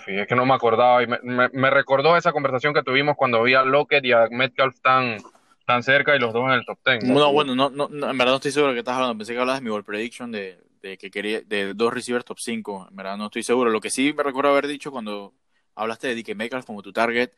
es 0.06 0.26
que 0.26 0.34
no 0.34 0.46
me 0.46 0.54
acordaba 0.54 1.02
y 1.02 1.06
me, 1.06 1.18
me, 1.52 1.70
recordó 1.70 2.16
esa 2.16 2.32
conversación 2.32 2.72
que 2.72 2.82
tuvimos 2.82 3.16
cuando 3.16 3.42
vi 3.42 3.54
a 3.54 3.62
Lockett 3.62 4.04
y 4.04 4.12
a 4.12 4.28
Metcalf 4.30 4.80
tan, 4.80 5.18
tan 5.66 5.82
cerca 5.82 6.16
y 6.16 6.18
los 6.18 6.32
dos 6.32 6.44
en 6.46 6.52
el 6.52 6.64
top 6.64 6.78
10. 6.84 7.04
No, 7.04 7.32
bueno, 7.32 7.54
no, 7.54 7.68
no, 7.68 7.86
en 7.86 8.18
verdad 8.18 8.32
no 8.32 8.36
estoy 8.36 8.52
seguro 8.52 8.72
de 8.72 8.76
qué 8.76 8.80
estás 8.80 8.94
hablando. 8.94 9.18
Pensé 9.18 9.34
que 9.34 9.40
hablabas 9.40 9.60
de 9.60 9.64
mi 9.64 9.70
ball 9.70 9.84
prediction 9.84 10.32
de, 10.32 10.58
de, 10.82 10.98
que 10.98 11.10
quería 11.10 11.40
de 11.42 11.74
dos 11.74 11.92
receivers 11.92 12.24
top 12.24 12.38
5. 12.38 12.88
En 12.90 12.96
verdad 12.96 13.16
no 13.16 13.26
estoy 13.26 13.42
seguro. 13.42 13.70
Lo 13.70 13.80
que 13.80 13.90
sí 13.90 14.12
me 14.12 14.22
recuerdo 14.22 14.50
haber 14.50 14.66
dicho 14.66 14.90
cuando 14.90 15.34
hablaste 15.74 16.08
de 16.08 16.22
DK 16.22 16.34
Metcalf 16.36 16.66
como 16.66 16.82
tu 16.82 16.92
target 16.92 17.30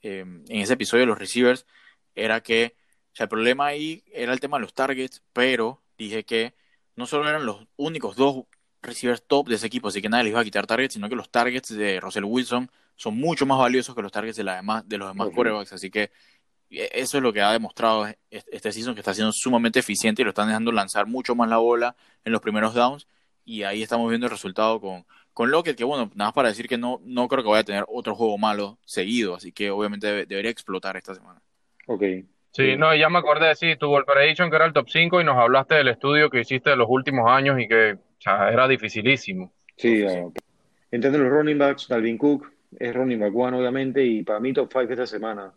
em, 0.00 0.44
en 0.48 0.60
ese 0.60 0.74
episodio 0.74 1.02
de 1.02 1.06
los 1.06 1.18
receivers 1.18 1.66
era 2.14 2.42
que 2.42 2.76
o 3.14 3.16
sea, 3.16 3.24
el 3.24 3.28
problema 3.30 3.66
ahí 3.66 4.02
era 4.12 4.32
el 4.32 4.40
tema 4.40 4.56
de 4.56 4.62
los 4.62 4.74
targets, 4.74 5.22
pero 5.32 5.84
dije 5.96 6.24
que 6.24 6.52
no 6.96 7.06
solo 7.06 7.28
eran 7.28 7.46
los 7.46 7.68
únicos 7.76 8.16
dos 8.16 8.46
receivers 8.82 9.22
top 9.24 9.48
de 9.48 9.54
ese 9.54 9.68
equipo, 9.68 9.86
así 9.86 10.02
que 10.02 10.08
nadie 10.08 10.24
les 10.24 10.30
iba 10.32 10.40
a 10.40 10.44
quitar 10.44 10.66
targets, 10.66 10.94
sino 10.94 11.08
que 11.08 11.14
los 11.14 11.30
targets 11.30 11.68
de 11.76 12.00
Russell 12.00 12.24
Wilson 12.24 12.68
son 12.96 13.16
mucho 13.16 13.46
más 13.46 13.58
valiosos 13.58 13.94
que 13.94 14.02
los 14.02 14.10
targets 14.10 14.36
de, 14.36 14.42
la 14.42 14.56
demás, 14.56 14.88
de 14.88 14.98
los 14.98 15.08
demás 15.08 15.28
quarterbacks, 15.32 15.72
así 15.72 15.92
que 15.92 16.10
eso 16.92 17.16
es 17.18 17.22
lo 17.22 17.32
que 17.32 17.40
ha 17.40 17.52
demostrado 17.52 18.06
este 18.30 18.72
season, 18.72 18.94
que 18.94 19.00
está 19.00 19.14
siendo 19.14 19.32
sumamente 19.32 19.78
eficiente 19.78 20.22
y 20.22 20.24
lo 20.24 20.30
están 20.30 20.48
dejando 20.48 20.72
lanzar 20.72 21.06
mucho 21.06 21.34
más 21.34 21.48
la 21.48 21.58
bola 21.58 21.96
en 22.24 22.32
los 22.32 22.40
primeros 22.40 22.74
downs. 22.74 23.06
Y 23.44 23.62
ahí 23.62 23.82
estamos 23.82 24.08
viendo 24.08 24.26
el 24.26 24.30
resultado 24.30 24.80
con, 24.80 25.04
con 25.32 25.50
Lockett, 25.50 25.76
que 25.76 25.84
bueno, 25.84 26.10
nada 26.14 26.28
más 26.28 26.34
para 26.34 26.48
decir 26.48 26.68
que 26.68 26.78
no, 26.78 27.00
no 27.04 27.28
creo 27.28 27.42
que 27.42 27.50
vaya 27.50 27.60
a 27.60 27.64
tener 27.64 27.84
otro 27.88 28.14
juego 28.14 28.38
malo 28.38 28.78
seguido, 28.84 29.34
así 29.34 29.52
que 29.52 29.70
obviamente 29.70 30.26
debería 30.26 30.50
explotar 30.50 30.96
esta 30.96 31.14
semana. 31.14 31.42
Ok. 31.86 32.02
Sí, 32.52 32.76
no, 32.76 32.94
ya 32.94 33.08
me 33.10 33.18
acordé 33.18 33.48
de 33.48 33.56
sí, 33.56 33.76
tu 33.76 33.92
Prediction 34.06 34.48
que 34.48 34.56
era 34.56 34.64
el 34.64 34.72
top 34.72 34.88
5 34.88 35.20
y 35.20 35.24
nos 35.24 35.36
hablaste 35.36 35.74
del 35.74 35.88
estudio 35.88 36.30
que 36.30 36.40
hiciste 36.40 36.70
de 36.70 36.76
los 36.76 36.86
últimos 36.88 37.28
años 37.28 37.60
y 37.60 37.66
que 37.66 37.98
era 38.24 38.68
dificilísimo. 38.68 39.52
Sí, 39.76 40.04
uh, 40.04 40.32
entiendo 40.92 41.18
los 41.18 41.30
running 41.30 41.58
backs, 41.58 41.88
Dalvin 41.88 42.16
Cook 42.16 42.52
es 42.78 42.94
running 42.94 43.18
back 43.18 43.34
one 43.34 43.56
obviamente 43.56 44.04
y 44.04 44.22
para 44.22 44.38
mí 44.38 44.52
top 44.52 44.70
5 44.72 44.92
esta 44.92 45.06
semana. 45.06 45.52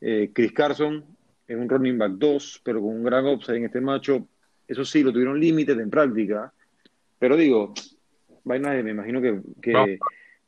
Eh, 0.00 0.30
Chris 0.32 0.52
Carson 0.52 1.04
es 1.46 1.56
un 1.56 1.68
running 1.68 1.98
back 1.98 2.12
2, 2.12 2.62
pero 2.64 2.80
con 2.80 2.90
un 2.90 3.02
gran 3.02 3.26
upside 3.26 3.58
en 3.58 3.64
este 3.64 3.80
macho. 3.80 4.26
Eso 4.66 4.84
sí, 4.84 5.02
lo 5.02 5.12
tuvieron 5.12 5.40
límites 5.40 5.76
en 5.78 5.90
práctica. 5.90 6.52
Pero 7.18 7.36
digo, 7.36 7.74
vaina, 8.44 8.70
me 8.82 8.90
imagino 8.90 9.20
que, 9.20 9.40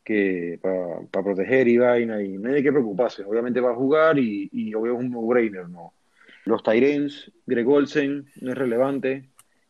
que, 0.05 0.59
para 0.62 1.24
proteger 1.24 1.68
y 1.68 1.78
vaina, 1.78 2.22
y 2.22 2.38
no 2.38 2.53
hay 2.53 2.62
que 2.62 2.72
preocuparse. 2.72 3.24
Obviamente 3.24 3.61
va 3.61 3.72
a 3.72 3.76
jugar 3.76 4.18
y, 4.18 4.48
y 4.53 4.74
obvio 4.74 4.94
es 4.94 5.00
un 5.00 5.11
no-brainer, 5.11 5.68
¿no? 5.68 5.92
Los 6.44 6.62
Tyrens, 6.62 7.30
Greg 7.46 7.68
Olsen, 7.68 8.26
no 8.40 8.53
es 8.53 8.59
relevante 8.59 9.28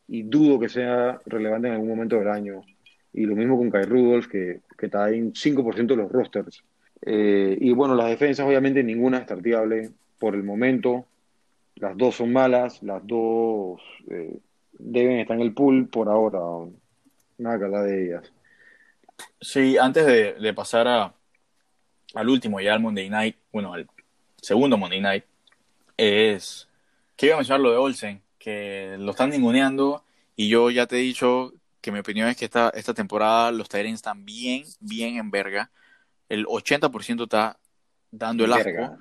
y 0.08 0.22
dudo 0.22 0.58
que 0.58 0.68
sea 0.68 1.20
relevante 1.26 1.68
en 1.68 1.74
algún 1.74 1.88
momento 1.88 2.18
del 2.18 2.28
año. 2.28 2.62
Y 3.12 3.26
lo 3.26 3.36
mismo 3.36 3.58
con 3.58 3.70
Kai 3.70 3.84
Rudolph, 3.84 4.26
que, 4.26 4.60
que 4.76 4.86
está 4.86 5.10
en 5.10 5.32
5% 5.32 5.86
de 5.86 5.96
los 5.96 6.10
rosters. 6.10 6.64
Eh, 7.04 7.58
y 7.60 7.72
bueno, 7.72 7.94
las 7.94 8.08
defensas 8.08 8.46
obviamente 8.46 8.82
ninguna 8.82 9.18
es 9.18 9.26
tarteable 9.26 9.90
por 10.18 10.34
el 10.34 10.44
momento. 10.44 11.04
Las 11.76 11.96
dos 11.96 12.16
son 12.16 12.32
malas, 12.32 12.82
las 12.82 13.04
dos 13.06 13.80
eh, 14.08 14.38
deben 14.72 15.18
estar 15.18 15.36
en 15.36 15.42
el 15.42 15.52
pool 15.52 15.88
por 15.88 16.08
ahora. 16.08 16.40
Nada 17.38 17.58
que 17.58 17.64
hablar 17.64 17.84
de 17.84 18.06
ellas. 18.06 18.32
Sí, 19.40 19.76
antes 19.78 20.06
de, 20.06 20.54
pasar 20.54 20.86
a, 20.86 21.14
al 22.14 22.28
último 22.28 22.60
ya 22.60 22.74
al 22.74 22.80
Monday 22.80 23.10
Night, 23.10 23.36
bueno, 23.52 23.72
al 23.72 23.88
segundo 24.40 24.76
Monday 24.76 25.00
Night, 25.00 25.24
es 25.96 26.68
que 27.16 27.26
iba 27.26 27.34
a 27.34 27.38
mencionar 27.38 27.60
lo 27.60 27.72
de 27.72 27.76
Olsen, 27.76 28.22
que 28.38 28.96
lo 28.98 29.10
están 29.10 29.30
ninguneando 29.30 30.04
y 30.36 30.48
yo 30.48 30.70
ya 30.70 30.86
te 30.86 30.96
he 30.96 31.00
dicho 31.00 31.52
que 31.80 31.92
mi 31.92 31.98
opinión 31.98 32.28
es 32.28 32.36
que 32.36 32.44
esta, 32.44 32.70
esta 32.70 32.94
temporada 32.94 33.50
los 33.50 33.68
Tyrants 33.68 33.98
están 33.98 34.24
bien, 34.24 34.64
bien 34.80 35.16
en 35.16 35.30
verga 35.30 35.70
el 36.28 36.46
80% 36.46 37.24
está 37.24 37.58
dando 38.10 38.44
el 38.44 38.52
asco. 38.52 38.98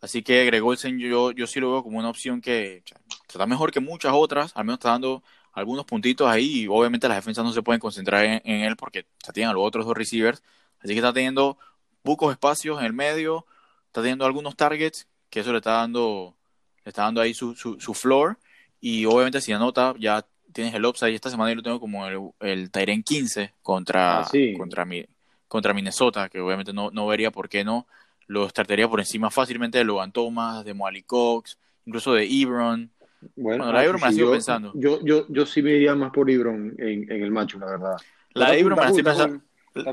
Así 0.00 0.22
que 0.22 0.44
Greg 0.44 0.64
Olsen 0.64 0.98
yo, 0.98 1.32
yo 1.32 1.46
sí 1.46 1.58
lo 1.58 1.72
veo 1.72 1.82
como 1.82 1.98
una 1.98 2.10
opción 2.10 2.40
que 2.40 2.82
está 3.28 3.46
mejor 3.46 3.72
que 3.72 3.80
muchas 3.80 4.12
otras, 4.14 4.52
al 4.54 4.64
menos 4.64 4.78
está 4.78 4.90
dando 4.90 5.22
algunos 5.52 5.86
puntitos 5.86 6.28
ahí 6.28 6.60
y 6.60 6.66
obviamente 6.68 7.08
las 7.08 7.16
defensas 7.16 7.44
no 7.44 7.52
se 7.52 7.62
pueden 7.62 7.80
concentrar 7.80 8.24
en, 8.24 8.40
él 8.44 8.76
porque 8.76 9.06
ya 9.26 9.32
tienen 9.32 9.50
a 9.50 9.54
los 9.54 9.64
otros 9.64 9.86
dos 9.86 9.96
receivers. 9.96 10.42
Así 10.80 10.88
que 10.88 10.98
está 10.98 11.14
teniendo 11.14 11.56
pocos 12.02 12.30
espacios 12.30 12.78
en 12.78 12.84
el 12.84 12.92
medio, 12.92 13.46
está 13.86 14.02
teniendo 14.02 14.26
algunos 14.26 14.54
targets, 14.54 15.08
que 15.30 15.40
eso 15.40 15.52
le 15.52 15.58
está 15.58 15.72
dando, 15.72 16.36
le 16.84 16.90
está 16.90 17.04
dando 17.04 17.22
ahí 17.22 17.32
su, 17.32 17.54
su, 17.54 17.94
floor. 17.94 18.38
Y 18.82 19.06
obviamente 19.06 19.40
si 19.40 19.52
anota, 19.52 19.94
ya 19.98 20.26
tienes 20.52 20.74
el 20.74 20.84
upside. 20.84 21.14
Esta 21.14 21.30
semana 21.30 21.50
yo 21.50 21.56
lo 21.56 21.62
tengo 21.62 21.80
como 21.80 22.06
el, 22.06 22.20
el 22.40 22.70
Tyren 22.70 23.02
15 23.02 23.54
contra, 23.62 24.20
ah, 24.20 24.30
contra, 24.58 24.84
mi, 24.84 25.06
contra 25.48 25.74
Minnesota, 25.74 26.28
que 26.28 26.40
obviamente 26.40 26.72
no, 26.72 26.90
no 26.90 27.06
vería 27.06 27.30
por 27.30 27.48
qué 27.48 27.64
no. 27.64 27.86
Lo 28.26 28.48
trataría 28.48 28.88
por 28.88 29.00
encima 29.00 29.30
fácilmente 29.30 29.78
de 29.78 29.84
Logan 29.84 30.12
Thomas, 30.12 30.64
de 30.64 30.74
Moali 30.74 31.02
Cox, 31.02 31.58
incluso 31.84 32.12
de 32.14 32.24
Ebron. 32.24 32.90
Bueno, 33.36 33.72
la 33.72 33.84
Ebron 33.84 34.00
me 34.00 34.08
la 34.08 34.12
sigo 34.12 34.32
pensando. 34.32 34.72
Yo, 34.74 35.00
yo, 35.04 35.26
yo 35.28 35.46
sí 35.46 35.62
me 35.62 35.72
iría 35.72 35.94
más 35.94 36.10
por 36.10 36.28
Ebron 36.30 36.74
en, 36.78 37.10
en 37.10 37.22
el 37.22 37.30
macho, 37.30 37.58
la 37.58 37.66
verdad. 37.66 37.96
La 38.32 38.56
Ebron 38.56 38.76
me 38.78 38.84
la 38.84 38.88
estoy 38.88 39.04
pensando. 39.04 39.40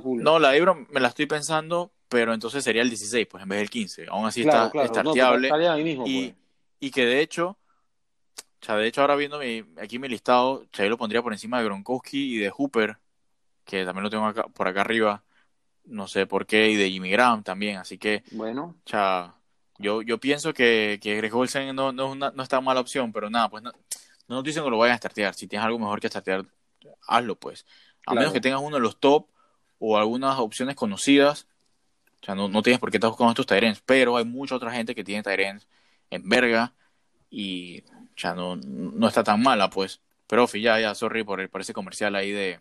No, 0.04 0.40
la 0.40 0.56
Ebron 0.56 0.88
me 0.90 1.00
la 1.00 1.10
estoy 1.10 1.26
pensando, 1.26 1.92
pero 2.10 2.34
entonces 2.34 2.64
sería 2.64 2.82
el 2.82 2.90
16, 2.90 3.28
pues 3.28 3.44
en 3.44 3.50
vez 3.50 3.60
del 3.60 3.70
15. 3.70 4.06
Aún 4.10 4.26
así 4.26 4.42
está 4.42 4.70
starteable. 4.70 5.50
y, 5.78 5.96
pues. 5.96 6.34
y 6.80 6.92
que 6.92 7.06
de 7.06 7.22
hecho, 7.22 7.50
o 7.50 8.66
sea, 8.66 8.78
de 8.78 8.88
hecho 8.88 9.02
ahora 9.02 9.16
viendo 9.16 9.40
mi, 9.40 9.64
aquí 9.80 10.00
mi 10.00 10.08
listado, 10.08 10.66
yo 10.72 10.90
lo 10.90 10.98
pondría 10.98 11.22
por 11.22 11.34
encima 11.34 11.60
de 11.60 11.66
Gronkowski 11.66 12.36
y 12.36 12.38
de 12.38 12.50
Hooper, 12.50 12.98
que 13.66 13.86
también 13.86 14.04
lo 14.04 14.10
tengo 14.10 14.26
acá, 14.26 14.44
por 14.48 14.68
acá 14.68 14.82
arriba 14.82 15.24
no 15.86 16.08
sé 16.08 16.26
por 16.26 16.46
qué, 16.46 16.70
y 16.70 16.76
de 16.76 16.90
Jimmy 16.90 17.10
Graham 17.10 17.44
también, 17.44 17.78
así 17.78 17.98
que, 17.98 18.24
bueno, 18.32 18.76
cha, 18.86 19.34
yo, 19.78 20.02
yo 20.02 20.20
pienso 20.20 20.54
que, 20.54 21.00
que 21.02 21.16
Greg 21.16 21.36
Olsen 21.36 21.76
no, 21.76 21.92
no, 21.92 22.16
no, 22.16 22.44
está 22.44 22.62
mala 22.62 22.80
opción, 22.80 23.12
pero 23.12 23.30
nada, 23.30 23.50
pues 23.50 23.64
no, 23.64 23.72
no 24.28 24.38
estoy 24.38 24.50
diciendo 24.50 24.66
que 24.66 24.72
lo 24.72 24.78
vayan 24.78 24.96
a 24.96 24.98
startear, 24.98 25.34
si 25.34 25.48
tienes 25.48 25.66
algo 25.66 25.80
mejor 25.80 26.00
que 26.00 26.08
startear, 26.08 26.46
hazlo 27.08 27.36
pues. 27.36 27.66
A 28.06 28.14
menos 28.14 28.34
que 28.34 28.42
tengas 28.42 28.62
uno 28.62 28.76
de 28.76 28.82
los 28.82 29.00
top 29.00 29.28
o 29.80 29.98
algunas 29.98 30.38
opciones 30.40 30.76
conocidas, 30.76 31.48
o 32.22 32.26
sea, 32.26 32.36
no, 32.36 32.48
no 32.48 32.62
tienes 32.62 32.80
por 32.80 32.90
qué 32.92 32.98
estar 32.98 33.10
buscando 33.10 33.32
estos 33.32 33.46
Tyrens, 33.46 33.82
pero 33.86 34.18
hay 34.18 34.26
mucha 34.26 34.56
otra 34.56 34.72
gente 34.72 34.96
que 34.96 35.04
tiene 35.04 35.24
Tyrens 35.24 35.68
en 36.10 36.28
verga 36.28 36.74
y 37.30 37.84
ya 38.16 38.34
no, 38.34 38.56
no 38.56 39.08
está 39.08 39.24
tan 39.24 39.42
mala, 39.42 39.70
pues. 39.70 40.02
Pero, 40.28 40.48
ya, 40.48 40.80
ya, 40.80 40.96
sorry 40.96 41.24
por, 41.24 41.42
el, 41.42 41.50
por 41.50 41.62
ese 41.62 41.74
comercial 41.74 42.16
ahí 42.16 42.32
de, 42.32 42.60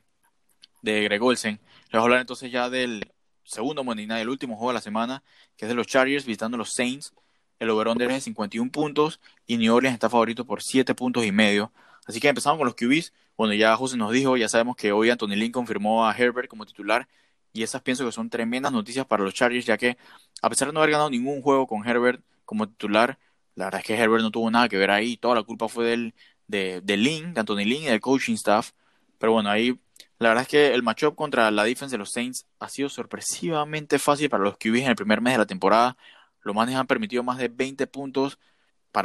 de 0.82 1.02
Greg 1.04 1.22
Olsen. 1.22 1.60
Les 1.84 1.92
voy 1.92 2.00
a 2.00 2.02
hablar 2.02 2.20
entonces 2.20 2.50
ya 2.50 2.68
del 2.68 3.11
segundo 3.44 3.84
Monday 3.84 4.06
el 4.20 4.28
último 4.28 4.56
juego 4.56 4.70
de 4.70 4.74
la 4.74 4.80
semana, 4.80 5.22
que 5.56 5.66
es 5.66 5.68
de 5.68 5.74
los 5.74 5.86
Chargers 5.86 6.24
visitando 6.24 6.56
los 6.56 6.72
Saints. 6.72 7.14
El 7.58 7.70
over-under 7.70 8.10
es 8.10 8.16
de 8.16 8.20
51 8.22 8.70
puntos 8.70 9.20
y 9.46 9.56
New 9.56 9.74
Orleans 9.74 9.94
está 9.94 10.10
favorito 10.10 10.44
por 10.44 10.62
7 10.62 10.94
puntos 10.94 11.24
y 11.24 11.32
medio. 11.32 11.72
Así 12.06 12.20
que 12.20 12.28
empezamos 12.28 12.58
con 12.58 12.66
los 12.66 12.74
QBs. 12.74 13.12
Bueno, 13.36 13.54
ya 13.54 13.76
José 13.76 13.96
nos 13.96 14.12
dijo, 14.12 14.36
ya 14.36 14.48
sabemos 14.48 14.76
que 14.76 14.92
hoy 14.92 15.10
Anthony 15.10 15.36
Lynn 15.36 15.52
confirmó 15.52 16.06
a 16.06 16.16
Herbert 16.16 16.48
como 16.48 16.66
titular 16.66 17.08
y 17.52 17.62
esas 17.62 17.82
pienso 17.82 18.04
que 18.04 18.12
son 18.12 18.30
tremendas 18.30 18.72
noticias 18.72 19.06
para 19.06 19.22
los 19.22 19.34
Chargers, 19.34 19.66
ya 19.66 19.76
que 19.76 19.96
a 20.40 20.48
pesar 20.48 20.68
de 20.68 20.74
no 20.74 20.80
haber 20.80 20.92
ganado 20.92 21.10
ningún 21.10 21.42
juego 21.42 21.66
con 21.66 21.86
Herbert 21.86 22.22
como 22.44 22.68
titular, 22.68 23.18
la 23.54 23.66
verdad 23.66 23.80
es 23.80 23.86
que 23.86 23.94
Herbert 23.94 24.22
no 24.22 24.30
tuvo 24.30 24.50
nada 24.50 24.68
que 24.68 24.76
ver 24.78 24.90
ahí, 24.90 25.16
toda 25.16 25.34
la 25.34 25.42
culpa 25.42 25.68
fue 25.68 25.84
del, 25.86 26.14
de, 26.46 26.80
de 26.80 26.96
Lynn, 26.96 27.34
de 27.34 27.40
Anthony 27.40 27.64
Lynn 27.64 27.82
y 27.84 27.86
del 27.86 28.00
coaching 28.00 28.34
staff. 28.34 28.72
Pero 29.18 29.32
bueno, 29.32 29.50
ahí 29.50 29.78
la 30.22 30.28
verdad 30.28 30.42
es 30.42 30.48
que 30.48 30.74
el 30.74 30.82
matchup 30.82 31.14
contra 31.16 31.50
la 31.50 31.64
defensa 31.64 31.92
de 31.94 31.98
los 31.98 32.10
Saints 32.12 32.46
ha 32.60 32.68
sido 32.68 32.88
sorpresivamente 32.88 33.98
fácil 33.98 34.28
para 34.30 34.44
los 34.44 34.56
QBs 34.56 34.82
en 34.82 34.88
el 34.88 34.96
primer 34.96 35.20
mes 35.20 35.34
de 35.34 35.38
la 35.38 35.46
temporada. 35.46 35.96
Los 36.42 36.54
manes 36.54 36.76
han 36.76 36.86
permitido 36.86 37.22
más 37.22 37.38
de 37.38 37.48
20 37.48 37.86
puntos 37.88 38.38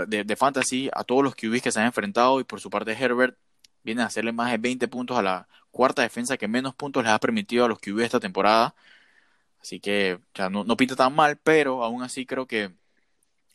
de, 0.08 0.36
fantasy 0.36 0.90
a 0.94 1.04
todos 1.04 1.24
los 1.24 1.36
QBs 1.36 1.62
que 1.62 1.72
se 1.72 1.80
han 1.80 1.88
enfrentado 1.88 2.40
y 2.40 2.44
por 2.44 2.60
su 2.60 2.70
parte 2.70 2.92
Herbert 2.92 3.38
viene 3.84 4.02
a 4.02 4.06
hacerle 4.06 4.32
más 4.34 4.52
de 4.52 4.58
20 4.58 4.88
puntos 4.90 5.18
a 5.18 5.22
la 5.22 5.48
cuarta 5.72 6.02
defensa 6.02 6.38
que 6.38 6.48
menos 6.48 6.76
puntos 6.76 7.04
les 7.04 7.12
ha 7.12 7.20
permitido 7.20 7.66
a 7.66 7.68
los 7.70 7.80
QBs 7.80 8.06
esta 8.06 8.20
temporada. 8.20 8.76
Así 9.62 9.80
que 9.80 10.20
ya 10.34 10.50
no, 10.50 10.64
no 10.64 10.78
pinta 10.78 10.96
tan 10.96 11.16
mal, 11.16 11.38
pero 11.38 11.84
aún 11.84 12.04
así 12.04 12.26
creo 12.26 12.48
que 12.48 12.74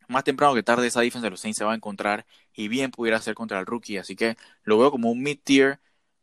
más 0.08 0.24
temprano 0.24 0.54
que 0.54 0.62
tarde 0.62 0.86
esa 0.86 1.00
defensa 1.00 1.26
de 1.26 1.30
los 1.30 1.40
Saints 1.40 1.58
se 1.58 1.64
va 1.64 1.72
a 1.72 1.76
encontrar 1.76 2.26
y 2.54 2.68
bien 2.68 2.90
pudiera 2.90 3.20
ser 3.20 3.34
contra 3.34 3.60
el 3.60 3.66
rookie. 3.66 3.98
Así 3.98 4.16
que 4.16 4.36
lo 4.64 4.78
veo 4.78 4.90
como 4.90 5.10
un 5.10 5.22
mid-tier 5.22 5.80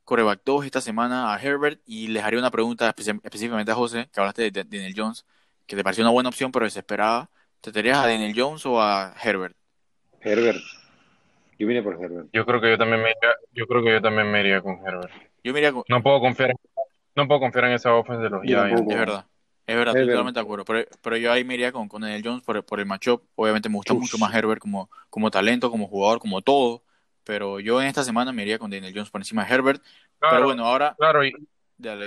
coreback 0.09 0.41
2 0.43 0.65
esta 0.65 0.81
semana 0.81 1.31
a 1.31 1.39
Herbert 1.39 1.81
y 1.85 2.07
les 2.07 2.23
haría 2.23 2.39
una 2.39 2.49
pregunta 2.49 2.89
específicamente 2.89 3.71
a 3.71 3.75
José, 3.75 4.09
que 4.11 4.19
hablaste 4.19 4.49
de, 4.49 4.63
Daniel 4.63 4.95
Jones, 4.97 5.23
que 5.67 5.75
te 5.75 5.83
pareció 5.83 6.03
una 6.03 6.09
buena 6.09 6.29
opción 6.29 6.51
pero 6.51 6.65
desesperada. 6.65 7.29
¿Te 7.61 7.71
tenías 7.71 7.99
a 7.99 8.07
Daniel 8.07 8.33
Jones 8.35 8.65
o 8.65 8.81
a 8.81 9.13
Herbert? 9.23 9.55
Herbert. 10.21 10.57
Yo 11.59 11.67
vine 11.67 11.83
por 11.83 12.03
Herbert. 12.03 12.27
Yo 12.33 12.43
creo 12.43 12.59
que 12.59 12.71
yo 12.71 12.77
también 12.79 13.03
me 13.03 13.09
iría, 13.09 13.35
yo 13.51 13.67
creo 13.67 13.83
que 13.83 13.91
yo 13.91 14.01
también 14.01 14.31
me 14.31 14.39
iría 14.39 14.61
con 14.61 14.79
Herbert. 14.83 15.11
Yo 15.43 15.53
me 15.53 15.71
con... 15.71 15.83
No 15.87 16.01
puedo 16.01 16.19
confiar 16.19 16.55
no 17.15 17.27
puedo 17.27 17.39
confiar 17.41 17.65
en 17.65 17.73
esa 17.73 17.93
offense 17.93 18.23
de 18.23 18.29
los 18.31 18.41
Giants. 18.41 18.81
Es 18.81 18.87
verdad. 18.87 19.25
Es 19.67 19.75
verdad, 19.75 19.95
estoy 19.95 20.09
totalmente 20.09 20.39
de 20.39 20.43
acuerdo. 20.43 20.65
Pero, 20.65 21.17
yo 21.17 21.31
ahí 21.31 21.43
me 21.43 21.53
iría 21.53 21.71
con, 21.71 21.87
con 21.87 22.01
Daniel 22.01 22.23
Jones 22.25 22.41
por, 22.41 22.65
por 22.65 22.79
el 22.79 22.87
matchup. 22.87 23.21
Obviamente 23.35 23.69
me 23.69 23.75
gusta 23.75 23.93
mucho 23.93 24.17
más 24.17 24.33
Herbert 24.33 24.59
como, 24.59 24.89
como 25.11 25.29
talento, 25.29 25.69
como 25.69 25.85
jugador, 25.85 26.17
como 26.17 26.41
todo. 26.41 26.81
Pero 27.23 27.59
yo 27.59 27.81
en 27.81 27.87
esta 27.87 28.03
semana 28.03 28.31
me 28.31 28.41
iría 28.41 28.59
con 28.59 28.71
Daniel 28.71 28.93
Jones 28.93 29.09
por 29.09 29.21
encima 29.21 29.45
de 29.45 29.53
Herbert. 29.53 29.81
pero 30.19 30.45
bueno, 30.45 30.65
ahora. 30.65 30.95
Claro, 30.97 31.23
y. 31.23 31.33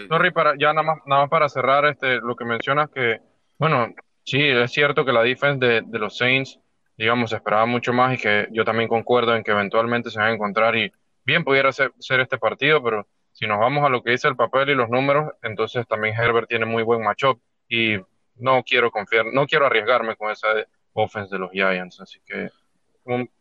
Sorry, 0.08 0.30
para, 0.32 0.54
ya 0.58 0.72
nada 0.74 0.82
más, 0.82 0.98
nada 1.06 1.22
más 1.22 1.30
para 1.30 1.48
cerrar 1.48 1.86
este, 1.86 2.16
lo 2.16 2.36
que 2.36 2.44
mencionas, 2.44 2.90
que. 2.90 3.20
Bueno, 3.58 3.94
sí, 4.24 4.40
es 4.42 4.72
cierto 4.72 5.04
que 5.04 5.12
la 5.12 5.22
defense 5.22 5.64
de, 5.64 5.82
de 5.82 5.98
los 5.98 6.16
Saints, 6.18 6.58
digamos, 6.96 7.32
esperaba 7.32 7.64
mucho 7.64 7.92
más 7.92 8.14
y 8.14 8.18
que 8.18 8.48
yo 8.50 8.64
también 8.64 8.88
concuerdo 8.88 9.34
en 9.34 9.44
que 9.44 9.52
eventualmente 9.52 10.10
se 10.10 10.18
van 10.18 10.28
a 10.28 10.34
encontrar 10.34 10.76
y 10.76 10.92
bien 11.24 11.44
pudiera 11.44 11.72
ser, 11.72 11.92
ser 11.98 12.20
este 12.20 12.38
partido, 12.38 12.82
pero 12.82 13.06
si 13.32 13.46
nos 13.46 13.58
vamos 13.58 13.84
a 13.84 13.88
lo 13.88 14.02
que 14.02 14.10
dice 14.10 14.28
el 14.28 14.36
papel 14.36 14.70
y 14.70 14.74
los 14.74 14.90
números, 14.90 15.32
entonces 15.42 15.86
también 15.86 16.14
Herbert 16.14 16.48
tiene 16.48 16.66
muy 16.66 16.82
buen 16.82 17.02
matchup 17.02 17.40
y 17.68 17.96
no 18.36 18.62
quiero 18.62 18.90
confiar, 18.90 19.26
no 19.32 19.46
quiero 19.46 19.66
arriesgarme 19.66 20.16
con 20.16 20.30
esa 20.30 20.48
offense 20.92 21.34
de 21.34 21.38
los 21.38 21.50
Giants, 21.50 22.00
así 22.00 22.20
que 22.26 22.50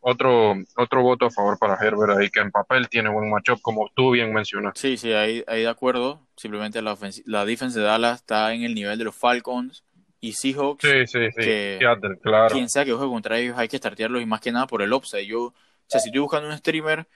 otro 0.00 0.54
otro 0.76 1.02
voto 1.02 1.26
a 1.26 1.30
favor 1.30 1.58
para 1.58 1.76
Herbert 1.76 2.18
ahí 2.18 2.30
que 2.30 2.40
en 2.40 2.50
papel 2.50 2.88
tiene 2.88 3.10
buen 3.10 3.30
matchup 3.30 3.60
como 3.62 3.88
tú 3.94 4.10
bien 4.10 4.32
mencionas. 4.32 4.74
Sí, 4.76 4.96
sí, 4.96 5.12
ahí, 5.12 5.44
ahí 5.46 5.62
de 5.62 5.68
acuerdo. 5.68 6.20
Simplemente 6.36 6.82
la, 6.82 6.96
la 7.26 7.44
defense 7.44 7.78
de 7.78 7.84
Dallas 7.84 8.20
está 8.20 8.52
en 8.52 8.62
el 8.64 8.74
nivel 8.74 8.98
de 8.98 9.04
los 9.04 9.14
Falcons 9.14 9.84
y 10.20 10.32
Seahawks. 10.32 10.82
Sí, 10.82 11.06
sí, 11.06 11.26
sí. 11.30 11.40
Que, 11.40 11.78
claro. 12.22 12.54
Quien 12.54 12.68
sea 12.68 12.84
que 12.84 12.92
juegue 12.92 13.10
contra 13.10 13.38
ellos 13.38 13.56
hay 13.56 13.68
que 13.68 13.78
startearlos 13.78 14.22
y 14.22 14.26
más 14.26 14.40
que 14.40 14.52
nada 14.52 14.66
por 14.66 14.82
el 14.82 14.92
upside. 14.92 15.26
Yo, 15.26 15.44
o 15.44 15.54
sea, 15.86 16.00
si 16.00 16.08
estoy 16.08 16.20
buscando 16.20 16.48
un 16.48 16.56
streamer, 16.56 17.06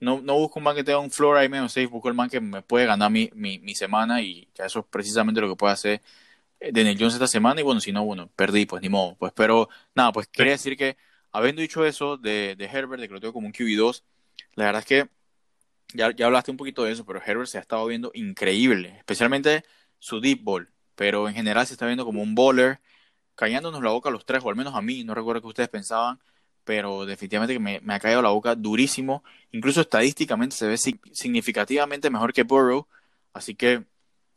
no, 0.00 0.20
no 0.20 0.34
busco 0.34 0.58
un 0.58 0.64
man 0.64 0.74
que 0.74 0.82
tenga 0.84 0.98
un 0.98 1.10
floor 1.10 1.36
ahí 1.36 1.48
menos 1.48 1.72
safe, 1.72 1.86
busco 1.86 2.08
el 2.08 2.14
man 2.14 2.28
que 2.28 2.40
me 2.40 2.62
puede 2.62 2.86
ganar 2.86 3.10
mi, 3.10 3.30
mi, 3.34 3.58
mi 3.60 3.74
semana 3.74 4.20
y 4.20 4.48
ya 4.54 4.66
eso 4.66 4.80
es 4.80 4.86
precisamente 4.86 5.40
lo 5.40 5.48
que 5.48 5.56
puede 5.56 5.72
hacer 5.72 6.02
Daniel 6.72 6.96
Jones 6.98 7.14
esta 7.14 7.26
semana 7.26 7.60
y 7.60 7.64
bueno, 7.64 7.80
si 7.80 7.92
no, 7.92 8.04
bueno, 8.04 8.30
perdí, 8.36 8.66
pues 8.66 8.82
ni 8.82 8.88
modo. 8.88 9.16
Pues, 9.16 9.32
pero 9.34 9.68
nada, 9.94 10.12
pues 10.12 10.28
quería 10.28 10.52
decir 10.52 10.76
que 10.76 10.96
habiendo 11.32 11.62
dicho 11.62 11.84
eso 11.84 12.16
de, 12.16 12.56
de 12.56 12.64
Herbert, 12.66 13.00
de 13.00 13.08
que 13.08 13.14
lo 13.14 13.20
tengo 13.20 13.32
como 13.32 13.46
un 13.46 13.52
QB2, 13.52 14.02
la 14.54 14.66
verdad 14.66 14.80
es 14.80 14.86
que 14.86 15.08
ya, 15.94 16.10
ya 16.14 16.26
hablaste 16.26 16.50
un 16.50 16.56
poquito 16.56 16.84
de 16.84 16.92
eso, 16.92 17.04
pero 17.04 17.20
Herbert 17.24 17.48
se 17.48 17.58
ha 17.58 17.60
estado 17.60 17.86
viendo 17.86 18.10
increíble, 18.14 18.96
especialmente 18.98 19.64
su 19.98 20.20
deep 20.20 20.42
ball, 20.42 20.70
pero 20.94 21.28
en 21.28 21.34
general 21.34 21.66
se 21.66 21.74
está 21.74 21.86
viendo 21.86 22.04
como 22.04 22.22
un 22.22 22.34
bowler, 22.34 22.80
callándonos 23.34 23.82
la 23.82 23.90
boca 23.90 24.08
a 24.08 24.12
los 24.12 24.24
tres, 24.26 24.42
o 24.44 24.50
al 24.50 24.56
menos 24.56 24.74
a 24.74 24.82
mí, 24.82 25.04
no 25.04 25.14
recuerdo 25.14 25.42
qué 25.42 25.48
ustedes 25.48 25.68
pensaban, 25.68 26.20
pero 26.64 27.06
definitivamente 27.06 27.54
que 27.54 27.60
me, 27.60 27.80
me, 27.80 27.94
ha 27.94 28.00
caído 28.00 28.22
la 28.22 28.30
boca 28.30 28.54
durísimo, 28.54 29.24
incluso 29.50 29.80
estadísticamente 29.80 30.56
se 30.56 30.68
ve 30.68 30.76
significativamente 30.78 32.10
mejor 32.10 32.32
que 32.32 32.44
Burrow, 32.44 32.86
así 33.32 33.54
que 33.54 33.84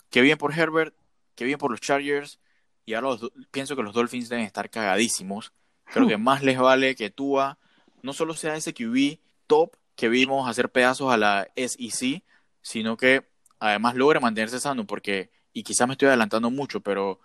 qué 0.10 0.22
bien 0.22 0.38
por 0.38 0.58
Herbert, 0.58 0.96
qué 1.36 1.46
bien 1.46 1.60
por 1.60 1.72
los 1.72 1.82
Chargers. 1.82 2.40
Y 2.86 2.94
ahora 2.94 3.18
pienso 3.52 3.76
que 3.76 3.84
los 3.84 3.94
Dolphins 3.94 4.30
deben 4.30 4.46
estar 4.46 4.70
cagadísimos. 4.70 5.54
Creo 5.86 6.08
que 6.08 6.18
más 6.18 6.44
les 6.44 6.58
vale 6.58 6.96
que 6.96 7.10
Tua 7.10 7.58
no 8.02 8.14
solo 8.14 8.34
sea 8.34 8.56
ese 8.56 8.74
QB 8.74 9.20
top 9.48 9.76
que 9.96 10.10
vimos 10.10 10.50
hacer 10.50 10.70
pedazos 10.70 11.12
a 11.12 11.18
la 11.18 11.48
SEC, 11.56 12.24
sino 12.62 12.98
que 12.98 13.26
además 13.60 13.96
logre 13.96 14.20
mantenerse 14.20 14.60
sano, 14.60 14.86
porque, 14.86 15.30
y 15.54 15.64
quizás 15.64 15.88
me 15.88 15.94
estoy 15.94 16.10
adelantando 16.10 16.52
mucho, 16.52 16.82
pero 16.82 17.20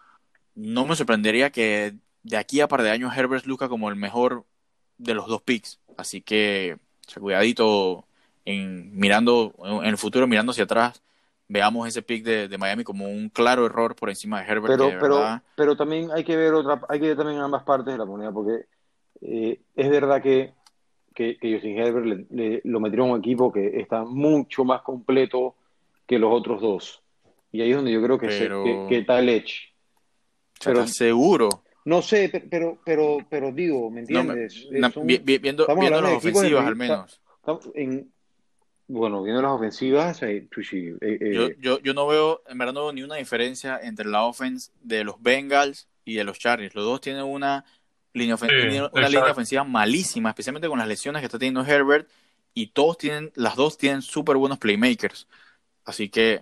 no 0.54 0.86
me 0.86 0.96
sorprendería 0.96 1.50
que 1.50 1.94
de 2.22 2.36
aquí 2.36 2.60
a 2.60 2.68
par 2.68 2.82
de 2.82 2.90
años 2.90 3.16
Herbert 3.16 3.46
luzca 3.46 3.68
como 3.68 3.88
el 3.88 3.96
mejor 3.96 4.46
de 4.98 5.14
los 5.14 5.26
dos 5.26 5.42
picks. 5.42 5.80
Así 5.96 6.22
que, 6.22 6.78
cuidadito 7.18 8.06
en 8.44 8.96
mirando 8.96 9.54
en 9.82 9.86
el 9.86 9.98
futuro, 9.98 10.26
mirando 10.26 10.52
hacia 10.52 10.64
atrás, 10.64 11.02
veamos 11.50 11.88
ese 11.88 12.00
pick 12.00 12.24
de, 12.24 12.58
Miami 12.58 12.84
como 12.84 13.06
un 13.06 13.28
claro 13.28 13.66
error 13.66 13.96
por 13.96 14.08
encima 14.08 14.40
de 14.40 14.46
Herbert. 14.46 14.78
Pero, 14.78 14.98
pero, 15.00 15.42
pero 15.56 15.76
también 15.76 16.10
hay 16.12 16.22
que 16.22 16.36
ver 16.36 16.54
otra, 16.54 16.80
hay 16.88 17.00
que 17.00 17.08
ver 17.08 17.16
también 17.16 17.40
ambas 17.40 17.64
partes 17.64 17.92
de 17.92 17.98
la 17.98 18.04
moneda, 18.04 18.30
porque 18.30 18.66
eh, 19.20 19.60
es 19.74 19.90
verdad 19.90 20.22
que, 20.22 20.54
que, 21.12 21.36
que 21.38 21.54
Justin 21.54 21.78
Herbert 21.78 22.30
le, 22.30 22.60
lo 22.62 22.78
metieron 22.78 23.10
a 23.10 23.12
un 23.14 23.18
equipo 23.18 23.52
que 23.52 23.80
está 23.80 24.04
mucho 24.04 24.64
más 24.64 24.82
completo 24.82 25.56
que 26.06 26.20
los 26.20 26.32
otros 26.32 26.60
dos. 26.60 27.02
Y 27.50 27.62
ahí 27.62 27.70
es 27.70 27.76
donde 27.76 27.92
yo 27.92 28.00
creo 28.00 28.16
que, 28.16 28.28
que, 28.88 28.98
está 28.98 29.18
el 29.18 29.28
edge. 29.28 29.74
Pero, 30.64 30.86
seguro? 30.86 31.48
No 31.84 32.00
sé, 32.00 32.30
pero, 32.48 32.78
pero, 32.84 33.18
pero 33.28 33.50
digo, 33.50 33.90
¿me 33.90 34.00
entiendes? 34.00 34.68
viendo, 34.70 35.66
viendo 35.66 36.00
las 36.00 36.12
ofensivas 36.12 36.64
al 36.64 36.76
menos. 36.76 37.20
En, 37.74 38.12
bueno, 38.92 39.22
viendo 39.22 39.40
las 39.40 39.52
ofensivas, 39.52 40.20
eh, 40.22 40.48
eh, 40.50 40.98
eh, 41.00 41.32
yo, 41.32 41.48
yo, 41.60 41.80
yo, 41.80 41.94
no 41.94 42.08
veo, 42.08 42.42
en 42.48 42.58
verdad 42.58 42.74
no 42.74 42.82
veo 42.82 42.92
ni 42.92 43.04
una 43.04 43.14
diferencia 43.14 43.78
entre 43.80 44.06
la 44.06 44.24
offense 44.24 44.72
de 44.82 45.04
los 45.04 45.22
Bengals 45.22 45.88
y 46.04 46.14
de 46.14 46.24
los 46.24 46.40
Chargers. 46.40 46.74
Los 46.74 46.84
dos 46.84 47.00
tienen 47.00 47.22
una 47.22 47.64
línea, 48.12 48.34
ofensiva, 48.34 48.90
una 48.92 49.08
línea 49.08 49.30
ofensiva 49.30 49.62
malísima, 49.62 50.30
especialmente 50.30 50.68
con 50.68 50.80
las 50.80 50.88
lesiones 50.88 51.20
que 51.20 51.26
está 51.26 51.38
teniendo 51.38 51.64
Herbert. 51.64 52.08
Y 52.52 52.68
todos 52.68 52.98
tienen, 52.98 53.30
las 53.36 53.54
dos 53.54 53.78
tienen 53.78 54.02
súper 54.02 54.36
buenos 54.36 54.58
playmakers. 54.58 55.28
Así 55.84 56.08
que, 56.08 56.40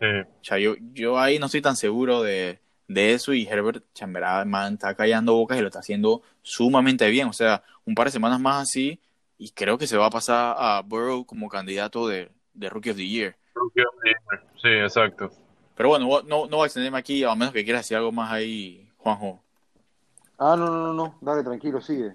yo, 0.59 0.75
yo 0.95 1.19
ahí 1.19 1.39
no 1.39 1.47
estoy 1.47 1.61
tan 1.61 1.77
seguro 1.77 2.23
de, 2.23 2.61
de 2.87 3.13
eso. 3.13 3.35
Y 3.35 3.47
Herbert, 3.47 3.85
en 4.01 4.13
verdad, 4.15 4.47
man, 4.47 4.75
está 4.75 4.95
callando 4.95 5.35
bocas 5.35 5.59
y 5.59 5.61
lo 5.61 5.67
está 5.67 5.81
haciendo 5.81 6.23
sumamente 6.41 7.11
bien. 7.11 7.29
O 7.29 7.35
sea, 7.35 7.63
un 7.85 7.95
par 7.95 8.07
de 8.07 8.13
semanas 8.13 8.41
más 8.41 8.63
así. 8.63 9.01
Y 9.37 9.51
creo 9.51 9.77
que 9.77 9.87
se 9.87 9.99
va 9.99 10.07
a 10.07 10.11
pasar 10.11 10.57
a 10.59 10.81
Burrow 10.81 11.27
como 11.27 11.49
candidato 11.49 12.09
de, 12.09 12.31
de 12.55 12.69
Rookie 12.71 12.91
of 12.91 12.97
the 12.97 13.07
Year. 13.07 13.37
Sí, 14.61 14.69
exacto. 14.69 15.31
Pero 15.75 15.91
bueno, 15.91 16.07
no, 16.27 16.47
no 16.47 16.57
voy 16.57 16.65
a 16.65 16.67
extenderme 16.67 16.99
aquí, 16.99 17.23
a 17.25 17.35
menos 17.35 17.53
que 17.53 17.65
quieras 17.65 17.83
decir 17.83 17.97
algo 17.97 18.11
más 18.11 18.33
ahí, 18.33 18.91
Juanjo. 18.99 19.43
Ah, 20.39 20.57
no, 20.57 20.67
no, 20.67 20.79
no, 20.89 20.93
no. 20.93 21.19
dale, 21.21 21.43
tranquilo, 21.43 21.81
sigue. 21.81 22.15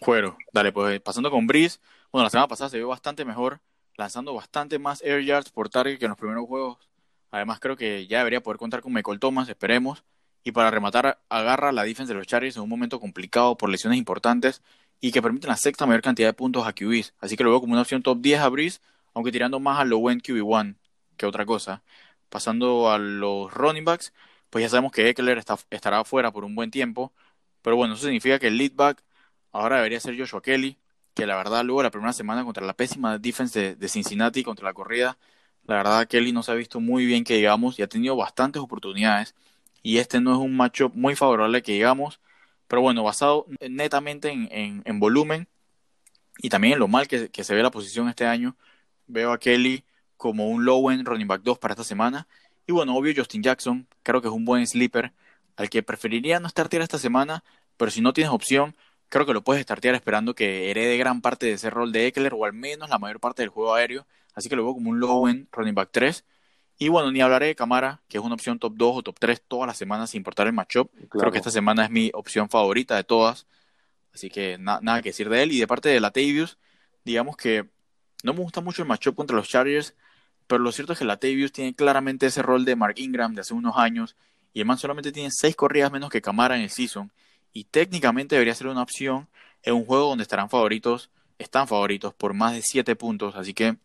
Cuero, 0.00 0.36
dale, 0.52 0.72
pues 0.72 1.00
pasando 1.00 1.30
con 1.30 1.46
Breeze. 1.46 1.78
Bueno, 2.12 2.24
la 2.24 2.30
semana 2.30 2.48
pasada 2.48 2.70
se 2.70 2.76
vio 2.76 2.88
bastante 2.88 3.24
mejor, 3.24 3.60
lanzando 3.96 4.34
bastante 4.34 4.78
más 4.78 5.02
air 5.02 5.22
yards 5.24 5.50
por 5.50 5.68
target 5.68 5.98
que 5.98 6.04
en 6.04 6.10
los 6.10 6.18
primeros 6.18 6.46
juegos. 6.46 6.88
Además, 7.30 7.60
creo 7.60 7.76
que 7.76 8.06
ya 8.06 8.18
debería 8.18 8.42
poder 8.42 8.58
contar 8.58 8.80
con 8.80 8.92
Michael 8.92 9.18
Thomas, 9.18 9.48
esperemos. 9.48 10.04
Y 10.44 10.52
para 10.52 10.70
rematar, 10.70 11.18
agarra 11.28 11.72
la 11.72 11.84
defensa 11.84 12.12
de 12.12 12.18
los 12.18 12.26
Chargers 12.26 12.56
en 12.56 12.62
un 12.62 12.68
momento 12.68 13.00
complicado 13.00 13.56
por 13.56 13.68
lesiones 13.68 13.98
importantes 13.98 14.62
y 15.00 15.12
que 15.12 15.20
permiten 15.20 15.48
la 15.48 15.56
sexta 15.56 15.86
mayor 15.86 16.02
cantidad 16.02 16.28
de 16.28 16.34
puntos 16.34 16.66
a 16.66 16.72
QBs. 16.72 17.14
Así 17.18 17.36
que 17.36 17.44
lo 17.44 17.50
veo 17.50 17.60
como 17.60 17.72
una 17.72 17.82
opción 17.82 18.02
top 18.02 18.20
10 18.20 18.40
a 18.40 18.48
Breeze 18.48 18.80
aunque 19.16 19.32
tirando 19.32 19.60
más 19.60 19.80
a 19.80 19.84
lo 19.86 19.98
buen 19.98 20.20
QB1. 20.20 20.76
que 21.16 21.26
otra 21.26 21.46
cosa. 21.46 21.82
Pasando 22.28 22.90
a 22.90 22.98
los 22.98 23.52
running 23.52 23.84
backs, 23.84 24.12
pues 24.50 24.62
ya 24.62 24.68
sabemos 24.68 24.92
que 24.92 25.08
Eckler 25.08 25.38
estará 25.70 26.00
afuera 26.00 26.32
por 26.32 26.44
un 26.44 26.54
buen 26.54 26.70
tiempo, 26.70 27.14
pero 27.62 27.76
bueno, 27.76 27.94
eso 27.94 28.04
significa 28.04 28.38
que 28.38 28.48
el 28.48 28.58
lead 28.58 28.72
back 28.74 29.02
ahora 29.52 29.76
debería 29.76 30.00
ser 30.00 30.18
Joshua 30.18 30.42
Kelly, 30.42 30.78
que 31.14 31.26
la 31.26 31.36
verdad 31.36 31.64
luego 31.64 31.82
la 31.82 31.90
primera 31.90 32.12
semana 32.12 32.44
contra 32.44 32.66
la 32.66 32.74
pésima 32.74 33.18
defense 33.18 33.76
de, 33.76 33.88
Cincinnati, 33.88 34.44
contra 34.44 34.66
la 34.66 34.74
corrida, 34.74 35.18
la 35.64 35.76
verdad 35.76 36.08
Kelly 36.08 36.32
no 36.32 36.42
se 36.42 36.52
ha 36.52 36.54
visto 36.54 36.80
muy 36.80 37.06
bien 37.06 37.24
que 37.24 37.36
digamos 37.36 37.78
y 37.78 37.82
ha 37.82 37.88
tenido 37.88 38.16
bastantes 38.16 38.62
oportunidades 38.62 39.34
y 39.82 39.98
este 39.98 40.20
no 40.20 40.32
es 40.32 40.38
un 40.38 40.56
matchup 40.56 40.94
muy 40.94 41.16
favorable 41.16 41.62
que 41.62 41.72
digamos, 41.72 42.20
pero 42.68 42.82
bueno, 42.82 43.02
basado 43.04 43.46
netamente 43.60 44.30
en, 44.30 44.82
en, 44.84 45.00
volumen 45.00 45.48
y 46.38 46.50
también 46.50 46.74
en 46.74 46.80
lo 46.80 46.88
mal 46.88 47.08
que 47.08 47.44
se 47.44 47.54
ve 47.54 47.62
la 47.62 47.70
posición 47.70 48.08
este 48.08 48.26
año, 48.26 48.56
veo 49.06 49.32
a 49.32 49.38
Kelly 49.38 49.84
como 50.16 50.48
un 50.48 50.64
low 50.64 50.90
end 50.90 51.06
running 51.06 51.28
back 51.28 51.42
2 51.42 51.58
para 51.58 51.72
esta 51.72 51.84
semana. 51.84 52.26
Y 52.66 52.72
bueno, 52.72 52.96
obvio 52.96 53.12
Justin 53.16 53.42
Jackson, 53.42 53.86
creo 54.02 54.20
que 54.20 54.28
es 54.28 54.34
un 54.34 54.44
buen 54.44 54.66
sleeper 54.66 55.12
al 55.56 55.70
que 55.70 55.82
preferiría 55.82 56.40
no 56.40 56.48
startear 56.48 56.82
esta 56.82 56.98
semana, 56.98 57.44
pero 57.76 57.90
si 57.90 58.00
no 58.00 58.12
tienes 58.12 58.32
opción, 58.32 58.74
creo 59.08 59.26
que 59.26 59.32
lo 59.32 59.42
puedes 59.42 59.62
startear 59.62 59.94
esperando 59.94 60.34
que 60.34 60.70
herede 60.70 60.96
gran 60.96 61.20
parte 61.20 61.46
de 61.46 61.52
ese 61.52 61.70
rol 61.70 61.92
de 61.92 62.06
Eckler 62.06 62.34
o 62.34 62.44
al 62.44 62.52
menos 62.52 62.90
la 62.90 62.98
mayor 62.98 63.20
parte 63.20 63.42
del 63.42 63.50
juego 63.50 63.74
aéreo. 63.74 64.06
Así 64.34 64.48
que 64.48 64.56
lo 64.56 64.64
veo 64.64 64.74
como 64.74 64.90
un 64.90 65.00
low 65.00 65.28
end 65.28 65.48
running 65.52 65.74
back 65.74 65.90
3. 65.92 66.24
Y 66.78 66.88
bueno, 66.88 67.10
ni 67.10 67.22
hablaré 67.22 67.46
de 67.46 67.54
Camara, 67.54 68.02
que 68.08 68.18
es 68.18 68.24
una 68.24 68.34
opción 68.34 68.58
top 68.58 68.74
2 68.76 68.96
o 68.96 69.02
top 69.02 69.16
3 69.18 69.42
todas 69.48 69.66
las 69.66 69.78
semanas 69.78 70.10
sin 70.10 70.18
importar 70.18 70.46
el 70.46 70.52
matchup. 70.52 70.90
Creo 71.08 71.32
que 71.32 71.38
esta 71.38 71.50
semana 71.50 71.84
es 71.84 71.90
mi 71.90 72.10
opción 72.12 72.50
favorita 72.50 72.96
de 72.96 73.04
todas. 73.04 73.46
Así 74.12 74.28
que 74.28 74.58
nada 74.58 75.00
que 75.00 75.10
decir 75.10 75.30
de 75.30 75.42
él. 75.42 75.52
Y 75.52 75.60
de 75.60 75.66
parte 75.66 75.88
de 75.88 76.00
Latavius, 76.00 76.58
digamos 77.04 77.36
que 77.36 77.66
no 78.26 78.34
me 78.34 78.40
gusta 78.40 78.60
mucho 78.60 78.82
el 78.82 78.88
matchup 78.88 79.14
contra 79.14 79.36
los 79.36 79.48
Chargers, 79.48 79.94
pero 80.48 80.62
lo 80.62 80.72
cierto 80.72 80.92
es 80.92 80.98
que 80.98 81.04
Latavius 81.04 81.52
tiene 81.52 81.74
claramente 81.74 82.26
ese 82.26 82.42
rol 82.42 82.64
de 82.64 82.74
Mark 82.74 82.96
Ingram 82.98 83.34
de 83.34 83.42
hace 83.42 83.54
unos 83.54 83.76
años 83.76 84.16
y 84.52 84.60
el 84.60 84.66
man 84.66 84.78
solamente 84.78 85.12
tiene 85.12 85.30
seis 85.32 85.54
corridas 85.54 85.92
menos 85.92 86.10
que 86.10 86.20
Camara 86.20 86.56
en 86.56 86.62
el 86.62 86.70
season 86.70 87.12
y 87.52 87.64
técnicamente 87.64 88.34
debería 88.34 88.54
ser 88.54 88.66
una 88.66 88.82
opción 88.82 89.28
en 89.62 89.74
un 89.74 89.84
juego 89.84 90.08
donde 90.08 90.22
estarán 90.22 90.50
favoritos, 90.50 91.08
están 91.38 91.68
favoritos 91.68 92.14
por 92.14 92.34
más 92.34 92.52
de 92.52 92.62
siete 92.62 92.96
puntos, 92.96 93.36
así 93.36 93.54
que 93.54 93.76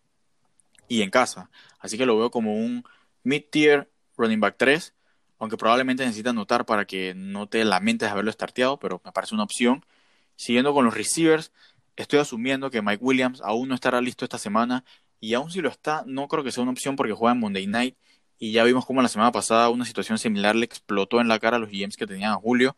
y 0.88 1.04
en 1.04 1.12
casa, 1.12 1.52
así 1.80 1.98
que 1.98 2.08
lo 2.08 2.18
veo 2.18 2.32
como 2.32 2.56
un 2.56 2.84
mid-tier 3.24 3.89
running 4.18 4.39
back 4.39 4.56
3, 4.58 4.94
aunque 5.38 5.56
probablemente 5.56 6.04
necesita 6.04 6.32
anotar 6.32 6.66
para 6.66 6.86
que 6.86 7.14
no 7.16 7.48
te 7.48 7.64
lamentes 7.64 8.10
haberlo 8.10 8.32
starteado, 8.32 8.80
pero 8.80 9.02
me 9.06 9.12
parece 9.12 9.36
una 9.36 9.44
opción. 9.44 9.86
Siguiendo 10.36 10.74
con 10.74 10.86
los 10.86 10.96
receivers, 10.96 11.52
estoy 11.96 12.20
asumiendo 12.20 12.72
que 12.72 12.82
Mike 12.82 13.04
Williams 13.04 13.42
aún 13.44 13.70
no 13.70 13.76
estará 13.76 14.02
listo 14.02 14.26
esta 14.26 14.38
semana 14.38 14.84
y 15.20 15.34
aún 15.34 15.52
si 15.52 15.62
lo 15.62 15.70
está, 15.70 16.04
no 16.08 16.28
creo 16.28 16.44
que 16.44 16.52
sea 16.52 16.64
una 16.64 16.72
opción 16.72 16.96
porque 16.96 17.14
juega 17.14 17.34
en 17.34 17.39
Monday 17.39 17.68
Night 17.68 17.96
y 18.39 18.54
ya 18.54 18.64
vimos 18.64 18.86
como 18.86 19.02
la 19.02 19.08
semana 19.08 19.32
pasada 19.32 19.70
una 19.70 19.86
situación 19.86 20.18
similar 20.18 20.56
le 20.56 20.66
explotó 20.66 21.22
en 21.22 21.28
la 21.28 21.39
cara 21.39 21.58
a 21.58 21.60
los 21.60 21.70
GMs 21.70 21.96
que 21.96 22.08
tenían 22.08 22.32
a 22.32 22.36
Julio. 22.36 22.76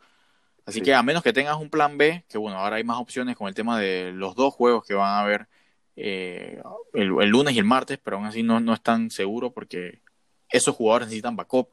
Así 0.65 0.81
que 0.81 0.93
a 0.93 1.03
menos 1.03 1.23
que 1.23 1.33
tengas 1.33 1.57
un 1.57 1.69
plan 1.69 1.97
B, 1.97 2.25
que 2.29 2.37
bueno, 2.37 2.57
ahora 2.57 2.77
hay 2.77 2.83
más 2.83 2.97
opciones 2.97 3.35
con 3.37 3.47
el 3.47 3.55
tema 3.55 3.79
de 3.79 4.11
los 4.13 4.35
dos 4.35 4.53
juegos 4.53 4.85
que 4.85 4.93
van 4.93 5.09
a 5.09 5.19
haber 5.19 5.47
eh, 5.95 6.61
el, 6.93 7.07
lunes 7.07 7.53
y 7.55 7.59
el 7.59 7.65
martes, 7.65 7.99
pero 8.03 8.17
aún 8.17 8.25
así 8.25 8.43
no, 8.43 8.59
no 8.59 8.73
es 8.73 8.81
tan 8.81 9.09
seguro 9.09 9.53
porque 9.53 10.01
esos 10.49 10.75
jugadores 10.75 11.07
necesitan 11.07 11.35
backup. 11.35 11.69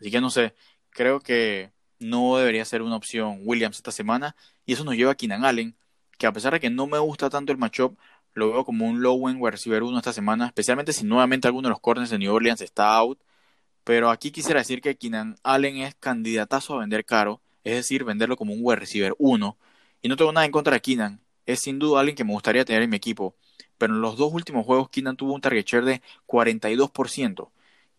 Así 0.00 0.10
que 0.10 0.20
no 0.20 0.30
sé, 0.30 0.54
creo 0.90 1.20
que 1.20 1.72
no 1.98 2.36
debería 2.36 2.64
ser 2.64 2.82
una 2.82 2.96
opción 2.96 3.40
Williams 3.42 3.76
esta 3.76 3.92
semana 3.92 4.36
y 4.66 4.72
eso 4.74 4.84
nos 4.84 4.94
lleva 4.94 5.12
a 5.12 5.14
Keenan 5.16 5.44
Allen, 5.44 5.76
que 6.22 6.28
a 6.28 6.32
pesar 6.32 6.52
de 6.52 6.60
que 6.60 6.70
no 6.70 6.86
me 6.86 7.00
gusta 7.00 7.28
tanto 7.28 7.50
el 7.50 7.58
matchup, 7.58 7.98
lo 8.34 8.52
veo 8.52 8.64
como 8.64 8.86
un 8.86 9.02
low 9.02 9.28
end 9.28 9.38
wide 9.40 9.50
receiver 9.50 9.82
1 9.82 9.98
esta 9.98 10.12
semana, 10.12 10.46
especialmente 10.46 10.92
si 10.92 11.04
nuevamente 11.04 11.48
alguno 11.48 11.66
de 11.66 11.70
los 11.70 11.80
corners 11.80 12.10
de 12.10 12.18
New 12.18 12.32
Orleans 12.32 12.60
está 12.60 12.94
out. 12.94 13.18
Pero 13.82 14.08
aquí 14.08 14.30
quisiera 14.30 14.60
decir 14.60 14.80
que 14.80 14.96
Keenan 14.96 15.34
Allen 15.42 15.78
es 15.78 15.96
candidatazo 15.96 16.76
a 16.76 16.78
vender 16.78 17.04
caro, 17.04 17.40
es 17.64 17.74
decir, 17.74 18.04
venderlo 18.04 18.36
como 18.36 18.52
un 18.52 18.60
wide 18.62 18.78
receiver 18.78 19.16
1. 19.18 19.56
Y 20.02 20.08
no 20.08 20.16
tengo 20.16 20.30
nada 20.30 20.46
en 20.46 20.52
contra 20.52 20.74
de 20.74 20.80
Keenan, 20.80 21.18
es 21.44 21.58
sin 21.58 21.80
duda 21.80 21.98
alguien 21.98 22.14
que 22.14 22.22
me 22.22 22.34
gustaría 22.34 22.64
tener 22.64 22.82
en 22.82 22.90
mi 22.90 22.98
equipo. 22.98 23.34
Pero 23.76 23.92
en 23.92 24.00
los 24.00 24.16
dos 24.16 24.32
últimos 24.32 24.64
juegos 24.64 24.90
Keenan 24.90 25.16
tuvo 25.16 25.34
un 25.34 25.40
target 25.40 25.66
share 25.66 25.84
de 25.84 26.02
42%. 26.28 27.50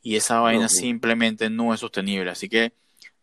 Y 0.01 0.15
esa 0.15 0.39
vaina 0.39 0.69
simplemente 0.69 1.49
no 1.49 1.73
es 1.73 1.81
sostenible. 1.81 2.31
Así 2.31 2.47
que 2.47 2.71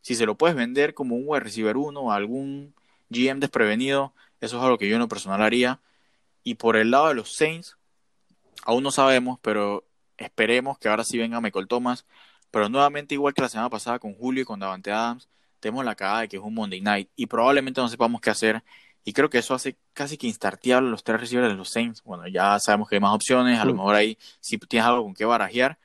si 0.02 0.14
se 0.14 0.26
lo 0.26 0.34
puedes 0.34 0.56
vender 0.56 0.92
como 0.92 1.16
un 1.16 1.22
wide 1.24 1.40
receiver 1.40 1.78
1 1.78 2.12
a 2.12 2.16
algún 2.16 2.74
GM 3.08 3.40
desprevenido, 3.40 4.12
eso 4.40 4.58
es 4.58 4.62
algo 4.62 4.78
que 4.78 4.88
yo 4.88 4.96
en 4.96 5.00
lo 5.00 5.08
personal 5.08 5.42
haría. 5.42 5.80
Y 6.42 6.54
por 6.54 6.76
el 6.76 6.90
lado 6.90 7.08
de 7.08 7.14
los 7.14 7.34
Saints, 7.34 7.76
aún 8.64 8.82
no 8.82 8.90
sabemos, 8.90 9.38
pero 9.42 9.84
esperemos 10.16 10.78
que 10.78 10.88
ahora 10.88 11.04
sí 11.04 11.18
venga 11.18 11.40
Michael 11.40 11.68
Thomas. 11.68 12.06
Pero 12.50 12.68
nuevamente, 12.68 13.14
igual 13.14 13.34
que 13.34 13.42
la 13.42 13.48
semana 13.48 13.70
pasada 13.70 13.98
con 13.98 14.14
Julio 14.14 14.42
y 14.42 14.44
con 14.44 14.60
Davante 14.60 14.90
Adams, 14.92 15.28
tenemos 15.60 15.84
la 15.84 15.94
cagada 15.94 16.22
de 16.22 16.28
que 16.28 16.36
es 16.36 16.42
un 16.42 16.54
Monday 16.54 16.80
Night 16.80 17.10
y 17.16 17.26
probablemente 17.26 17.80
no 17.80 17.88
sepamos 17.88 18.20
qué 18.20 18.30
hacer. 18.30 18.64
Y 19.04 19.12
creo 19.12 19.30
que 19.30 19.38
eso 19.38 19.54
hace 19.54 19.76
casi 19.92 20.18
que 20.18 20.26
instarteable 20.26 20.90
los 20.90 21.04
tres 21.04 21.20
receivers 21.20 21.50
de 21.50 21.56
los 21.56 21.70
Saints. 21.70 22.02
Bueno, 22.02 22.26
ya 22.28 22.58
sabemos 22.58 22.88
que 22.88 22.96
hay 22.96 23.00
más 23.00 23.14
opciones, 23.14 23.58
a 23.58 23.64
lo 23.64 23.74
mejor 23.74 23.94
ahí 23.94 24.18
si 24.40 24.58
tienes 24.58 24.86
algo 24.86 25.04
con 25.04 25.14
qué 25.14 25.24
barajear. 25.24 25.78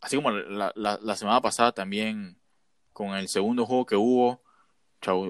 Así 0.00 0.16
como 0.16 0.30
la, 0.30 0.72
la, 0.76 1.16
semana 1.16 1.40
pasada 1.40 1.72
también 1.72 2.38
con 2.92 3.14
el 3.16 3.28
segundo 3.28 3.66
juego 3.66 3.86
que 3.86 3.96
hubo, 3.96 4.42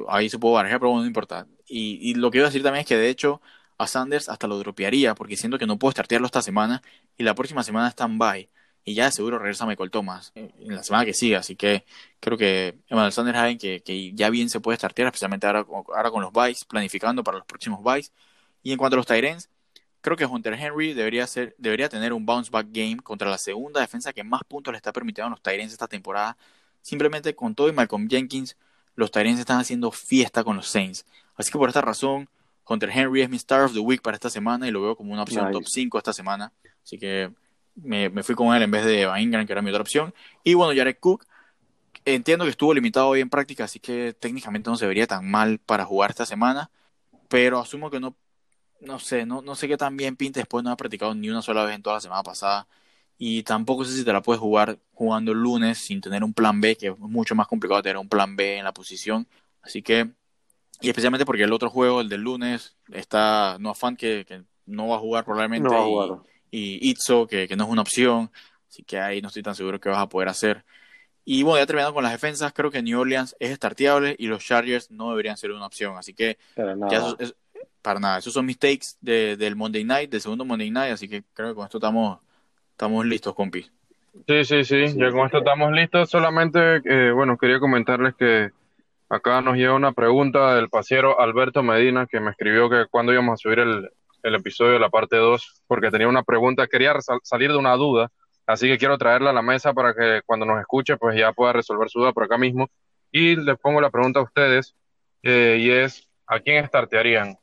ahí 0.08 0.28
se 0.28 0.38
puede 0.38 0.54
barajear, 0.54 0.80
pero 0.80 0.90
bueno, 0.90 1.02
no 1.02 1.06
importa. 1.06 1.46
Y, 1.68 2.14
lo 2.14 2.30
que 2.30 2.38
iba 2.38 2.46
a 2.46 2.50
decir 2.50 2.62
también 2.62 2.82
es 2.82 2.86
que 2.86 2.96
de 2.96 3.08
hecho 3.08 3.40
a 3.78 3.86
Sanders 3.86 4.28
hasta 4.28 4.46
lo 4.46 4.58
dropearía 4.58 5.14
porque 5.14 5.36
siento 5.36 5.58
que 5.58 5.66
no 5.66 5.78
puedo 5.78 5.92
startearlo 5.92 6.26
esta 6.26 6.42
semana 6.42 6.82
y 7.18 7.24
la 7.24 7.34
próxima 7.34 7.62
semana 7.62 7.88
está 7.88 8.04
en 8.04 8.18
bye 8.18 8.48
y 8.84 8.94
ya 8.94 9.06
de 9.06 9.12
seguro 9.12 9.38
regresa 9.38 9.66
Michael 9.66 9.90
Thomas 9.90 10.32
en 10.36 10.52
la 10.68 10.82
semana 10.84 11.04
que 11.04 11.12
sigue, 11.12 11.34
así 11.34 11.56
que 11.56 11.84
creo 12.20 12.38
que 12.38 12.78
Emmanuel 12.88 13.12
Sanders 13.12 13.36
es 13.36 13.42
alguien 13.42 13.82
que, 13.82 14.12
ya 14.14 14.30
bien 14.30 14.48
se 14.48 14.60
puede 14.60 14.76
startear, 14.78 15.08
especialmente 15.08 15.44
ahora, 15.46 15.66
ahora 15.68 16.10
con 16.12 16.22
los 16.22 16.32
byes, 16.32 16.64
planificando 16.64 17.24
para 17.24 17.38
los 17.38 17.46
próximos 17.46 17.82
byes. 17.82 18.12
Y 18.62 18.70
en 18.70 18.78
cuanto 18.78 18.94
a 18.94 18.98
los 18.98 19.06
Tyrens, 19.06 19.50
creo 20.00 20.16
que 20.16 20.24
Hunter 20.24 20.54
Henry 20.54 20.94
debería, 20.94 21.26
ser, 21.26 21.56
debería 21.58 21.88
tener 21.88 22.12
un 22.12 22.24
bounce 22.24 22.48
back 22.48 22.68
game 22.70 22.98
contra 22.98 23.28
la 23.28 23.38
segunda 23.38 23.80
defensa 23.80 24.12
que 24.12 24.22
más 24.22 24.44
puntos 24.44 24.70
le 24.72 24.76
está 24.76 24.92
permitiendo 24.92 25.26
a 25.26 25.30
los 25.30 25.42
Tyrens 25.42 25.72
esta 25.72 25.88
temporada. 25.88 26.36
Simplemente 26.80 27.34
con 27.34 27.56
todo 27.56 27.68
y 27.68 27.72
Malcolm 27.72 28.08
Jenkins, 28.08 28.56
los 28.96 29.10
Tyrens 29.10 29.38
están 29.38 29.60
haciendo 29.60 29.92
fiesta 29.92 30.42
con 30.42 30.56
los 30.56 30.68
Saints. 30.68 31.06
Así 31.36 31.52
que 31.52 31.58
por 31.58 31.68
esta 31.68 31.82
razón, 31.82 32.28
Hunter 32.66 32.90
Henry 32.90 33.22
es 33.22 33.30
mi 33.30 33.36
Star 33.36 33.62
of 33.62 33.72
the 33.72 33.78
Week 33.78 34.02
para 34.02 34.16
esta 34.16 34.30
semana 34.30 34.66
y 34.66 34.70
lo 34.70 34.82
veo 34.82 34.96
como 34.96 35.12
una 35.12 35.22
opción 35.22 35.52
top 35.52 35.64
5 35.66 35.98
esta 35.98 36.12
semana. 36.12 36.52
Así 36.82 36.98
que 36.98 37.30
me, 37.76 38.10
fui 38.22 38.34
con 38.34 38.54
él 38.56 38.62
en 38.62 38.70
vez 38.70 38.84
de 38.84 39.02
Eva 39.02 39.20
Ingram, 39.20 39.46
que 39.46 39.52
era 39.52 39.62
mi 39.62 39.70
otra 39.70 39.82
opción. 39.82 40.14
Y 40.42 40.54
bueno, 40.54 40.76
Jared 40.76 40.96
Cook, 40.98 41.26
entiendo 42.04 42.44
que 42.44 42.50
estuvo 42.50 42.74
limitado 42.74 43.08
hoy 43.08 43.20
en 43.20 43.30
práctica, 43.30 43.64
así 43.64 43.78
que 43.78 44.14
técnicamente 44.18 44.70
no 44.70 44.76
se 44.76 44.86
vería 44.86 45.06
tan 45.06 45.30
mal 45.30 45.58
para 45.58 45.84
jugar 45.84 46.10
esta 46.10 46.26
semana. 46.26 46.70
Pero 47.28 47.60
asumo 47.60 47.90
que 47.90 48.00
no, 48.00 48.16
no 48.80 48.98
sé, 48.98 49.26
no, 49.26 49.42
no 49.42 49.54
sé 49.56 49.68
qué 49.68 49.76
tan 49.76 49.96
bien 49.96 50.16
pinta 50.16 50.40
después 50.40 50.64
no 50.64 50.70
ha 50.70 50.76
practicado 50.76 51.14
ni 51.14 51.28
una 51.28 51.42
sola 51.42 51.64
vez 51.64 51.74
en 51.74 51.82
toda 51.82 51.96
la 51.96 52.00
semana 52.00 52.22
pasada. 52.22 52.66
Y 53.18 53.42
tampoco 53.42 53.84
sé 53.84 53.96
si 53.96 54.04
te 54.04 54.12
la 54.12 54.22
puedes 54.22 54.40
jugar 54.40 54.78
jugando 54.92 55.32
el 55.32 55.38
lunes 55.38 55.78
sin 55.78 56.00
tener 56.00 56.22
un 56.22 56.34
plan 56.34 56.60
B, 56.60 56.76
que 56.76 56.88
es 56.88 56.98
mucho 56.98 57.34
más 57.34 57.46
complicado 57.46 57.82
tener 57.82 57.96
un 57.96 58.08
plan 58.08 58.36
B 58.36 58.58
en 58.58 58.64
la 58.64 58.72
posición. 58.72 59.26
Así 59.62 59.82
que 59.82 60.10
y 60.80 60.88
especialmente 60.88 61.24
porque 61.24 61.44
el 61.44 61.52
otro 61.52 61.70
juego, 61.70 62.00
el 62.00 62.08
del 62.08 62.20
lunes, 62.20 62.76
está 62.92 63.56
no 63.60 63.70
afán 63.70 63.96
que, 63.96 64.24
que 64.26 64.42
no 64.66 64.88
va 64.88 64.96
a 64.96 65.00
jugar 65.00 65.24
probablemente. 65.24 65.74
Y, 66.50 66.90
Itzo, 66.90 67.26
que, 67.26 67.48
que, 67.48 67.56
no 67.56 67.64
es 67.64 67.70
una 67.70 67.82
opción. 67.82 68.30
Así 68.68 68.82
que 68.82 68.98
ahí 68.98 69.22
no 69.22 69.28
estoy 69.28 69.42
tan 69.42 69.54
seguro 69.54 69.80
que 69.80 69.88
vas 69.88 69.98
a 69.98 70.08
poder 70.08 70.28
hacer. 70.28 70.64
Y 71.24 71.42
bueno, 71.42 71.58
ya 71.58 71.66
terminando 71.66 71.94
con 71.94 72.04
las 72.04 72.12
defensas, 72.12 72.52
creo 72.52 72.70
que 72.70 72.82
New 72.82 73.00
Orleans 73.00 73.34
es 73.40 73.56
starteable 73.56 74.14
y 74.18 74.26
los 74.26 74.44
Chargers 74.44 74.90
no 74.90 75.10
deberían 75.10 75.36
ser 75.36 75.50
una 75.50 75.66
opción. 75.66 75.96
Así 75.96 76.14
que 76.14 76.38
para 76.54 76.76
nada. 76.76 77.16
para 77.82 78.00
nada. 78.00 78.18
Esos 78.18 78.32
son 78.32 78.46
mis 78.46 78.58
takes 78.58 78.96
de, 79.00 79.36
del 79.36 79.56
Monday 79.56 79.82
Night, 79.82 80.10
del 80.10 80.20
segundo 80.20 80.44
Monday 80.44 80.70
Night. 80.70 80.92
Así 80.92 81.08
que 81.08 81.24
creo 81.32 81.48
que 81.48 81.54
con 81.54 81.64
esto 81.64 81.78
estamos, 81.78 82.20
estamos 82.76 83.06
listos, 83.06 83.34
compi. 83.34 83.66
Sí, 84.26 84.44
sí, 84.44 84.64
sí, 84.64 84.94
ya 84.96 85.10
con 85.10 85.26
esto 85.26 85.38
estamos 85.38 85.72
listos. 85.72 86.10
Solamente, 86.10 86.82
eh, 86.84 87.10
bueno, 87.10 87.36
quería 87.36 87.58
comentarles 87.58 88.14
que 88.14 88.50
Acá 89.08 89.40
nos 89.40 89.56
llega 89.56 89.72
una 89.72 89.92
pregunta 89.92 90.56
del 90.56 90.68
pasiero 90.68 91.20
Alberto 91.20 91.62
Medina 91.62 92.08
que 92.10 92.18
me 92.18 92.32
escribió 92.32 92.68
que 92.68 92.86
cuando 92.90 93.12
íbamos 93.12 93.34
a 93.34 93.36
subir 93.36 93.60
el, 93.60 93.88
episodio 94.22 94.72
de 94.72 94.80
la 94.80 94.88
parte 94.88 95.16
2 95.16 95.62
porque 95.68 95.92
tenía 95.92 96.08
una 96.08 96.24
pregunta, 96.24 96.66
quería 96.66 96.92
salir 97.22 97.52
de 97.52 97.56
una 97.56 97.74
duda, 97.76 98.10
así 98.44 98.66
que 98.66 98.78
quiero 98.78 98.98
traerla 98.98 99.30
a 99.30 99.32
la 99.32 99.42
mesa 99.42 99.72
para 99.72 99.94
que 99.94 100.22
cuando 100.26 100.44
nos 100.44 100.58
escuche 100.58 100.96
pues 100.96 101.16
ya 101.16 101.32
pueda 101.32 101.52
resolver 101.52 101.88
su 101.88 102.00
duda 102.00 102.12
por 102.12 102.24
acá 102.24 102.36
mismo. 102.36 102.68
Y 103.12 103.36
les 103.36 103.56
pongo 103.58 103.80
la 103.80 103.90
pregunta 103.90 104.18
a 104.18 104.24
ustedes 104.24 104.74
eh, 105.22 105.58
y 105.60 105.70
es, 105.70 106.08
¿a 106.26 106.40
quién 106.40 106.66
startearían? 106.66 107.38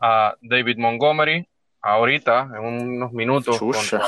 ¿A 0.00 0.36
David 0.40 0.78
Montgomery 0.78 1.48
ahorita, 1.80 2.48
en 2.56 2.64
unos 2.64 3.12
minutos, 3.12 3.58
contra, 3.58 4.02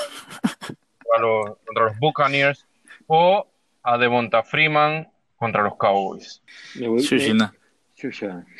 los, 1.18 1.56
contra 1.64 1.84
los 1.84 1.98
Buccaneers? 1.98 2.66
¿O 3.06 3.46
a 3.84 3.98
Devonta 3.98 4.42
Freeman 4.42 5.06
contra 5.36 5.62
los 5.62 5.76
Cowboys. 5.76 6.42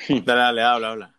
dale, 0.24 0.40
dale, 0.40 0.62
habla, 0.62 0.90
habla. 0.90 1.14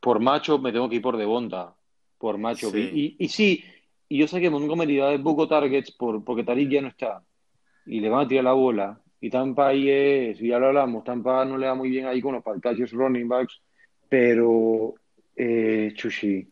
Por 0.00 0.20
macho 0.20 0.58
me 0.58 0.72
tengo 0.72 0.88
que 0.88 0.96
ir 0.96 1.02
por 1.02 1.16
Devonta. 1.16 1.74
Por 2.18 2.36
macho. 2.36 2.76
Y, 2.76 3.16
y, 3.18 3.28
sí, 3.28 3.64
y 4.08 4.18
yo 4.18 4.28
sé 4.28 4.40
que 4.40 4.50
Montgomery 4.50 4.98
va 4.98 5.12
a 5.12 5.18
poco 5.18 5.48
targets 5.48 5.92
por, 5.92 6.24
porque 6.24 6.42
Tariq 6.42 6.68
ya 6.68 6.82
no 6.82 6.88
está 6.88 7.22
y 7.86 8.00
le 8.00 8.08
van 8.08 8.24
a 8.24 8.28
tirar 8.28 8.44
la 8.44 8.52
bola. 8.52 9.00
Y 9.20 9.30
Tampa 9.30 9.68
ahí 9.68 9.88
es, 9.88 10.38
ya 10.38 10.58
lo 10.58 10.66
hablamos, 10.66 11.04
Tampa 11.04 11.44
no 11.44 11.56
le 11.56 11.66
va 11.66 11.74
muy 11.74 11.88
bien 11.88 12.06
ahí 12.06 12.20
con 12.20 12.34
los 12.34 12.42
pantachos 12.42 12.92
running 12.92 13.26
backs, 13.26 13.60
pero 14.08 14.94
eh, 15.34 15.92
Chushi, 15.94 16.46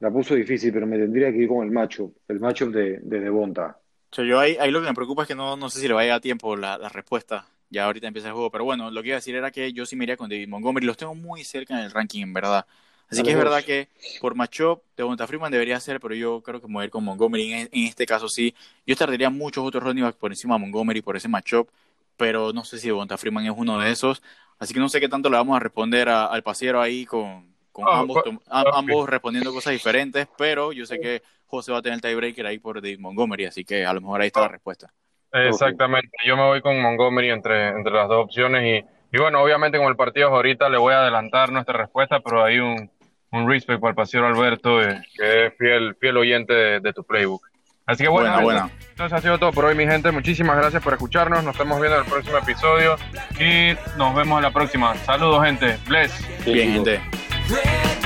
la 0.00 0.10
puso 0.10 0.34
difícil, 0.34 0.72
pero 0.72 0.86
me 0.86 0.98
tendría 0.98 1.32
que 1.32 1.38
ir 1.38 1.48
con 1.48 1.64
el 1.64 1.70
macho, 1.70 2.12
el 2.28 2.40
macho 2.40 2.70
de, 2.70 2.98
de 3.02 3.20
Devonta. 3.20 3.78
yo 4.12 4.38
ahí, 4.38 4.56
ahí, 4.60 4.70
lo 4.70 4.80
que 4.80 4.88
me 4.88 4.94
preocupa 4.94 5.22
es 5.22 5.28
que 5.28 5.34
no, 5.34 5.56
no 5.56 5.70
sé 5.70 5.80
si 5.80 5.88
le 5.88 5.94
vaya 5.94 6.16
a 6.16 6.20
tiempo 6.20 6.56
la, 6.56 6.78
la 6.78 6.88
respuesta. 6.88 7.46
Ya 7.68 7.84
ahorita 7.86 8.06
empieza 8.06 8.28
el 8.28 8.34
juego, 8.34 8.50
pero 8.50 8.64
bueno, 8.64 8.90
lo 8.90 9.02
que 9.02 9.08
iba 9.08 9.16
a 9.16 9.18
decir 9.18 9.34
era 9.34 9.50
que 9.50 9.72
yo 9.72 9.86
sí 9.86 9.96
me 9.96 10.04
iría 10.04 10.16
con 10.16 10.28
David 10.28 10.48
Montgomery. 10.48 10.86
Los 10.86 10.96
tengo 10.96 11.14
muy 11.14 11.42
cerca 11.44 11.74
en 11.78 11.84
el 11.84 11.90
ranking, 11.90 12.22
en 12.22 12.32
verdad. 12.32 12.66
Así 13.08 13.22
que 13.22 13.30
es 13.30 13.36
verdad 13.36 13.62
que 13.62 13.88
por 14.20 14.34
matchup, 14.34 14.82
Devonta 14.96 15.26
Freeman 15.26 15.52
debería 15.52 15.78
ser, 15.78 16.00
pero 16.00 16.14
yo 16.14 16.42
creo 16.42 16.60
que 16.60 16.66
mover 16.66 16.90
con 16.90 17.04
Montgomery 17.04 17.52
en, 17.52 17.68
este 17.72 18.04
caso 18.04 18.28
sí. 18.28 18.54
Yo 18.84 18.96
tardaría 18.96 19.30
muchos 19.30 19.64
otros 19.64 19.82
running 19.82 20.04
backs 20.04 20.18
por 20.18 20.32
encima 20.32 20.56
de 20.56 20.60
Montgomery 20.60 21.02
por 21.02 21.16
ese 21.16 21.28
matchup, 21.28 21.68
pero 22.16 22.52
no 22.52 22.64
sé 22.64 22.78
si 22.78 22.88
Devonta 22.88 23.16
Freeman 23.16 23.46
es 23.46 23.52
uno 23.56 23.78
de 23.78 23.90
esos. 23.92 24.22
Así 24.58 24.74
que 24.74 24.80
no 24.80 24.88
sé 24.88 25.00
qué 25.00 25.08
tanto 25.08 25.30
le 25.30 25.36
vamos 25.36 25.56
a 25.56 25.60
responder 25.60 26.08
al 26.08 26.42
pasiero 26.42 26.80
ahí 26.80 27.04
con, 27.04 27.55
ah, 27.84 28.00
ambos, 28.00 28.22
ambos 28.48 29.08
respondiendo 29.08 29.52
cosas 29.52 29.72
diferentes, 29.72 30.28
pero 30.38 30.72
yo 30.72 30.86
sé 30.86 31.00
que 31.00 31.22
José 31.46 31.72
va 31.72 31.78
a 31.78 31.82
tener 31.82 31.96
el 31.96 32.02
tiebreaker 32.02 32.46
ahí 32.46 32.58
por 32.58 32.80
David 32.80 32.98
Montgomery, 32.98 33.46
así 33.46 33.64
que 33.64 33.84
a 33.84 33.92
lo 33.92 34.00
mejor 34.00 34.20
ahí 34.20 34.28
está 34.28 34.40
la 34.40 34.48
respuesta. 34.48 34.92
Exactamente, 35.32 36.16
yo 36.24 36.36
me 36.36 36.44
voy 36.44 36.60
con 36.60 36.80
Montgomery 36.80 37.30
entre, 37.30 37.68
entre 37.68 37.92
las 37.92 38.08
dos 38.08 38.24
opciones 38.24 38.62
y, 38.64 39.16
y 39.16 39.20
bueno, 39.20 39.42
obviamente 39.42 39.78
con 39.78 39.88
el 39.88 39.96
partido 39.96 40.28
ahorita 40.28 40.68
le 40.68 40.78
voy 40.78 40.94
a 40.94 41.00
adelantar 41.00 41.52
nuestra 41.52 41.76
respuesta, 41.76 42.20
pero 42.20 42.42
hay 42.42 42.58
un, 42.58 42.90
un 43.32 43.48
respect 43.48 43.80
para 43.80 43.90
el 43.90 43.96
paseo 43.96 44.26
Alberto, 44.26 44.82
eh, 44.82 45.02
que 45.14 45.46
es 45.46 45.54
fiel, 45.56 45.96
fiel 46.00 46.16
oyente 46.16 46.80
de, 46.80 46.92
tu 46.92 47.04
playbook. 47.04 47.46
Así 47.84 48.02
que 48.02 48.08
bueno, 48.08 48.40
bueno, 48.42 48.68
entonces 48.90 49.16
ha 49.16 49.20
sido 49.22 49.38
todo 49.38 49.52
por 49.52 49.66
hoy, 49.66 49.76
mi 49.76 49.86
gente. 49.86 50.10
Muchísimas 50.10 50.56
gracias 50.56 50.82
por 50.82 50.94
escucharnos. 50.94 51.44
Nos 51.44 51.54
estamos 51.54 51.80
viendo 51.80 51.98
en 51.98 52.04
el 52.04 52.10
próximo 52.10 52.38
episodio 52.38 52.96
y 53.38 53.76
nos 53.96 54.14
vemos 54.14 54.38
en 54.38 54.42
la 54.42 54.50
próxima. 54.50 54.96
Saludos, 54.96 55.44
gente. 55.44 55.78
Bless. 55.86 56.44
Bien, 56.44 56.72
gente. 56.72 57.25
Red. 57.48 58.05